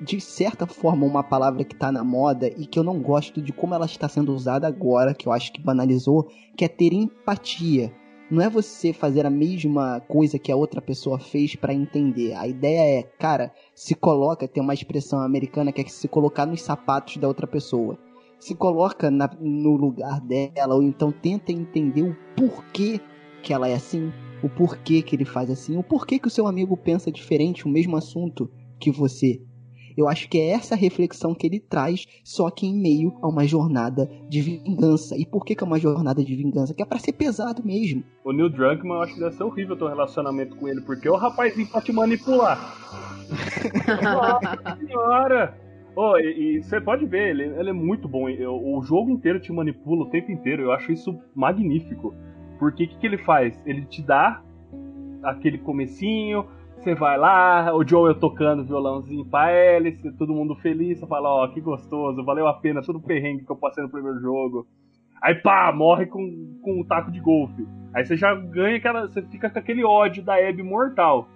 de 0.00 0.20
certa 0.20 0.66
forma, 0.66 1.06
uma 1.06 1.22
palavra 1.22 1.64
que 1.64 1.76
tá 1.76 1.92
na 1.92 2.02
moda 2.02 2.48
e 2.48 2.66
que 2.66 2.78
eu 2.78 2.82
não 2.82 3.00
gosto 3.00 3.40
de 3.40 3.52
como 3.52 3.74
ela 3.74 3.86
está 3.86 4.08
sendo 4.08 4.32
usada 4.32 4.66
agora, 4.66 5.14
que 5.14 5.28
eu 5.28 5.32
acho 5.32 5.52
que 5.52 5.62
banalizou, 5.62 6.28
que 6.56 6.64
é 6.64 6.68
ter 6.68 6.92
empatia. 6.92 7.92
Não 8.28 8.42
é 8.42 8.50
você 8.50 8.92
fazer 8.92 9.24
a 9.24 9.30
mesma 9.30 10.00
coisa 10.00 10.36
que 10.36 10.50
a 10.50 10.56
outra 10.56 10.82
pessoa 10.82 11.16
fez 11.16 11.54
pra 11.54 11.72
entender. 11.72 12.34
A 12.34 12.48
ideia 12.48 12.98
é, 12.98 13.02
cara, 13.04 13.52
se 13.72 13.94
coloca, 13.94 14.48
tem 14.48 14.60
uma 14.60 14.74
expressão 14.74 15.20
americana 15.20 15.70
que 15.70 15.80
é 15.80 15.86
se 15.86 16.08
colocar 16.08 16.44
nos 16.44 16.60
sapatos 16.60 17.18
da 17.18 17.28
outra 17.28 17.46
pessoa. 17.46 17.96
Se 18.38 18.54
coloca 18.54 19.10
na- 19.10 19.30
no 19.40 19.76
lugar 19.76 20.20
dela, 20.20 20.74
ou 20.74 20.82
então 20.82 21.10
tenta 21.10 21.50
entender 21.52 22.02
o 22.02 22.16
porquê 22.36 23.00
que 23.42 23.52
ela 23.52 23.68
é 23.68 23.74
assim, 23.74 24.12
o 24.42 24.48
porquê 24.48 25.02
que 25.02 25.16
ele 25.16 25.24
faz 25.24 25.50
assim, 25.50 25.76
o 25.76 25.82
porquê 25.82 26.18
que 26.18 26.28
o 26.28 26.30
seu 26.30 26.46
amigo 26.46 26.76
pensa 26.76 27.10
diferente 27.10 27.64
o 27.66 27.68
mesmo 27.68 27.96
assunto 27.96 28.50
que 28.78 28.90
você. 28.90 29.40
Eu 29.96 30.06
acho 30.08 30.28
que 30.28 30.38
é 30.38 30.50
essa 30.50 30.76
reflexão 30.76 31.34
que 31.34 31.46
ele 31.46 31.58
traz, 31.58 32.04
só 32.22 32.50
que 32.50 32.66
em 32.66 32.76
meio 32.78 33.16
a 33.22 33.28
uma 33.28 33.46
jornada 33.46 34.06
de 34.28 34.42
vingança. 34.42 35.16
E 35.16 35.24
por 35.24 35.42
que, 35.42 35.54
que 35.54 35.64
é 35.64 35.66
uma 35.66 35.78
jornada 35.78 36.22
de 36.22 36.36
vingança? 36.36 36.74
Que 36.74 36.82
é 36.82 36.84
pra 36.84 36.98
ser 36.98 37.12
pesado 37.14 37.64
mesmo. 37.64 38.04
O 38.22 38.30
Neil 38.30 38.50
Druckmann, 38.50 38.96
eu 38.98 39.02
acho 39.02 39.14
que 39.14 39.20
deve 39.20 39.34
ser 39.34 39.44
horrível 39.44 39.74
teu 39.74 39.88
relacionamento 39.88 40.54
com 40.56 40.68
ele, 40.68 40.82
porque 40.82 41.08
o 41.08 41.16
rapazinho 41.16 41.66
pra 41.68 41.80
te 41.80 41.92
manipular. 41.92 42.58
Nossa 44.02 44.76
senhora! 44.86 45.65
Oh, 45.96 46.18
e, 46.18 46.62
você 46.62 46.78
pode 46.78 47.06
ver, 47.06 47.30
ele, 47.30 47.44
ele 47.58 47.70
é 47.70 47.72
muito 47.72 48.06
bom. 48.06 48.28
Eu- 48.28 48.54
o 48.54 48.82
jogo 48.82 49.10
inteiro 49.10 49.40
te 49.40 49.50
manipula 49.50 50.04
o 50.04 50.10
tempo 50.10 50.30
inteiro. 50.30 50.62
Eu 50.62 50.72
acho 50.72 50.92
isso 50.92 51.18
magnífico. 51.34 52.14
Porque 52.58 52.84
o 52.84 52.88
que, 52.88 52.98
que 52.98 53.06
ele 53.06 53.18
faz? 53.18 53.60
Ele 53.66 53.84
te 53.86 54.02
dá 54.02 54.42
aquele 55.22 55.58
comecinho, 55.58 56.46
você 56.78 56.94
vai 56.94 57.18
lá, 57.18 57.74
o 57.74 57.86
Joel 57.86 58.14
tocando 58.14 58.64
violãozinho 58.64 59.24
pra 59.24 59.46
Alice, 59.76 60.12
todo 60.12 60.32
mundo 60.34 60.54
feliz, 60.56 61.00
você 61.00 61.06
fala, 61.06 61.28
ó, 61.28 61.48
que 61.48 61.60
gostoso, 61.60 62.22
valeu 62.24 62.46
a 62.46 62.54
pena 62.54 62.80
todo 62.82 62.96
o 62.98 63.02
perrengue 63.02 63.44
que 63.44 63.50
eu 63.50 63.56
passei 63.56 63.82
no 63.82 63.90
primeiro 63.90 64.20
jogo. 64.20 64.66
Aí 65.20 65.34
pá, 65.34 65.72
morre 65.72 66.06
com, 66.06 66.58
com 66.62 66.80
um 66.80 66.84
taco 66.84 67.10
de 67.10 67.18
golfe. 67.20 67.66
Aí 67.94 68.04
você 68.04 68.16
já 68.16 68.34
ganha 68.34 68.76
aquela. 68.76 69.08
Você 69.08 69.22
fica 69.22 69.48
com 69.48 69.58
aquele 69.58 69.82
ódio 69.82 70.22
da 70.22 70.36
Abby 70.36 70.62
mortal. 70.62 71.28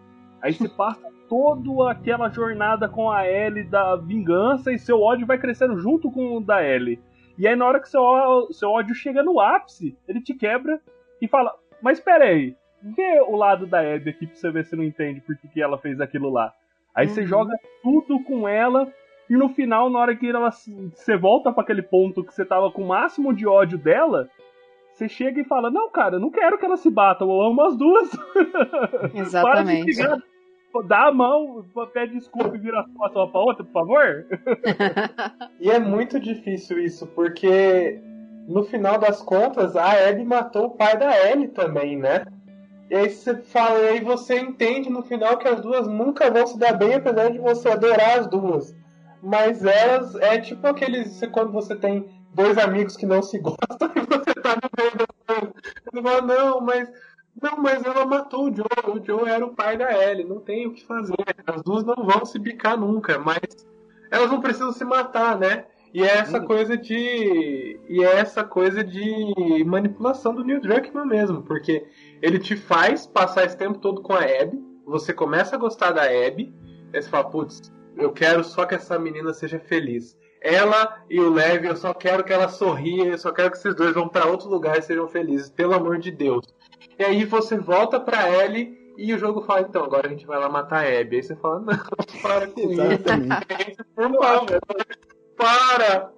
Aí 0.42 0.52
você 0.52 0.68
passa 0.68 1.00
toda 1.30 1.90
aquela 1.92 2.28
jornada 2.28 2.88
com 2.88 3.08
a 3.10 3.26
Ellie 3.26 3.62
da 3.64 3.94
vingança 3.94 4.72
e 4.72 4.78
seu 4.78 5.00
ódio 5.00 5.26
vai 5.26 5.38
crescendo 5.38 5.78
junto 5.78 6.10
com 6.10 6.36
o 6.36 6.40
da 6.40 6.62
Ellie. 6.62 7.00
E 7.38 7.46
aí 7.46 7.54
na 7.54 7.64
hora 7.64 7.78
que 7.80 7.88
seu, 7.88 8.02
seu 8.50 8.68
ódio 8.70 8.94
chega 8.94 9.22
no 9.22 9.38
ápice, 9.40 9.96
ele 10.08 10.20
te 10.20 10.34
quebra 10.34 10.80
e 11.22 11.28
fala: 11.28 11.54
Mas 11.80 12.00
pera 12.00 12.24
aí, 12.24 12.54
vê 12.82 13.20
o 13.20 13.36
lado 13.36 13.64
da 13.66 13.78
Abby 13.80 14.10
aqui 14.10 14.26
pra 14.26 14.34
você 14.34 14.50
ver 14.50 14.64
se 14.64 14.74
não 14.74 14.82
entende 14.84 15.20
por 15.20 15.36
que, 15.36 15.46
que 15.48 15.62
ela 15.62 15.78
fez 15.78 16.00
aquilo 16.00 16.28
lá. 16.30 16.52
Aí 16.94 17.08
você 17.08 17.20
Uhum. 17.20 17.26
joga 17.28 17.54
tudo 17.82 18.18
com 18.24 18.48
ela 18.48 18.92
e 19.30 19.36
no 19.36 19.48
final, 19.48 19.88
na 19.88 20.00
hora 20.00 20.16
que 20.16 20.28
ela, 20.28 20.50
você 20.50 21.16
volta 21.16 21.52
pra 21.52 21.62
aquele 21.62 21.82
ponto 21.82 22.24
que 22.24 22.34
você 22.34 22.44
tava 22.44 22.70
com 22.72 22.82
o 22.82 22.88
máximo 22.88 23.32
de 23.32 23.46
ódio 23.46 23.78
dela, 23.78 24.28
você 24.92 25.08
chega 25.08 25.40
e 25.40 25.44
fala: 25.44 25.70
Não, 25.70 25.88
cara, 25.88 26.16
eu 26.16 26.20
não 26.20 26.30
quero 26.32 26.58
que 26.58 26.64
elas 26.66 26.80
se 26.80 26.90
batam, 26.90 27.30
eu 27.30 27.40
amo 27.40 27.62
as 27.62 27.76
duas. 27.78 28.10
Para 29.00 29.10
de 29.12 29.18
Exatamente. 29.20 29.84
brigar. 29.84 30.18
Dá 30.86 31.08
a 31.08 31.12
mão, 31.12 31.64
pede 31.92 32.14
desculpa 32.14 32.56
e 32.56 32.58
vira 32.58 32.84
costas 32.96 33.16
uma 33.16 33.30
pra 33.30 33.40
outra, 33.40 33.64
por 33.64 33.72
favor. 33.72 34.26
E 35.60 35.70
é 35.70 35.78
muito 35.78 36.18
difícil 36.18 36.78
isso, 36.78 37.06
porque 37.08 38.00
no 38.48 38.64
final 38.64 38.98
das 38.98 39.20
contas 39.20 39.76
a 39.76 40.08
Abby 40.08 40.24
matou 40.24 40.66
o 40.66 40.70
pai 40.70 40.96
da 40.96 41.30
Ellie 41.30 41.48
também, 41.48 41.98
né? 41.98 42.24
E 42.90 42.94
aí 42.96 43.10
você 43.10 43.36
fala, 43.36 43.78
e 43.78 43.88
aí 43.88 44.00
você 44.00 44.40
entende 44.40 44.90
no 44.90 45.02
final 45.02 45.38
que 45.38 45.46
as 45.46 45.60
duas 45.60 45.86
nunca 45.86 46.30
vão 46.30 46.46
se 46.46 46.58
dar 46.58 46.72
bem, 46.72 46.94
apesar 46.94 47.30
de 47.30 47.38
você 47.38 47.68
adorar 47.68 48.18
as 48.18 48.26
duas. 48.26 48.74
Mas 49.22 49.64
elas 49.64 50.14
é 50.16 50.38
tipo 50.38 50.66
aqueles. 50.66 51.20
Quando 51.32 51.52
você 51.52 51.76
tem 51.76 52.08
dois 52.34 52.58
amigos 52.58 52.96
que 52.96 53.06
não 53.06 53.22
se 53.22 53.38
gostam 53.38 53.90
e 53.94 54.00
você 54.00 54.34
tá 54.34 54.56
no 54.56 54.70
meio 54.76 54.96
da 54.96 56.02
fala, 56.02 56.20
não, 56.22 56.60
mas. 56.60 56.88
Não, 57.40 57.56
mas 57.56 57.84
ela 57.84 58.04
matou 58.04 58.50
o 58.50 58.54
Joe. 58.54 58.66
O 58.86 59.04
Joe 59.04 59.28
era 59.28 59.44
o 59.44 59.54
pai 59.54 59.76
da 59.76 59.90
Ellie. 59.92 60.24
Não 60.24 60.40
tem 60.40 60.66
o 60.66 60.72
que 60.72 60.84
fazer. 60.84 61.14
As 61.46 61.62
duas 61.62 61.84
não 61.84 61.96
vão 61.96 62.24
se 62.24 62.38
bicar 62.38 62.78
nunca, 62.78 63.18
mas 63.18 63.40
elas 64.10 64.30
não 64.30 64.40
precisam 64.40 64.72
se 64.72 64.84
matar, 64.84 65.38
né? 65.38 65.66
E 65.92 66.02
é 66.04 66.18
essa 66.18 66.40
coisa 66.40 66.76
de. 66.76 67.80
E 67.88 68.04
é 68.04 68.18
essa 68.18 68.44
coisa 68.44 68.84
de 68.84 69.64
manipulação 69.66 70.34
do 70.34 70.44
Neil 70.44 70.60
Druckmann 70.60 71.06
mesmo, 71.06 71.42
porque 71.42 71.86
ele 72.22 72.38
te 72.38 72.56
faz 72.56 73.06
passar 73.06 73.44
esse 73.44 73.56
tempo 73.56 73.78
todo 73.78 74.00
com 74.00 74.12
a 74.12 74.20
Abby, 74.20 74.62
você 74.86 75.12
começa 75.12 75.56
a 75.56 75.58
gostar 75.58 75.90
da 75.90 76.04
Abby, 76.04 76.54
aí 76.92 77.02
você 77.02 77.08
fala, 77.08 77.28
putz, 77.28 77.72
eu 77.96 78.12
quero 78.12 78.44
só 78.44 78.66
que 78.66 78.74
essa 78.74 78.98
menina 78.98 79.32
seja 79.32 79.58
feliz. 79.58 80.16
Ela 80.40 81.04
e 81.10 81.20
o 81.20 81.28
Levi, 81.28 81.66
eu 81.66 81.76
só 81.76 81.92
quero 81.92 82.24
que 82.24 82.32
ela 82.32 82.48
sorria, 82.48 83.06
eu 83.06 83.18
só 83.18 83.30
quero 83.30 83.50
que 83.50 83.58
esses 83.58 83.74
dois 83.74 83.92
vão 83.92 84.08
pra 84.08 84.26
outro 84.26 84.48
lugar 84.48 84.78
e 84.78 84.82
sejam 84.82 85.06
felizes, 85.06 85.50
pelo 85.50 85.74
amor 85.74 85.98
de 85.98 86.10
Deus. 86.10 86.46
E 86.98 87.04
aí 87.04 87.24
você 87.24 87.56
volta 87.58 87.98
pra 88.00 88.28
Ellie 88.28 88.78
e 88.96 89.14
o 89.14 89.18
jogo 89.18 89.42
fala, 89.42 89.62
então, 89.62 89.82
agora 89.82 90.06
a 90.06 90.10
gente 90.10 90.26
vai 90.26 90.38
lá 90.38 90.48
matar 90.48 90.84
a 90.84 91.00
Abby. 91.00 91.16
Aí 91.16 91.22
você 91.22 91.36
fala, 91.36 91.60
não, 91.60 91.66
para 92.22 92.46
com 92.48 92.60
isso, 92.60 93.84
por 93.94 94.10
favor, 94.20 94.60
para! 95.36 96.12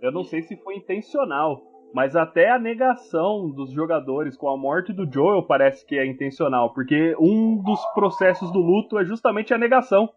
Eu 0.00 0.12
não 0.12 0.24
sei 0.24 0.42
se 0.42 0.56
foi 0.56 0.76
intencional, 0.76 1.60
mas 1.92 2.16
até 2.16 2.50
a 2.50 2.58
negação 2.58 3.50
dos 3.50 3.72
jogadores 3.72 4.36
com 4.36 4.48
a 4.48 4.56
morte 4.56 4.92
do 4.92 5.10
Joel 5.10 5.42
parece 5.42 5.84
que 5.84 5.98
é 5.98 6.06
intencional, 6.06 6.72
porque 6.72 7.14
um 7.18 7.56
dos 7.62 7.84
processos 7.92 8.50
do 8.52 8.60
luto 8.60 8.98
é 8.98 9.04
justamente 9.04 9.52
a 9.52 9.58
negação. 9.58 10.08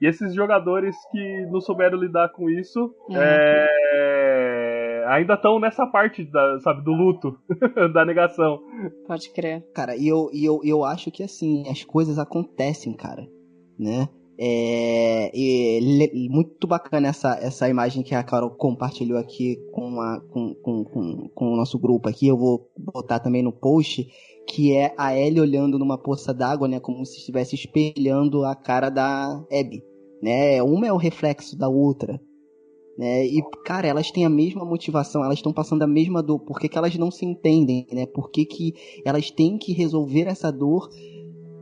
E 0.00 0.06
esses 0.06 0.32
jogadores 0.32 0.96
que 1.10 1.46
não 1.50 1.60
souberam 1.60 1.98
lidar 1.98 2.28
com 2.30 2.48
isso 2.48 2.94
é, 3.10 3.66
ainda 5.08 5.34
estão 5.34 5.58
nessa 5.58 5.86
parte 5.86 6.24
da, 6.24 6.60
sabe, 6.60 6.82
do 6.84 6.92
luto, 6.92 7.38
da 7.94 8.04
negação. 8.04 8.60
Pode 9.06 9.30
crer. 9.32 9.64
Cara, 9.74 9.96
e 9.96 10.06
eu, 10.08 10.28
e 10.32 10.44
eu, 10.44 10.60
eu 10.64 10.84
acho 10.84 11.10
que 11.10 11.22
assim, 11.22 11.64
as 11.68 11.82
coisas 11.84 12.18
acontecem, 12.18 12.92
cara. 12.92 13.26
Né? 13.78 14.08
É, 14.40 15.30
e 15.36 15.80
le- 15.80 16.28
muito 16.28 16.66
bacana 16.68 17.08
essa, 17.08 17.36
essa 17.40 17.68
imagem 17.68 18.02
que 18.04 18.14
a 18.14 18.22
Carol 18.22 18.50
compartilhou 18.50 19.18
aqui 19.18 19.56
com, 19.72 20.00
a, 20.00 20.20
com, 20.32 20.54
com, 20.54 20.84
com, 20.84 21.28
com 21.34 21.52
o 21.52 21.56
nosso 21.56 21.78
grupo 21.78 22.08
aqui. 22.08 22.28
Eu 22.28 22.36
vou 22.36 22.70
botar 22.78 23.18
também 23.18 23.42
no 23.42 23.52
post. 23.52 24.06
Que 24.50 24.74
é 24.74 24.94
a 24.96 25.14
Ellie 25.14 25.42
olhando 25.42 25.78
numa 25.78 25.98
poça 25.98 26.32
d'água, 26.32 26.66
né? 26.66 26.80
Como 26.80 27.04
se 27.04 27.18
estivesse 27.18 27.54
espelhando 27.54 28.44
a 28.46 28.54
cara 28.56 28.88
da 28.88 29.34
Abby. 29.52 29.82
Né? 30.22 30.62
Uma 30.62 30.86
é 30.86 30.92
o 30.92 30.96
reflexo 30.96 31.56
da 31.58 31.68
outra. 31.68 32.18
Né? 32.98 33.24
E, 33.26 33.40
cara, 33.64 33.86
elas 33.86 34.10
têm 34.10 34.26
a 34.26 34.28
mesma 34.28 34.64
motivação, 34.64 35.22
elas 35.22 35.38
estão 35.38 35.52
passando 35.52 35.82
a 35.82 35.86
mesma 35.86 36.20
dor. 36.20 36.40
Por 36.40 36.58
que, 36.58 36.68
que 36.68 36.76
elas 36.76 36.96
não 36.96 37.12
se 37.12 37.24
entendem, 37.24 37.86
né? 37.92 38.04
Por 38.06 38.28
que, 38.28 38.44
que 38.44 38.74
elas 39.04 39.30
têm 39.30 39.56
que 39.56 39.72
resolver 39.72 40.26
essa 40.26 40.50
dor 40.50 40.90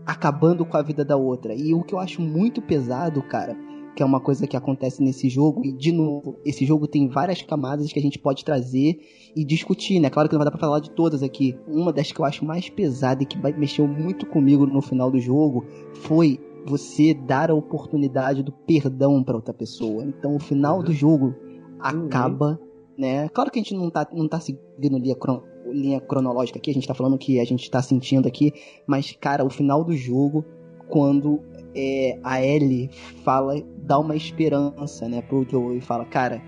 acabando 0.07 0.65
com 0.65 0.79
a 0.79 0.83
vida 0.83 1.05
da 1.05 1.17
outra? 1.17 1.55
E 1.55 1.75
o 1.75 1.83
que 1.83 1.95
eu 1.95 1.99
acho 1.99 2.23
muito 2.23 2.63
pesado, 2.63 3.23
cara, 3.23 3.55
que 3.95 4.03
é 4.03 4.07
uma 4.07 4.19
coisa 4.21 4.47
que 4.47 4.57
acontece 4.57 5.03
nesse 5.03 5.29
jogo, 5.29 5.63
e 5.63 5.73
de 5.73 5.93
novo, 5.93 6.39
esse 6.43 6.65
jogo 6.65 6.87
tem 6.87 7.07
várias 7.07 7.43
camadas 7.43 7.93
que 7.93 7.99
a 7.99 8.03
gente 8.03 8.19
pode 8.19 8.43
trazer 8.43 8.99
e 9.37 9.45
discutir, 9.45 10.01
né? 10.01 10.09
Claro 10.09 10.31
que 10.31 10.35
não 10.35 10.39
vai 10.39 10.47
dar 10.47 10.51
pra 10.51 10.61
falar 10.61 10.81
de 10.81 10.91
todas 10.91 11.23
aqui. 11.23 11.55
Uma 11.69 11.93
das 11.93 12.13
que 12.13 12.19
eu 12.19 12.25
acho 12.25 12.47
mais 12.47 12.71
pesada 12.71 13.23
e 13.23 13.27
que 13.27 13.37
mexeu 13.59 13.87
muito 13.87 14.25
comigo 14.25 14.67
no 14.67 14.81
final 14.81 15.11
do 15.11 15.21
jogo 15.21 15.67
foi 15.93 16.41
você 16.67 17.15
dar 17.15 17.51
a 17.51 17.55
oportunidade 17.55 18.43
do 18.43 18.53
perdão 18.53 19.23
pra 19.23 19.37
outra 19.37 19.55
pessoa. 19.55 20.05
Então 20.05 20.37
o 20.37 20.41
final 20.41 20.83
do 20.83 20.93
jogo 20.93 21.35
acaba, 21.79 22.59
né? 22.99 23.29
Claro 23.29 23.51
que 23.51 23.59
a 23.59 23.63
gente 23.63 23.75
não 23.75 23.91
tá, 23.91 24.07
não 24.13 24.29
tá 24.29 24.41
seguindo 24.41 24.99
linha, 24.99 25.15
cron- 25.15 25.43
linha 25.67 26.01
cronológica 26.01 26.59
aqui, 26.59 26.71
a 26.71 26.75
gente 26.75 26.87
tá 26.89 26.95
falando 26.95 27.15
o 27.15 27.19
que 27.19 27.39
a 27.41 27.45
gente 27.45 27.71
tá 27.71 27.83
sentindo 27.83 28.27
aqui, 28.27 28.53
mas, 28.87 29.13
cara, 29.21 29.45
o 29.45 29.51
final 29.51 29.85
do 29.85 29.93
jogo, 29.95 30.45
quando 30.89 31.41
é, 31.75 32.19
a 32.23 32.43
Ellie 32.43 32.89
fala, 33.25 33.55
dá 33.79 33.99
uma 33.99 34.17
esperança, 34.17 35.09
né, 35.09 35.21
pro 35.23 35.47
Joe 35.49 35.77
e 35.77 35.81
fala, 35.81 36.05
cara, 36.05 36.41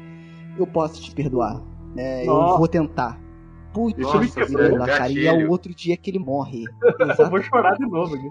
eu 0.58 0.66
posso 0.66 1.02
te 1.02 1.14
perdoar, 1.14 1.62
né? 1.94 2.24
Eu 2.24 2.58
vou 2.58 2.68
tentar. 2.68 3.20
Putz, 3.72 3.98
Isso 3.98 4.18
me 4.18 4.76
Nossa, 4.76 4.98
cara, 4.98 5.12
e 5.12 5.26
é 5.26 5.32
o 5.32 5.50
outro 5.50 5.74
dia 5.74 5.96
que 5.96 6.10
ele 6.10 6.18
morre. 6.18 6.64
Eu 7.18 7.30
vou 7.30 7.42
chorar 7.42 7.74
de 7.74 7.86
novo 7.86 8.14
aqui. 8.14 8.30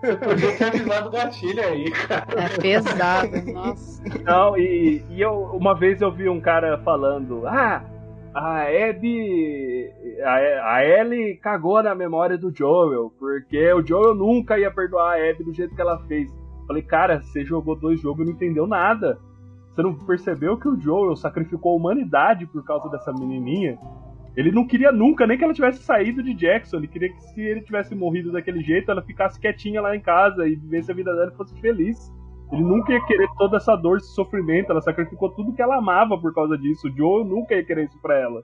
Podia 0.00 0.56
ter 0.56 0.64
avisado 0.64 1.08
o 1.08 1.12
gatilho 1.12 1.62
aí, 1.62 1.90
cara. 1.90 2.26
É 2.36 2.48
pesado, 2.48 3.30
nossa. 3.52 4.02
Não, 4.24 4.56
e, 4.56 5.04
e 5.10 5.20
eu, 5.20 5.42
uma 5.52 5.74
vez 5.74 6.00
eu 6.00 6.10
vi 6.10 6.28
um 6.28 6.40
cara 6.40 6.78
falando, 6.78 7.46
ah, 7.46 7.84
a 8.32 8.62
Abby. 8.62 9.90
A, 10.24 10.76
a 10.76 10.84
Ellie 10.84 11.36
cagou 11.36 11.82
na 11.82 11.94
memória 11.94 12.38
do 12.38 12.54
Joel, 12.54 13.12
porque 13.18 13.72
o 13.72 13.86
Joel 13.86 14.14
nunca 14.14 14.58
ia 14.58 14.70
perdoar 14.70 15.14
a 15.14 15.30
Abby 15.30 15.44
do 15.44 15.52
jeito 15.52 15.74
que 15.74 15.80
ela 15.80 15.98
fez. 16.06 16.30
Falei, 16.66 16.82
cara, 16.82 17.20
você 17.20 17.44
jogou 17.44 17.74
dois 17.76 18.00
jogos 18.00 18.22
e 18.22 18.24
não 18.26 18.32
entendeu 18.32 18.66
nada. 18.66 19.18
Você 19.70 19.82
não 19.82 19.94
percebeu 19.94 20.56
que 20.56 20.68
o 20.68 20.80
Joel 20.80 21.16
sacrificou 21.16 21.72
a 21.72 21.76
humanidade 21.76 22.46
por 22.46 22.64
causa 22.64 22.88
dessa 22.88 23.12
menininha? 23.12 23.78
Ele 24.36 24.52
não 24.52 24.66
queria 24.66 24.92
nunca 24.92 25.26
nem 25.26 25.36
que 25.36 25.44
ela 25.44 25.52
tivesse 25.52 25.82
saído 25.82 26.22
de 26.22 26.34
Jackson. 26.34 26.78
Ele 26.78 26.88
queria 26.88 27.12
que 27.12 27.20
se 27.20 27.40
ele 27.40 27.60
tivesse 27.62 27.94
morrido 27.94 28.32
daquele 28.32 28.62
jeito, 28.62 28.90
ela 28.90 29.02
ficasse 29.02 29.40
quietinha 29.40 29.80
lá 29.80 29.94
em 29.94 30.00
casa 30.00 30.46
e 30.46 30.54
vivesse 30.54 30.90
a 30.90 30.94
vida 30.94 31.12
dela 31.14 31.30
e 31.32 31.36
fosse 31.36 31.58
feliz. 31.60 32.12
Ele 32.52 32.64
nunca 32.64 32.92
ia 32.92 33.04
querer 33.06 33.28
toda 33.38 33.58
essa 33.58 33.76
dor, 33.76 33.98
esse 33.98 34.12
sofrimento. 34.12 34.70
Ela 34.70 34.80
sacrificou 34.80 35.30
tudo 35.30 35.52
que 35.52 35.62
ela 35.62 35.76
amava 35.76 36.18
por 36.18 36.34
causa 36.34 36.58
disso. 36.58 36.88
O 36.88 36.96
Joe 36.96 37.24
nunca 37.24 37.54
ia 37.54 37.64
querer 37.64 37.84
isso 37.84 38.00
pra 38.00 38.18
ela. 38.18 38.42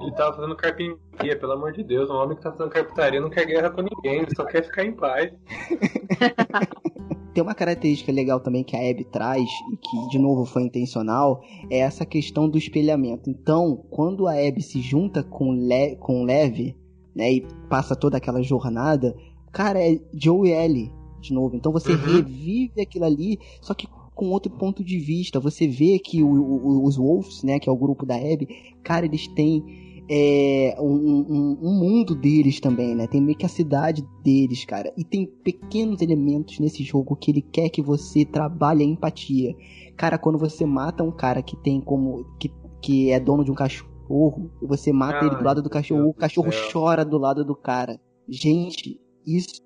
Ele 0.00 0.12
tava 0.12 0.36
fazendo 0.36 0.54
carpintaria, 0.54 1.36
pelo 1.36 1.52
amor 1.52 1.72
de 1.72 1.82
Deus. 1.82 2.08
Um 2.08 2.14
homem 2.14 2.36
que 2.36 2.42
tá 2.42 2.52
fazendo 2.52 2.70
carpintaria 2.70 3.20
não 3.20 3.30
quer 3.30 3.46
guerra 3.46 3.70
com 3.70 3.82
ninguém, 3.82 4.22
ele 4.22 4.34
só 4.34 4.44
quer 4.44 4.62
ficar 4.62 4.84
em 4.84 4.92
paz. 4.92 5.32
Tem 7.36 7.42
uma 7.42 7.54
característica 7.54 8.10
legal 8.10 8.40
também 8.40 8.64
que 8.64 8.74
a 8.74 8.80
Abby 8.90 9.04
traz, 9.04 9.46
e 9.70 9.76
que 9.76 10.08
de 10.08 10.18
novo 10.18 10.46
foi 10.46 10.62
intencional, 10.62 11.42
é 11.68 11.80
essa 11.80 12.06
questão 12.06 12.48
do 12.48 12.56
espelhamento. 12.56 13.28
Então, 13.28 13.84
quando 13.90 14.26
a 14.26 14.32
Abby 14.32 14.62
se 14.62 14.80
junta 14.80 15.22
com, 15.22 15.52
Le 15.52 15.96
com 15.96 16.22
o 16.22 16.24
Lev, 16.24 16.74
né, 17.14 17.30
e 17.34 17.46
passa 17.68 17.94
toda 17.94 18.16
aquela 18.16 18.42
jornada, 18.42 19.14
cara, 19.52 19.78
é 19.86 20.00
Joe 20.14 20.48
e 20.48 20.52
Ellie 20.52 20.90
de 21.20 21.34
novo. 21.34 21.54
Então 21.54 21.70
você 21.70 21.92
Uhum. 21.92 21.98
revive 21.98 22.80
aquilo 22.80 23.04
ali, 23.04 23.38
só 23.60 23.74
que 23.74 23.86
com 24.14 24.30
outro 24.30 24.50
ponto 24.50 24.82
de 24.82 24.98
vista. 24.98 25.38
Você 25.38 25.68
vê 25.68 25.98
que 25.98 26.22
o- 26.22 26.28
o- 26.28 26.84
os 26.86 26.96
Wolves, 26.96 27.42
né, 27.42 27.58
que 27.60 27.68
é 27.68 27.72
o 27.72 27.76
grupo 27.76 28.06
da 28.06 28.16
Abby, 28.16 28.48
cara, 28.82 29.04
eles 29.04 29.26
têm 29.28 29.62
é, 30.08 30.76
um, 30.78 30.86
um- 30.86 31.58
um 31.62 31.74
mundo 31.80 32.14
deles 32.14 32.60
também, 32.60 32.94
né? 32.94 33.06
Tem 33.06 33.20
meio 33.20 33.36
que 33.36 33.46
a 33.46 33.48
cidade 33.48 34.04
deles, 34.22 34.64
cara. 34.64 34.92
E 34.96 35.02
tem 35.04 35.26
pequenos 35.26 36.00
elementos 36.00 36.58
nesse 36.60 36.82
jogo 36.84 37.16
que 37.16 37.30
ele 37.30 37.42
quer 37.42 37.68
que 37.68 37.82
você 37.82 38.24
trabalhe 38.24 38.82
a 38.82 38.86
empatia. 38.86 39.54
Cara, 39.96 40.16
quando 40.18 40.38
você 40.38 40.64
mata 40.64 41.02
um 41.02 41.10
cara 41.10 41.42
que 41.42 41.56
tem 41.56 41.80
como. 41.80 42.24
que, 42.38 42.50
que 42.80 43.10
é 43.10 43.18
dono 43.18 43.42
de 43.44 43.50
um 43.50 43.54
cachorro, 43.54 44.50
você 44.62 44.92
mata 44.92 45.24
ele 45.24 45.34
do 45.36 45.42
lado 45.44 45.60
do 45.62 45.68
cachorro, 45.70 46.02
Deus 46.02 46.14
o 46.14 46.18
cachorro 46.18 46.50
chora 46.72 47.04
do 47.04 47.18
lado 47.18 47.44
do 47.44 47.56
cara. 47.56 47.98
Gente, 48.28 49.00
isso. 49.26 49.60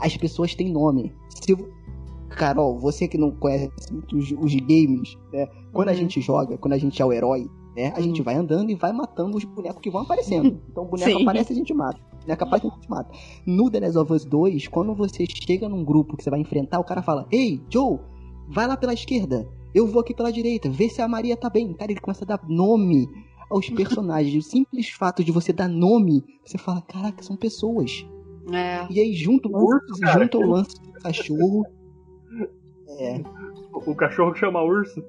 As 0.00 0.16
pessoas 0.16 0.54
têm 0.54 0.72
nome. 0.72 1.12
Se. 1.42 1.54
Carol, 2.30 2.78
você 2.78 3.06
que 3.08 3.18
não 3.18 3.32
conhece 3.32 3.70
muito 3.92 4.16
os, 4.16 4.30
os 4.32 4.54
games, 4.54 5.16
né? 5.32 5.46
Quando 5.72 5.88
a 5.88 5.92
Uhum. 5.92 5.98
gente 5.98 6.20
joga, 6.20 6.56
quando 6.56 6.72
a 6.74 6.78
gente 6.78 7.02
é 7.02 7.04
o 7.04 7.12
herói, 7.12 7.46
né? 7.76 7.92
A 7.96 8.00
gente 8.00 8.20
vai 8.22 8.34
andando 8.34 8.70
e 8.70 8.74
vai 8.74 8.92
matando 8.92 9.36
os 9.36 9.44
bonecos 9.44 9.80
que 9.80 9.90
vão 9.90 10.02
aparecendo. 10.02 10.60
Então 10.70 10.84
o 10.84 10.86
boneco 10.86 11.10
Sim. 11.10 11.22
aparece 11.22 11.52
e 11.52 11.54
a 11.54 11.56
gente 11.56 11.74
mata. 11.74 12.00
O 12.12 12.20
boneco 12.22 12.44
aparece 12.44 12.66
e 12.66 12.70
a 12.70 12.74
gente 12.74 12.90
mata. 12.90 13.10
No 13.46 13.70
The 13.70 13.80
Last 13.80 13.98
of 13.98 14.12
Us 14.12 14.24
2, 14.24 14.68
quando 14.68 14.94
você 14.94 15.24
chega 15.26 15.68
num 15.68 15.84
grupo 15.84 16.16
que 16.16 16.24
você 16.24 16.30
vai 16.30 16.40
enfrentar, 16.40 16.78
o 16.80 16.84
cara 16.84 17.02
fala: 17.02 17.26
Ei, 17.30 17.60
Joe, 17.70 17.98
vai 18.48 18.66
lá 18.66 18.76
pela 18.76 18.92
esquerda. 18.94 19.48
Eu 19.74 19.86
vou 19.86 20.00
aqui 20.00 20.12
pela 20.14 20.32
direita. 20.32 20.68
Vê 20.68 20.88
se 20.88 21.00
a 21.00 21.06
Maria 21.08 21.36
tá 21.36 21.48
bem. 21.48 21.72
Cara, 21.74 21.92
ele 21.92 22.00
começa 22.00 22.24
a 22.24 22.26
dar 22.26 22.40
nome 22.48 23.08
aos 23.50 23.68
personagens. 23.70 24.44
o 24.44 24.48
simples 24.48 24.88
fato 24.90 25.22
de 25.22 25.30
você 25.32 25.52
dar 25.52 25.68
nome, 25.68 26.24
você 26.44 26.58
fala: 26.58 26.82
Caraca, 26.82 27.22
são 27.22 27.36
pessoas. 27.36 28.04
É. 28.52 28.86
E 28.90 28.98
aí, 29.00 29.12
junto, 29.14 29.48
o 29.48 29.64
Urso, 29.64 30.00
cara. 30.00 30.20
junto 30.20 30.38
ao 30.38 30.48
lance 30.48 30.74
do 30.82 30.92
cachorro. 31.00 31.64
É, 32.98 33.22
O 33.72 33.94
cachorro 33.94 34.32
que 34.32 34.40
chama 34.40 34.62
urso. 34.62 35.02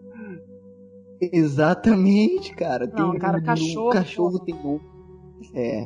Exatamente, 1.21 2.53
cara. 2.55 2.87
Tem 2.87 3.05
Não, 3.05 3.17
cara, 3.17 3.37
um- 3.39 3.43
cachorro, 3.43 3.89
O 3.89 3.93
cachorro 3.93 4.39
tem 4.39 4.55
nome. 4.55 4.81
É. 5.53 5.85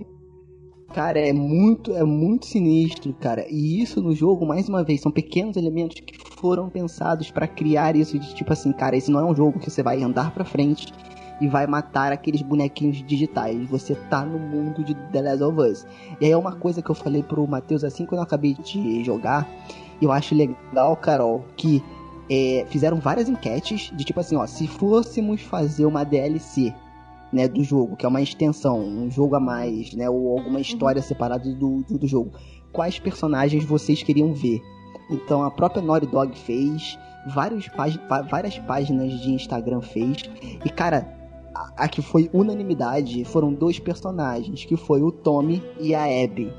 Cara, 0.94 1.20
é 1.20 1.34
muito, 1.34 1.94
é 1.96 2.04
muito 2.04 2.46
sinistro, 2.46 3.14
cara. 3.20 3.46
E 3.50 3.82
isso 3.82 4.02
no 4.02 4.14
jogo, 4.14 4.46
mais 4.46 4.70
uma 4.70 4.84
vez, 4.84 5.02
são 5.02 5.12
pequenos 5.12 5.58
elementos 5.58 6.00
que 6.00 6.16
foram 6.40 6.70
pensados 6.70 7.32
pra 7.32 7.48
criar 7.48 7.96
isso 7.96 8.18
de 8.20 8.34
tipo 8.36 8.54
assim, 8.54 8.72
cara, 8.72 8.96
esse 8.96 9.12
não 9.12 9.20
é 9.20 9.26
um 9.26 9.36
jogo 9.36 9.60
que 9.60 9.70
você 9.70 9.82
vai 9.84 10.02
andar 10.02 10.32
pra 10.34 10.46
frente 10.46 10.94
e 11.42 11.48
vai 11.50 11.68
matar 11.68 12.14
aqueles 12.14 12.42
bonequinhos 12.42 13.04
digitais. 13.06 13.68
Você 13.70 13.96
tá 14.10 14.24
no 14.24 14.40
mundo 14.40 14.84
de 14.84 14.94
The 15.12 15.22
Last 15.22 15.44
of 15.44 15.60
Us. 15.60 15.88
E 16.22 16.26
aí 16.26 16.32
é 16.32 16.38
uma 16.38 16.56
coisa 16.56 16.82
que 16.82 16.90
eu 16.90 16.96
falei 16.96 17.24
pro 17.24 17.46
Matheus 17.48 17.84
assim 17.84 18.06
quando 18.06 18.20
eu 18.20 18.24
acabei 18.24 18.54
de 18.54 19.04
jogar. 19.04 19.50
Eu 20.02 20.12
acho 20.12 20.36
legal, 20.36 20.96
Carol, 20.98 21.44
que 21.58 21.84
é, 22.30 22.66
fizeram 22.70 22.98
várias 23.00 23.30
enquetes 23.30 23.92
de 23.96 24.04
tipo 24.04 24.20
assim, 24.20 24.36
ó, 24.36 24.46
se 24.46 24.68
fôssemos 24.68 25.42
fazer 25.42 25.86
uma 25.86 26.04
DLC, 26.04 26.74
né, 27.32 27.48
do 27.48 27.64
jogo, 27.64 27.96
que 27.96 28.06
é 28.06 28.10
uma 28.10 28.22
extensão, 28.22 28.80
um 28.80 29.10
jogo 29.12 29.36
a 29.36 29.40
mais, 29.40 29.94
né, 29.94 30.10
ou 30.10 30.38
alguma 30.38 30.60
história 30.60 31.02
separada 31.02 31.44
do, 31.54 31.84
do, 31.84 31.98
do 31.98 32.08
jogo, 32.08 32.32
quais 32.72 33.00
personagens 33.00 33.64
vocês 33.64 34.02
queriam 34.02 34.34
ver? 34.34 34.62
Então 35.10 35.44
a 35.44 35.52
própria 35.52 35.82
Naughty 35.82 36.08
Dog 36.08 36.38
fez, 36.38 36.98
vários 37.28 37.68
págin 37.68 38.00
várias 38.30 38.58
páginas 38.60 39.14
de 39.20 39.32
Instagram 39.32 39.82
fez, 39.82 40.24
e 40.64 40.70
cara, 40.70 41.08
a, 41.54 41.84
a 41.84 41.88
que 41.88 42.02
foi 42.02 42.30
unanimidade 42.34 43.24
foram 43.26 43.54
dois 43.54 43.80
personagens, 43.80 44.66
que 44.66 44.76
foi 44.76 45.02
o 45.02 45.12
Tommy 45.12 45.62
e 45.80 45.94
a 45.94 46.04
Abby. 46.04 46.52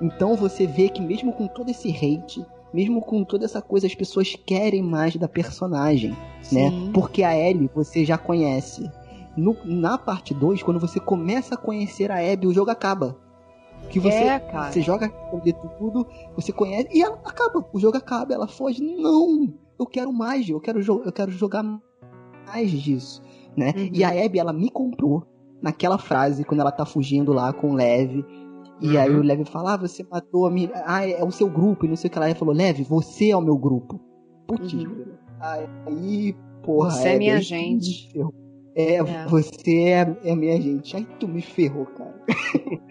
Então 0.00 0.34
você 0.34 0.66
vê 0.66 0.88
que 0.88 1.00
mesmo 1.00 1.32
com 1.32 1.46
todo 1.46 1.70
esse 1.70 1.90
hate, 1.90 2.44
mesmo 2.72 3.00
com 3.00 3.24
toda 3.24 3.44
essa 3.44 3.60
coisa, 3.60 3.86
as 3.86 3.94
pessoas 3.94 4.36
querem 4.46 4.82
mais 4.82 5.16
da 5.16 5.28
personagem, 5.28 6.10
né? 6.52 6.70
Sim. 6.70 6.90
Porque 6.92 7.22
a 7.22 7.36
Ellie 7.36 7.70
você 7.74 8.04
já 8.04 8.16
conhece. 8.18 8.90
No- 9.36 9.56
na 9.64 9.96
parte 9.96 10.34
2, 10.34 10.62
quando 10.62 10.80
você 10.80 10.98
começa 11.00 11.54
a 11.54 11.58
conhecer 11.58 12.10
a 12.10 12.16
Abby, 12.32 12.46
o 12.46 12.52
jogo 12.52 12.70
acaba. 12.70 13.16
Que 13.88 13.98
você, 13.98 14.16
É, 14.16 14.38
você 14.70 14.82
joga 14.82 15.08
tudo, 15.78 16.06
você 16.36 16.52
conhece 16.52 16.88
e 16.92 17.02
ela 17.02 17.18
acaba. 17.24 17.64
O 17.72 17.78
jogo 17.80 17.96
acaba, 17.96 18.34
ela 18.34 18.46
foge. 18.46 18.82
Não! 18.82 19.52
Eu 19.78 19.86
quero 19.86 20.12
mais, 20.12 20.48
eu 20.48 20.60
quero, 20.60 20.80
eu 20.80 21.12
quero 21.12 21.30
jogar 21.32 21.62
mais 22.46 22.70
disso, 22.70 23.22
né? 23.56 23.72
Uhum. 23.76 23.90
E 23.92 24.04
a 24.04 24.10
Abby, 24.10 24.38
ela 24.38 24.52
me 24.52 24.68
comprou 24.70 25.24
naquela 25.62 25.96
frase 25.98 26.44
quando 26.44 26.60
ela 26.60 26.70
tá 26.72 26.84
fugindo 26.84 27.32
lá 27.32 27.52
com 27.52 27.70
o 27.70 27.74
Lev. 27.74 28.24
E 28.80 28.96
aí 28.96 29.10
Uhum. 29.10 29.20
o 29.20 29.22
Lev 29.22 29.44
fala, 29.46 29.74
ah, 29.74 29.76
você 29.76 30.04
matou 30.10 30.46
a 30.46 30.50
minha. 30.50 30.70
Ah, 30.86 31.06
é 31.06 31.22
o 31.22 31.30
seu 31.30 31.48
grupo, 31.48 31.84
e 31.84 31.88
não 31.88 31.96
sei 31.96 32.08
o 32.08 32.12
que 32.12 32.18
lá. 32.18 32.26
Ela 32.26 32.34
falou, 32.34 32.54
Lev, 32.54 32.80
você 32.82 33.30
é 33.30 33.36
o 33.36 33.40
meu 33.42 33.56
grupo. 33.58 34.00
Putz, 34.48 34.72
Uhum. 34.72 35.04
aí, 35.40 36.34
porra. 36.62 36.90
Você 36.90 37.08
é 37.08 37.10
Abby, 37.10 37.18
minha 37.18 37.34
aí 37.36 37.42
gente. 37.42 38.08
É, 38.76 38.94
É. 38.94 39.02
você 39.26 39.78
é, 39.90 40.16
é 40.24 40.34
minha 40.36 40.60
gente. 40.60 40.96
Aí 40.96 41.04
tu 41.18 41.26
me 41.28 41.42
ferrou, 41.42 41.86
cara. 41.86 42.14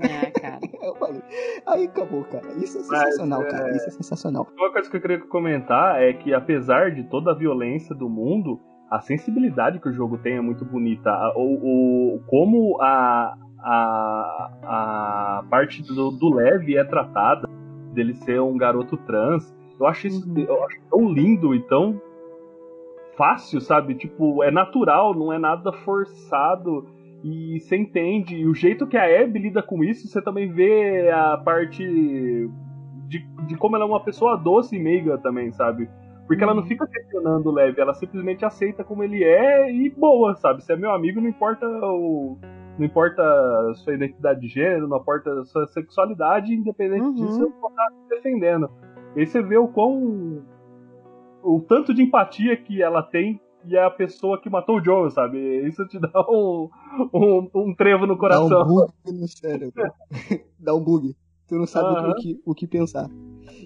É, 0.00 0.30
cara. 0.30 0.58
Eu 0.82 0.94
falei, 0.96 1.20
aí 1.66 1.84
acabou, 1.84 2.24
cara. 2.24 2.46
Isso 2.56 2.78
é 2.78 2.82
sensacional, 2.82 3.42
é- 3.42 3.50
cara. 3.50 3.76
Isso 3.76 3.86
é 3.88 3.90
sensacional. 3.90 4.46
Uma 4.56 4.72
coisa 4.72 4.88
que 4.90 4.96
eu 4.96 5.00
queria 5.00 5.18
comentar 5.26 6.00
é 6.02 6.12
que, 6.14 6.32
apesar 6.32 6.90
de 6.90 7.04
toda 7.04 7.32
a 7.32 7.34
violência 7.34 7.94
do 7.94 8.08
mundo, 8.08 8.58
a 8.90 9.00
sensibilidade 9.00 9.78
que 9.78 9.88
o 9.88 9.92
jogo 9.92 10.16
tem 10.18 10.36
é 10.36 10.40
muito 10.40 10.64
bonita. 10.64 11.10
O, 11.36 12.14
o- 12.16 12.20
como 12.28 12.80
a, 12.80 13.34
a, 13.62 14.50
a 14.62 15.44
parte 15.48 15.82
do, 15.82 16.10
do 16.10 16.34
leve 16.34 16.76
é 16.76 16.84
tratada, 16.84 17.48
dele 17.92 18.14
ser 18.14 18.40
um 18.40 18.56
garoto 18.56 18.96
trans, 18.98 19.52
eu 19.78 19.86
acho 19.86 20.06
isso 20.06 20.28
Uhum. 20.28 20.38
eu 20.38 20.64
acho 20.64 20.80
tão 20.90 21.08
lindo 21.12 21.54
e 21.54 21.60
tão 21.62 22.00
fácil, 23.16 23.60
sabe? 23.60 23.94
Tipo, 23.94 24.42
é 24.42 24.50
natural, 24.50 25.14
não 25.14 25.32
é 25.32 25.38
nada 25.38 25.72
forçado. 25.72 26.86
E 27.22 27.60
você 27.60 27.76
entende. 27.76 28.36
E 28.36 28.46
o 28.46 28.54
jeito 28.54 28.86
que 28.86 28.96
a 28.96 29.22
Abby 29.22 29.38
lida 29.38 29.62
com 29.62 29.84
isso, 29.84 30.08
você 30.08 30.22
também 30.22 30.50
vê 30.50 31.10
a 31.10 31.36
parte 31.36 31.84
de, 33.06 33.18
de 33.46 33.56
como 33.56 33.76
ela 33.76 33.84
é 33.84 33.88
uma 33.88 34.02
pessoa 34.02 34.36
doce 34.36 34.76
e 34.76 34.78
meiga 34.78 35.18
também, 35.18 35.52
sabe? 35.52 35.88
Porque 36.26 36.42
ela 36.44 36.54
não 36.54 36.62
fica 36.62 36.86
questionando 36.86 37.46
o 37.48 37.52
Leve, 37.52 37.80
ela 37.80 37.92
simplesmente 37.92 38.44
aceita 38.44 38.84
como 38.84 39.02
ele 39.02 39.24
é 39.24 39.70
e 39.70 39.90
boa, 39.90 40.34
sabe? 40.36 40.62
Se 40.62 40.72
é 40.72 40.76
meu 40.76 40.92
amigo, 40.92 41.20
não 41.20 41.28
importa 41.28 41.66
o. 41.66 42.38
Não 42.80 42.86
importa 42.86 43.22
a 43.22 43.74
sua 43.74 43.92
identidade 43.92 44.40
de 44.40 44.48
gênero, 44.48 44.88
não 44.88 44.96
importa 44.96 45.30
a 45.38 45.44
sua 45.44 45.66
sexualidade, 45.66 46.54
independente 46.54 47.02
Uhum. 47.04 47.14
disso, 47.14 47.42
eu 47.42 47.50
vou 47.60 47.68
estar 47.68 47.86
defendendo. 48.08 48.70
E 49.14 49.20
aí 49.20 49.26
você 49.26 49.42
vê 49.42 49.58
o 49.58 49.68
quão. 49.68 50.42
O 51.42 51.60
tanto 51.60 51.92
de 51.92 52.02
empatia 52.02 52.56
que 52.56 52.82
ela 52.82 53.02
tem 53.02 53.38
e 53.66 53.76
é 53.76 53.84
a 53.84 53.90
pessoa 53.90 54.40
que 54.40 54.48
matou 54.48 54.78
o 54.78 54.82
Joe, 54.84 55.10
sabe? 55.10 55.38
Isso 55.68 55.86
te 55.88 55.98
dá 56.00 56.10
um, 56.26 56.70
um, 57.12 57.50
um 57.54 57.74
trevo 57.74 58.06
no 58.06 58.14
Dá 58.14 58.18
coração. 58.20 58.62
um 58.62 58.66
bug 58.66 58.92
no 59.12 59.28
cérebro. 59.28 59.72
Dá 60.58 60.74
um 60.74 60.82
bug. 60.82 61.14
Tu 61.48 61.56
não 61.56 61.66
sabe 61.66 61.88
Aham. 61.98 62.10
o, 62.12 62.14
que, 62.14 62.40
o 62.46 62.54
que 62.54 62.66
pensar. 62.66 63.10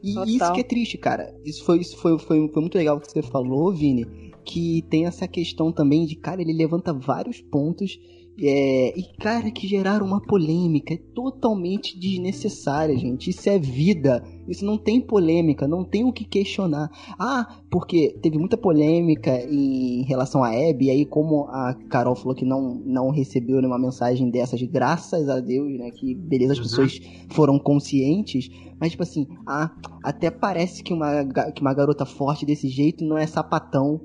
E 0.02 0.14
Total. 0.14 0.26
isso 0.28 0.52
que 0.54 0.60
é 0.60 0.64
triste, 0.64 0.98
cara. 0.98 1.32
Isso 1.44 1.64
foi, 1.64 1.78
isso 1.78 1.96
foi, 1.98 2.18
foi, 2.18 2.48
foi 2.48 2.60
muito 2.60 2.76
legal 2.76 2.98
que 2.98 3.08
você 3.12 3.22
falou, 3.22 3.72
Vini. 3.72 4.32
Que 4.44 4.82
tem 4.90 5.06
essa 5.06 5.28
questão 5.28 5.70
também 5.70 6.04
de, 6.04 6.16
cara, 6.16 6.40
ele 6.42 6.52
levanta 6.52 6.92
vários 6.92 7.40
pontos 7.40 7.96
É, 8.40 8.98
e 8.98 9.04
cara, 9.18 9.50
que 9.50 9.66
geraram 9.68 10.04
uma 10.04 10.20
polêmica 10.20 10.96
totalmente 11.14 11.98
desnecessária, 11.98 12.96
gente. 12.96 13.30
Isso 13.30 13.48
é 13.48 13.58
vida. 13.58 14.24
Isso 14.48 14.64
não 14.64 14.76
tem 14.76 15.00
polêmica, 15.00 15.68
não 15.68 15.84
tem 15.84 16.04
o 16.04 16.12
que 16.12 16.24
questionar. 16.24 16.90
Ah, 17.18 17.60
porque 17.70 18.18
teve 18.20 18.36
muita 18.36 18.56
polêmica 18.56 19.40
em 19.48 20.02
relação 20.02 20.42
à 20.42 20.48
Abby, 20.48 20.86
e 20.86 20.90
aí 20.90 21.06
como 21.06 21.46
a 21.48 21.74
Carol 21.88 22.16
falou 22.16 22.34
que 22.34 22.44
não, 22.44 22.74
não 22.84 23.10
recebeu 23.10 23.58
nenhuma 23.58 23.78
mensagem 23.78 24.28
dessas, 24.30 24.60
graças 24.62 25.28
a 25.28 25.40
Deus, 25.40 25.78
né? 25.78 25.90
Que 25.90 26.14
beleza, 26.14 26.52
as 26.52 26.58
uhum. 26.58 26.64
pessoas 26.64 27.00
foram 27.30 27.58
conscientes. 27.58 28.50
Mas, 28.80 28.90
tipo 28.90 29.02
assim, 29.04 29.28
ah, 29.46 29.70
até 30.02 30.30
parece 30.30 30.82
que 30.82 30.92
uma, 30.92 31.24
que 31.52 31.60
uma 31.60 31.72
garota 31.72 32.04
forte 32.04 32.44
desse 32.44 32.68
jeito 32.68 33.04
não 33.04 33.16
é 33.16 33.26
sapatão 33.26 34.00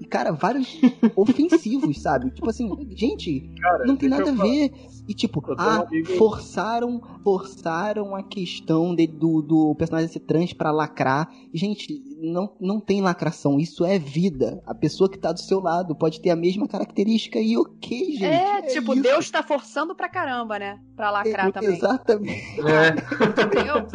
e, 0.00 0.04
cara, 0.06 0.32
vários 0.32 0.80
ofensivos, 1.16 2.00
sabe? 2.00 2.30
Tipo 2.30 2.50
assim, 2.50 2.68
gente, 2.90 3.50
cara, 3.60 3.84
não 3.84 3.96
tem 3.96 4.08
nada 4.08 4.30
a 4.30 4.34
ver. 4.34 4.72
E 5.08 5.14
tipo, 5.14 5.42
ah, 5.58 5.84
forçaram, 6.16 7.00
forçaram 7.24 8.14
a 8.14 8.22
questão 8.22 8.94
de, 8.94 9.06
do, 9.06 9.42
do 9.42 9.74
personagem 9.74 10.08
ser 10.08 10.20
trans 10.20 10.52
para 10.52 10.70
lacrar. 10.70 11.28
Gente, 11.52 12.00
não, 12.20 12.54
não 12.60 12.78
tem 12.78 13.00
lacração, 13.00 13.58
isso 13.58 13.84
é 13.84 13.98
vida. 13.98 14.62
A 14.64 14.74
pessoa 14.74 15.10
que 15.10 15.18
tá 15.18 15.32
do 15.32 15.40
seu 15.40 15.60
lado 15.60 15.94
pode 15.96 16.20
ter 16.20 16.30
a 16.30 16.36
mesma 16.36 16.68
característica 16.68 17.40
e 17.40 17.56
ok, 17.56 18.12
gente. 18.12 18.24
É, 18.24 18.58
é 18.58 18.62
tipo, 18.62 18.92
isso. 18.92 19.02
Deus 19.02 19.30
tá 19.30 19.42
forçando 19.42 19.94
pra 19.94 20.08
caramba, 20.08 20.58
né? 20.58 20.78
Pra 20.94 21.10
lacrar 21.10 21.48
é, 21.48 21.52
também. 21.52 21.74
Exatamente. 21.74 22.60
É. 22.60 22.92
Deus, 23.62 23.92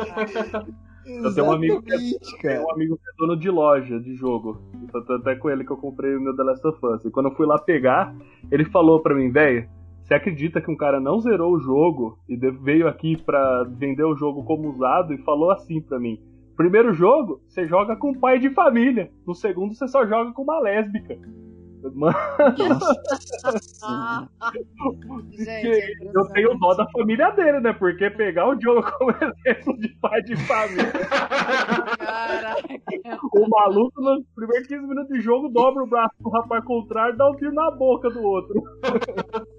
eu 1.07 1.33
tenho 1.33 1.47
um 1.47 1.51
amigo 1.51 1.81
que 1.81 1.93
é, 1.93 1.97
tenho 2.41 2.67
um 2.67 2.71
amigo 2.71 2.97
que 2.97 3.09
é 3.09 3.13
dono 3.17 3.37
de 3.37 3.49
loja 3.49 3.99
de 3.99 4.15
jogo. 4.15 4.61
Até 5.19 5.35
com 5.35 5.49
ele 5.49 5.63
que 5.63 5.71
eu 5.71 5.77
comprei 5.77 6.15
o 6.15 6.21
meu 6.21 6.35
The 6.35 6.43
Last 6.43 6.67
of 6.67 6.85
Us. 6.85 7.05
E 7.05 7.11
quando 7.11 7.29
eu 7.29 7.35
fui 7.35 7.45
lá 7.45 7.57
pegar, 7.57 8.15
ele 8.51 8.65
falou 8.65 9.01
pra 9.01 9.15
mim, 9.15 9.31
velho, 9.31 9.67
você 10.03 10.13
acredita 10.13 10.61
que 10.61 10.71
um 10.71 10.77
cara 10.77 10.99
não 10.99 11.19
zerou 11.19 11.53
o 11.53 11.59
jogo 11.59 12.17
e 12.29 12.35
veio 12.35 12.87
aqui 12.87 13.17
pra 13.21 13.63
vender 13.63 14.03
o 14.03 14.15
jogo 14.15 14.43
como 14.43 14.69
usado 14.69 15.13
e 15.13 15.17
falou 15.17 15.51
assim 15.51 15.81
pra 15.81 15.99
mim: 15.99 16.17
primeiro 16.55 16.93
jogo, 16.93 17.41
você 17.47 17.67
joga 17.67 17.95
com 17.95 18.13
pai 18.13 18.39
de 18.39 18.49
família. 18.49 19.11
No 19.25 19.35
segundo, 19.35 19.73
você 19.73 19.87
só 19.87 20.05
joga 20.05 20.31
com 20.31 20.43
uma 20.43 20.59
lésbica. 20.59 21.17
Mano. 21.93 22.17
Gente, 25.31 26.09
eu 26.13 26.27
tenho 26.29 26.57
dó 26.57 26.73
da 26.73 26.87
família 26.91 27.29
dele, 27.31 27.59
né? 27.59 27.73
Porque 27.73 28.09
pegar 28.09 28.49
o 28.49 28.59
jogo 28.59 28.83
como 28.97 29.11
exemplo 29.21 29.77
de 29.79 29.89
pai 30.01 30.21
de 30.23 30.35
família. 30.35 30.91
Caraca. 31.97 32.67
O 33.33 33.49
maluco, 33.49 34.01
nos 34.01 34.23
primeiros 34.35 34.67
15 34.67 34.87
minutos 34.87 35.13
de 35.13 35.21
jogo, 35.21 35.49
dobra 35.49 35.83
o 35.83 35.87
braço 35.87 36.15
do 36.19 36.29
rapaz 36.29 36.63
contrário 36.65 37.13
e 37.13 37.17
dá 37.17 37.29
um 37.29 37.35
tiro 37.35 37.53
na 37.53 37.71
boca 37.71 38.09
do 38.09 38.23
outro. 38.23 38.63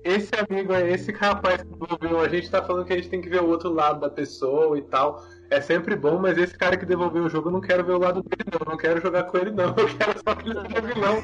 Esse 0.04 0.30
amigo 0.48 0.72
é 0.72 0.90
esse 0.90 1.12
rapaz 1.12 1.62
que. 1.62 1.68
A 2.18 2.28
gente 2.28 2.50
tá 2.50 2.62
falando 2.62 2.84
que 2.84 2.92
a 2.92 2.96
gente 2.96 3.08
tem 3.08 3.20
que 3.20 3.28
ver 3.28 3.42
o 3.42 3.48
outro 3.48 3.72
lado 3.72 4.00
da 4.00 4.10
pessoa 4.10 4.76
e 4.76 4.82
tal 4.82 5.22
é 5.50 5.60
sempre 5.60 5.96
bom, 5.96 6.18
mas 6.18 6.36
esse 6.36 6.56
cara 6.56 6.76
que 6.76 6.84
devolveu 6.84 7.24
o 7.24 7.28
jogo, 7.28 7.48
eu 7.48 7.52
não 7.52 7.60
quero 7.60 7.84
ver 7.84 7.92
o 7.92 7.98
lado 7.98 8.22
dele, 8.22 8.50
não. 8.52 8.72
não 8.72 8.76
quero 8.76 9.00
jogar 9.00 9.24
com 9.24 9.38
ele, 9.38 9.50
não. 9.50 9.68
Eu 9.76 9.88
quero 9.96 10.18
só 10.26 10.34
que 10.34 10.48
ele 10.48 10.60
seja 10.60 10.80
vilão. 10.82 11.16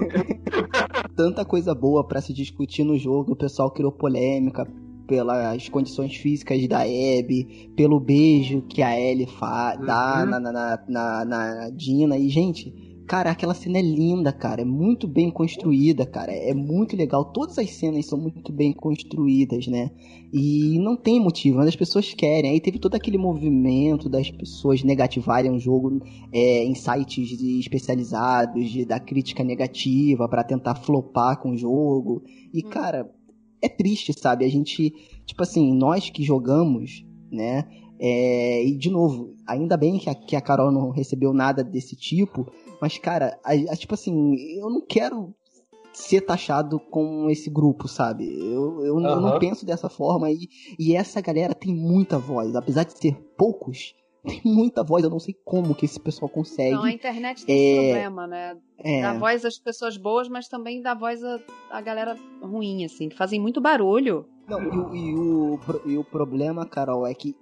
Tanta 1.15 1.45
coisa 1.45 1.75
boa 1.75 2.07
para 2.07 2.21
se 2.21 2.33
discutir 2.33 2.85
no 2.85 2.99
jogo, 2.99 3.33
o 3.33 3.37
pessoal 3.37 3.71
criou 3.71 3.93
polêmica 3.93 4.67
pelas 5.07 5.69
condições 5.69 6.17
físicas 6.17 6.67
da 6.67 6.81
Abby, 6.81 7.71
pelo 7.77 8.01
beijo 8.01 8.63
que 8.63 8.83
a 8.83 8.99
Ellie 8.99 9.29
dá 9.87 10.21
uhum. 10.21 10.31
na, 10.31 10.41
na, 10.41 10.53
na, 10.53 10.85
na, 10.89 11.25
na 11.25 11.71
Dina. 11.71 12.17
E, 12.17 12.29
gente, 12.31 12.94
Cara, 13.07 13.31
aquela 13.31 13.53
cena 13.53 13.79
é 13.79 13.83
linda, 13.83 14.33
cara. 14.33 14.63
É 14.63 14.65
muito 14.65 15.07
bem 15.07 15.31
construída, 15.31 16.07
cara. 16.07 16.33
É 16.33 16.55
muito 16.55 16.97
legal. 16.97 17.25
Todas 17.27 17.59
as 17.59 17.71
cenas 17.71 18.07
são 18.07 18.19
muito 18.19 18.51
bem 18.51 18.73
construídas, 18.73 19.67
né? 19.67 19.91
E 20.33 20.79
não 20.79 20.97
tem 20.97 21.21
motivo, 21.21 21.59
mas 21.59 21.69
as 21.69 21.77
pessoas 21.77 22.15
querem. 22.15 22.51
Aí 22.51 22.61
teve 22.61 22.79
todo 22.79 22.95
aquele 22.95 23.19
movimento 23.19 24.09
das 24.09 24.31
pessoas 24.31 24.83
negativarem 24.83 25.53
o 25.53 25.59
jogo 25.59 26.01
é, 26.33 26.65
em 26.65 26.75
sites 26.75 27.39
especializados, 27.61 28.71
de, 28.71 28.87
da 28.87 28.99
crítica 28.99 29.45
negativa 29.45 30.27
para 30.27 30.43
tentar 30.43 30.77
flopar 30.77 31.39
com 31.41 31.51
o 31.51 31.57
jogo. 31.57 32.23
E, 32.55 32.65
hum. 32.65 32.71
cara, 32.71 33.11
é 33.61 33.69
triste, 33.69 34.13
sabe? 34.19 34.47
A 34.47 34.49
gente, 34.49 34.95
tipo 35.27 35.43
assim, 35.43 35.75
nós 35.75 36.09
que 36.09 36.23
jogamos, 36.23 37.05
né? 37.31 37.69
É, 37.99 38.65
e 38.65 38.77
de 38.77 38.91
novo, 38.91 39.35
ainda 39.47 39.77
bem 39.77 39.99
que 39.99 40.11
a, 40.11 40.15
que 40.15 40.35
a 40.35 40.41
Carol 40.41 40.73
não 40.73 40.91
recebeu 40.91 41.33
nada 41.33 41.63
desse 41.63 41.95
tipo, 41.95 42.51
mas, 42.81 42.99
cara, 42.99 43.39
a, 43.45 43.53
a, 43.53 43.77
tipo 43.77 43.95
assim, 43.95 44.35
eu 44.59 44.71
não 44.71 44.81
quero 44.81 45.35
ser 45.93 46.23
taxado 46.23 46.79
com 46.79 47.31
esse 47.31 47.49
grupo, 47.49 47.87
sabe? 47.87 48.27
Eu, 48.27 48.85
eu, 48.85 48.95
uhum. 48.97 49.07
eu 49.07 49.21
não 49.21 49.39
penso 49.39 49.65
dessa 49.65 49.89
forma 49.89 50.31
e, 50.31 50.49
e 50.79 50.95
essa 50.95 51.21
galera 51.21 51.55
tem 51.55 51.75
muita 51.75 52.19
voz, 52.19 52.55
apesar 52.55 52.85
de 52.85 52.99
ser 52.99 53.15
poucos, 53.37 53.95
tem 54.27 54.41
muita 54.45 54.83
voz, 54.83 55.05
eu 55.05 55.11
não 55.11 55.21
sei 55.21 55.35
como 55.45 55.75
que 55.75 55.85
esse 55.85 56.01
pessoal 56.01 56.29
consegue. 56.29 56.75
Não, 56.75 56.85
a 56.85 56.91
internet 56.91 57.47
tem 57.47 57.55
é... 57.55 57.59
esse 57.59 57.91
problema, 57.93 58.27
né? 58.27 58.57
É... 58.79 59.03
Dá 59.03 59.15
voz 59.15 59.45
às 59.45 59.59
pessoas 59.59 59.97
boas, 59.97 60.29
mas 60.29 60.49
também 60.49 60.83
dá 60.83 60.95
voz 60.95 61.23
à, 61.23 61.41
à 61.71 61.81
galera 61.81 62.17
ruim, 62.43 62.85
assim, 62.85 63.09
que 63.09 63.17
fazem 63.17 63.41
muito 63.41 63.61
barulho. 63.61 64.27
Não, 64.49 64.95
e, 64.95 64.99
e, 64.99 65.15
o, 65.15 65.61
e 65.87 65.97
o 65.97 66.05
problema, 66.05 66.67
Carol, 66.67 67.07
é 67.07 67.15
que 67.15 67.35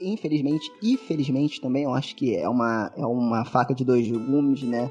infelizmente 0.00 0.70
e 0.82 0.96
felizmente 0.96 1.60
também, 1.60 1.84
eu 1.84 1.94
acho 1.94 2.16
que 2.16 2.34
é 2.34 2.48
uma, 2.48 2.92
é 2.96 3.04
uma 3.04 3.44
faca 3.44 3.74
de 3.74 3.84
dois 3.84 4.10
gumes, 4.10 4.62
né? 4.62 4.90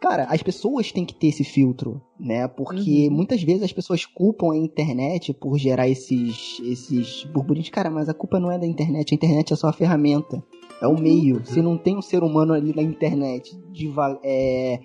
Cara, 0.00 0.24
as 0.24 0.42
pessoas 0.42 0.92
têm 0.92 1.04
que 1.04 1.14
ter 1.14 1.28
esse 1.28 1.42
filtro, 1.42 2.02
né? 2.20 2.46
Porque 2.46 3.08
uhum. 3.08 3.16
muitas 3.16 3.42
vezes 3.42 3.62
as 3.62 3.72
pessoas 3.72 4.04
culpam 4.04 4.52
a 4.52 4.56
internet 4.56 5.32
por 5.32 5.58
gerar 5.58 5.88
esses, 5.88 6.60
esses 6.62 7.24
burburinhos. 7.24 7.70
Cara, 7.70 7.90
mas 7.90 8.08
a 8.08 8.14
culpa 8.14 8.38
não 8.38 8.52
é 8.52 8.58
da 8.58 8.66
internet, 8.66 9.12
a 9.12 9.14
internet 9.14 9.52
é 9.52 9.56
só 9.56 9.68
a 9.68 9.72
ferramenta. 9.72 10.42
É 10.82 10.86
o 10.86 10.90
uhum. 10.90 11.00
meio. 11.00 11.46
Se 11.46 11.62
não 11.62 11.78
tem 11.78 11.96
um 11.96 12.02
ser 12.02 12.22
humano 12.22 12.52
ali 12.52 12.74
na 12.74 12.82
internet 12.82 13.58
é, 14.22 14.78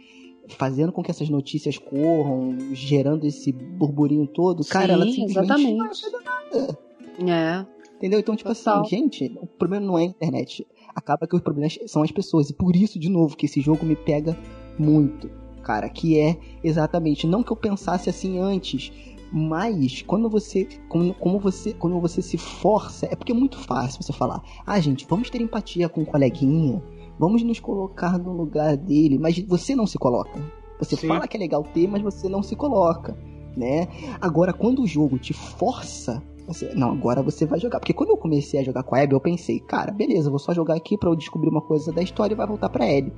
fazendo 0.48 0.92
com 0.94 1.04
que 1.04 1.12
essas 1.12 1.30
notícias 1.30 1.78
corram, 1.78 2.58
gerando 2.72 3.26
esse 3.26 3.52
burburinho 3.52 4.26
todo, 4.28 4.66
cara, 4.66 4.88
Sim, 4.88 4.94
ela 4.94 5.06
simplesmente 5.06 5.44
exatamente. 5.44 5.78
não 5.78 5.90
ajuda 5.90 6.18
nada. 6.24 6.80
É. 7.28 7.81
Entendeu? 8.02 8.20
Então, 8.20 8.36
tipo 8.36 8.50
assim, 8.50 8.64
Total. 8.64 8.82
assim, 8.82 8.90
gente, 8.90 9.38
o 9.40 9.46
problema 9.46 9.86
não 9.86 9.96
é 9.96 10.02
a 10.02 10.06
internet. 10.06 10.66
Acaba 10.96 11.28
que 11.28 11.36
os 11.36 11.42
problemas 11.42 11.78
são 11.86 12.02
as 12.02 12.10
pessoas. 12.10 12.50
E 12.50 12.54
por 12.54 12.76
isso, 12.76 12.98
de 12.98 13.08
novo, 13.08 13.38
que 13.38 13.46
esse 13.46 13.62
jogo 13.62 13.86
me 13.86 13.96
pega 13.96 14.36
muito, 14.80 15.30
cara. 15.62 15.88
Que 15.88 16.20
é 16.20 16.36
exatamente, 16.64 17.28
não 17.28 17.44
que 17.44 17.52
eu 17.52 17.56
pensasse 17.56 18.10
assim 18.10 18.40
antes, 18.40 18.92
mas 19.32 20.02
quando 20.02 20.28
você, 20.32 20.68
como, 20.90 21.14
como, 21.14 21.40
você, 21.40 21.74
quando 21.74 22.00
você 22.02 22.24
se 22.24 22.40
força, 22.40 23.06
é 23.06 23.16
porque 23.16 23.34
é 23.34 23.36
muito 23.36 23.60
fácil 23.60 24.02
você 24.02 24.12
falar, 24.12 24.42
ah, 24.66 24.80
gente, 24.80 25.06
vamos 25.08 25.30
ter 25.30 25.40
empatia 25.40 25.88
com 25.88 26.02
o 26.02 26.06
coleguinha, 26.06 26.82
vamos 27.20 27.44
nos 27.44 27.60
colocar 27.60 28.18
no 28.18 28.34
lugar 28.34 28.76
dele, 28.78 29.20
mas 29.20 29.38
você 29.42 29.76
não 29.76 29.86
se 29.86 30.00
coloca. 30.00 30.42
Você 30.80 30.96
Sim. 30.96 31.08
fala 31.08 31.28
que 31.28 31.38
é 31.38 31.40
legal 31.40 31.64
ter, 31.64 31.88
mas 31.88 32.02
você 32.02 32.28
não 32.28 32.42
se 32.42 32.56
coloca, 32.56 33.16
né? 33.56 33.88
Agora, 34.20 34.52
quando 34.52 34.82
o 34.82 34.88
jogo 34.88 35.20
te 35.20 35.34
força 35.34 36.20
você, 36.52 36.74
não, 36.76 36.92
agora 36.92 37.22
você 37.22 37.46
vai 37.46 37.60
jogar. 37.60 37.80
Porque 37.80 37.94
quando 37.94 38.10
eu 38.10 38.18
comecei 38.18 38.60
a 38.60 38.64
jogar 38.64 38.84
com 38.84 38.96
a 38.96 39.02
Abby, 39.02 39.14
eu 39.14 39.20
pensei, 39.20 39.60
cara, 39.60 39.92
beleza, 39.92 40.30
vou 40.30 40.40
só 40.40 40.54
jogar 40.54 40.76
aqui 40.76 40.98
para 40.98 41.10
eu 41.10 41.16
descobrir 41.16 41.50
uma 41.50 41.62
coisa 41.62 41.92
da 41.92 42.02
história 42.02 42.34
e 42.34 42.38
vai 42.38 42.48
voltar 42.48 42.70
pra 42.70 42.86
Abby. 42.86 43.14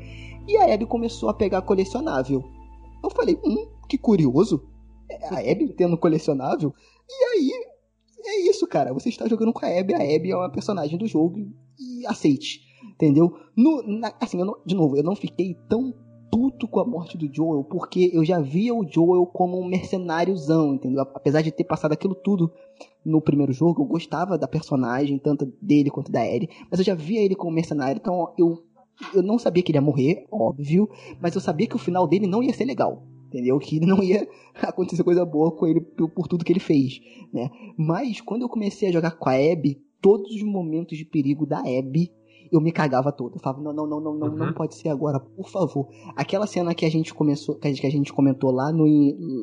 E 0.47 0.57
a 0.57 0.73
Abby 0.73 0.85
começou 0.85 1.29
a 1.29 1.33
pegar 1.33 1.61
colecionável. 1.61 2.43
Eu 3.03 3.09
falei, 3.09 3.39
hum, 3.43 3.67
que 3.87 3.97
curioso. 3.97 4.63
É, 5.09 5.27
a 5.27 5.51
Abby 5.51 5.73
tendo 5.75 5.97
colecionável. 5.97 6.73
E 7.09 7.23
aí, 7.25 7.51
é 8.25 8.49
isso, 8.49 8.65
cara. 8.67 8.93
Você 8.93 9.09
está 9.09 9.27
jogando 9.27 9.53
com 9.53 9.65
a 9.65 9.79
Abby, 9.79 9.93
a 9.93 9.97
Abby 9.97 10.31
é 10.31 10.35
uma 10.35 10.51
personagem 10.51 10.97
do 10.97 11.07
jogo 11.07 11.39
e 11.79 12.05
aceite. 12.05 12.61
Entendeu? 12.91 13.35
No, 13.55 13.81
na, 13.83 14.13
assim, 14.19 14.37
não, 14.37 14.55
de 14.65 14.75
novo, 14.75 14.95
eu 14.95 15.03
não 15.03 15.15
fiquei 15.15 15.55
tão 15.67 15.93
puto 16.33 16.67
com 16.67 16.79
a 16.79 16.85
morte 16.85 17.15
do 17.15 17.31
Joel, 17.31 17.63
porque 17.63 18.09
eu 18.11 18.25
já 18.25 18.39
via 18.39 18.73
o 18.73 18.83
Joel 18.87 19.27
como 19.27 19.59
um 19.59 19.67
mercenáriozão, 19.67 20.73
entendeu? 20.73 21.03
Apesar 21.13 21.43
de 21.43 21.51
ter 21.51 21.63
passado 21.63 21.91
aquilo 21.91 22.15
tudo 22.15 22.51
no 23.05 23.21
primeiro 23.21 23.53
jogo, 23.53 23.83
eu 23.83 23.85
gostava 23.85 24.35
da 24.35 24.47
personagem, 24.47 25.19
tanto 25.19 25.53
dele 25.61 25.91
quanto 25.91 26.11
da 26.11 26.25
Ellie, 26.25 26.49
mas 26.71 26.79
eu 26.79 26.85
já 26.85 26.95
via 26.95 27.21
ele 27.21 27.35
como 27.35 27.51
mercenário, 27.51 27.99
então 28.01 28.33
eu, 28.35 28.63
eu 29.13 29.21
não 29.21 29.37
sabia 29.37 29.61
que 29.61 29.71
ele 29.71 29.77
ia 29.77 29.81
morrer, 29.81 30.25
óbvio, 30.31 30.89
mas 31.21 31.35
eu 31.35 31.41
sabia 31.41 31.67
que 31.67 31.75
o 31.75 31.79
final 31.79 32.07
dele 32.07 32.25
não 32.25 32.41
ia 32.41 32.53
ser 32.53 32.65
legal. 32.65 33.03
Entendeu? 33.27 33.57
Que 33.57 33.79
não 33.79 34.03
ia 34.03 34.27
acontecer 34.61 35.03
coisa 35.03 35.25
boa 35.25 35.51
com 35.51 35.65
ele 35.65 35.81
por, 35.81 36.07
por 36.07 36.27
tudo 36.27 36.45
que 36.45 36.53
ele 36.53 36.59
fez, 36.59 36.99
né? 37.33 37.49
Mas 37.75 38.21
quando 38.21 38.43
eu 38.43 38.49
comecei 38.49 38.89
a 38.89 38.91
jogar 38.91 39.11
com 39.11 39.27
a 39.27 39.33
Abby, 39.33 39.81
todos 39.99 40.35
os 40.35 40.43
momentos 40.43 40.95
de 40.95 41.03
perigo 41.03 41.43
da 41.43 41.59
Abby 41.59 42.11
eu 42.53 42.61
me 42.61 42.71
cagava 42.71 43.11
todo. 43.11 43.35
Eu 43.35 43.39
falava, 43.39 43.63
não, 43.63 43.73
não, 43.73 43.87
não, 43.87 43.99
não, 43.99 44.13
não, 44.13 44.27
uhum. 44.27 44.37
não 44.37 44.53
pode 44.53 44.75
ser 44.75 44.89
agora, 44.89 45.19
por 45.19 45.49
favor. 45.49 45.87
Aquela 46.15 46.45
cena 46.45 46.75
que 46.75 46.85
a 46.85 46.89
gente 46.89 47.11
começou, 47.11 47.55
que 47.55 47.67
a 47.67 47.89
gente, 47.89 48.13
comentou 48.13 48.51
lá 48.51 48.71
no, 48.71 48.85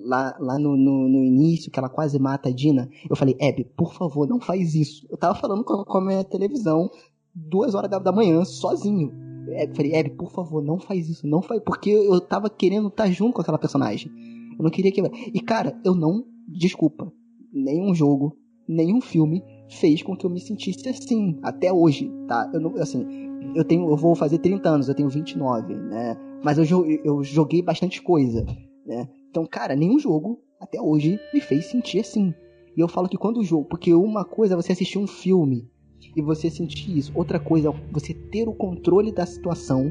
lá, 0.04 0.36
lá 0.38 0.58
no, 0.58 0.76
no, 0.76 1.08
no, 1.08 1.24
início, 1.24 1.72
que 1.72 1.78
ela 1.78 1.88
quase 1.88 2.20
mata 2.20 2.48
a 2.48 2.52
Dina, 2.52 2.88
eu 3.08 3.16
falei, 3.16 3.36
Abby, 3.40 3.64
por 3.76 3.92
favor, 3.94 4.28
não 4.28 4.40
faz 4.40 4.76
isso. 4.76 5.08
Eu 5.10 5.16
tava 5.16 5.34
falando 5.34 5.64
com 5.64 5.72
a, 5.72 5.84
com 5.84 5.98
a 5.98 6.00
minha 6.00 6.22
televisão 6.22 6.88
duas 7.34 7.74
horas 7.74 7.90
da, 7.90 7.98
da 7.98 8.12
manhã, 8.12 8.44
sozinho. 8.44 9.12
Eu 9.48 9.74
falei, 9.74 9.98
Abby, 9.98 10.10
por 10.10 10.30
favor, 10.30 10.62
não 10.62 10.78
faz 10.78 11.08
isso, 11.08 11.26
não 11.26 11.42
faz, 11.42 11.60
porque 11.64 11.90
eu 11.90 12.20
tava 12.20 12.48
querendo 12.48 12.86
estar 12.86 13.04
tá 13.04 13.10
junto 13.10 13.34
com 13.34 13.42
aquela 13.42 13.58
personagem. 13.58 14.10
Eu 14.56 14.62
não 14.62 14.70
queria 14.70 14.92
que. 14.92 15.00
E 15.00 15.40
cara, 15.40 15.76
eu 15.84 15.96
não. 15.96 16.24
Desculpa. 16.46 17.12
nenhum 17.52 17.94
jogo, 17.94 18.36
nenhum 18.68 19.00
filme 19.00 19.42
fez 19.70 20.02
com 20.02 20.16
que 20.16 20.26
eu 20.26 20.30
me 20.30 20.40
sentisse 20.40 20.88
assim, 20.88 21.38
até 21.42 21.72
hoje, 21.72 22.10
tá? 22.26 22.50
Eu 22.52 22.60
não, 22.60 22.76
assim, 22.76 23.06
eu 23.54 23.64
tenho, 23.64 23.88
eu 23.88 23.96
vou 23.96 24.14
fazer 24.14 24.38
30 24.38 24.68
anos, 24.68 24.88
eu 24.88 24.94
tenho 24.94 25.08
29, 25.08 25.74
né? 25.74 26.16
Mas 26.42 26.58
eu, 26.58 26.86
eu 27.04 27.22
joguei 27.22 27.62
bastante 27.62 28.02
coisa, 28.02 28.44
né? 28.84 29.08
Então, 29.30 29.46
cara, 29.46 29.76
nenhum 29.76 29.98
jogo 29.98 30.40
até 30.60 30.80
hoje 30.80 31.18
me 31.32 31.40
fez 31.40 31.66
sentir 31.66 32.00
assim. 32.00 32.34
E 32.76 32.80
eu 32.80 32.88
falo 32.88 33.08
que 33.08 33.16
quando 33.16 33.38
o 33.38 33.44
jogo, 33.44 33.64
porque 33.64 33.94
uma 33.94 34.24
coisa 34.24 34.54
é 34.54 34.56
você 34.56 34.72
assistir 34.72 34.98
um 34.98 35.06
filme 35.06 35.68
e 36.16 36.22
você 36.22 36.50
sentir 36.50 36.96
isso, 36.96 37.12
outra 37.14 37.38
coisa 37.38 37.68
é 37.68 37.92
você 37.92 38.12
ter 38.12 38.48
o 38.48 38.54
controle 38.54 39.12
da 39.12 39.24
situação, 39.24 39.90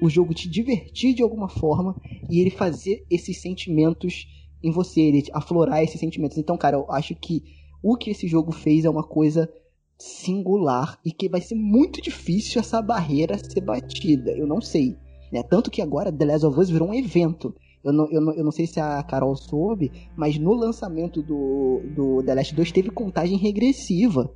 o 0.00 0.08
jogo 0.08 0.32
te 0.32 0.48
divertir 0.48 1.14
de 1.14 1.22
alguma 1.22 1.48
forma 1.48 1.94
e 2.30 2.40
ele 2.40 2.50
fazer 2.50 3.04
esses 3.10 3.40
sentimentos 3.40 4.26
em 4.62 4.70
você, 4.70 5.00
ele 5.00 5.24
aflorar 5.32 5.82
esses 5.82 6.00
sentimentos. 6.00 6.38
Então, 6.38 6.56
cara, 6.56 6.76
eu 6.76 6.90
acho 6.90 7.14
que 7.14 7.42
o 7.82 7.96
que 7.96 8.10
esse 8.10 8.26
jogo 8.26 8.52
fez 8.52 8.84
é 8.84 8.90
uma 8.90 9.02
coisa 9.04 9.50
singular 9.98 10.98
e 11.04 11.12
que 11.12 11.28
vai 11.28 11.40
ser 11.40 11.54
muito 11.54 12.00
difícil 12.00 12.60
essa 12.60 12.80
barreira 12.80 13.38
ser 13.38 13.60
batida. 13.60 14.32
Eu 14.32 14.46
não 14.46 14.60
sei. 14.60 14.96
Né? 15.30 15.42
Tanto 15.42 15.70
que 15.70 15.82
agora 15.82 16.10
The 16.10 16.24
Last 16.24 16.46
of 16.46 16.58
Us 16.58 16.70
virou 16.70 16.88
um 16.88 16.94
evento. 16.94 17.54
Eu 17.84 17.92
não, 17.92 18.10
eu, 18.10 18.20
não, 18.20 18.32
eu 18.34 18.44
não 18.44 18.50
sei 18.50 18.66
se 18.66 18.78
a 18.80 19.02
Carol 19.02 19.34
soube, 19.36 19.90
mas 20.16 20.38
no 20.38 20.52
lançamento 20.54 21.22
do, 21.22 21.80
do 21.94 22.22
The 22.22 22.34
Last 22.34 22.54
2 22.54 22.72
teve 22.72 22.90
contagem 22.90 23.38
regressiva. 23.38 24.30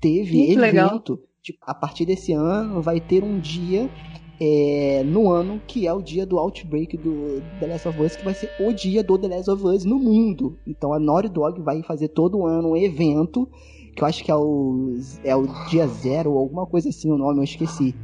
Teve 0.00 0.32
Que 0.32 0.52
evento. 0.52 0.60
legal. 0.60 1.02
Tipo, 1.42 1.58
a 1.62 1.74
partir 1.74 2.06
desse 2.06 2.32
ano 2.32 2.80
vai 2.80 3.00
ter 3.00 3.22
um 3.22 3.38
dia 3.38 3.90
é, 4.40 5.02
no 5.04 5.30
ano 5.30 5.60
que 5.66 5.86
é 5.86 5.92
o 5.92 6.02
dia 6.02 6.26
do 6.26 6.38
Outbreak 6.38 6.96
do 6.96 7.40
The 7.60 7.66
Last 7.66 7.88
of 7.88 8.02
Us, 8.02 8.16
que 8.16 8.24
vai 8.24 8.34
ser 8.34 8.50
o 8.60 8.72
dia 8.72 9.02
do 9.02 9.18
The 9.18 9.28
Last 9.28 9.50
of 9.50 9.64
Us 9.64 9.84
no 9.84 9.98
mundo. 9.98 10.58
Então 10.66 10.92
a 10.92 10.98
Naughty 10.98 11.28
Dog 11.28 11.60
vai 11.60 11.82
fazer 11.82 12.08
todo 12.08 12.44
ano 12.44 12.70
um 12.70 12.76
evento, 12.76 13.48
que 13.94 14.02
eu 14.02 14.06
acho 14.06 14.24
que 14.24 14.30
é 14.30 14.36
o, 14.36 14.94
é 15.22 15.36
o 15.36 15.46
dia 15.68 15.86
zero 15.86 16.32
ou 16.32 16.38
alguma 16.38 16.66
coisa 16.66 16.88
assim 16.88 17.10
o 17.10 17.18
nome, 17.18 17.40
eu 17.40 17.44
esqueci. 17.44 17.94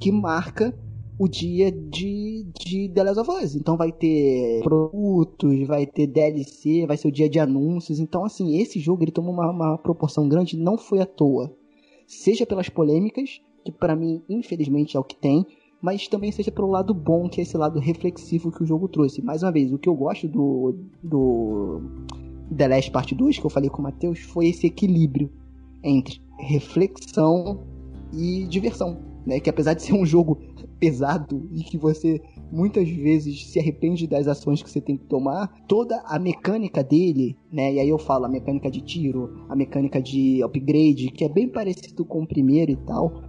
Que 0.00 0.10
marca 0.10 0.74
o 1.18 1.26
dia 1.26 1.72
de, 1.72 2.46
de 2.58 2.90
The 2.90 3.04
Last 3.04 3.20
of 3.20 3.30
Us. 3.30 3.54
Então 3.54 3.76
vai 3.76 3.92
ter 3.92 4.62
produtos, 4.62 5.66
vai 5.66 5.86
ter 5.86 6.06
DLC, 6.06 6.86
vai 6.86 6.96
ser 6.96 7.08
o 7.08 7.12
dia 7.12 7.28
de 7.28 7.38
anúncios. 7.38 7.98
Então, 7.98 8.24
assim, 8.24 8.58
esse 8.58 8.78
jogo 8.78 9.02
ele 9.02 9.12
tomou 9.12 9.32
uma, 9.32 9.50
uma 9.50 9.78
proporção 9.78 10.28
grande, 10.28 10.56
não 10.56 10.76
foi 10.76 11.00
à 11.00 11.06
toa. 11.06 11.54
Seja 12.06 12.44
pelas 12.44 12.68
polêmicas, 12.68 13.40
que 13.64 13.72
pra 13.72 13.96
mim, 13.96 14.22
infelizmente, 14.28 14.96
é 14.96 15.00
o 15.00 15.04
que 15.04 15.16
tem, 15.16 15.46
mas 15.80 16.08
também 16.08 16.32
seja 16.32 16.50
pelo 16.50 16.70
lado 16.70 16.94
bom, 16.94 17.28
que 17.28 17.40
é 17.40 17.42
esse 17.42 17.56
lado 17.56 17.78
reflexivo 17.78 18.50
que 18.50 18.62
o 18.62 18.66
jogo 18.66 18.88
trouxe. 18.88 19.22
Mais 19.22 19.42
uma 19.42 19.52
vez, 19.52 19.72
o 19.72 19.78
que 19.78 19.88
eu 19.88 19.94
gosto 19.94 20.26
do, 20.26 20.74
do 21.02 21.80
The 22.56 22.68
Last 22.68 22.90
Part 22.90 23.14
2, 23.14 23.38
que 23.38 23.46
eu 23.46 23.50
falei 23.50 23.70
com 23.70 23.80
o 23.80 23.82
Matheus, 23.82 24.20
foi 24.20 24.48
esse 24.48 24.66
equilíbrio 24.66 25.30
entre 25.82 26.20
reflexão 26.38 27.60
e 28.12 28.46
diversão. 28.46 28.98
Né? 29.26 29.40
Que 29.40 29.50
apesar 29.50 29.74
de 29.74 29.82
ser 29.82 29.92
um 29.92 30.06
jogo 30.06 30.38
pesado 30.78 31.48
e 31.52 31.62
que 31.62 31.76
você 31.76 32.20
muitas 32.50 32.88
vezes 32.88 33.46
se 33.46 33.58
arrepende 33.58 34.06
das 34.06 34.28
ações 34.28 34.62
que 34.62 34.70
você 34.70 34.80
tem 34.80 34.96
que 34.96 35.04
tomar, 35.04 35.48
toda 35.66 36.00
a 36.06 36.18
mecânica 36.18 36.82
dele, 36.82 37.36
né? 37.50 37.74
E 37.74 37.80
aí 37.80 37.88
eu 37.88 37.98
falo 37.98 38.26
a 38.26 38.28
mecânica 38.28 38.70
de 38.70 38.80
tiro, 38.80 39.44
a 39.48 39.56
mecânica 39.56 40.00
de 40.00 40.42
upgrade, 40.42 41.10
que 41.10 41.24
é 41.24 41.28
bem 41.28 41.48
parecido 41.48 42.04
com 42.04 42.22
o 42.22 42.26
primeiro 42.26 42.70
e 42.70 42.76
tal. 42.76 43.22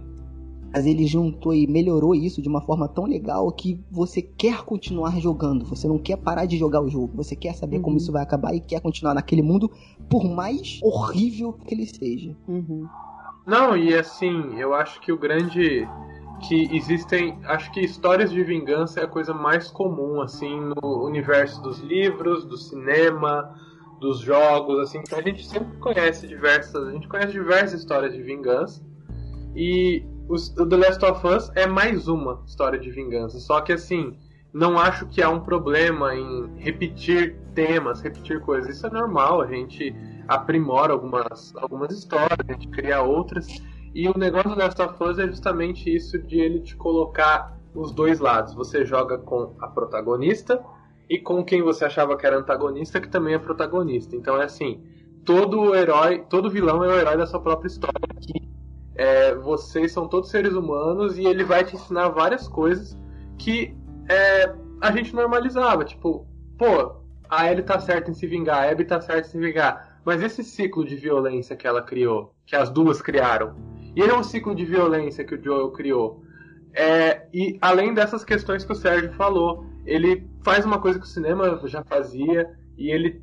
Mas 0.72 0.84
ele 0.86 1.06
juntou 1.06 1.54
e 1.54 1.66
melhorou 1.66 2.14
isso 2.14 2.42
de 2.42 2.48
uma 2.48 2.60
forma 2.60 2.86
tão 2.88 3.04
legal 3.04 3.50
que 3.52 3.80
você 3.90 4.20
quer 4.20 4.62
continuar 4.64 5.18
jogando. 5.18 5.64
Você 5.64 5.88
não 5.88 5.98
quer 5.98 6.16
parar 6.16 6.44
de 6.44 6.58
jogar 6.58 6.82
o 6.82 6.88
jogo. 6.90 7.10
Você 7.16 7.34
quer 7.34 7.54
saber 7.54 7.80
como 7.80 7.96
Uhum. 7.96 8.02
isso 8.02 8.12
vai 8.12 8.22
acabar 8.22 8.54
e 8.54 8.60
quer 8.60 8.80
continuar 8.80 9.14
naquele 9.14 9.42
mundo, 9.42 9.70
por 10.10 10.24
mais 10.24 10.78
horrível 10.82 11.54
que 11.54 11.74
ele 11.74 11.86
seja. 11.86 12.36
Uhum. 12.46 12.86
Não, 13.46 13.76
e 13.76 13.94
assim, 13.94 14.54
eu 14.58 14.74
acho 14.74 15.00
que 15.00 15.10
o 15.10 15.18
grande. 15.18 15.88
Que 16.46 16.68
existem. 16.76 17.36
Acho 17.46 17.72
que 17.72 17.80
histórias 17.80 18.30
de 18.30 18.44
vingança 18.44 19.00
é 19.00 19.04
a 19.04 19.08
coisa 19.08 19.34
mais 19.34 19.68
comum, 19.72 20.20
assim, 20.20 20.60
no 20.60 21.04
universo 21.04 21.60
dos 21.62 21.80
livros, 21.80 22.44
do 22.44 22.56
cinema, 22.56 23.52
dos 23.98 24.20
jogos, 24.20 24.78
assim, 24.78 25.02
que 25.02 25.14
a 25.16 25.20
gente 25.20 25.44
sempre 25.44 25.76
conhece 25.78 26.28
diversas. 26.28 26.86
A 26.86 26.92
gente 26.92 27.08
conhece 27.08 27.32
diversas 27.32 27.80
histórias 27.80 28.12
de 28.14 28.22
vingança. 28.22 28.80
E 29.56 30.04
os- 30.28 30.54
o 30.56 30.66
The 30.68 30.76
Last 30.76 31.04
of 31.04 31.26
Us 31.26 31.50
é 31.54 31.66
mais 31.66 32.06
uma 32.08 32.42
história 32.46 32.78
de 32.78 32.90
vingança. 32.90 33.38
Só 33.40 33.60
que 33.60 33.72
assim, 33.72 34.16
não 34.52 34.78
acho 34.78 35.06
que 35.06 35.22
há 35.22 35.28
um 35.28 35.40
problema 35.40 36.14
em 36.14 36.50
repetir 36.58 37.36
temas, 37.54 38.00
repetir 38.00 38.40
coisas. 38.40 38.76
Isso 38.76 38.86
é 38.86 38.90
normal, 38.90 39.40
a 39.40 39.46
gente 39.46 39.94
aprimora 40.26 40.92
algumas, 40.92 41.54
algumas 41.56 41.90
histórias, 41.92 42.38
a 42.46 42.52
gente 42.52 42.68
cria 42.68 43.02
outras. 43.02 43.46
E 43.94 44.08
o 44.08 44.16
negócio 44.16 44.50
do 44.50 44.56
Last 44.56 44.80
of 44.80 45.02
Us 45.02 45.18
é 45.18 45.26
justamente 45.26 45.94
isso 45.94 46.18
de 46.18 46.38
ele 46.38 46.60
te 46.60 46.76
colocar 46.76 47.56
os 47.74 47.92
dois 47.92 48.20
lados. 48.20 48.54
Você 48.54 48.84
joga 48.84 49.18
com 49.18 49.54
a 49.60 49.66
protagonista 49.66 50.62
e 51.08 51.18
com 51.18 51.42
quem 51.42 51.62
você 51.62 51.86
achava 51.86 52.16
que 52.16 52.26
era 52.26 52.38
antagonista, 52.38 53.00
que 53.00 53.08
também 53.08 53.34
é 53.34 53.38
protagonista. 53.38 54.14
Então 54.14 54.40
é 54.40 54.44
assim, 54.44 54.82
todo 55.24 55.74
herói, 55.74 56.24
todo 56.28 56.50
vilão 56.50 56.84
é 56.84 56.88
o 56.88 56.98
herói 56.98 57.16
da 57.16 57.26
sua 57.26 57.40
própria 57.40 57.68
história. 57.68 57.98
É, 58.98 59.32
vocês 59.36 59.92
são 59.92 60.08
todos 60.08 60.28
seres 60.28 60.52
humanos 60.52 61.16
e 61.16 61.24
ele 61.24 61.44
vai 61.44 61.64
te 61.64 61.76
ensinar 61.76 62.08
várias 62.08 62.48
coisas 62.48 62.98
que 63.38 63.72
é, 64.08 64.52
a 64.80 64.90
gente 64.90 65.14
normalizava. 65.14 65.84
Tipo, 65.84 66.26
pô, 66.58 66.96
a 67.30 67.48
Ellie 67.48 67.62
tá 67.62 67.78
certa 67.78 68.10
em 68.10 68.14
se 68.14 68.26
vingar, 68.26 68.64
a 68.64 68.70
Abby 68.70 68.84
tá 68.84 69.00
certa 69.00 69.28
em 69.28 69.30
se 69.30 69.38
vingar. 69.38 70.00
Mas 70.04 70.20
esse 70.20 70.42
ciclo 70.42 70.84
de 70.84 70.96
violência 70.96 71.54
que 71.54 71.66
ela 71.66 71.80
criou, 71.80 72.34
que 72.44 72.56
as 72.56 72.70
duas 72.70 73.00
criaram, 73.00 73.54
e 73.94 74.00
ele 74.00 74.10
é 74.10 74.16
um 74.16 74.24
ciclo 74.24 74.54
de 74.54 74.64
violência 74.64 75.24
que 75.24 75.34
o 75.34 75.42
Joel 75.42 75.70
criou. 75.70 76.22
É, 76.74 77.26
e 77.32 77.56
além 77.60 77.94
dessas 77.94 78.24
questões 78.24 78.64
que 78.64 78.72
o 78.72 78.76
Sérgio 78.76 79.12
falou, 79.12 79.64
ele 79.86 80.28
faz 80.42 80.64
uma 80.64 80.80
coisa 80.80 80.98
que 80.98 81.04
o 81.04 81.08
cinema 81.08 81.60
já 81.64 81.84
fazia 81.84 82.50
e 82.76 82.90
ele 82.90 83.22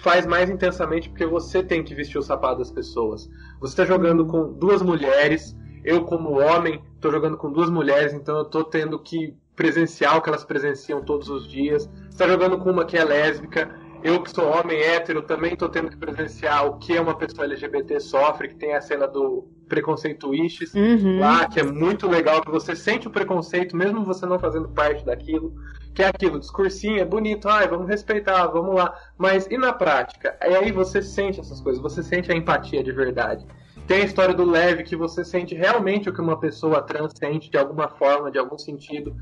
faz 0.00 0.26
mais 0.26 0.50
intensamente 0.50 1.08
porque 1.08 1.26
você 1.26 1.62
tem 1.62 1.82
que 1.82 1.94
vestir 1.94 2.18
o 2.18 2.22
sapato 2.22 2.58
das 2.58 2.70
pessoas. 2.70 3.28
Você 3.64 3.80
está 3.80 3.86
jogando 3.86 4.26
com 4.26 4.52
duas 4.52 4.82
mulheres, 4.82 5.56
eu 5.82 6.04
como 6.04 6.38
homem 6.38 6.82
estou 6.96 7.10
jogando 7.10 7.38
com 7.38 7.50
duas 7.50 7.70
mulheres, 7.70 8.12
então 8.12 8.36
eu 8.36 8.42
estou 8.42 8.62
tendo 8.62 8.98
que 8.98 9.34
presenciar 9.56 10.18
o 10.18 10.20
que 10.20 10.28
elas 10.28 10.44
presenciam 10.44 11.02
todos 11.02 11.30
os 11.30 11.48
dias. 11.48 11.84
Você 11.84 12.08
está 12.10 12.28
jogando 12.28 12.58
com 12.58 12.70
uma 12.70 12.84
que 12.84 12.94
é 12.94 13.02
lésbica, 13.02 13.74
eu 14.04 14.22
que 14.22 14.30
sou 14.30 14.46
homem 14.50 14.78
hétero 14.78 15.22
também 15.22 15.54
estou 15.54 15.68
tendo 15.68 15.90
que 15.90 15.96
presenciar 15.96 16.66
o 16.66 16.78
que 16.78 16.94
é 16.94 17.00
uma 17.00 17.16
pessoa 17.16 17.46
LGBT 17.46 17.98
sofre, 17.98 18.48
que 18.48 18.54
tem 18.54 18.74
a 18.74 18.80
cena 18.80 19.08
do 19.08 19.48
preconceito 19.66 20.28
Wishes 20.28 20.74
Uhum. 20.74 21.18
lá, 21.18 21.46
que 21.48 21.58
é 21.58 21.62
muito 21.62 22.06
legal, 22.06 22.42
que 22.42 22.50
você 22.50 22.76
sente 22.76 23.08
o 23.08 23.10
preconceito, 23.10 23.74
mesmo 23.74 24.04
você 24.04 24.26
não 24.26 24.38
fazendo 24.38 24.68
parte 24.68 25.04
daquilo, 25.06 25.54
que 25.94 26.02
é 26.02 26.08
aquilo, 26.08 26.38
discursinho, 26.38 27.00
é 27.00 27.04
bonito, 27.04 27.48
ai, 27.48 27.66
vamos 27.66 27.88
respeitar, 27.88 28.46
vamos 28.48 28.74
lá. 28.74 28.94
Mas 29.16 29.46
e 29.46 29.56
na 29.56 29.72
prática? 29.72 30.36
E 30.42 30.54
aí 30.54 30.70
você 30.70 31.00
sente 31.00 31.40
essas 31.40 31.60
coisas, 31.62 31.80
você 31.80 32.02
sente 32.02 32.30
a 32.30 32.36
empatia 32.36 32.84
de 32.84 32.92
verdade. 32.92 33.46
Tem 33.86 34.02
a 34.02 34.04
história 34.04 34.34
do 34.34 34.44
leve, 34.44 34.82
que 34.82 34.96
você 34.96 35.24
sente 35.24 35.54
realmente 35.54 36.08
o 36.08 36.12
que 36.12 36.20
uma 36.20 36.38
pessoa 36.38 36.82
trans 36.82 37.12
sente, 37.16 37.50
de 37.50 37.56
alguma 37.56 37.88
forma, 37.88 38.30
de 38.30 38.38
algum 38.38 38.58
sentido. 38.58 39.16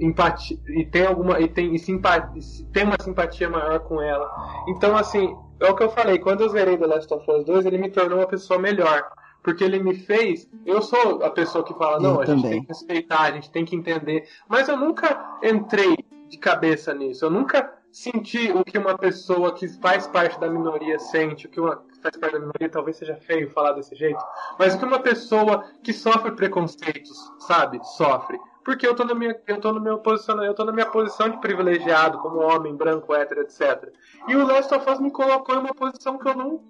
Empatia, 0.00 0.58
e 0.68 0.84
tem 0.84 1.06
alguma 1.06 1.40
e 1.40 1.48
tem, 1.48 1.74
e 1.74 1.78
simpa- 1.78 2.30
e 2.34 2.64
tem 2.72 2.84
uma 2.84 2.96
simpatia 3.00 3.48
maior 3.48 3.80
com 3.80 4.00
ela. 4.00 4.30
Então, 4.68 4.96
assim, 4.96 5.36
é 5.60 5.70
o 5.70 5.74
que 5.74 5.82
eu 5.82 5.90
falei, 5.90 6.18
quando 6.18 6.42
eu 6.42 6.48
zerei 6.48 6.76
The 6.76 6.86
Last 6.86 7.12
of 7.12 7.30
Us 7.30 7.44
2, 7.44 7.66
ele 7.66 7.78
me 7.78 7.90
tornou 7.90 8.18
uma 8.18 8.26
pessoa 8.26 8.58
melhor. 8.58 9.06
Porque 9.40 9.62
ele 9.62 9.78
me 9.78 9.94
fez. 9.94 10.48
Eu 10.66 10.82
sou 10.82 11.24
a 11.24 11.30
pessoa 11.30 11.64
que 11.64 11.72
fala, 11.74 12.00
não, 12.00 12.16
Eu 12.16 12.20
a 12.20 12.26
gente 12.26 12.36
também. 12.36 12.50
tem 12.50 12.62
que 12.62 12.68
respeitar, 12.68 13.20
a 13.22 13.30
gente 13.30 13.50
tem 13.50 13.64
que 13.64 13.74
entender. 13.76 14.24
Mas 14.48 14.68
eu 14.68 14.76
nunca 14.76 15.38
entrei 15.42 15.96
de 16.28 16.36
cabeça 16.36 16.92
nisso. 16.92 17.24
Eu 17.24 17.30
nunca 17.30 17.72
senti 17.90 18.50
o 18.52 18.64
que 18.64 18.76
uma 18.76 18.98
pessoa 18.98 19.52
que 19.54 19.66
faz 19.78 20.06
parte 20.08 20.38
da 20.40 20.50
minoria 20.50 20.98
sente, 20.98 21.46
o 21.46 21.48
que 21.48 21.60
uma 21.60 21.76
que 21.76 21.98
faz 22.02 22.16
parte 22.16 22.32
da 22.32 22.40
minoria, 22.40 22.68
talvez 22.68 22.96
seja 22.96 23.14
feio 23.16 23.48
falar 23.50 23.72
desse 23.72 23.94
jeito, 23.94 24.22
mas 24.58 24.74
o 24.74 24.78
que 24.78 24.84
uma 24.84 24.98
pessoa 25.00 25.64
que 25.82 25.92
sofre 25.92 26.32
preconceitos, 26.32 27.16
sabe, 27.38 27.80
sofre. 27.96 28.38
Porque 28.68 28.86
eu 28.86 28.94
tô 28.94 29.02
na 29.02 29.14
minha, 29.14 29.34
eu 29.46 29.58
tô 29.58 29.72
no 29.72 29.80
meu 29.80 29.96
posição, 29.96 30.44
eu 30.44 30.52
tô 30.52 30.62
na 30.62 30.72
minha 30.72 30.84
posição 30.84 31.30
de 31.30 31.38
privilegiado, 31.38 32.18
como 32.18 32.40
homem, 32.40 32.76
branco, 32.76 33.14
hétero, 33.14 33.40
etc. 33.40 33.90
E 34.28 34.36
o 34.36 34.46
Last 34.46 34.74
of 34.74 34.90
Us 34.90 35.00
me 35.00 35.10
colocou 35.10 35.54
em 35.54 35.60
uma 35.60 35.72
posição 35.72 36.18
que 36.18 36.28
eu 36.28 36.36
não, 36.36 36.60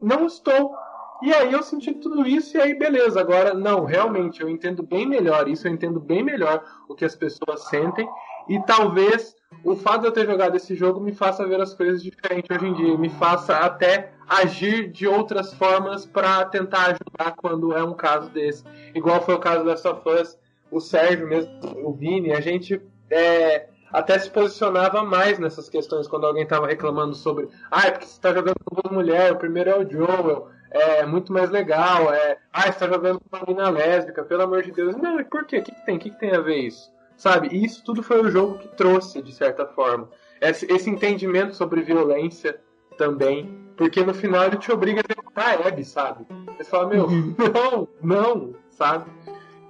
não 0.00 0.24
estou. 0.24 0.72
E 1.20 1.34
aí 1.34 1.52
eu 1.52 1.60
senti 1.64 1.94
tudo 1.94 2.24
isso 2.24 2.56
e 2.56 2.60
aí 2.60 2.78
beleza. 2.78 3.18
Agora, 3.20 3.54
não, 3.54 3.84
realmente, 3.84 4.40
eu 4.40 4.48
entendo 4.48 4.84
bem 4.84 5.04
melhor 5.04 5.48
isso, 5.48 5.66
eu 5.66 5.72
entendo 5.72 5.98
bem 5.98 6.22
melhor 6.22 6.62
o 6.88 6.94
que 6.94 7.04
as 7.04 7.16
pessoas 7.16 7.64
sentem. 7.64 8.08
E 8.48 8.62
talvez 8.62 9.34
o 9.64 9.74
fato 9.74 10.02
de 10.02 10.06
eu 10.06 10.12
ter 10.12 10.26
jogado 10.26 10.54
esse 10.54 10.76
jogo 10.76 11.00
me 11.00 11.12
faça 11.12 11.44
ver 11.44 11.60
as 11.60 11.74
coisas 11.74 12.00
diferente 12.00 12.52
hoje 12.52 12.66
em 12.66 12.72
dia. 12.72 12.96
Me 12.96 13.08
faça 13.08 13.56
até 13.56 14.12
agir 14.28 14.92
de 14.92 15.08
outras 15.08 15.52
formas 15.54 16.06
para 16.06 16.44
tentar 16.44 16.82
ajudar 16.82 17.34
quando 17.36 17.76
é 17.76 17.82
um 17.82 17.94
caso 17.94 18.30
desse. 18.30 18.62
Igual 18.94 19.20
foi 19.22 19.34
o 19.34 19.40
caso 19.40 19.64
da 19.64 19.72
Last 19.72 19.88
of 19.88 20.08
Us, 20.08 20.38
o 20.70 20.80
Sérgio 20.80 21.26
mesmo, 21.26 21.52
o 21.84 21.92
Vini, 21.92 22.32
a 22.32 22.40
gente. 22.40 22.80
é, 23.10 23.68
até 23.90 24.18
se 24.18 24.30
posicionava 24.30 25.02
mais 25.02 25.38
nessas 25.38 25.68
questões 25.68 26.06
quando 26.06 26.26
alguém 26.26 26.46
tava 26.46 26.66
reclamando 26.66 27.14
sobre. 27.14 27.48
Ah, 27.70 27.86
é 27.86 27.90
porque 27.90 28.06
você 28.06 28.20
tá 28.20 28.34
jogando 28.34 28.56
com 28.64 28.80
duas 28.82 28.94
mulheres, 28.94 29.32
o 29.32 29.38
primeiro 29.38 29.70
é 29.70 29.78
o 29.78 29.90
Joel, 29.90 30.48
é 30.70 31.06
muito 31.06 31.32
mais 31.32 31.50
legal, 31.50 32.12
é. 32.12 32.38
Ah, 32.52 32.70
você 32.70 32.78
tá 32.78 32.86
jogando 32.86 33.20
com 33.20 33.36
uma 33.36 33.46
mina 33.46 33.70
lésbica, 33.70 34.22
pelo 34.22 34.42
amor 34.42 34.62
de 34.62 34.72
Deus. 34.72 34.94
Não, 34.96 35.22
por 35.24 35.46
quê? 35.46 35.58
O 35.58 35.62
que, 35.62 35.72
que 35.72 35.86
tem? 35.86 35.96
O 35.96 35.98
que, 35.98 36.10
que 36.10 36.20
tem 36.20 36.32
a 36.32 36.40
ver 36.40 36.58
isso? 36.58 36.90
Sabe? 37.16 37.48
E 37.50 37.64
isso 37.64 37.82
tudo 37.84 38.02
foi 38.02 38.20
o 38.20 38.30
jogo 38.30 38.58
que 38.58 38.68
trouxe, 38.68 39.22
de 39.22 39.32
certa 39.32 39.66
forma. 39.66 40.08
Esse, 40.40 40.70
esse 40.70 40.88
entendimento 40.90 41.54
sobre 41.54 41.80
violência 41.82 42.60
também. 42.96 43.66
Porque 43.76 44.04
no 44.04 44.12
final 44.12 44.44
ele 44.44 44.56
te 44.56 44.72
obriga 44.72 45.00
a 45.00 45.04
executar 45.08 45.56
a 45.56 45.68
Abby, 45.68 45.84
sabe? 45.84 46.26
Você 46.56 46.64
fala, 46.64 46.88
meu, 46.88 47.08
não, 47.54 47.88
não, 48.02 48.54
sabe? 48.70 49.08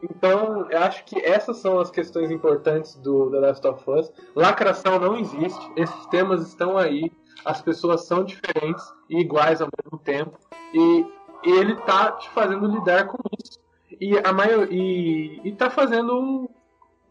Então, 0.03 0.71
eu 0.71 0.79
acho 0.79 1.05
que 1.05 1.19
essas 1.21 1.59
são 1.59 1.79
as 1.79 1.91
questões 1.91 2.31
importantes 2.31 2.95
do 2.97 3.31
The 3.31 3.39
Last 3.39 3.67
of 3.67 3.91
Us. 3.91 4.13
Lacração 4.35 4.99
não 4.99 5.17
existe, 5.17 5.73
esses 5.77 6.07
temas 6.07 6.47
estão 6.47 6.77
aí, 6.77 7.11
as 7.45 7.61
pessoas 7.61 8.05
são 8.05 8.25
diferentes 8.25 8.85
e 9.09 9.21
iguais 9.21 9.61
ao 9.61 9.69
mesmo 9.83 9.99
tempo, 9.99 10.39
e, 10.73 11.07
ele 11.45 11.77
tá 11.77 12.13
te 12.13 12.29
fazendo 12.31 12.67
lidar 12.67 13.07
com 13.07 13.19
isso. 13.39 13.61
E 14.01 14.19
a 14.19 14.33
maior, 14.33 14.67
e, 14.71 15.41
e 15.45 15.53
tá 15.53 15.71
fazendo 15.71 16.51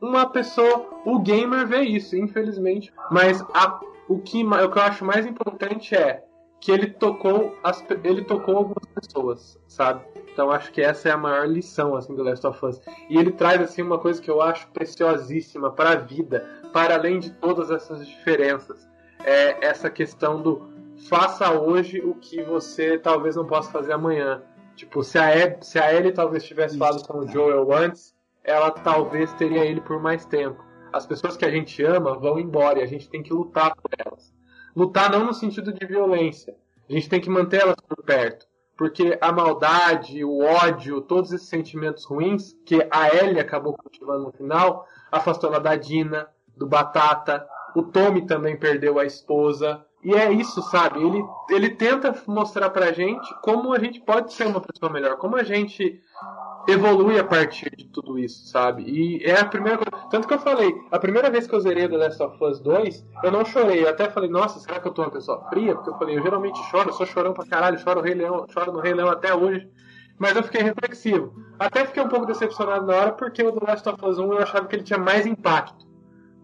uma 0.01 0.29
pessoa, 0.29 0.85
o 1.05 1.19
gamer 1.19 1.65
vê 1.65 1.81
isso, 1.83 2.15
infelizmente. 2.15 2.93
Mas 3.09 3.41
a, 3.53 3.79
o, 4.07 4.19
que, 4.19 4.43
o 4.43 4.69
que 4.69 4.79
eu 4.79 4.83
acho 4.83 5.05
mais 5.05 5.25
importante 5.25 5.95
é 5.95 6.23
que 6.59 6.71
ele 6.71 6.87
tocou 6.87 7.55
as, 7.63 7.83
ele 8.03 8.23
tocou 8.23 8.57
algumas 8.57 8.85
pessoas, 8.93 9.59
sabe? 9.67 10.03
Então 10.37 10.51
acho 10.51 10.71
que 10.71 10.81
essa 10.81 11.09
é 11.09 11.11
a 11.11 11.17
maior 11.17 11.47
lição 11.47 11.95
assim 11.95 12.13
do 12.13 12.21
Last 12.21 12.45
of 12.45 12.63
Us. 12.63 12.79
E 13.09 13.17
ele 13.17 13.31
traz 13.31 13.59
assim 13.59 13.81
uma 13.81 13.97
coisa 13.97 14.21
que 14.21 14.29
eu 14.29 14.39
acho 14.39 14.67
preciosíssima 14.67 15.71
para 15.71 15.93
a 15.93 15.95
vida, 15.95 16.47
para 16.71 16.93
além 16.93 17.17
de 17.17 17.31
todas 17.31 17.71
essas 17.71 18.07
diferenças. 18.07 18.87
É 19.25 19.65
essa 19.65 19.89
questão 19.89 20.39
do 20.39 20.69
faça 21.09 21.51
hoje 21.59 22.01
o 22.01 22.13
que 22.13 22.43
você 22.43 22.99
talvez 22.99 23.35
não 23.35 23.47
possa 23.47 23.71
fazer 23.71 23.93
amanhã. 23.93 24.43
Tipo, 24.75 25.01
se 25.01 25.17
a, 25.17 25.35
Ed, 25.35 25.65
se 25.65 25.79
a 25.79 25.91
Ellie 25.91 26.11
talvez 26.11 26.43
tivesse 26.43 26.77
falado 26.77 27.01
com 27.07 27.17
o 27.17 27.27
Joel 27.27 27.73
antes, 27.73 28.13
ela 28.43 28.69
talvez 28.69 29.33
teria 29.33 29.65
ele 29.65 29.81
por 29.81 29.99
mais 29.99 30.23
tempo. 30.23 30.63
As 30.93 31.07
pessoas 31.07 31.35
que 31.35 31.45
a 31.45 31.49
gente 31.49 31.83
ama 31.83 32.15
vão 32.15 32.39
embora 32.39 32.77
e 32.77 32.83
a 32.83 32.87
gente 32.87 33.09
tem 33.09 33.23
que 33.23 33.33
lutar 33.33 33.75
por 33.75 33.89
elas. 33.97 34.31
Lutar 34.75 35.09
não 35.09 35.25
no 35.25 35.33
sentido 35.33 35.73
de 35.73 35.83
violência. 35.83 36.55
A 36.87 36.93
gente 36.93 37.09
tem 37.09 37.19
que 37.19 37.27
manter 37.27 37.61
elas 37.61 37.77
por 37.89 38.03
perto 38.03 38.46
porque 38.77 39.17
a 39.19 39.31
maldade, 39.31 40.23
o 40.23 40.39
ódio, 40.39 41.01
todos 41.01 41.31
esses 41.31 41.49
sentimentos 41.49 42.05
ruins 42.05 42.55
que 42.63 42.87
a 42.91 43.13
Ellie 43.13 43.39
acabou 43.39 43.73
cultivando 43.73 44.25
no 44.25 44.31
final, 44.31 44.85
afastou 45.11 45.49
ela 45.49 45.59
da 45.59 45.75
Dina, 45.75 46.27
do 46.55 46.67
Batata, 46.67 47.47
o 47.75 47.83
Tommy 47.83 48.25
também 48.25 48.55
perdeu 48.55 48.99
a 48.99 49.05
esposa. 49.05 49.83
E 50.03 50.13
é 50.13 50.31
isso, 50.31 50.61
sabe? 50.61 51.03
Ele, 51.03 51.25
ele 51.49 51.69
tenta 51.71 52.15
mostrar 52.27 52.69
pra 52.69 52.91
gente 52.91 53.27
como 53.41 53.73
a 53.73 53.79
gente 53.79 53.99
pode 53.99 54.31
ser 54.33 54.45
uma 54.45 54.61
pessoa 54.61 54.91
melhor, 54.91 55.17
como 55.17 55.35
a 55.35 55.43
gente 55.43 55.99
evolui 56.67 57.17
a 57.17 57.23
partir 57.23 57.73
de 57.75 57.85
tudo 57.85 58.19
isso, 58.19 58.47
sabe? 58.47 58.83
E 58.83 59.23
é 59.23 59.39
a 59.39 59.45
primeira 59.45 59.77
coisa. 59.77 60.07
Tanto 60.09 60.27
que 60.27 60.33
eu 60.33 60.39
falei, 60.39 60.73
a 60.91 60.99
primeira 60.99 61.29
vez 61.29 61.47
que 61.47 61.55
eu 61.55 61.59
zerei 61.59 61.87
The 61.87 61.97
Last 61.97 62.21
of 62.21 62.43
Us 62.43 62.59
2, 62.59 63.05
eu 63.23 63.31
não 63.31 63.45
chorei. 63.45 63.83
Eu 63.83 63.89
até 63.89 64.09
falei, 64.09 64.29
nossa, 64.29 64.59
será 64.59 64.79
que 64.79 64.87
eu 64.87 64.91
tô 64.91 65.01
uma 65.01 65.11
pessoa 65.11 65.47
fria? 65.49 65.75
Porque 65.75 65.89
eu 65.89 65.97
falei, 65.97 66.17
eu 66.17 66.23
geralmente 66.23 66.59
choro, 66.69 66.89
eu 66.89 66.93
sou 66.93 67.05
chorão 67.05 67.33
pra 67.33 67.45
caralho, 67.45 67.79
choro, 67.79 68.01
Rei 68.01 68.13
Leão, 68.13 68.45
choro 68.49 68.73
no 68.73 68.79
Rei 68.79 68.93
Leão 68.93 69.09
até 69.09 69.33
hoje. 69.33 69.69
Mas 70.19 70.35
eu 70.35 70.43
fiquei 70.43 70.61
reflexivo. 70.61 71.33
Até 71.59 71.85
fiquei 71.85 72.03
um 72.03 72.09
pouco 72.09 72.25
decepcionado 72.25 72.85
na 72.85 72.95
hora, 72.95 73.11
porque 73.13 73.41
o 73.43 73.51
The 73.51 73.65
Last 73.65 73.89
of 73.89 74.05
Us 74.05 74.19
1 74.19 74.33
eu 74.33 74.39
achava 74.39 74.67
que 74.67 74.75
ele 74.75 74.83
tinha 74.83 74.99
mais 74.99 75.25
impacto. 75.25 75.87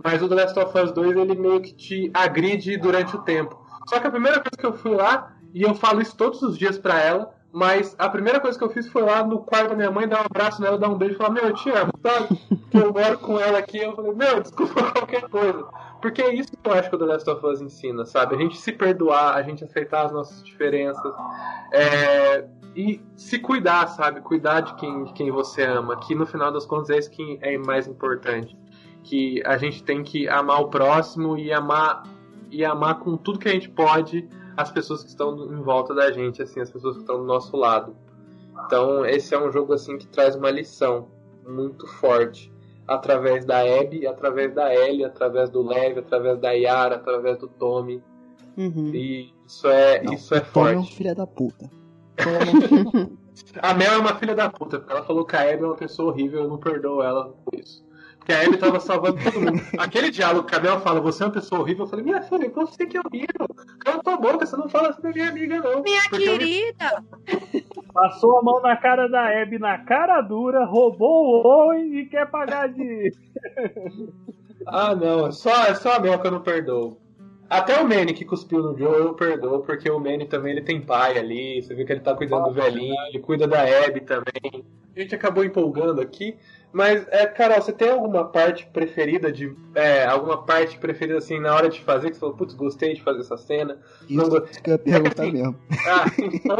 Mas 0.03 0.21
o 0.21 0.29
The 0.29 0.35
Last 0.35 0.59
of 0.59 0.77
Us 0.77 0.91
2 0.91 1.17
ele 1.17 1.35
meio 1.35 1.61
que 1.61 1.73
te 1.73 2.11
agride 2.13 2.77
durante 2.77 3.15
o 3.15 3.21
tempo. 3.23 3.61
Só 3.89 3.99
que 3.99 4.07
a 4.07 4.11
primeira 4.11 4.39
coisa 4.39 4.57
que 4.57 4.65
eu 4.65 4.73
fui 4.73 4.95
lá, 4.95 5.35
e 5.53 5.63
eu 5.63 5.73
falo 5.75 6.01
isso 6.01 6.15
todos 6.15 6.41
os 6.41 6.57
dias 6.57 6.77
pra 6.77 7.01
ela, 7.01 7.33
mas 7.53 7.95
a 7.99 8.09
primeira 8.09 8.39
coisa 8.39 8.57
que 8.57 8.63
eu 8.63 8.69
fiz 8.71 8.87
foi 8.87 9.03
lá 9.03 9.23
no 9.23 9.37
quarto 9.41 9.69
da 9.69 9.75
minha 9.75 9.91
mãe, 9.91 10.07
dar 10.07 10.21
um 10.21 10.25
abraço 10.25 10.59
nela, 10.59 10.75
dar 10.75 10.89
um 10.89 10.97
beijo 10.97 11.13
e 11.13 11.17
falar: 11.17 11.29
Meu, 11.29 11.43
eu 11.43 11.53
te 11.53 11.69
amo, 11.69 11.91
sabe? 12.01 12.35
que 12.71 12.77
eu 12.77 12.91
moro 12.91 13.19
com 13.19 13.39
ela 13.39 13.59
aqui. 13.59 13.77
Eu 13.77 13.95
falei: 13.95 14.11
Meu, 14.11 14.41
desculpa 14.41 14.73
qualquer 14.91 15.29
coisa. 15.29 15.63
Porque 16.01 16.23
é 16.23 16.33
isso 16.33 16.51
que 16.51 16.67
eu 16.67 16.73
acho 16.73 16.89
que 16.89 16.95
o 16.95 16.97
The 16.97 17.05
Last 17.05 17.29
of 17.29 17.45
Us 17.45 17.61
ensina, 17.61 18.05
sabe? 18.05 18.33
A 18.33 18.39
gente 18.39 18.57
se 18.57 18.71
perdoar, 18.71 19.35
a 19.35 19.43
gente 19.43 19.63
aceitar 19.63 20.07
as 20.07 20.11
nossas 20.11 20.43
diferenças. 20.43 21.13
É... 21.71 22.43
E 22.75 22.99
se 23.15 23.37
cuidar, 23.37 23.85
sabe? 23.85 24.21
Cuidar 24.21 24.61
de 24.61 24.73
quem, 24.73 25.03
de 25.03 25.13
quem 25.13 25.29
você 25.29 25.61
ama. 25.61 25.95
Que 25.97 26.15
no 26.15 26.25
final 26.25 26.51
das 26.51 26.65
contas 26.65 26.89
é 26.89 26.97
isso 26.97 27.11
que 27.11 27.37
é 27.39 27.55
mais 27.59 27.87
importante. 27.87 28.57
Que 29.03 29.43
a 29.45 29.59
gente 29.59 29.83
tem 29.83 30.01
que 30.01 30.27
amar 30.27 30.59
o 30.59 30.69
próximo 30.69 31.37
e 31.37 31.53
amar, 31.53 32.01
e 32.49 32.65
amar 32.65 32.95
com 32.95 33.15
tudo 33.15 33.37
que 33.37 33.47
a 33.47 33.51
gente 33.51 33.69
pode 33.69 34.27
as 34.55 34.71
pessoas 34.71 35.03
que 35.03 35.09
estão 35.09 35.35
em 35.53 35.61
volta 35.61 35.93
da 35.93 36.11
gente, 36.11 36.41
assim, 36.41 36.59
as 36.59 36.69
pessoas 36.69 36.95
que 36.95 37.01
estão 37.01 37.17
do 37.17 37.25
nosso 37.25 37.55
lado. 37.57 37.95
Então, 38.65 39.05
esse 39.05 39.33
é 39.33 39.39
um 39.39 39.51
jogo 39.51 39.73
assim 39.73 39.97
que 39.97 40.07
traz 40.07 40.35
uma 40.35 40.49
lição 40.51 41.07
muito 41.47 41.87
forte 41.87 42.51
através 42.87 43.45
da 43.45 43.59
Abby, 43.61 44.05
através 44.05 44.53
da 44.53 44.73
Ellie, 44.73 45.05
através 45.05 45.49
do 45.49 45.61
Lev, 45.61 45.97
através 45.99 46.39
da 46.39 46.51
Yara, 46.51 46.95
através 46.95 47.37
do 47.37 47.47
Tommy. 47.47 48.01
Uhum. 48.57 48.91
E 48.93 49.33
isso 49.45 49.67
é, 49.67 50.03
Não, 50.03 50.13
isso 50.13 50.35
é 50.35 50.39
o 50.39 50.45
Tom 50.45 50.67
é 50.67 50.71
um 50.71 50.75
forte. 50.83 50.95
filho 50.95 51.15
da 51.15 51.27
puta. 51.27 51.69
A 53.61 53.73
Mel 53.73 53.93
é 53.93 53.97
uma 53.97 54.15
filha 54.15 54.35
da 54.35 54.49
puta, 54.49 54.77
porque 54.77 54.93
ela 54.93 55.03
falou 55.03 55.25
que 55.25 55.35
a 55.35 55.41
Abby 55.41 55.63
é 55.63 55.65
uma 55.65 55.75
pessoa 55.75 56.11
horrível, 56.11 56.43
eu 56.43 56.47
não 56.47 56.57
perdoo 56.57 57.01
ela 57.01 57.33
por 57.43 57.59
isso. 57.59 57.83
Porque 58.23 58.31
a 58.31 58.41
Abby 58.41 58.57
tava 58.57 58.79
salvando 58.79 59.21
todo 59.21 59.41
mundo. 59.41 59.61
Aquele 59.77 60.09
diálogo 60.09 60.47
que 60.47 60.55
a 60.55 60.59
Mel 60.61 60.79
fala, 60.79 61.01
você 61.01 61.23
é 61.23 61.25
uma 61.25 61.33
pessoa 61.33 61.59
horrível, 61.59 61.83
eu 61.83 61.89
falei, 61.89 62.05
minha 62.05 62.21
filha, 62.21 62.49
você 62.49 62.85
que 62.85 62.95
é 62.95 63.01
horrível. 63.01 63.47
Cala 63.79 64.01
tua 64.01 64.15
boca, 64.15 64.45
você 64.45 64.55
não 64.55 64.69
fala 64.69 64.89
assim 64.91 65.01
da 65.01 65.09
minha 65.09 65.27
amiga, 65.29 65.59
não. 65.59 65.81
Minha 65.83 66.01
Porque 66.09 66.29
eu 66.29 66.31
me- 66.31 66.37
querida! 66.39 67.03
Passou 67.93 68.39
a 68.39 68.41
mão 68.41 68.61
na 68.61 68.77
cara 68.77 69.09
da 69.09 69.41
Abby 69.41 69.59
na 69.59 69.77
cara 69.79 70.21
dura, 70.21 70.63
roubou 70.63 71.25
o 71.43 71.45
Owen 71.45 71.99
e 71.99 72.05
quer 72.05 72.25
pagar 72.31 72.69
de. 72.69 73.11
Ah, 74.65 74.95
não, 74.95 75.27
é 75.27 75.31
só, 75.33 75.65
é 75.65 75.75
só 75.75 75.97
a 75.97 75.99
Mel 75.99 76.17
que 76.19 76.27
eu 76.27 76.31
não 76.31 76.41
perdoo. 76.41 76.97
Até 77.53 77.79
o 77.79 77.87
Manny 77.87 78.13
que 78.13 78.25
cuspiu 78.25 78.63
no 78.63 78.77
Joe 78.77 78.99
eu 78.99 79.13
perdoo, 79.13 79.61
porque 79.61 79.89
o 79.89 79.99
Manny 79.99 80.25
também 80.25 80.53
ele 80.53 80.61
tem 80.61 80.81
pai 80.81 81.17
ali, 81.17 81.61
você 81.61 81.75
vê 81.75 81.85
que 81.85 81.91
ele 81.91 81.99
tá 81.99 82.15
cuidando 82.15 82.45
do 82.45 82.51
velhinho, 82.51 82.95
ele 83.09 83.19
cuida 83.19 83.47
da 83.47 83.61
Abby 83.61 84.01
também. 84.01 84.65
A 84.95 84.99
gente 84.99 85.13
acabou 85.13 85.43
empolgando 85.43 86.01
aqui, 86.01 86.35
mas, 86.71 87.05
é, 87.09 87.27
Carol, 87.27 87.61
você 87.61 87.71
tem 87.71 87.91
alguma 87.91 88.25
parte 88.25 88.65
preferida 88.65 89.31
de. 89.31 89.55
É, 89.75 90.05
alguma 90.05 90.43
parte 90.43 90.79
preferida 90.79 91.19
assim 91.19 91.39
na 91.39 91.53
hora 91.53 91.69
de 91.69 91.79
fazer, 91.81 92.09
que 92.09 92.15
você 92.15 92.19
falou, 92.19 92.35
putz, 92.35 92.55
gostei 92.55 92.95
de 92.95 93.03
fazer 93.03 93.19
essa 93.19 93.37
cena? 93.37 93.77
Não 94.09 94.23
Isso 94.25 94.61
que 94.61 94.71
eu 94.71 94.73
ia 94.73 94.79
perguntar 94.79 95.23
Assim, 95.23 95.31
mesmo. 95.31 95.55
Ah, 95.87 96.05
então. 96.17 96.57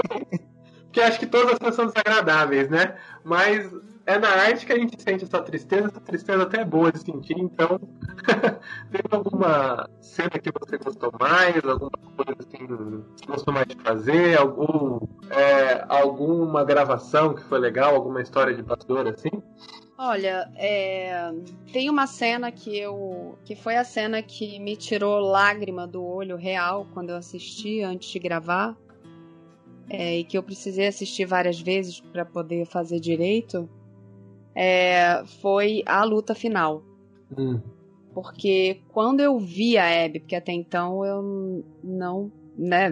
Eu 0.95 1.05
acho 1.05 1.19
que 1.19 1.25
todas 1.25 1.53
as 1.53 1.59
coisas 1.59 1.75
são 1.75 1.87
desagradáveis, 1.87 2.69
né? 2.69 2.95
Mas 3.23 3.71
é 4.05 4.19
na 4.19 4.29
arte 4.29 4.65
que 4.65 4.73
a 4.73 4.77
gente 4.77 5.01
sente 5.01 5.23
essa 5.23 5.41
tristeza, 5.41 5.87
essa 5.87 5.99
tristeza 6.01 6.43
até 6.43 6.61
é 6.61 6.65
boa 6.65 6.91
de 6.91 6.99
sentir, 6.99 7.37
então. 7.37 7.79
tem 8.91 9.01
alguma 9.09 9.89
cena 10.01 10.31
que 10.31 10.51
você 10.51 10.77
gostou 10.77 11.11
mais? 11.19 11.63
Alguma 11.63 11.91
coisa 12.17 12.35
assim 12.39 12.67
que 12.67 13.27
gostou 13.27 13.53
mais 13.53 13.67
de 13.67 13.75
fazer? 13.81 14.37
Algum, 14.37 14.99
é, 15.29 15.85
alguma 15.87 16.65
gravação 16.65 17.33
que 17.33 17.43
foi 17.43 17.59
legal? 17.59 17.95
Alguma 17.95 18.21
história 18.21 18.53
de 18.53 18.61
bastidor 18.61 19.07
assim? 19.07 19.31
Olha, 19.97 20.51
é, 20.57 21.31
tem 21.71 21.89
uma 21.89 22.07
cena 22.07 22.51
que 22.51 22.77
eu. 22.77 23.37
que 23.45 23.55
foi 23.55 23.77
a 23.77 23.85
cena 23.85 24.21
que 24.21 24.59
me 24.59 24.75
tirou 24.75 25.19
lágrima 25.19 25.87
do 25.87 26.03
olho 26.03 26.35
real 26.35 26.87
quando 26.93 27.11
eu 27.11 27.15
assisti 27.15 27.81
antes 27.81 28.09
de 28.09 28.19
gravar. 28.19 28.75
É, 29.89 30.19
e 30.19 30.23
que 30.23 30.37
eu 30.37 30.43
precisei 30.43 30.87
assistir 30.87 31.25
várias 31.25 31.59
vezes 31.59 31.99
para 31.99 32.25
poder 32.25 32.65
fazer 32.65 32.99
direito. 32.99 33.69
é, 34.55 35.23
foi 35.41 35.83
a 35.85 36.03
luta 36.03 36.35
final. 36.35 36.83
Porque 38.13 38.81
quando 38.89 39.21
eu 39.21 39.39
vi 39.39 39.77
a 39.77 40.05
Abby, 40.05 40.19
porque 40.19 40.35
até 40.35 40.51
então 40.51 41.03
eu 41.03 41.63
não, 41.83 42.31
né, 42.55 42.89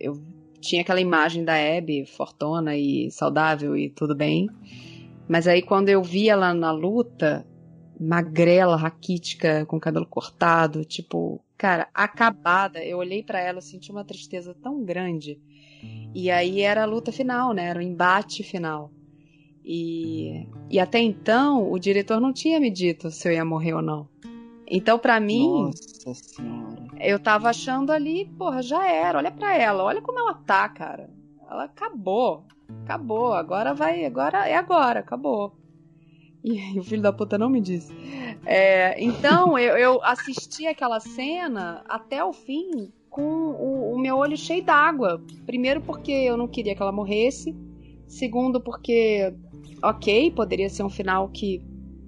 eu 0.00 0.20
tinha 0.60 0.82
aquela 0.82 1.00
imagem 1.00 1.44
da 1.44 1.54
Abby 1.54 2.04
fortona 2.04 2.76
e 2.76 3.08
saudável 3.10 3.76
e 3.76 3.88
tudo 3.88 4.14
bem. 4.14 4.48
Mas 5.28 5.46
aí 5.46 5.62
quando 5.62 5.88
eu 5.88 6.02
vi 6.02 6.28
ela 6.28 6.52
na 6.52 6.72
luta, 6.72 7.46
magrela, 7.98 8.76
raquítica, 8.76 9.64
com 9.66 9.78
cabelo 9.78 10.06
cortado, 10.06 10.84
tipo, 10.84 11.40
cara, 11.56 11.88
acabada, 11.94 12.84
eu 12.84 12.98
olhei 12.98 13.22
pra 13.22 13.40
ela, 13.40 13.58
eu 13.58 13.62
senti 13.62 13.90
uma 13.90 14.04
tristeza 14.04 14.54
tão 14.54 14.84
grande. 14.84 15.40
E 16.14 16.30
aí 16.30 16.62
era 16.62 16.82
a 16.82 16.86
luta 16.86 17.12
final, 17.12 17.52
né? 17.52 17.66
Era 17.66 17.78
o 17.78 17.82
embate 17.82 18.42
final. 18.42 18.90
E, 19.64 20.46
e 20.70 20.78
até 20.78 20.98
então 20.98 21.70
o 21.70 21.78
diretor 21.78 22.20
não 22.20 22.32
tinha 22.32 22.60
me 22.60 22.70
dito 22.70 23.10
se 23.10 23.28
eu 23.28 23.32
ia 23.32 23.44
morrer 23.44 23.74
ou 23.74 23.82
não. 23.82 24.08
Então, 24.68 24.98
pra 24.98 25.20
mim, 25.20 25.64
Nossa 25.64 26.14
senhora. 26.14 26.86
eu 27.00 27.18
tava 27.18 27.50
achando 27.50 27.92
ali, 27.92 28.24
porra, 28.38 28.62
já 28.62 28.88
era. 28.88 29.18
Olha 29.18 29.30
pra 29.30 29.56
ela, 29.56 29.84
olha 29.84 30.00
como 30.00 30.18
ela 30.18 30.34
tá, 30.34 30.68
cara. 30.68 31.10
Ela 31.48 31.64
acabou. 31.64 32.44
Acabou. 32.84 33.32
Agora 33.32 33.74
vai, 33.74 34.04
agora 34.04 34.48
é 34.48 34.56
agora, 34.56 35.00
acabou. 35.00 35.54
E 36.42 36.78
o 36.78 36.84
filho 36.84 37.02
da 37.02 37.12
puta 37.12 37.36
não 37.36 37.50
me 37.50 37.60
disse. 37.60 37.92
É, 38.44 39.02
então, 39.02 39.58
eu, 39.58 39.76
eu 39.76 40.00
assisti 40.04 40.66
aquela 40.66 41.00
cena 41.00 41.82
até 41.88 42.24
o 42.24 42.32
fim 42.32 42.92
com 43.16 43.22
o, 43.22 43.94
o 43.94 43.98
meu 43.98 44.18
olho 44.18 44.36
cheio 44.36 44.62
d'água. 44.62 45.24
Primeiro, 45.46 45.80
porque 45.80 46.12
eu 46.12 46.36
não 46.36 46.46
queria 46.46 46.76
que 46.76 46.82
ela 46.82 46.92
morresse. 46.92 47.56
Segundo, 48.06 48.60
porque, 48.60 49.34
ok, 49.82 50.30
poderia 50.32 50.68
ser 50.68 50.82
um 50.82 50.90
final 50.90 51.30
que 51.30 51.64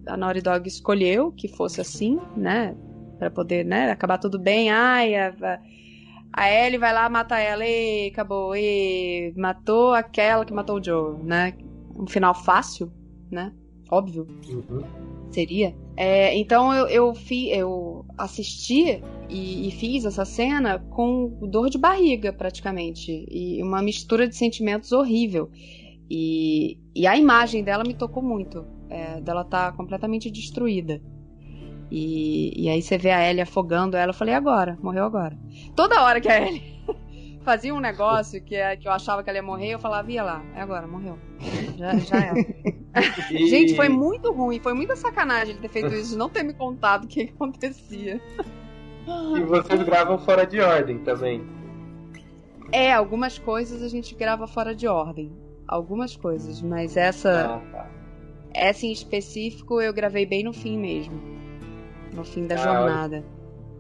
a 0.07 0.19
Naughty 0.19 0.43
Dog 0.43 0.69
escolheu 0.69 1.33
que 1.33 1.49
fosse 1.49 1.81
assim, 1.81 2.19
né? 2.37 2.77
Pra 3.19 3.31
poder, 3.31 3.65
né? 3.65 3.91
Acabar 3.91 4.19
tudo 4.19 4.39
bem. 4.39 4.71
Ai, 4.71 5.15
a, 5.15 5.61
a 6.31 6.53
Ellie 6.53 6.79
vai 6.79 6.93
lá, 6.93 7.09
mata 7.09 7.39
ela, 7.39 7.67
e 7.67 8.09
acabou, 8.09 8.55
e 8.55 9.33
matou 9.35 9.95
aquela 9.95 10.45
que 10.45 10.53
matou 10.53 10.79
o 10.79 10.85
Joe, 10.85 11.17
né? 11.25 11.55
Um 11.97 12.07
final 12.07 12.35
fácil, 12.35 12.93
né? 13.31 13.51
Óbvio. 13.91 14.29
Uhum. 14.47 15.18
Seria. 15.31 15.75
É, 15.97 16.37
então 16.37 16.73
eu, 16.73 16.87
eu, 16.87 17.15
fi, 17.15 17.51
eu 17.51 18.05
assisti 18.17 19.03
e, 19.29 19.69
e, 19.69 19.71
fiz 19.73 20.05
essa 20.05 20.25
cena 20.25 20.79
com 20.91 21.29
dor 21.43 21.69
de 21.69 21.77
barriga, 21.77 22.33
praticamente. 22.33 23.27
E 23.31 23.63
uma 23.63 23.83
mistura 23.83 24.27
de 24.29 24.37
sentimentos 24.37 24.93
horrível. 24.93 25.51
E, 26.11 26.79
e 26.95 27.07
a 27.07 27.17
imagem 27.17 27.63
dela 27.63 27.85
me 27.85 27.95
tocou 27.95 28.23
muito. 28.23 28.65
É, 28.89 29.21
dela 29.21 29.45
tá 29.45 29.73
completamente 29.73 30.31
destruída. 30.31 31.03
E, 31.91 32.53
e 32.57 32.69
aí 32.69 32.81
você 32.81 32.97
vê 32.97 33.11
a 33.11 33.29
Ellie 33.29 33.43
afogando 33.43 33.97
ela. 33.97 34.11
Eu 34.11 34.15
falei, 34.15 34.35
agora, 34.35 34.79
morreu 34.83 35.05
agora. 35.05 35.39
Toda 35.75 36.03
hora 36.03 36.21
que 36.21 36.29
a 36.29 36.47
Ellie 36.47 36.78
fazia 37.49 37.75
um 37.75 37.81
negócio 37.81 38.43
que, 38.43 38.55
é, 38.55 38.77
que 38.77 38.87
eu 38.87 38.93
achava 38.93 39.23
que 39.23 39.31
ela 39.31 39.39
ia 39.39 39.43
morrer, 39.43 39.71
eu 39.71 39.79
falava, 39.79 40.13
ia 40.13 40.23
lá, 40.23 40.43
é 40.55 40.61
agora, 40.61 40.87
morreu. 40.87 41.19
Já, 41.79 41.97
já 41.97 42.17
era. 42.19 42.39
E- 43.31 43.47
Gente, 43.49 43.75
foi 43.75 43.89
muito 43.89 44.31
ruim, 44.33 44.61
foi 44.61 44.75
muita 44.75 44.95
sacanagem 44.97 45.55
ele 45.55 45.63
ter 45.63 45.69
feito 45.71 45.95
isso, 45.95 46.11
de 46.11 46.19
não 46.19 46.29
ter 46.29 46.43
me 46.43 46.53
contado 46.53 47.05
o 47.05 47.09
que 47.09 47.25
que 47.27 47.33
acontecia. 47.33 48.21
E 49.35 49.41
vocês 49.45 49.83
gravam 49.83 50.19
fora 50.19 50.47
de 50.47 50.61
ordem 50.61 50.99
também. 50.99 51.43
É, 52.71 52.93
algumas 52.93 53.39
coisas 53.39 53.83
a 53.83 53.89
gente 53.89 54.15
grava 54.15 54.47
fora 54.47 54.75
de 54.75 54.87
ordem. 54.87 55.33
Algumas 55.67 56.15
coisas, 56.17 56.61
mas 56.61 56.99
essa, 56.99 57.55
Ah, 57.55 57.61
tá. 57.73 57.91
essa 58.53 58.85
em 58.85 58.93
específico 58.93 59.81
eu 59.81 59.95
gravei 59.95 60.27
bem 60.27 60.45
no 60.45 60.53
fim 60.53 60.77
mesmo. 60.77 61.19
No 62.15 62.25
fim 62.25 62.47
da 62.47 62.57
Ah, 62.57 62.59
jornada. 62.59 63.25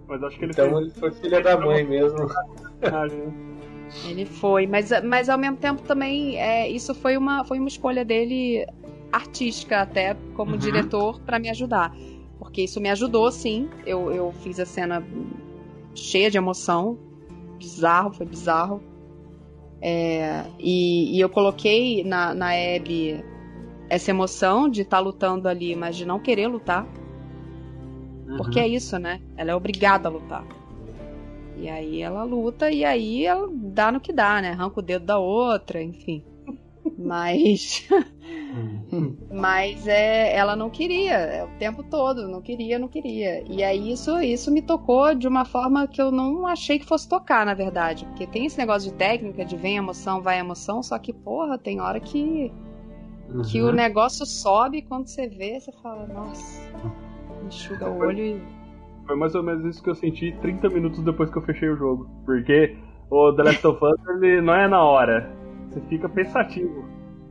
Mas 0.06 0.22
acho 0.22 0.38
que 0.38 0.44
ele 0.46 0.52
Então 0.52 0.70
fez 0.70 0.80
ele 0.80 0.90
foi 0.98 1.10
filha 1.12 1.42
da 1.42 1.58
mãe 1.58 1.84
mesmo. 1.86 2.26
Ele 4.04 4.24
foi, 4.24 4.66
mas, 4.66 4.90
mas 5.04 5.28
ao 5.28 5.38
mesmo 5.38 5.56
tempo 5.56 5.82
também 5.82 6.36
é, 6.36 6.68
isso 6.68 6.94
foi 6.94 7.16
uma, 7.16 7.44
foi 7.44 7.58
uma 7.58 7.68
escolha 7.68 8.04
dele 8.04 8.66
artística 9.12 9.80
até 9.80 10.14
como 10.34 10.52
Uhum. 10.52 10.58
diretor 10.58 11.20
pra 11.20 11.38
me 11.38 11.48
ajudar. 11.48 11.94
Porque 12.38 12.62
isso 12.62 12.80
me 12.80 12.88
ajudou, 12.90 13.30
sim. 13.32 13.68
Eu, 13.84 14.12
eu 14.12 14.32
fiz 14.32 14.60
a 14.60 14.66
cena 14.66 15.04
cheia 15.94 16.30
de 16.30 16.38
emoção. 16.38 16.98
Bizarro, 17.58 18.12
foi 18.12 18.26
bizarro. 18.26 18.80
É, 19.80 20.44
e, 20.58 21.16
e 21.16 21.20
eu 21.20 21.28
coloquei 21.28 22.04
na, 22.04 22.34
na 22.34 22.50
Abby 22.50 23.24
essa 23.88 24.10
emoção 24.10 24.68
de 24.68 24.82
estar 24.82 25.00
lutando 25.00 25.48
ali, 25.48 25.74
mas 25.74 25.96
de 25.96 26.04
não 26.04 26.18
querer 26.20 26.46
lutar. 26.46 26.86
Porque 28.36 28.60
é 28.60 28.68
isso, 28.68 28.98
né? 28.98 29.20
Ela 29.36 29.50
é 29.52 29.54
obrigada 29.54 30.08
a 30.08 30.12
lutar. 30.12 30.44
E 31.58 31.68
aí 31.68 32.02
ela 32.02 32.22
luta 32.22 32.70
e 32.70 32.84
aí 32.84 33.26
ela 33.26 33.48
dá 33.52 33.90
no 33.90 34.00
que 34.00 34.12
dá, 34.12 34.40
né? 34.40 34.50
Arranca 34.50 34.80
o 34.80 34.82
dedo 34.82 35.04
da 35.04 35.18
outra, 35.18 35.82
enfim. 35.82 36.24
Mas. 36.96 37.86
Mas 39.30 39.86
é, 39.86 40.34
ela 40.34 40.56
não 40.56 40.70
queria, 40.70 41.14
é, 41.14 41.44
o 41.44 41.58
tempo 41.58 41.82
todo, 41.82 42.28
não 42.28 42.40
queria, 42.40 42.78
não 42.78 42.88
queria. 42.88 43.44
E 43.48 43.62
aí 43.62 43.92
isso, 43.92 44.18
isso 44.20 44.50
me 44.50 44.62
tocou 44.62 45.14
de 45.14 45.28
uma 45.28 45.44
forma 45.44 45.86
que 45.86 46.00
eu 46.00 46.10
não 46.10 46.46
achei 46.46 46.78
que 46.78 46.86
fosse 46.86 47.08
tocar, 47.08 47.44
na 47.44 47.54
verdade. 47.54 48.04
Porque 48.06 48.26
tem 48.26 48.46
esse 48.46 48.58
negócio 48.58 48.90
de 48.90 48.96
técnica, 48.96 49.44
de 49.44 49.56
vem 49.56 49.76
emoção, 49.76 50.22
vai 50.22 50.38
emoção, 50.38 50.82
só 50.82 50.98
que, 50.98 51.12
porra, 51.12 51.58
tem 51.58 51.80
hora 51.80 52.00
que, 52.00 52.52
que 53.50 53.62
Uhum. 53.62 53.68
o 53.68 53.72
negócio 53.72 54.24
sobe 54.24 54.78
e 54.78 54.82
quando 54.82 55.06
você 55.08 55.28
vê, 55.28 55.60
você 55.60 55.70
fala, 55.82 56.06
nossa, 56.06 56.62
enxuga 57.46 57.88
o 57.88 57.98
olho 57.98 58.24
e. 58.24 58.57
Foi 59.08 59.16
mais 59.16 59.34
ou 59.34 59.42
menos 59.42 59.64
isso 59.64 59.82
que 59.82 59.88
eu 59.88 59.94
senti 59.94 60.36
30 60.42 60.68
minutos 60.68 61.02
depois 61.02 61.30
que 61.30 61.38
eu 61.38 61.42
fechei 61.42 61.70
o 61.70 61.76
jogo. 61.76 62.10
Porque 62.26 62.76
o 63.10 63.32
The 63.32 63.42
Last 63.42 63.66
of 63.66 63.82
Us 63.82 63.98
ele 64.22 64.42
não 64.42 64.54
é 64.54 64.68
na 64.68 64.84
hora. 64.84 65.32
Você 65.70 65.80
fica 65.88 66.08
pensativo. 66.10 66.84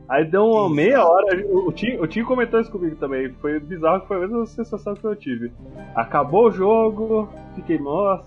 Aí 0.08 0.24
deu 0.24 0.44
uma 0.44 0.68
meia 0.68 1.06
hora. 1.06 1.46
O 1.46 1.70
Tim, 1.70 1.96
o 1.98 2.06
Tim 2.08 2.24
comentou 2.24 2.58
isso 2.58 2.72
comigo 2.72 2.96
também. 2.96 3.32
Foi 3.34 3.60
bizarro 3.60 4.00
que 4.00 4.08
foi 4.08 4.16
a 4.16 4.20
mesma 4.20 4.44
sensação 4.46 4.94
que 4.94 5.04
eu 5.04 5.14
tive. 5.14 5.52
Acabou 5.94 6.48
o 6.48 6.50
jogo, 6.50 7.28
fiquei, 7.54 7.78
nossa, 7.78 8.26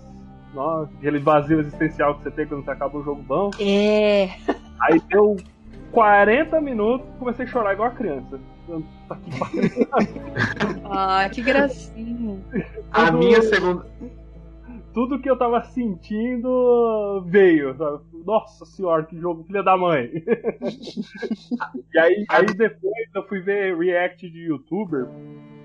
nossa, 0.54 0.90
aquele 0.94 1.18
vazio 1.18 1.60
existencial 1.60 2.14
que 2.14 2.22
você 2.22 2.30
tem 2.30 2.46
quando 2.46 2.64
você 2.64 2.70
acaba 2.70 2.96
um 2.96 3.04
jogo 3.04 3.22
bom. 3.22 3.50
É. 3.60 4.30
Aí 4.80 4.98
deu 5.10 5.36
40 5.90 6.58
minutos 6.62 7.06
comecei 7.18 7.44
a 7.44 7.48
chorar 7.48 7.74
igual 7.74 7.88
a 7.88 7.92
criança. 7.92 8.40
Tá 9.08 9.16
que. 9.16 9.30
Ah, 10.84 11.28
que 11.32 11.42
gracinha. 11.42 12.38
A 12.92 13.06
Tudo- 13.06 13.18
minha 13.18 13.42
segunda. 13.42 13.86
tudo 14.94 15.18
que 15.20 15.28
eu 15.30 15.36
tava 15.36 15.62
sentindo 15.64 17.22
veio, 17.26 17.74
sabe? 17.76 18.00
Nossa 18.24 18.64
senhora, 18.64 19.02
que 19.04 19.18
jogo, 19.18 19.42
filha 19.44 19.62
da 19.62 19.76
mãe. 19.76 20.10
e 21.92 21.98
aí, 21.98 22.24
aí 22.28 22.46
depois 22.46 23.08
eu 23.14 23.26
fui 23.26 23.40
ver 23.40 23.76
react 23.76 24.28
de 24.30 24.44
youtuber. 24.46 25.06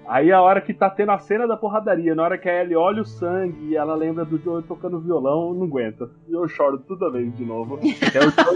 Aí 0.07 0.31
a 0.31 0.41
hora 0.41 0.61
que 0.61 0.73
tá 0.73 0.89
tendo 0.89 1.11
a 1.11 1.19
cena 1.19 1.45
da 1.45 1.57
porradaria, 1.57 2.15
na 2.15 2.23
hora 2.23 2.38
que 2.38 2.47
a 2.49 2.61
Ellie 2.61 2.77
olha 2.77 3.01
o 3.01 3.05
sangue 3.05 3.71
e 3.71 3.75
ela 3.75 3.93
lembra 3.93 4.23
do 4.23 4.38
Joe 4.41 4.63
tocando 4.63 5.01
violão, 5.01 5.53
não 5.53 5.65
aguenta. 5.65 6.09
E 6.29 6.34
eu 6.34 6.47
choro 6.47 6.79
toda 6.79 7.11
vez 7.11 7.35
de 7.35 7.43
novo. 7.45 7.77
É 7.81 8.19
o 8.19 8.31
Joe, 8.31 8.55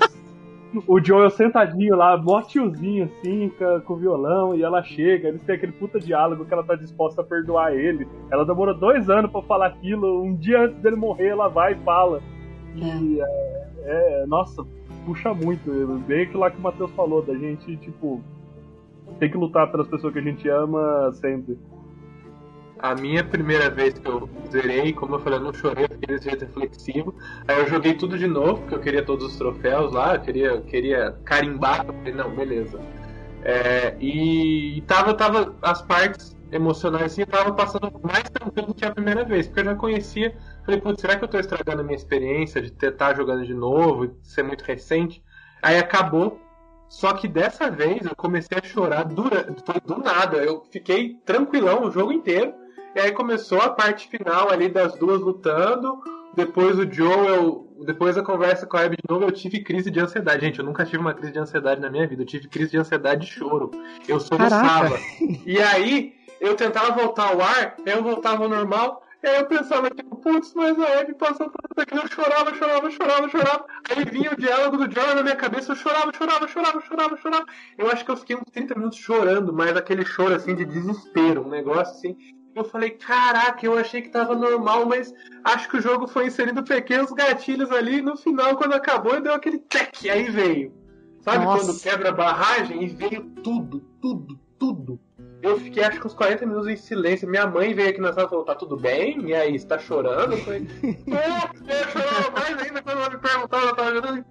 o 0.88 1.04
Joel 1.04 1.30
sentadinho 1.30 1.96
lá, 1.96 2.16
mó 2.18 2.42
tiozinho 2.42 3.06
assim, 3.06 3.52
com, 3.86 3.96
violão, 3.96 4.56
e 4.56 4.64
ela 4.64 4.82
chega, 4.84 5.28
eles 5.28 5.42
têm 5.44 5.56
aquele 5.56 5.72
puta 5.74 6.00
diálogo 6.00 6.46
que 6.46 6.54
ela 6.54 6.64
tá 6.64 6.76
disposta 6.76 7.22
a 7.22 7.26
perdoar 7.26 7.74
ele. 7.74 8.08
Ela 8.32 8.46
demorou 8.46 8.74
dois 8.74 9.10
anos 9.10 9.32
pra 9.32 9.42
falar 9.42 9.68
aquilo, 9.68 10.24
um 10.24 10.36
dia 10.36 10.62
antes 10.66 10.80
dele 10.80 10.96
morrer, 10.96 11.28
ela 11.28 11.48
vai 11.50 11.74
e 11.74 11.84
fala. 11.84 12.22
E 12.76 13.20
é, 13.20 13.72
é, 13.84 14.26
nossa, 14.26 14.66
puxa 15.06 15.34
muito. 15.34 15.70
Bem 16.08 16.24
aquilo 16.24 16.40
lá 16.40 16.50
que 16.50 16.58
o 16.58 16.62
Matheus 16.62 16.92
falou, 16.92 17.22
da 17.22 17.36
gente, 17.36 17.76
tipo, 17.78 18.22
tem 19.20 19.30
que 19.30 19.38
lutar 19.38 19.70
pelas 19.72 19.88
pessoas 19.88 20.14
que 20.14 20.20
a 20.20 20.24
gente 20.24 20.48
ama 20.48 21.12
sempre. 21.14 21.58
A 22.82 22.96
minha 22.96 23.24
primeira 23.24 23.70
vez 23.70 23.94
que 23.94 24.08
eu 24.08 24.28
zerei, 24.50 24.92
como 24.92 25.16
eu 25.16 25.20
falei, 25.20 25.38
eu 25.38 25.44
não 25.44 25.54
chorei, 25.54 25.86
eu 25.86 25.90
fiquei 25.90 26.16
desse 26.16 26.30
jeito 26.30 26.46
reflexivo. 26.46 27.16
Aí 27.48 27.60
eu 27.60 27.68
joguei 27.68 27.94
tudo 27.94 28.18
de 28.18 28.26
novo, 28.26 28.62
porque 28.62 28.74
eu 28.74 28.80
queria 28.80 29.06
todos 29.06 29.26
os 29.26 29.38
troféus 29.38 29.94
lá, 29.94 30.16
eu 30.16 30.22
queria, 30.22 30.48
eu 30.48 30.62
queria 30.64 31.16
carimbar. 31.24 31.86
Eu 31.88 31.94
falei, 31.94 32.14
não, 32.14 32.36
beleza. 32.36 32.80
É, 33.44 33.96
e, 34.00 34.84
tava, 34.88 35.14
tava 35.14 35.56
as 35.62 35.82
partes 35.82 36.36
emocionais 36.52 37.06
assim, 37.06 37.26
tava 37.26 37.54
passando 37.54 37.92
mais 38.04 38.24
tranquilo 38.24 38.68
do 38.68 38.74
que 38.74 38.86
a 38.86 38.92
primeira 38.92 39.24
vez, 39.24 39.48
porque 39.48 39.62
eu 39.62 39.66
já 39.66 39.76
conhecia. 39.76 40.36
Falei, 40.66 40.82
putz, 40.82 41.02
será 41.02 41.16
que 41.16 41.24
eu 41.24 41.28
tô 41.28 41.40
estragando 41.40 41.82
a 41.82 41.84
minha 41.84 41.96
experiência 41.96 42.62
de 42.62 42.74
estar 42.86 43.16
jogando 43.16 43.46
de 43.46 43.54
novo 43.54 44.06
e 44.06 44.12
ser 44.24 44.44
muito 44.44 44.64
recente? 44.64 45.24
Aí 45.62 45.78
acabou. 45.78 46.40
Só 46.90 47.14
que 47.14 47.26
dessa 47.26 47.72
vez 47.72 48.06
eu 48.06 48.16
comecei 48.16 48.58
a 48.58 48.68
chorar 48.68 49.04
do 49.06 49.24
nada. 50.04 50.38
Eu 50.38 50.62
fiquei 50.70 51.16
tranquilão 51.26 51.86
o 51.86 51.92
jogo 51.92 52.12
inteiro. 52.12 52.54
E 52.96 53.00
aí 53.00 53.12
começou 53.12 53.60
a 53.62 53.70
parte 53.70 54.08
final 54.08 54.52
ali 54.52 54.68
das 54.68 54.96
duas 54.96 55.22
lutando. 55.22 56.02
Depois 56.34 56.78
o 56.78 56.90
Joel, 56.92 57.68
depois 57.86 58.16
da 58.16 58.24
conversa 58.24 58.66
com 58.66 58.78
a 58.78 58.82
Abby 58.82 58.98
de 58.98 59.04
novo, 59.10 59.26
eu 59.26 59.32
tive 59.32 59.62
crise 59.62 59.90
de 59.92 60.00
ansiedade. 60.00 60.46
Gente, 60.46 60.60
eu 60.60 60.66
nunca 60.66 60.86
tive 60.86 60.98
uma 60.98 61.14
crise 61.14 61.34
de 61.34 61.40
ansiedade 61.40 61.82
na 61.82 61.90
minha 61.90 62.08
vida. 62.08 62.22
Eu 62.22 62.28
tive 62.28 62.48
crise 62.48 62.72
de 62.72 62.78
ansiedade 62.78 63.26
de 63.26 63.32
choro. 63.32 63.72
Eu 64.08 64.20
soluçava. 64.20 64.98
E 65.46 65.60
aí 65.60 66.14
eu 66.40 66.56
tentava 66.56 66.92
voltar 66.92 67.30
ao 67.30 67.42
ar, 67.42 67.76
aí 67.86 67.94
eu 67.94 68.04
voltava 68.04 68.44
ao 68.44 68.50
normal. 68.50 69.04
E 69.24 69.28
aí 69.28 69.38
eu 69.38 69.46
pensava, 69.46 69.90
tipo, 69.92 70.16
putz, 70.16 70.54
mas 70.56 70.80
a 70.80 71.00
Abby 71.00 71.14
passou 71.14 71.50
por 71.50 71.62
isso 71.70 71.80
aqui. 71.80 71.96
Eu 71.96 72.08
chorava, 72.08 72.56
chorava, 72.56 72.90
chorava, 72.90 73.30
chorava. 73.30 73.66
Aí 73.90 74.06
vinha 74.06 74.32
o 74.32 74.36
diálogo 74.36 74.78
do 74.78 74.92
Joel 74.92 75.16
na 75.16 75.22
minha 75.22 75.36
cabeça. 75.36 75.74
Eu 75.74 75.76
chorava, 75.76 76.12
chorava, 76.18 76.48
chorava, 76.48 76.82
chorava, 76.82 77.18
chorava. 77.18 77.46
Eu 77.78 77.92
acho 77.92 78.04
que 78.04 78.12
eu 78.12 78.18
fiquei 78.18 78.36
uns 78.36 78.50
30 78.52 78.76
minutos 78.76 78.98
chorando, 78.98 79.54
mas 79.54 79.78
aquele 79.78 80.04
choro 80.04 80.34
assim 80.34 80.56
de 80.56 80.66
desespero, 80.66 81.46
um 81.46 81.50
negócio 81.50 81.94
assim. 81.94 82.18
Eu 82.54 82.64
falei, 82.66 82.92
caraca, 82.92 83.66
eu 83.66 83.78
achei 83.78 84.02
que 84.02 84.10
tava 84.10 84.36
normal, 84.36 84.86
mas 84.86 85.14
acho 85.44 85.70
que 85.70 85.78
o 85.78 85.82
jogo 85.82 86.08
foi 86.08 86.28
inserindo 86.28 86.64
pequenos 86.64 87.12
gatilhos 87.12 87.72
ali 87.72 88.00
e 88.00 88.02
no 88.02 88.18
final, 88.18 88.58
quando 88.58 88.74
acabou, 88.74 89.22
deu 89.22 89.34
aquele 89.34 89.60
tec, 89.60 90.10
aí 90.10 90.30
veio. 90.30 90.74
Sabe 91.22 91.46
Nossa. 91.46 91.66
quando 91.66 91.80
quebra 91.80 92.10
a 92.10 92.14
barragem 92.14 92.84
e 92.84 92.88
veio 92.88 93.24
tudo, 93.44 93.80
tudo, 94.02 94.40
tudo. 94.60 95.00
Eu 95.42 95.60
fiquei 95.60 95.84
acho 95.84 96.00
que 96.00 96.06
uns 96.06 96.14
40 96.14 96.46
minutos 96.46 96.68
em 96.68 96.76
silêncio. 96.76 97.28
Minha 97.28 97.48
mãe 97.48 97.74
veio 97.74 97.90
aqui 97.90 98.02
na 98.02 98.14
sala 98.14 98.28
e 98.28 98.30
falou, 98.30 98.46
tá 98.46 98.54
tudo 98.54 98.78
bem? 98.78 99.28
E 99.28 99.34
aí, 99.34 99.58
você 99.58 99.66
tá 99.66 99.80
chorando? 99.80 100.34
Eu 100.34 100.38
falei, 100.40 100.68
é, 100.84 101.84
eu 101.84 101.88
chorava 101.90 102.32
mais 102.32 102.62
ainda 102.62 102.82
quando 102.82 102.98
ela 102.98 103.10
me 103.10 103.18
perguntava, 103.18 103.64
ela 103.64 103.76
tava 103.76 103.92
chorando. 103.92 104.26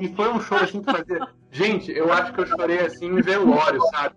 E 0.00 0.08
foi 0.14 0.28
um 0.28 0.40
choro 0.40 0.64
assim 0.64 0.82
que 0.82 0.92
fazia. 0.92 1.28
Gente, 1.50 1.92
eu 1.92 2.12
acho 2.12 2.32
que 2.34 2.40
eu 2.40 2.46
chorei 2.46 2.80
assim 2.80 3.06
em 3.06 3.22
velório, 3.22 3.80
sabe? 3.90 4.16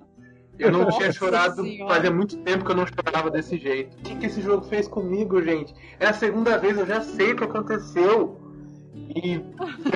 Eu 0.63 0.71
não 0.71 0.83
Nossa 0.83 0.97
tinha 0.97 1.11
chorado, 1.11 1.63
Senhora. 1.63 1.95
fazia 1.95 2.11
muito 2.11 2.37
tempo 2.37 2.63
que 2.63 2.71
eu 2.71 2.75
não 2.75 2.85
chorava 2.85 3.31
desse 3.31 3.57
jeito. 3.57 3.97
O 3.97 4.01
que, 4.03 4.15
que 4.15 4.25
esse 4.27 4.41
jogo 4.41 4.63
fez 4.65 4.87
comigo, 4.87 5.41
gente? 5.41 5.73
É 5.99 6.07
a 6.07 6.13
segunda 6.13 6.57
vez, 6.57 6.77
eu 6.77 6.85
já 6.85 7.01
sei 7.01 7.33
o 7.33 7.35
que 7.35 7.43
aconteceu. 7.43 8.39
E 9.15 9.41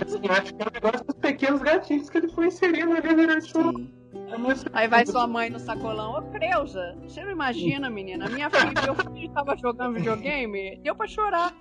assim, 0.02 0.28
acho 0.28 0.54
que 0.54 0.62
é 0.62 0.66
um 0.66 0.74
negócio 0.74 1.06
dos 1.06 1.16
pequenos 1.16 1.62
gatilhos 1.62 2.10
que 2.10 2.18
ele 2.18 2.30
foi 2.30 2.48
inserindo 2.48 2.94
ali 2.94 3.16
durante 3.16 3.58
o 3.58 3.72
Sim. 3.72 3.96
Aí 4.74 4.88
vai 4.88 5.06
sua 5.06 5.28
mãe 5.28 5.50
no 5.50 5.60
sacolão, 5.60 6.18
ô 6.18 6.22
Creuza, 6.32 6.98
você 7.04 7.24
não 7.24 7.32
imagina, 7.32 7.90
menina, 7.90 8.28
minha 8.30 8.50
filha, 8.50 8.82
meu 8.84 8.96
filho 8.96 9.30
tava 9.32 9.56
jogando 9.56 9.96
videogame, 9.96 10.80
deu 10.82 10.96
pra 10.96 11.08
chorar. 11.08 11.54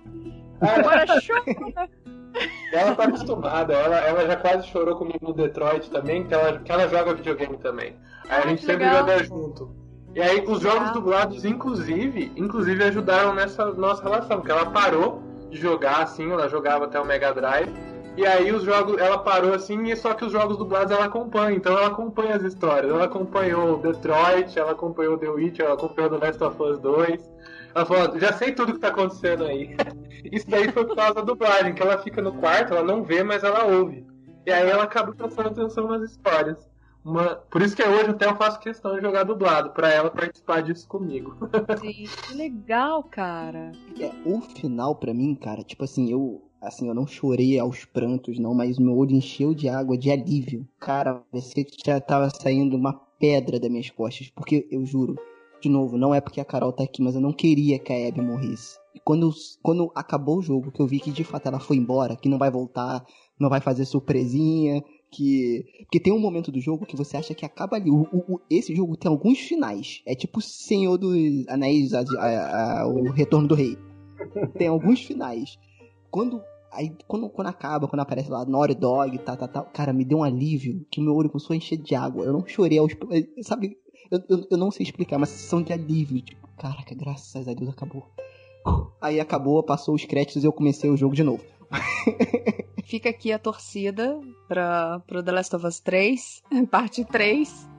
Agora 0.61 1.05
chora. 1.05 1.89
Ela 2.71 2.95
tá 2.95 3.03
acostumada, 3.05 3.73
ela, 3.73 3.97
ela 3.99 4.25
já 4.27 4.35
quase 4.35 4.67
chorou 4.67 4.95
comigo 4.97 5.19
no 5.21 5.33
Detroit 5.33 5.89
também, 5.89 6.25
que 6.25 6.33
ela, 6.33 6.59
que 6.59 6.71
ela 6.71 6.87
joga 6.87 7.13
videogame 7.13 7.57
também. 7.57 7.95
Aí 8.27 8.31
a 8.31 8.37
Ah, 8.43 8.47
gente 8.47 8.59
que 8.59 8.65
sempre 8.65 8.85
legal. 8.85 8.99
joga 9.07 9.23
junto. 9.23 9.75
E 10.13 10.21
aí 10.21 10.43
os 10.47 10.59
jogos 10.61 10.91
dublados, 10.91 11.43
inclusive, 11.45 12.31
inclusive 12.35 12.83
ajudaram 12.83 13.33
nessa 13.33 13.65
nossa 13.73 14.01
relação, 14.03 14.37
porque 14.37 14.51
ela 14.51 14.65
parou 14.71 15.21
de 15.49 15.57
jogar 15.57 16.03
assim, 16.03 16.31
ela 16.31 16.47
jogava 16.49 16.85
até 16.85 16.99
o 16.99 17.05
Mega 17.05 17.33
Drive. 17.33 17.69
E 18.17 18.25
aí 18.25 18.51
os 18.51 18.63
jogos, 18.63 18.97
ela 18.97 19.17
parou 19.17 19.53
assim, 19.53 19.83
e 19.89 19.95
só 19.95 20.13
que 20.13 20.23
os 20.23 20.31
jogos 20.31 20.57
dublados 20.57 20.91
ela 20.91 21.05
acompanha, 21.05 21.57
então 21.57 21.77
ela 21.77 21.87
acompanha 21.87 22.35
as 22.35 22.43
histórias. 22.43 22.91
Ela 22.91 23.05
acompanhou 23.05 23.77
Detroit, 23.79 24.57
ela 24.57 24.71
acompanhou 24.71 25.17
The 25.17 25.29
Witcher, 25.29 25.65
ela 25.65 25.75
acompanhou 25.75 26.11
The 26.11 26.25
Last 26.25 26.43
of 26.43 26.63
Us 26.63 26.79
2. 26.79 27.33
Ela 27.75 27.85
falou, 27.85 28.17
já 28.17 28.31
sei 28.31 28.53
tudo 28.53 28.73
que 28.73 28.79
tá 28.79 28.87
acontecendo 28.87 29.43
aí. 29.43 29.75
Isso 30.31 30.49
daí 30.49 30.71
foi 30.71 30.85
por 30.85 30.95
causa 30.95 31.15
da 31.15 31.21
dublagem, 31.21 31.75
que 31.75 31.83
ela 31.83 31.97
fica 31.97 32.21
no 32.21 32.33
quarto, 32.33 32.73
ela 32.73 32.83
não 32.83 33.03
vê, 33.03 33.21
mas 33.21 33.43
ela 33.43 33.65
ouve. 33.65 34.07
E 34.45 34.51
aí 34.51 34.69
ela 34.69 34.83
acaba 34.83 35.11
prestando 35.13 35.49
atenção 35.49 35.87
nas 35.87 36.09
histórias. 36.09 36.69
Uma... 37.03 37.35
Por 37.35 37.61
isso 37.61 37.75
que 37.75 37.83
hoje 37.83 38.09
até 38.09 38.25
eu 38.25 38.35
faço 38.35 38.59
questão 38.59 38.95
de 38.95 39.01
jogar 39.01 39.23
dublado, 39.23 39.71
pra 39.71 39.91
ela 39.91 40.09
participar 40.09 40.61
disso 40.61 40.87
comigo. 40.87 41.35
Sim, 41.79 42.05
que 42.23 42.33
legal, 42.33 43.03
cara. 43.03 43.71
É, 43.99 44.11
o 44.25 44.41
final 44.41 44.95
pra 44.95 45.13
mim, 45.13 45.35
cara, 45.35 45.61
tipo 45.63 45.83
assim, 45.83 46.11
eu 46.11 46.41
assim, 46.65 46.87
eu 46.87 46.93
não 46.93 47.05
chorei 47.07 47.57
aos 47.59 47.85
prantos 47.85 48.39
não, 48.39 48.53
mas 48.53 48.77
meu 48.77 48.95
olho 48.95 49.15
encheu 49.15 49.53
de 49.53 49.69
água 49.69 49.97
de 49.97 50.11
alívio. 50.11 50.67
Cara, 50.79 51.21
parecia 51.31 51.63
que 51.63 51.77
já 51.85 51.99
tava 51.99 52.29
saindo 52.29 52.75
uma 52.75 52.93
pedra 53.19 53.59
das 53.59 53.69
minhas 53.69 53.89
costas, 53.89 54.29
porque 54.35 54.67
eu 54.71 54.85
juro, 54.85 55.15
de 55.61 55.69
novo, 55.69 55.97
não 55.97 56.13
é 56.13 56.19
porque 56.19 56.41
a 56.41 56.45
Carol 56.45 56.73
tá 56.73 56.83
aqui, 56.83 57.01
mas 57.01 57.15
eu 57.15 57.21
não 57.21 57.31
queria 57.31 57.79
que 57.79 57.91
a 57.93 58.07
Abby 58.07 58.21
morresse. 58.21 58.77
E 58.93 58.99
quando, 58.99 59.31
quando 59.61 59.91
acabou 59.95 60.37
o 60.37 60.41
jogo, 60.41 60.71
que 60.71 60.81
eu 60.81 60.87
vi 60.87 60.99
que 60.99 61.11
de 61.11 61.23
fato 61.23 61.47
ela 61.47 61.59
foi 61.59 61.77
embora, 61.77 62.15
que 62.15 62.29
não 62.29 62.37
vai 62.37 62.49
voltar, 62.51 63.05
não 63.39 63.49
vai 63.49 63.59
fazer 63.59 63.85
surpresinha, 63.85 64.81
que. 65.11 65.63
Porque 65.79 65.99
tem 65.99 66.13
um 66.13 66.19
momento 66.19 66.51
do 66.51 66.59
jogo 66.61 66.85
que 66.85 66.95
você 66.95 67.17
acha 67.17 67.33
que 67.33 67.45
acaba 67.45 67.75
ali. 67.75 67.89
O- 67.89 68.07
o- 68.13 68.39
esse 68.49 68.75
jogo 68.75 68.95
tem 68.95 69.09
alguns 69.09 69.39
finais. 69.39 70.01
É 70.05 70.15
tipo 70.15 70.39
Senhor 70.41 70.97
dos 70.97 71.47
Anéis, 71.47 71.93
a- 71.93 72.03
a- 72.17 72.81
a- 72.81 72.87
o 72.87 73.11
Retorno 73.11 73.47
do 73.47 73.55
Rei. 73.55 73.77
Tem 74.57 74.67
alguns 74.67 75.03
finais. 75.03 75.57
Quando. 76.09 76.41
Aí, 76.75 76.95
quando, 77.07 77.29
quando 77.29 77.47
acaba, 77.47 77.87
quando 77.87 78.01
aparece 78.01 78.29
lá 78.29 78.45
Naughty 78.45 78.75
Dog, 78.75 79.17
tá, 79.19 79.35
tá, 79.35 79.47
tá, 79.47 79.61
cara, 79.63 79.93
me 79.93 80.03
deu 80.03 80.19
um 80.19 80.23
alívio 80.23 80.85
que 80.91 81.01
meu 81.01 81.15
olho 81.15 81.29
começou 81.29 81.53
a 81.53 81.57
encher 81.57 81.77
de 81.77 81.95
água. 81.95 82.25
Eu 82.25 82.33
não 82.33 82.45
chorei 82.45 82.77
aos. 82.77 82.91
Sabe, 83.41 83.77
eu, 84.11 84.21
eu, 84.29 84.47
eu 84.51 84.57
não 84.57 84.69
sei 84.71 84.83
explicar, 84.83 85.17
mas 85.17 85.29
sensação 85.29 85.61
de 85.61 85.71
alívio. 85.73 86.21
Tipo, 86.21 86.47
caraca, 86.57 86.93
graças 86.93 87.47
a 87.47 87.53
Deus 87.53 87.69
acabou. 87.69 88.05
Aí 88.99 89.19
acabou, 89.19 89.61
passou 89.63 89.95
os 89.95 90.05
créditos 90.05 90.43
e 90.43 90.47
eu 90.47 90.51
comecei 90.51 90.89
o 90.89 90.97
jogo 90.97 91.15
de 91.15 91.23
novo. 91.23 91.43
Fica 92.83 93.09
aqui 93.09 93.31
a 93.31 93.39
torcida 93.39 94.19
pra, 94.47 94.99
pro 95.07 95.23
The 95.23 95.31
Last 95.31 95.55
of 95.55 95.65
Us 95.65 95.79
3, 95.79 96.43
parte 96.69 97.03
3, 97.05 97.69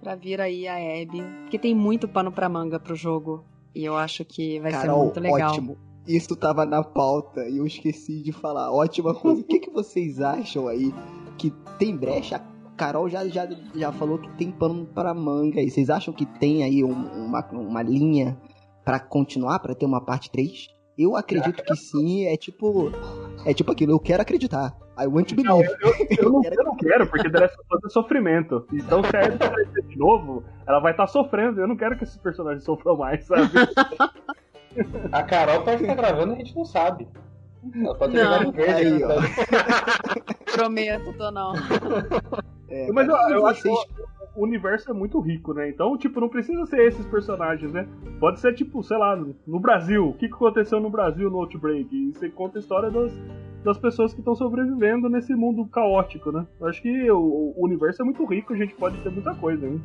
pra 0.00 0.14
vir 0.14 0.40
aí 0.40 0.66
a 0.66 0.74
Abby. 0.74 1.22
Porque 1.42 1.58
tem 1.58 1.74
muito 1.74 2.08
pano 2.08 2.32
pra 2.32 2.48
manga 2.48 2.78
pro 2.78 2.94
jogo. 2.94 3.44
E 3.74 3.84
eu 3.84 3.96
acho 3.96 4.24
que 4.24 4.58
vai 4.60 4.72
Carol, 4.72 4.96
ser 4.96 5.04
muito 5.04 5.20
legal. 5.20 5.50
ótimo. 5.52 5.89
Isso 6.16 6.34
tava 6.36 6.64
na 6.66 6.82
pauta 6.82 7.48
e 7.48 7.58
eu 7.58 7.66
esqueci 7.66 8.22
de 8.22 8.32
falar. 8.32 8.72
Ótima 8.72 9.14
coisa. 9.14 9.40
O 9.40 9.44
que, 9.44 9.60
que 9.60 9.70
vocês 9.70 10.20
acham 10.20 10.66
aí 10.68 10.92
que 11.38 11.50
tem 11.78 11.96
brecha? 11.96 12.36
A 12.36 12.70
Carol 12.76 13.08
já, 13.08 13.26
já, 13.28 13.48
já 13.74 13.92
falou 13.92 14.18
que 14.18 14.28
tem 14.36 14.50
pano 14.50 14.86
pra 14.86 15.12
manga. 15.14 15.60
E 15.60 15.70
vocês 15.70 15.90
acham 15.90 16.12
que 16.14 16.24
tem 16.26 16.64
aí 16.64 16.82
um- 16.82 17.26
uma, 17.26 17.46
uma 17.52 17.82
linha 17.82 18.36
pra 18.84 18.98
continuar, 18.98 19.58
pra 19.60 19.74
ter 19.74 19.86
uma 19.86 20.00
parte 20.04 20.30
3? 20.30 20.68
Eu 20.98 21.16
acredito 21.16 21.62
que 21.62 21.76
sim. 21.76 22.26
É 22.26 22.36
tipo. 22.36 22.90
É 23.46 23.54
tipo 23.54 23.70
aquilo, 23.72 23.92
eu 23.92 23.98
quero 24.00 24.20
acreditar. 24.22 24.76
I 24.98 25.06
want 25.06 25.28
to 25.28 25.34
believe. 25.34 25.66
Eu 26.18 26.28
não, 26.30 26.42
eu 26.44 26.64
não 26.64 26.76
quero, 26.76 27.06
porque 27.08 27.30
The 27.30 27.40
Last 27.40 27.56
of 27.58 27.66
Us 27.74 27.84
é 27.84 27.88
sofrimento. 27.88 28.66
Então, 28.72 29.02
se 29.04 29.16
a 29.16 29.24
Abby 29.24 29.36
aparecer 29.42 29.82
de 29.86 29.96
novo, 29.96 30.42
ela 30.66 30.78
vai 30.80 30.90
estar 30.92 31.06
sofrendo. 31.06 31.58
Eu 31.60 31.68
não 31.68 31.76
quero 31.76 31.96
que 31.96 32.04
esses 32.04 32.18
personagens 32.18 32.64
sofram 32.64 32.96
mais, 32.98 33.24
sabe? 33.24 33.48
A 35.12 35.22
Carol 35.22 35.62
pode 35.62 35.82
estar 35.82 35.94
gravando 35.94 36.32
e 36.32 36.36
a 36.36 36.38
gente 36.38 36.56
não 36.56 36.64
sabe. 36.64 37.08
Ela 37.74 37.94
pode 37.94 38.12
ter 38.12 38.24
Não. 38.24 38.52
verde. 38.52 38.72
Aí, 38.72 38.98
né? 38.98 39.06
ó. 39.06 40.52
Prometo, 40.56 41.12
tô 41.12 41.30
não. 41.30 41.52
É, 42.68 42.90
Mas 42.92 43.08
eu, 43.08 43.16
eu 43.30 43.46
acho 43.46 43.62
que 43.62 43.68
o 43.68 44.42
universo 44.42 44.90
é 44.90 44.94
muito 44.94 45.18
rico, 45.20 45.52
né? 45.52 45.68
Então, 45.68 45.96
tipo, 45.98 46.20
não 46.20 46.28
precisa 46.28 46.64
ser 46.66 46.86
esses 46.86 47.04
personagens, 47.06 47.72
né? 47.72 47.86
Pode 48.18 48.40
ser, 48.40 48.54
tipo, 48.54 48.82
sei 48.82 48.96
lá, 48.96 49.16
no 49.46 49.60
Brasil. 49.60 50.08
O 50.08 50.14
que 50.14 50.28
que 50.28 50.34
aconteceu 50.34 50.80
no 50.80 50.88
Brasil 50.88 51.28
no 51.28 51.38
Outbreak? 51.38 51.94
E 51.94 52.12
você 52.12 52.28
conta 52.30 52.58
a 52.58 52.60
história 52.60 52.90
das, 52.90 53.12
das 53.64 53.78
pessoas 53.78 54.14
que 54.14 54.20
estão 54.20 54.34
sobrevivendo 54.34 55.08
nesse 55.08 55.34
mundo 55.34 55.66
caótico, 55.66 56.30
né? 56.32 56.46
Eu 56.60 56.68
acho 56.68 56.80
que 56.80 57.10
o, 57.10 57.54
o 57.56 57.64
universo 57.64 58.02
é 58.02 58.04
muito 58.04 58.24
rico, 58.24 58.52
a 58.52 58.56
gente 58.56 58.74
pode 58.74 58.98
ter 59.02 59.10
muita 59.10 59.34
coisa, 59.34 59.66
hein? 59.66 59.82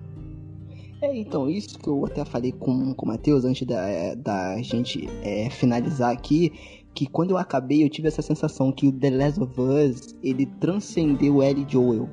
É, 1.01 1.15
então, 1.15 1.49
isso 1.49 1.77
que 1.77 1.87
eu 1.87 2.05
até 2.05 2.23
falei 2.23 2.51
com, 2.51 2.93
com 2.93 3.05
o 3.05 3.09
Matheus 3.09 3.43
antes 3.45 3.67
da, 3.67 4.15
da 4.15 4.61
gente 4.61 5.07
é, 5.21 5.49
finalizar 5.49 6.11
aqui, 6.11 6.51
que 6.93 7.05
quando 7.05 7.31
eu 7.31 7.37
acabei 7.37 7.83
eu 7.83 7.89
tive 7.89 8.07
essa 8.07 8.21
sensação 8.21 8.71
que 8.71 8.87
o 8.87 8.91
The 8.91 9.09
Last 9.09 9.41
of 9.41 9.59
Us, 9.59 10.15
ele 10.23 10.45
transcendeu 10.45 11.43
Ellie 11.43 11.65
Joel. 11.67 12.09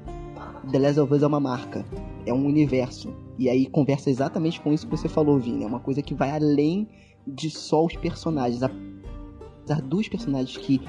The 0.71 0.79
Last 0.79 1.01
of 1.01 1.15
Us 1.15 1.23
é 1.23 1.27
uma 1.27 1.41
marca, 1.41 1.87
é 2.27 2.33
um 2.33 2.45
universo. 2.45 3.15
E 3.39 3.49
aí 3.49 3.67
conversa 3.67 4.11
exatamente 4.11 4.61
com 4.61 4.73
isso 4.73 4.87
que 4.87 4.97
você 4.97 5.09
falou, 5.09 5.39
Vini. 5.39 5.65
É 5.65 5.67
uma 5.67 5.81
coisa 5.81 6.03
que 6.03 6.15
vai 6.15 6.31
além 6.31 6.89
de 7.27 7.51
só 7.51 7.85
os 7.85 7.95
personagens. 7.97 8.63
Apesar 8.63 9.81
dos 9.83 10.09
personagens 10.09 10.57
que 10.57 10.81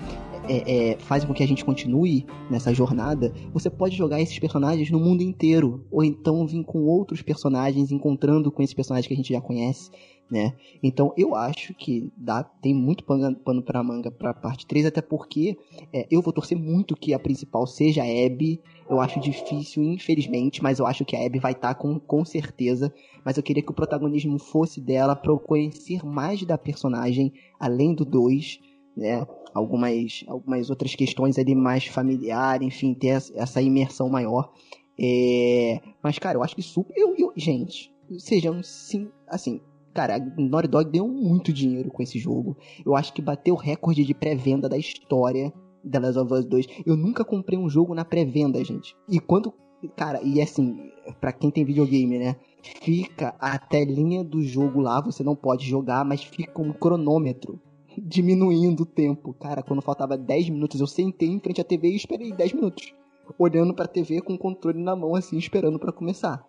é, 0.47 0.91
é, 0.91 0.99
fazem 0.99 1.27
com 1.27 1.33
que 1.33 1.43
a 1.43 1.47
gente 1.47 1.63
continue 1.63 2.25
nessa 2.49 2.73
jornada, 2.73 3.33
você 3.53 3.69
pode 3.69 3.95
jogar 3.95 4.21
esses 4.21 4.37
personagens 4.39 4.89
no 4.91 4.99
mundo 4.99 5.21
inteiro. 5.21 5.85
Ou 5.91 6.03
então 6.03 6.45
vir 6.45 6.63
com 6.63 6.83
outros 6.85 7.21
personagens, 7.21 7.91
encontrando 7.91 8.51
com 8.51 8.61
esses 8.61 8.73
personagens 8.73 9.07
que 9.07 9.13
a 9.13 9.17
gente 9.17 9.33
já 9.33 9.41
conhece, 9.41 9.89
né? 10.29 10.53
Então 10.81 11.13
eu 11.17 11.35
acho 11.35 11.73
que 11.73 12.11
dá, 12.17 12.43
tem 12.43 12.73
muito 12.73 13.03
pano, 13.03 13.35
pano 13.35 13.61
pra 13.61 13.83
manga 13.83 14.11
pra 14.11 14.33
parte 14.33 14.65
3, 14.65 14.85
até 14.85 15.01
porque 15.01 15.57
é, 15.91 16.07
eu 16.09 16.21
vou 16.21 16.33
torcer 16.33 16.57
muito 16.57 16.95
que 16.95 17.13
a 17.13 17.19
principal 17.19 17.65
seja 17.67 18.03
a 18.03 18.25
Abby. 18.25 18.61
Eu 18.89 18.99
acho 18.99 19.19
difícil, 19.19 19.83
infelizmente, 19.83 20.61
mas 20.61 20.79
eu 20.79 20.85
acho 20.85 21.05
que 21.05 21.15
a 21.15 21.25
Abby 21.25 21.39
vai 21.39 21.53
estar 21.53 21.73
com, 21.75 21.99
com 21.99 22.25
certeza. 22.25 22.93
Mas 23.23 23.37
eu 23.37 23.43
queria 23.43 23.63
que 23.63 23.71
o 23.71 23.75
protagonismo 23.75 24.37
fosse 24.37 24.81
dela 24.81 25.15
pra 25.15 25.31
eu 25.31 25.39
conhecer 25.39 26.05
mais 26.05 26.43
da 26.43 26.57
personagem, 26.57 27.31
além 27.59 27.93
do 27.93 28.03
2, 28.03 28.59
né? 28.95 29.25
Algumas, 29.53 30.23
algumas 30.27 30.69
outras 30.69 30.95
questões 30.95 31.37
ali 31.37 31.53
mais 31.55 31.85
familiar, 31.85 32.61
enfim, 32.61 32.93
ter 32.93 33.07
essa- 33.35 33.61
imersão 33.61 34.09
maior. 34.09 34.51
É, 34.99 35.79
Mas, 36.01 36.19
cara, 36.19 36.37
eu 36.37 36.43
acho 36.43 36.55
que 36.55 36.61
super. 36.61 36.93
Eu, 36.97 37.15
eu- 37.17 37.33
gente, 37.35 37.91
sejam 38.17 38.61
sim, 38.63 39.09
assim. 39.27 39.59
Cara, 39.93 40.15
a 40.15 40.19
Naughty 40.41 40.67
Dog 40.67 40.89
deu 40.91 41.07
muito 41.07 41.53
dinheiro 41.53 41.91
com 41.91 42.01
esse 42.01 42.17
jogo. 42.17 42.57
Eu 42.83 42.95
acho 42.95 43.13
que 43.13 43.21
bateu 43.21 43.53
o 43.53 43.57
recorde 43.57 44.03
de 44.03 44.13
pré-venda 44.13 44.67
da 44.67 44.77
história 44.77 45.53
da 45.83 45.99
Last 45.99 46.17
of 46.19 46.33
Us 46.33 46.45
2. 46.45 46.65
Eu 46.85 46.97
nunca 46.97 47.23
comprei 47.23 47.59
um 47.59 47.69
jogo 47.69 47.93
na 47.93 48.03
pré-venda, 48.03 48.63
gente. 48.63 48.95
E 49.09 49.19
quando. 49.19 49.53
Cara, 49.97 50.21
e 50.23 50.41
assim, 50.41 50.89
pra 51.19 51.33
quem 51.33 51.51
tem 51.51 51.65
videogame, 51.65 52.17
né? 52.17 52.37
Fica 52.81 53.35
a 53.37 53.57
telinha 53.59 54.23
do 54.23 54.41
jogo 54.41 54.79
lá, 54.79 55.01
você 55.01 55.21
não 55.23 55.35
pode 55.35 55.67
jogar, 55.67 56.05
mas 56.05 56.23
fica 56.23 56.61
um 56.61 56.71
cronômetro 56.71 57.59
diminuindo 57.97 58.83
o 58.83 58.85
tempo. 58.85 59.33
Cara, 59.33 59.61
quando 59.63 59.81
faltava 59.81 60.17
10 60.17 60.49
minutos, 60.49 60.79
eu 60.79 60.87
sentei 60.87 61.29
em 61.29 61.39
frente 61.39 61.61
à 61.61 61.63
TV 61.63 61.89
e 61.89 61.95
esperei 61.95 62.31
10 62.31 62.53
minutos. 62.53 62.93
Olhando 63.39 63.73
pra 63.73 63.87
TV 63.87 64.21
com 64.21 64.33
o 64.33 64.37
controle 64.37 64.81
na 64.81 64.95
mão, 64.95 65.15
assim, 65.15 65.37
esperando 65.37 65.79
pra 65.79 65.91
começar. 65.91 66.43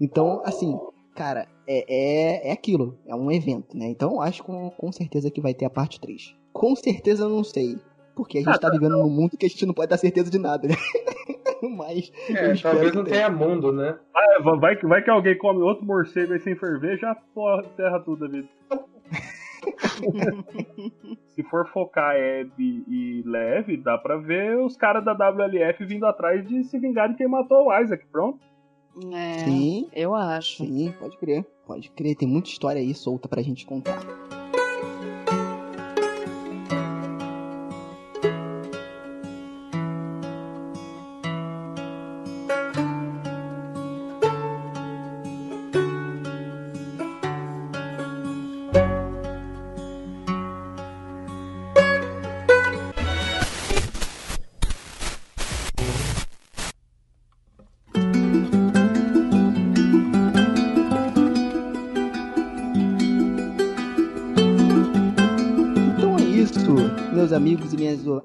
Então, 0.00 0.40
assim, 0.44 0.78
cara, 1.14 1.46
é, 1.66 1.84
é, 2.46 2.48
é 2.48 2.52
aquilo. 2.52 2.98
É 3.06 3.14
um 3.14 3.30
evento, 3.30 3.76
né? 3.76 3.86
Então 3.88 4.12
eu 4.14 4.20
acho 4.22 4.42
com, 4.42 4.70
com 4.70 4.90
certeza 4.92 5.30
que 5.30 5.40
vai 5.40 5.52
ter 5.54 5.64
a 5.66 5.70
parte 5.70 6.00
3. 6.00 6.34
Com 6.52 6.74
certeza 6.74 7.24
eu 7.24 7.28
não 7.28 7.44
sei. 7.44 7.76
Porque 8.16 8.38
a 8.38 8.42
gente 8.42 8.60
tá 8.60 8.70
vivendo 8.70 8.96
num 8.96 9.10
mundo 9.10 9.36
que 9.36 9.44
a 9.44 9.48
gente 9.48 9.66
não 9.66 9.74
pode 9.74 9.88
dar 9.90 9.96
certeza 9.98 10.30
de 10.30 10.38
nada, 10.38 10.68
né? 10.68 10.74
Mas. 11.76 12.12
É, 12.30 12.54
talvez 12.56 12.94
não 12.94 13.02
tenha. 13.04 13.16
tenha 13.16 13.30
mundo, 13.30 13.72
né? 13.72 13.98
Ah, 14.14 14.40
vai- 14.42 14.58
vai, 14.58 14.76
que- 14.76 14.86
vai 14.86 15.02
que 15.02 15.10
alguém 15.10 15.36
come 15.36 15.60
outro 15.62 15.84
morcego 15.84 16.32
aí 16.32 16.40
sem 16.40 16.54
ferver, 16.54 16.96
já 16.98 17.14
porra, 17.34 17.62
terra 17.76 17.98
tudo 18.00 18.24
a 18.24 18.28
vida. 18.28 18.48
Se 21.34 21.42
for 21.44 21.66
focar 21.68 22.14
Abby 22.14 22.84
e 22.88 23.22
Leve, 23.26 23.76
dá 23.76 23.98
pra 23.98 24.16
ver 24.16 24.56
os 24.58 24.76
caras 24.76 25.04
da 25.04 25.12
WLF 25.12 25.84
vindo 25.84 26.06
atrás 26.06 26.46
de 26.46 26.62
se 26.64 26.78
vingar 26.78 27.08
de 27.08 27.16
quem 27.16 27.26
matou 27.28 27.66
o 27.68 27.80
Isaac, 27.80 28.04
pronto. 28.10 28.38
É, 29.12 29.38
Sim, 29.40 29.88
eu 29.92 30.14
acho. 30.14 30.58
sim, 30.64 30.94
pode 31.00 31.18
crer. 31.18 31.44
Pode 31.66 31.90
crer, 31.90 32.14
tem 32.14 32.28
muita 32.28 32.48
história 32.48 32.80
aí 32.80 32.94
solta 32.94 33.26
pra 33.28 33.42
gente 33.42 33.66
contar. 33.66 33.98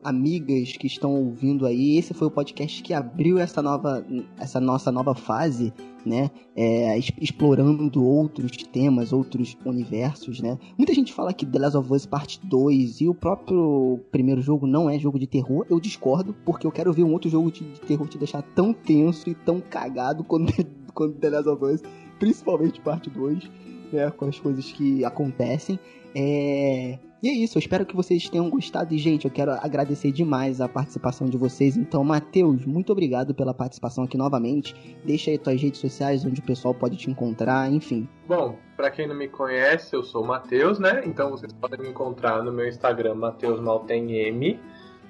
Amigas 0.10 0.76
que 0.76 0.88
estão 0.88 1.14
ouvindo 1.14 1.66
aí. 1.66 1.98
Esse 1.98 2.14
foi 2.14 2.28
o 2.28 2.32
podcast 2.32 2.82
que 2.82 2.94
abriu 2.94 3.38
essa 3.38 3.62
nova, 3.62 4.06
essa 4.38 4.60
nossa 4.60 4.92
nova 4.92 5.14
fase, 5.14 5.74
né? 6.06 6.30
É, 6.56 6.98
explorando 6.98 8.04
outros 8.04 8.52
temas, 8.58 9.14
outros 9.14 9.58
universos, 9.66 10.42
né? 10.42 10.58
Muita 10.78 10.94
gente 10.94 11.14
fala 11.14 11.34
que 11.34 11.46
The 11.46 11.60
Last 11.60 11.78
of 11.78 11.94
Us 11.94 12.06
Parte 12.06 12.40
2 12.44 13.02
e 13.02 13.08
o 13.08 13.14
próprio 13.14 14.00
primeiro 14.12 14.42
jogo 14.42 14.66
não 14.66 14.90
é 14.90 14.98
jogo 14.98 15.20
de 15.20 15.28
terror. 15.28 15.66
Eu 15.70 15.80
discordo, 15.80 16.36
porque 16.46 16.66
eu 16.66 16.72
quero 16.72 16.92
ver 16.92 17.04
um 17.04 17.14
outro 17.14 17.30
jogo 17.30 17.52
de, 17.52 17.64
de 17.64 17.80
terror 17.82 18.08
te 18.08 18.18
deixar 18.18 18.42
tão 18.42 18.74
tenso 18.74 19.30
e 19.30 19.36
tão 19.36 19.62
cagado 19.62 20.24
quanto, 20.24 20.54
quanto 20.94 21.18
The 21.20 21.30
Last 21.30 21.50
of 21.50 21.66
Us, 21.66 21.82
principalmente 22.18 22.82
Parte 22.82 23.10
2, 23.10 23.50
né? 23.94 24.10
Com 24.12 24.26
as 24.26 24.40
coisas 24.40 24.72
que 24.72 25.06
acontecem. 25.06 25.80
É... 26.16 26.98
E 27.22 27.28
é 27.28 27.34
isso, 27.34 27.58
eu 27.58 27.60
espero 27.60 27.86
que 27.86 27.96
vocês 27.96 28.30
tenham 28.30 28.50
gostado. 28.50 28.94
E, 28.94 28.98
gente, 28.98 29.26
eu 29.26 29.32
quero 29.32 29.52
agradecer 29.52 30.12
demais 30.12 30.62
a 30.62 30.70
participação 30.70 31.28
de 31.28 31.38
vocês. 31.38 31.76
Então, 31.76 32.02
Matheus, 32.04 32.66
muito 32.66 32.94
obrigado 32.94 33.34
pela 33.34 33.54
participação 33.54 34.06
aqui 34.06 34.18
novamente. 34.18 34.74
Deixa 35.04 35.30
aí 35.30 35.38
tuas 35.38 35.62
redes 35.62 35.82
sociais 35.82 36.24
onde 36.24 36.40
o 36.40 36.44
pessoal 36.44 36.74
pode 36.74 36.96
te 36.96 37.10
encontrar, 37.10 37.70
enfim. 37.70 38.08
Bom, 38.26 38.58
pra 38.78 38.90
quem 38.90 39.06
não 39.06 39.16
me 39.16 39.28
conhece, 39.28 39.94
eu 39.94 40.02
sou 40.02 40.24
o 40.24 40.28
Matheus, 40.28 40.80
né? 40.80 41.02
Então 41.06 41.32
vocês 41.32 41.52
podem 41.52 41.82
me 41.82 41.90
encontrar 41.90 42.42
no 42.42 42.54
meu 42.54 42.68
Instagram, 42.68 43.16
Matheus 43.16 43.60
Maltem 43.60 44.12
M, 44.14 44.58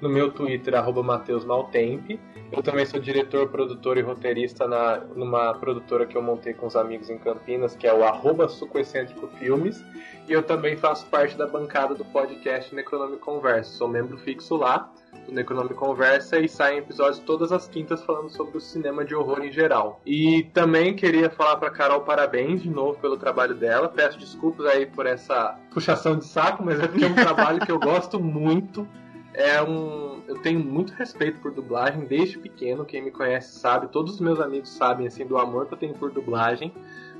no 0.00 0.08
meu 0.08 0.30
Twitter, 0.30 0.74
arroba 0.74 1.02
Matheus 1.02 1.44
Maltemp. 1.44 2.18
Eu 2.52 2.62
também 2.62 2.84
sou 2.84 2.98
diretor, 2.98 3.48
produtor 3.48 3.96
e 3.96 4.00
roteirista 4.00 4.66
na, 4.66 4.98
numa 5.14 5.54
produtora 5.54 6.04
que 6.04 6.16
eu 6.16 6.22
montei 6.22 6.52
com 6.52 6.66
os 6.66 6.74
amigos 6.74 7.08
em 7.08 7.18
Campinas, 7.18 7.76
que 7.76 7.86
é 7.86 7.94
o 7.94 8.02
arroba 8.02 8.48
Sucoecêntrico 8.48 9.28
Filmes. 9.38 9.84
E 10.28 10.32
eu 10.32 10.42
também 10.42 10.76
faço 10.76 11.06
parte 11.06 11.36
da 11.36 11.46
bancada 11.46 11.94
do 11.94 12.04
podcast 12.04 12.74
Necronome 12.74 13.18
Conversa. 13.18 13.70
Sou 13.70 13.86
membro 13.86 14.18
fixo 14.18 14.56
lá 14.56 14.90
do 15.26 15.32
Necronome 15.32 15.74
Conversa 15.74 16.38
e 16.38 16.48
saem 16.48 16.78
episódios 16.78 17.20
todas 17.20 17.52
as 17.52 17.68
quintas 17.68 18.02
falando 18.02 18.30
sobre 18.30 18.56
o 18.56 18.60
cinema 18.60 19.04
de 19.04 19.14
horror 19.14 19.44
em 19.44 19.52
geral. 19.52 20.00
E 20.04 20.44
também 20.52 20.94
queria 20.94 21.30
falar 21.30 21.56
pra 21.56 21.70
Carol 21.70 22.00
parabéns 22.00 22.62
de 22.62 22.70
novo 22.70 22.98
pelo 22.98 23.16
trabalho 23.16 23.54
dela. 23.54 23.88
Peço 23.88 24.18
desculpas 24.18 24.66
aí 24.66 24.86
por 24.86 25.06
essa 25.06 25.56
puxação 25.72 26.16
de 26.16 26.24
saco, 26.24 26.64
mas 26.64 26.80
é 26.80 26.88
porque 26.88 27.04
é 27.04 27.08
um 27.08 27.14
trabalho 27.16 27.60
que 27.60 27.70
eu 27.70 27.78
gosto 27.78 28.18
muito. 28.18 28.88
É 29.32 29.62
um, 29.62 30.22
eu 30.26 30.38
tenho 30.42 30.58
muito 30.60 30.92
respeito 30.94 31.38
por 31.38 31.52
dublagem 31.52 32.04
desde 32.04 32.38
pequeno. 32.38 32.84
Quem 32.84 33.02
me 33.02 33.10
conhece 33.10 33.58
sabe, 33.58 33.88
todos 33.88 34.14
os 34.14 34.20
meus 34.20 34.40
amigos 34.40 34.70
sabem 34.70 35.06
assim 35.06 35.24
do 35.24 35.38
amor 35.38 35.66
que 35.66 35.74
eu 35.74 35.78
tenho 35.78 35.94
por 35.94 36.10
dublagem. 36.10 36.72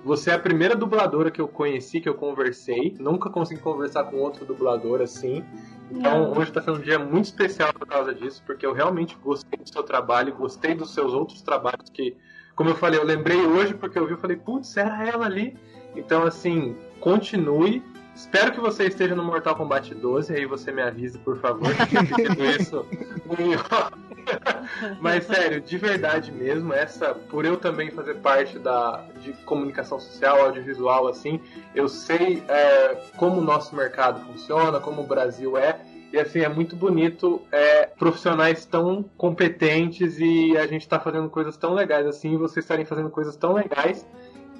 Você 0.05 0.31
é 0.31 0.35
a 0.35 0.39
primeira 0.39 0.74
dubladora 0.74 1.31
que 1.31 1.41
eu 1.41 1.47
conheci, 1.47 2.01
que 2.01 2.09
eu 2.09 2.15
conversei. 2.15 2.97
Nunca 2.99 3.28
consegui 3.28 3.61
conversar 3.61 4.05
com 4.05 4.16
outro 4.16 4.45
dublador 4.45 5.01
assim. 5.03 5.45
Então 5.91 6.32
hoje 6.32 6.51
está 6.51 6.62
sendo 6.62 6.78
um 6.78 6.81
dia 6.81 6.99
muito 6.99 7.27
especial 7.27 7.73
por 7.73 7.87
causa 7.87 8.15
disso, 8.15 8.43
porque 8.47 8.65
eu 8.65 8.73
realmente 8.73 9.16
gostei 9.23 9.59
do 9.59 9.69
seu 9.69 9.82
trabalho, 9.82 10.35
gostei 10.35 10.74
dos 10.74 10.95
seus 10.95 11.12
outros 11.12 11.43
trabalhos 11.43 11.91
que, 11.93 12.16
como 12.55 12.70
eu 12.70 12.77
falei, 12.77 12.99
eu 12.99 13.05
lembrei 13.05 13.45
hoje 13.45 13.74
porque 13.74 13.99
eu 13.99 14.07
vi, 14.07 14.12
eu 14.12 14.19
falei, 14.19 14.37
putz, 14.37 14.77
era 14.77 15.07
ela 15.07 15.27
ali. 15.27 15.57
Então 15.95 16.24
assim, 16.24 16.77
continue. 17.01 17.82
Espero 18.15 18.53
que 18.53 18.61
você 18.61 18.85
esteja 18.85 19.15
no 19.15 19.24
Mortal 19.24 19.57
Kombat 19.57 19.95
12, 19.95 20.35
aí 20.35 20.47
você 20.47 20.70
me 20.70 20.82
avise, 20.82 21.19
por 21.19 21.39
favor, 21.39 21.74
que 21.74 22.61
isso 22.61 22.87
Mas 25.01 25.24
sério, 25.24 25.61
de 25.61 25.78
verdade 25.78 26.31
mesmo, 26.31 26.73
essa 26.73 27.15
por 27.15 27.45
eu 27.45 27.57
também 27.57 27.91
fazer 27.91 28.15
parte 28.16 28.59
da 28.59 29.05
de 29.20 29.32
comunicação 29.45 29.99
social, 29.99 30.45
audiovisual, 30.45 31.09
assim, 31.09 31.41
eu 31.74 31.89
sei 31.89 32.43
é, 32.49 32.97
como 33.16 33.41
o 33.41 33.45
nosso 33.45 33.74
mercado 33.74 34.20
funciona, 34.24 34.81
como 34.81 35.03
o 35.03 35.07
Brasil 35.07 35.57
é. 35.57 35.81
E 36.12 36.19
assim, 36.19 36.41
é 36.41 36.49
muito 36.49 36.74
bonito 36.74 37.41
é, 37.53 37.87
profissionais 37.87 38.65
tão 38.65 39.05
competentes 39.16 40.19
e 40.19 40.57
a 40.57 40.66
gente 40.66 40.89
tá 40.89 40.99
fazendo 40.99 41.31
coisas 41.31 41.57
tão 41.57 41.73
legais 41.73 42.05
assim, 42.05 42.35
e 42.35 42.37
vocês 42.37 42.65
estarem 42.65 42.85
fazendo 42.85 43.11
coisas 43.11 43.37
tão 43.37 43.53
legais 43.53 44.05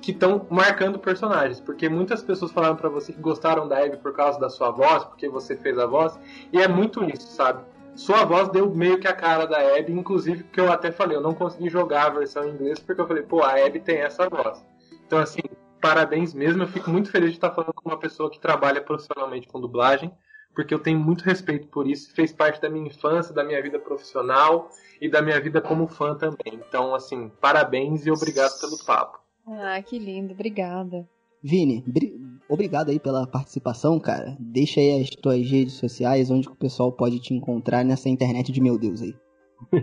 que 0.01 0.13
estão 0.13 0.47
marcando 0.51 0.99
personagens. 0.99 1.61
Porque 1.61 1.89
muitas 1.89 2.23
pessoas 2.23 2.53
falaram 2.53 2.77
pra 2.77 2.89
você 2.89 3.13
que 3.13 3.21
gostaram 3.21 3.69
da 3.69 3.85
Abby 3.85 3.99
por 3.99 4.13
causa 4.13 4.39
da 4.39 4.49
sua 4.49 4.71
voz, 4.71 5.05
porque 5.05 5.29
você 5.29 5.57
fez 5.57 5.79
a 5.79 5.87
voz, 5.87 6.19
e 6.53 6.59
é 6.61 6.69
muito 6.69 7.05
isso, 7.05 7.29
sabe? 7.29 7.63
Sua 7.95 8.25
voz 8.25 8.49
deu 8.49 8.71
meio 8.71 8.99
que 8.99 9.09
a 9.09 9.13
cara 9.13 9.47
da 9.47 9.59
Abby, 9.59 9.93
inclusive 9.93 10.45
que 10.45 10.61
eu 10.61 10.73
até 10.73 10.91
falei, 10.91 11.17
eu 11.17 11.21
não 11.21 11.35
consegui 11.35 11.69
jogar 11.69 12.07
a 12.07 12.11
versão 12.11 12.45
em 12.47 12.53
inglês 12.53 12.79
porque 12.79 13.01
eu 13.01 13.07
falei, 13.07 13.23
pô, 13.23 13.43
a 13.43 13.55
Abby 13.55 13.81
tem 13.81 13.99
essa 13.99 14.29
voz. 14.29 14.65
Então, 15.07 15.19
assim, 15.19 15.43
parabéns 15.81 16.33
mesmo. 16.33 16.63
Eu 16.63 16.69
fico 16.69 16.91
muito 16.91 17.11
feliz 17.11 17.31
de 17.31 17.37
estar 17.37 17.51
falando 17.51 17.75
com 17.75 17.89
uma 17.89 17.99
pessoa 17.99 18.31
que 18.31 18.39
trabalha 18.39 18.81
profissionalmente 18.81 19.49
com 19.49 19.61
dublagem, 19.61 20.13
porque 20.55 20.73
eu 20.73 20.79
tenho 20.79 20.99
muito 20.99 21.25
respeito 21.25 21.69
por 21.69 21.87
isso. 21.87 22.15
Fez 22.15 22.33
parte 22.33 22.61
da 22.61 22.69
minha 22.69 22.87
infância, 22.87 23.35
da 23.35 23.43
minha 23.43 23.61
vida 23.63 23.79
profissional 23.79 24.71
e 25.01 25.09
da 25.09 25.21
minha 25.21 25.41
vida 25.41 25.61
como 25.61 25.89
fã 25.89 26.15
também. 26.15 26.55
Então, 26.55 26.95
assim, 26.95 27.31
parabéns 27.41 28.07
e 28.07 28.11
obrigado 28.11 28.59
pelo 28.61 28.79
papo. 28.85 29.21
Ah, 29.47 29.81
que 29.83 29.99
lindo, 29.99 30.33
obrigada. 30.33 31.09
Vini, 31.43 31.83
bri- 31.87 32.15
obrigado 32.49 32.91
aí 32.91 33.01
pela 33.01 33.27
participação, 33.27 33.99
cara. 33.99 34.37
Deixa 34.39 34.79
aí 34.81 35.01
as 35.01 35.09
tuas 35.11 35.49
redes 35.51 35.75
sociais, 35.75 36.31
onde 36.31 36.49
o 36.49 36.55
pessoal 36.55 36.93
pode 36.93 37.19
te 37.21 37.33
encontrar 37.35 37.83
nessa 37.85 38.09
internet 38.11 38.53
de 38.53 38.61
meu 38.61 38.79
Deus 38.79 39.01
aí. 39.03 39.15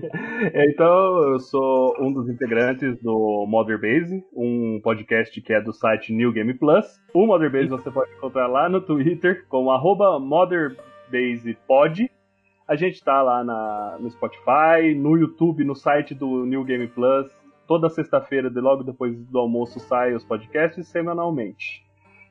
Então, 0.70 1.24
eu 1.34 1.40
sou 1.40 1.96
um 2.00 2.12
dos 2.14 2.30
integrantes 2.30 2.98
do 3.02 3.46
Mother 3.48 3.80
Base, 3.80 4.24
um 4.36 4.80
podcast 4.84 5.40
que 5.42 5.52
é 5.54 5.60
do 5.62 5.74
site 5.74 6.14
New 6.14 6.32
Game 6.32 6.54
Plus. 6.54 6.86
O 7.14 7.26
Mother 7.26 7.52
Base 7.52 7.68
você 7.70 7.90
pode 7.92 8.12
encontrar 8.14 8.48
lá 8.48 8.70
no 8.70 8.80
Twitter 8.82 9.46
como 9.50 9.72
arroba 9.72 10.20
MotherBasePod. 11.12 12.10
A 12.68 12.76
gente 12.76 13.04
tá 13.04 13.22
lá 13.22 13.44
na, 13.44 13.98
no 14.00 14.10
Spotify, 14.12 14.94
no 14.96 15.16
YouTube, 15.18 15.64
no 15.64 15.76
site 15.76 16.14
do 16.14 16.46
New 16.46 16.64
Game 16.64 16.88
Plus. 16.88 17.28
Toda 17.68 17.90
sexta-feira, 17.90 18.50
de 18.50 18.62
logo 18.62 18.84
depois 18.84 19.16
do 19.28 19.38
almoço, 19.38 19.80
saem 19.80 20.16
os 20.16 20.24
podcasts 20.24 20.88
semanalmente. 20.88 21.86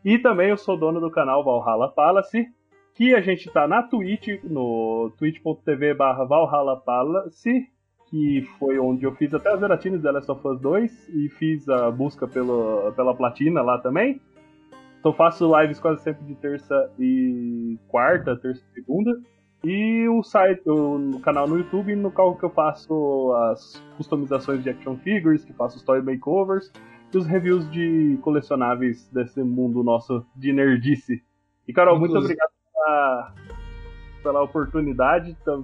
E 0.04 0.18
também 0.18 0.50
eu 0.50 0.56
sou 0.56 0.76
dono 0.76 1.00
do 1.00 1.10
canal 1.10 1.44
Valhalla 1.44 1.88
Palace, 1.88 2.46
que 2.94 3.14
a 3.14 3.20
gente 3.20 3.50
tá 3.50 3.68
na 3.68 3.82
Twitch, 3.82 4.42
no 4.44 5.12
twitch.tv 5.18 5.94
barra 5.94 6.24
Valhalla 6.24 6.76
Palace, 6.76 7.68
que 8.08 8.42
foi 8.58 8.78
onde 8.78 9.04
eu 9.04 9.12
fiz 9.14 9.34
até 9.34 9.52
as 9.52 9.60
veratinas 9.60 10.00
da 10.00 10.10
Last 10.10 10.30
of 10.30 10.46
Us 10.48 10.60
2 10.60 11.08
e 11.10 11.28
fiz 11.28 11.68
a 11.68 11.90
busca 11.90 12.26
pelo, 12.26 12.92
pela 12.92 13.14
platina 13.14 13.60
lá 13.62 13.78
também. 13.78 14.20
Então 14.98 15.12
faço 15.12 15.50
lives 15.60 15.78
quase 15.78 16.02
sempre 16.02 16.24
de 16.24 16.34
terça 16.36 16.90
e 16.98 17.78
quarta, 17.88 18.36
terça 18.36 18.62
e 18.70 18.74
segunda. 18.74 19.12
E 19.68 20.08
o 20.08 20.22
site, 20.22 20.62
o 20.70 21.18
canal 21.24 21.48
no 21.48 21.58
YouTube, 21.58 21.96
no 21.96 22.12
qual 22.12 22.36
que 22.36 22.44
eu 22.44 22.50
faço 22.50 23.32
as 23.50 23.82
customizações 23.96 24.62
de 24.62 24.70
action 24.70 24.96
figures, 24.98 25.44
que 25.44 25.52
faço 25.52 25.76
os 25.78 25.82
toy 25.82 26.00
makeovers 26.00 26.70
e 27.12 27.18
os 27.18 27.26
reviews 27.26 27.68
de 27.72 28.16
colecionáveis 28.22 29.08
desse 29.12 29.42
mundo 29.42 29.82
nosso 29.82 30.24
de 30.36 30.52
nerdice. 30.52 31.20
E 31.66 31.72
Carol, 31.72 31.98
muito 31.98 32.12
Inclusive- 32.12 32.34
obrigado 32.34 32.52
pela, 32.72 33.34
pela 34.22 34.42
oportunidade. 34.42 35.36
Tá- 35.44 35.60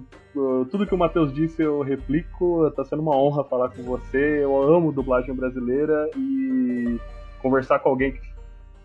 Tudo 0.69 0.85
que 0.85 0.93
o 0.95 0.97
Matheus 0.97 1.33
disse 1.33 1.61
eu 1.61 1.81
replico. 1.81 2.69
Tá 2.71 2.83
sendo 2.83 3.01
uma 3.03 3.15
honra 3.15 3.45
falar 3.45 3.69
com 3.69 3.83
você. 3.83 4.43
Eu 4.43 4.61
amo 4.63 4.91
dublagem 4.91 5.33
brasileira 5.33 6.09
e 6.17 6.99
conversar 7.41 7.79
com 7.79 7.87
alguém 7.89 8.11
que, 8.11 8.19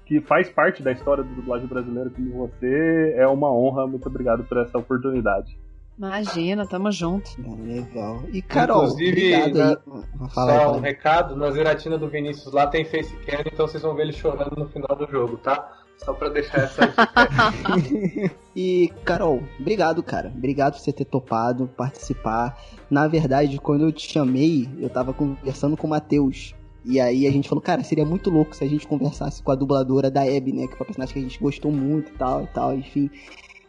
que 0.09 0.22
faz 0.22 0.48
parte 0.48 0.82
da 0.82 0.90
história 0.90 1.22
da 1.22 1.30
dublagem 1.30 1.66
brasileira 1.66 2.09
como 2.09 2.30
você 2.32 3.14
é 3.14 3.26
uma 3.26 3.52
honra. 3.52 3.86
Muito 3.86 4.09
obrigado 4.09 4.43
por 4.43 4.56
essa 4.56 4.78
oportunidade. 4.78 5.59
Imagina, 5.98 6.66
tamo 6.66 6.90
junto. 6.90 7.28
Ah, 7.44 7.55
Legal. 7.60 8.22
E 8.32 8.40
Carol, 8.40 8.85
Inclusive, 8.85 9.35
obrigado. 9.36 10.05
Fala 10.32 10.52
aí, 10.52 10.59
Só 10.60 10.76
um 10.76 10.80
recado, 10.80 11.36
na 11.36 11.51
zeratina 11.51 11.98
do 11.98 12.09
Vinícius 12.09 12.55
lá 12.55 12.66
tem 12.66 12.86
facecam, 12.86 13.43
então 13.52 13.66
vocês 13.66 13.82
vão 13.82 13.94
ver 13.94 14.05
ele 14.05 14.12
chorando 14.12 14.56
no 14.56 14.66
final 14.68 14.97
do 14.97 15.06
jogo, 15.10 15.36
tá? 15.36 15.76
Só 15.98 16.14
pra 16.14 16.28
deixar 16.30 16.62
essa. 16.62 16.82
E, 18.56 18.93
Carol, 19.05 19.40
obrigado, 19.60 20.02
cara. 20.02 20.32
Obrigado 20.35 20.74
por 20.74 20.80
você 20.80 20.93
ter 20.93 21.05
topado 21.05 21.68
participar. 21.76 22.59
Na 22.90 23.06
verdade, 23.06 23.59
quando 23.59 23.85
eu 23.85 23.93
te 23.93 24.10
chamei, 24.10 24.68
eu 24.80 24.89
tava 24.89 25.12
conversando 25.12 25.76
com 25.76 25.86
o 25.86 25.90
Matheus. 25.90 26.56
E 26.84 27.00
aí 27.00 27.26
a 27.26 27.30
gente 27.30 27.48
falou, 27.48 27.62
cara, 27.62 27.82
seria 27.82 28.05
muito 28.05 28.30
louco 28.30 28.55
se 28.55 28.64
a 28.64 28.68
gente 28.68 28.86
conversasse 28.86 29.42
com 29.42 29.50
a 29.50 29.55
dubladora 29.55 30.10
da 30.10 30.22
Abby, 30.22 30.52
né? 30.52 30.66
Que 30.66 30.76
foi 30.76 30.80
uma 30.80 30.86
personagem 30.86 31.12
que 31.14 31.18
a 31.18 31.22
gente 31.22 31.40
gostou 31.40 31.72
muito 31.72 32.10
e 32.10 32.14
tal 32.14 32.44
e 32.44 32.46
tal, 32.48 32.74
enfim. 32.74 33.10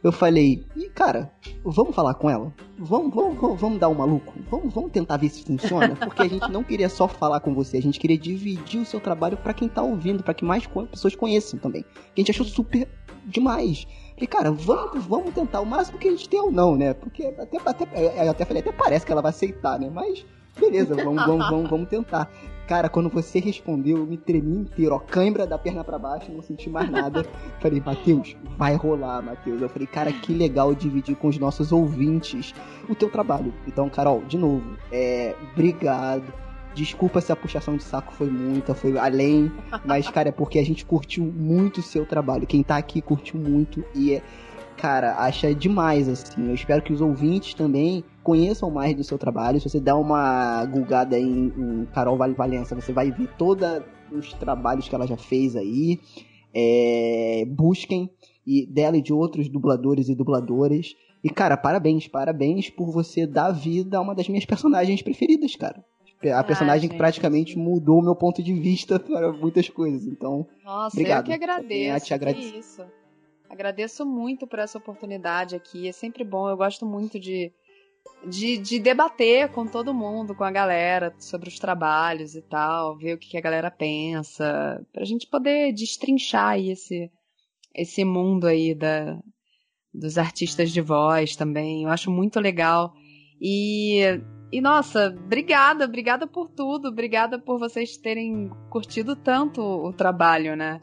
Eu 0.01 0.13
falei, 0.13 0.65
e 0.77 0.87
cara, 0.89 1.29
vamos 1.61 1.93
falar 1.93 2.13
com 2.13 2.29
ela? 2.29 2.53
Vamos, 2.77 3.13
vamos, 3.13 3.37
vamos, 3.37 3.59
vamos 3.59 3.79
dar 3.79 3.89
um 3.89 3.93
maluco? 3.93 4.33
Vamos, 4.49 4.73
vamos 4.73 4.91
tentar 4.91 5.17
ver 5.17 5.27
se 5.27 5.43
funciona? 5.43 5.93
Porque 5.93 6.21
a 6.21 6.27
gente 6.29 6.49
não 6.49 6.63
queria 6.63 6.87
só 6.87 7.05
falar 7.05 7.41
com 7.41 7.53
você, 7.53 7.77
a 7.77 7.81
gente 7.81 7.99
queria 7.99 8.17
dividir 8.17 8.79
o 8.79 8.85
seu 8.85 9.01
trabalho 9.01 9.35
para 9.35 9.53
quem 9.53 9.67
tá 9.67 9.81
ouvindo, 9.81 10.23
para 10.23 10.33
que 10.33 10.45
mais 10.45 10.65
pessoas 10.89 11.15
conheçam 11.15 11.59
também. 11.59 11.83
Que 12.15 12.21
a 12.21 12.21
gente 12.21 12.31
achou 12.31 12.45
super 12.45 12.87
demais. 13.25 13.85
Falei, 14.13 14.27
cara, 14.27 14.51
vamos, 14.51 15.05
vamos 15.05 15.33
tentar 15.33 15.59
o 15.59 15.65
máximo 15.65 15.97
que 15.97 16.07
a 16.07 16.11
gente 16.11 16.29
tem 16.29 16.39
ou 16.39 16.49
não, 16.51 16.77
né? 16.77 16.93
Porque 16.93 17.25
até, 17.37 17.57
até, 17.65 18.25
eu 18.25 18.31
até 18.31 18.45
falei, 18.45 18.61
até 18.61 18.71
parece 18.71 19.05
que 19.05 19.11
ela 19.11 19.21
vai 19.21 19.31
aceitar, 19.31 19.77
né? 19.77 19.89
Mas 19.93 20.25
beleza, 20.59 20.95
vamos, 20.95 21.25
vamos, 21.25 21.49
vamos, 21.49 21.69
vamos 21.69 21.89
tentar. 21.89 22.29
Cara, 22.69 22.87
quando 22.87 23.09
você 23.09 23.39
respondeu, 23.39 23.97
eu 23.97 24.05
me 24.05 24.15
tremi 24.15 24.55
inteiro, 24.59 24.93
ó, 24.93 24.99
cãibra 24.99 25.47
da 25.47 25.57
perna 25.57 25.83
para 25.83 25.97
baixo, 25.97 26.31
não 26.31 26.43
senti 26.43 26.69
mais 26.69 26.87
nada. 26.87 27.25
falei, 27.59 27.81
Matheus, 27.83 28.37
vai 28.59 28.75
rolar, 28.75 29.23
Matheus. 29.23 29.59
Eu 29.59 29.67
falei, 29.67 29.87
cara, 29.87 30.13
que 30.13 30.31
legal 30.31 30.75
dividir 30.75 31.15
com 31.15 31.29
os 31.29 31.39
nossos 31.39 31.71
ouvintes 31.71 32.53
o 32.87 32.93
teu 32.93 33.09
trabalho. 33.09 33.51
Então, 33.65 33.89
Carol, 33.89 34.21
de 34.27 34.37
novo, 34.37 34.77
é, 34.91 35.35
obrigado. 35.51 36.31
Desculpa 36.75 37.19
se 37.21 37.31
a 37.31 37.35
puxação 37.35 37.75
de 37.75 37.81
saco 37.81 38.13
foi 38.13 38.29
muita, 38.29 38.75
foi 38.75 38.95
além, 38.99 39.51
mas, 39.83 40.07
cara, 40.07 40.29
é 40.29 40.31
porque 40.31 40.59
a 40.59 40.63
gente 40.63 40.85
curtiu 40.85 41.23
muito 41.23 41.79
o 41.79 41.83
seu 41.83 42.05
trabalho. 42.05 42.45
Quem 42.45 42.61
tá 42.61 42.77
aqui 42.77 43.01
curtiu 43.01 43.39
muito 43.39 43.83
e 43.95 44.13
é 44.13 44.21
cara, 44.79 45.15
acha 45.17 45.53
demais, 45.53 46.07
assim. 46.07 46.47
Eu 46.47 46.55
espero 46.55 46.81
que 46.81 46.93
os 46.93 47.01
ouvintes 47.01 47.53
também 47.53 48.03
conheçam 48.29 48.69
mais 48.69 48.95
do 48.95 49.03
seu 49.03 49.17
trabalho. 49.17 49.59
Se 49.59 49.67
você 49.67 49.79
der 49.79 49.95
uma 49.95 50.63
gulgada 50.65 51.17
em, 51.17 51.47
em 51.47 51.85
Carol 51.91 52.15
Vale 52.15 52.35
Valença, 52.35 52.75
você 52.75 52.93
vai 52.93 53.09
ver 53.09 53.27
todos 53.39 53.67
os 54.11 54.31
trabalhos 54.33 54.87
que 54.87 54.93
ela 54.93 55.07
já 55.07 55.17
fez 55.17 55.55
aí. 55.55 55.99
É, 56.53 57.43
busquem 57.47 58.07
e 58.45 58.67
dela 58.67 58.97
e 58.97 59.01
de 59.01 59.11
outros 59.11 59.49
dubladores 59.49 60.09
e 60.09 60.15
dubladoras. 60.15 60.95
E, 61.23 61.29
cara, 61.31 61.57
parabéns, 61.57 62.07
parabéns 62.07 62.69
por 62.69 62.91
você 62.91 63.25
dar 63.25 63.49
vida 63.49 63.97
a 63.97 64.01
uma 64.01 64.13
das 64.13 64.29
minhas 64.29 64.45
personagens 64.45 65.01
preferidas, 65.01 65.55
cara. 65.55 65.83
A 66.31 66.43
personagem 66.43 66.87
ah, 66.87 66.91
que 66.91 66.97
praticamente 66.97 67.57
mudou 67.57 67.97
o 67.97 68.03
meu 68.03 68.15
ponto 68.15 68.43
de 68.43 68.53
vista 68.53 68.99
para 69.01 69.31
muitas 69.33 69.69
coisas. 69.69 70.05
Então, 70.05 70.45
Nossa, 70.63 70.95
obrigado. 70.95 71.19
eu 71.19 71.23
que 71.25 71.33
agradeço. 71.33 72.05
Te 72.05 72.13
agradeço. 72.13 72.57
Isso. 72.57 72.85
Agradeço 73.49 74.05
muito 74.05 74.45
por 74.45 74.59
essa 74.59 74.77
oportunidade 74.77 75.55
aqui. 75.55 75.87
É 75.87 75.91
sempre 75.91 76.23
bom. 76.23 76.47
Eu 76.47 76.55
gosto 76.55 76.85
muito 76.85 77.19
de, 77.19 77.51
de, 78.27 78.57
de, 78.57 78.79
debater 78.79 79.49
com 79.49 79.65
todo 79.65 79.93
mundo, 79.93 80.35
com 80.35 80.43
a 80.43 80.51
galera, 80.51 81.13
sobre 81.19 81.49
os 81.49 81.57
trabalhos 81.59 82.35
e 82.35 82.41
tal, 82.41 82.97
ver 82.97 83.13
o 83.13 83.17
que, 83.17 83.37
a 83.37 83.41
galera 83.41 83.71
pensa, 83.71 84.85
pra 84.91 85.05
gente 85.05 85.27
poder 85.27 85.73
destrinchar 85.73 86.49
aí 86.49 86.71
esse, 86.71 87.09
esse 87.73 88.03
mundo 88.03 88.47
aí 88.47 88.75
da, 88.75 89.17
dos 89.93 90.17
artistas 90.17 90.71
de 90.71 90.81
voz 90.81 91.35
também. 91.35 91.83
Eu 91.83 91.89
acho 91.89 92.11
muito 92.11 92.39
legal. 92.39 92.93
E, 93.41 94.01
e 94.51 94.59
nossa, 94.59 95.07
obrigada, 95.07 95.85
obrigada 95.85 96.27
por 96.27 96.49
tudo, 96.49 96.89
obrigada 96.89 97.39
por 97.39 97.57
vocês 97.57 97.97
terem 97.97 98.49
curtido 98.69 99.15
tanto 99.15 99.61
o 99.61 99.93
trabalho, 99.93 100.55
né? 100.55 100.79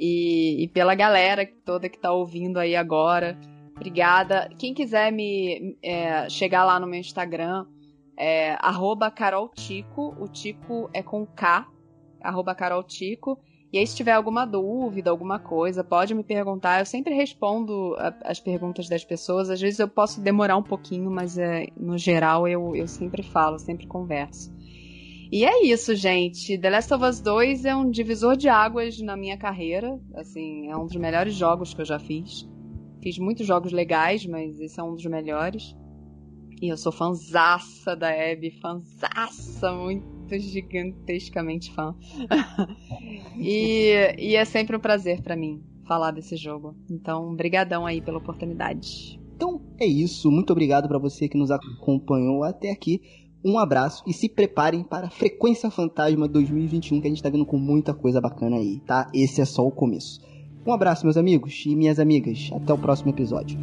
e, 0.00 0.64
e 0.64 0.68
pela 0.68 0.94
galera 0.94 1.46
toda 1.62 1.90
que 1.90 1.96
está 1.96 2.10
ouvindo 2.10 2.58
aí 2.58 2.74
agora. 2.74 3.38
Obrigada. 3.80 4.50
Quem 4.58 4.74
quiser 4.74 5.10
me 5.10 5.74
é, 5.82 6.28
chegar 6.28 6.64
lá 6.64 6.78
no 6.78 6.86
meu 6.86 7.00
Instagram, 7.00 7.64
é 8.14 8.54
caroltico, 9.16 10.14
o 10.20 10.28
Tico 10.28 10.90
é 10.92 11.02
com 11.02 11.24
K, 11.24 11.66
caroltico. 12.54 13.38
E 13.72 13.78
aí, 13.78 13.86
se 13.86 13.96
tiver 13.96 14.12
alguma 14.12 14.44
dúvida, 14.44 15.10
alguma 15.10 15.38
coisa, 15.38 15.82
pode 15.82 16.12
me 16.12 16.22
perguntar. 16.22 16.80
Eu 16.80 16.84
sempre 16.84 17.14
respondo 17.14 17.94
a, 17.96 18.14
as 18.24 18.38
perguntas 18.38 18.86
das 18.86 19.02
pessoas. 19.02 19.48
Às 19.48 19.60
vezes 19.60 19.78
eu 19.78 19.88
posso 19.88 20.20
demorar 20.20 20.58
um 20.58 20.62
pouquinho, 20.62 21.10
mas 21.10 21.38
é, 21.38 21.68
no 21.74 21.96
geral 21.96 22.46
eu, 22.46 22.76
eu 22.76 22.86
sempre 22.86 23.22
falo, 23.22 23.58
sempre 23.58 23.86
converso. 23.86 24.52
E 25.32 25.46
é 25.46 25.64
isso, 25.64 25.94
gente. 25.94 26.58
The 26.58 26.68
Last 26.68 26.92
of 26.92 27.04
Us 27.04 27.20
2 27.20 27.64
é 27.64 27.74
um 27.74 27.88
divisor 27.88 28.36
de 28.36 28.48
águas 28.48 29.00
na 29.00 29.16
minha 29.16 29.38
carreira. 29.38 29.98
Assim, 30.16 30.68
é 30.68 30.76
um 30.76 30.84
dos 30.84 30.96
melhores 30.96 31.34
jogos 31.34 31.72
que 31.72 31.80
eu 31.80 31.86
já 31.86 31.98
fiz. 31.98 32.46
Fiz 33.02 33.18
muitos 33.18 33.46
jogos 33.46 33.72
legais, 33.72 34.26
mas 34.26 34.60
esse 34.60 34.78
é 34.78 34.82
um 34.82 34.94
dos 34.94 35.04
melhores. 35.06 35.74
E 36.60 36.68
eu 36.68 36.76
sou 36.76 36.92
fanzaça 36.92 37.96
da 37.96 38.10
Abby, 38.10 38.50
fanzaça, 38.50 39.72
muito 39.72 40.38
gigantescamente 40.38 41.72
fã. 41.72 41.94
e, 43.38 44.14
e 44.18 44.36
é 44.36 44.44
sempre 44.44 44.76
um 44.76 44.80
prazer 44.80 45.22
para 45.22 45.34
mim 45.34 45.62
falar 45.86 46.10
desse 46.10 46.36
jogo. 46.36 46.76
Então, 46.90 47.34
brigadão 47.34 47.86
aí 47.86 48.02
pela 48.02 48.18
oportunidade. 48.18 49.18
Então 49.34 49.58
é 49.80 49.86
isso, 49.86 50.30
muito 50.30 50.50
obrigado 50.50 50.86
para 50.86 50.98
você 50.98 51.26
que 51.26 51.38
nos 51.38 51.50
acompanhou 51.50 52.44
até 52.44 52.70
aqui. 52.70 53.00
Um 53.42 53.58
abraço 53.58 54.04
e 54.06 54.12
se 54.12 54.28
preparem 54.28 54.84
para 54.84 55.06
a 55.06 55.10
Frequência 55.10 55.70
Fantasma 55.70 56.28
2021 56.28 57.00
que 57.00 57.06
a 57.06 57.10
gente 57.10 57.22
tá 57.22 57.30
vindo 57.30 57.46
com 57.46 57.56
muita 57.56 57.94
coisa 57.94 58.20
bacana 58.20 58.56
aí, 58.56 58.80
tá? 58.80 59.10
Esse 59.14 59.40
é 59.40 59.46
só 59.46 59.66
o 59.66 59.70
começo. 59.70 60.20
Um 60.66 60.72
abraço, 60.72 61.04
meus 61.04 61.16
amigos 61.16 61.64
e 61.66 61.74
minhas 61.74 61.98
amigas. 61.98 62.50
Até 62.54 62.72
o 62.72 62.78
próximo 62.78 63.10
episódio. 63.10 63.58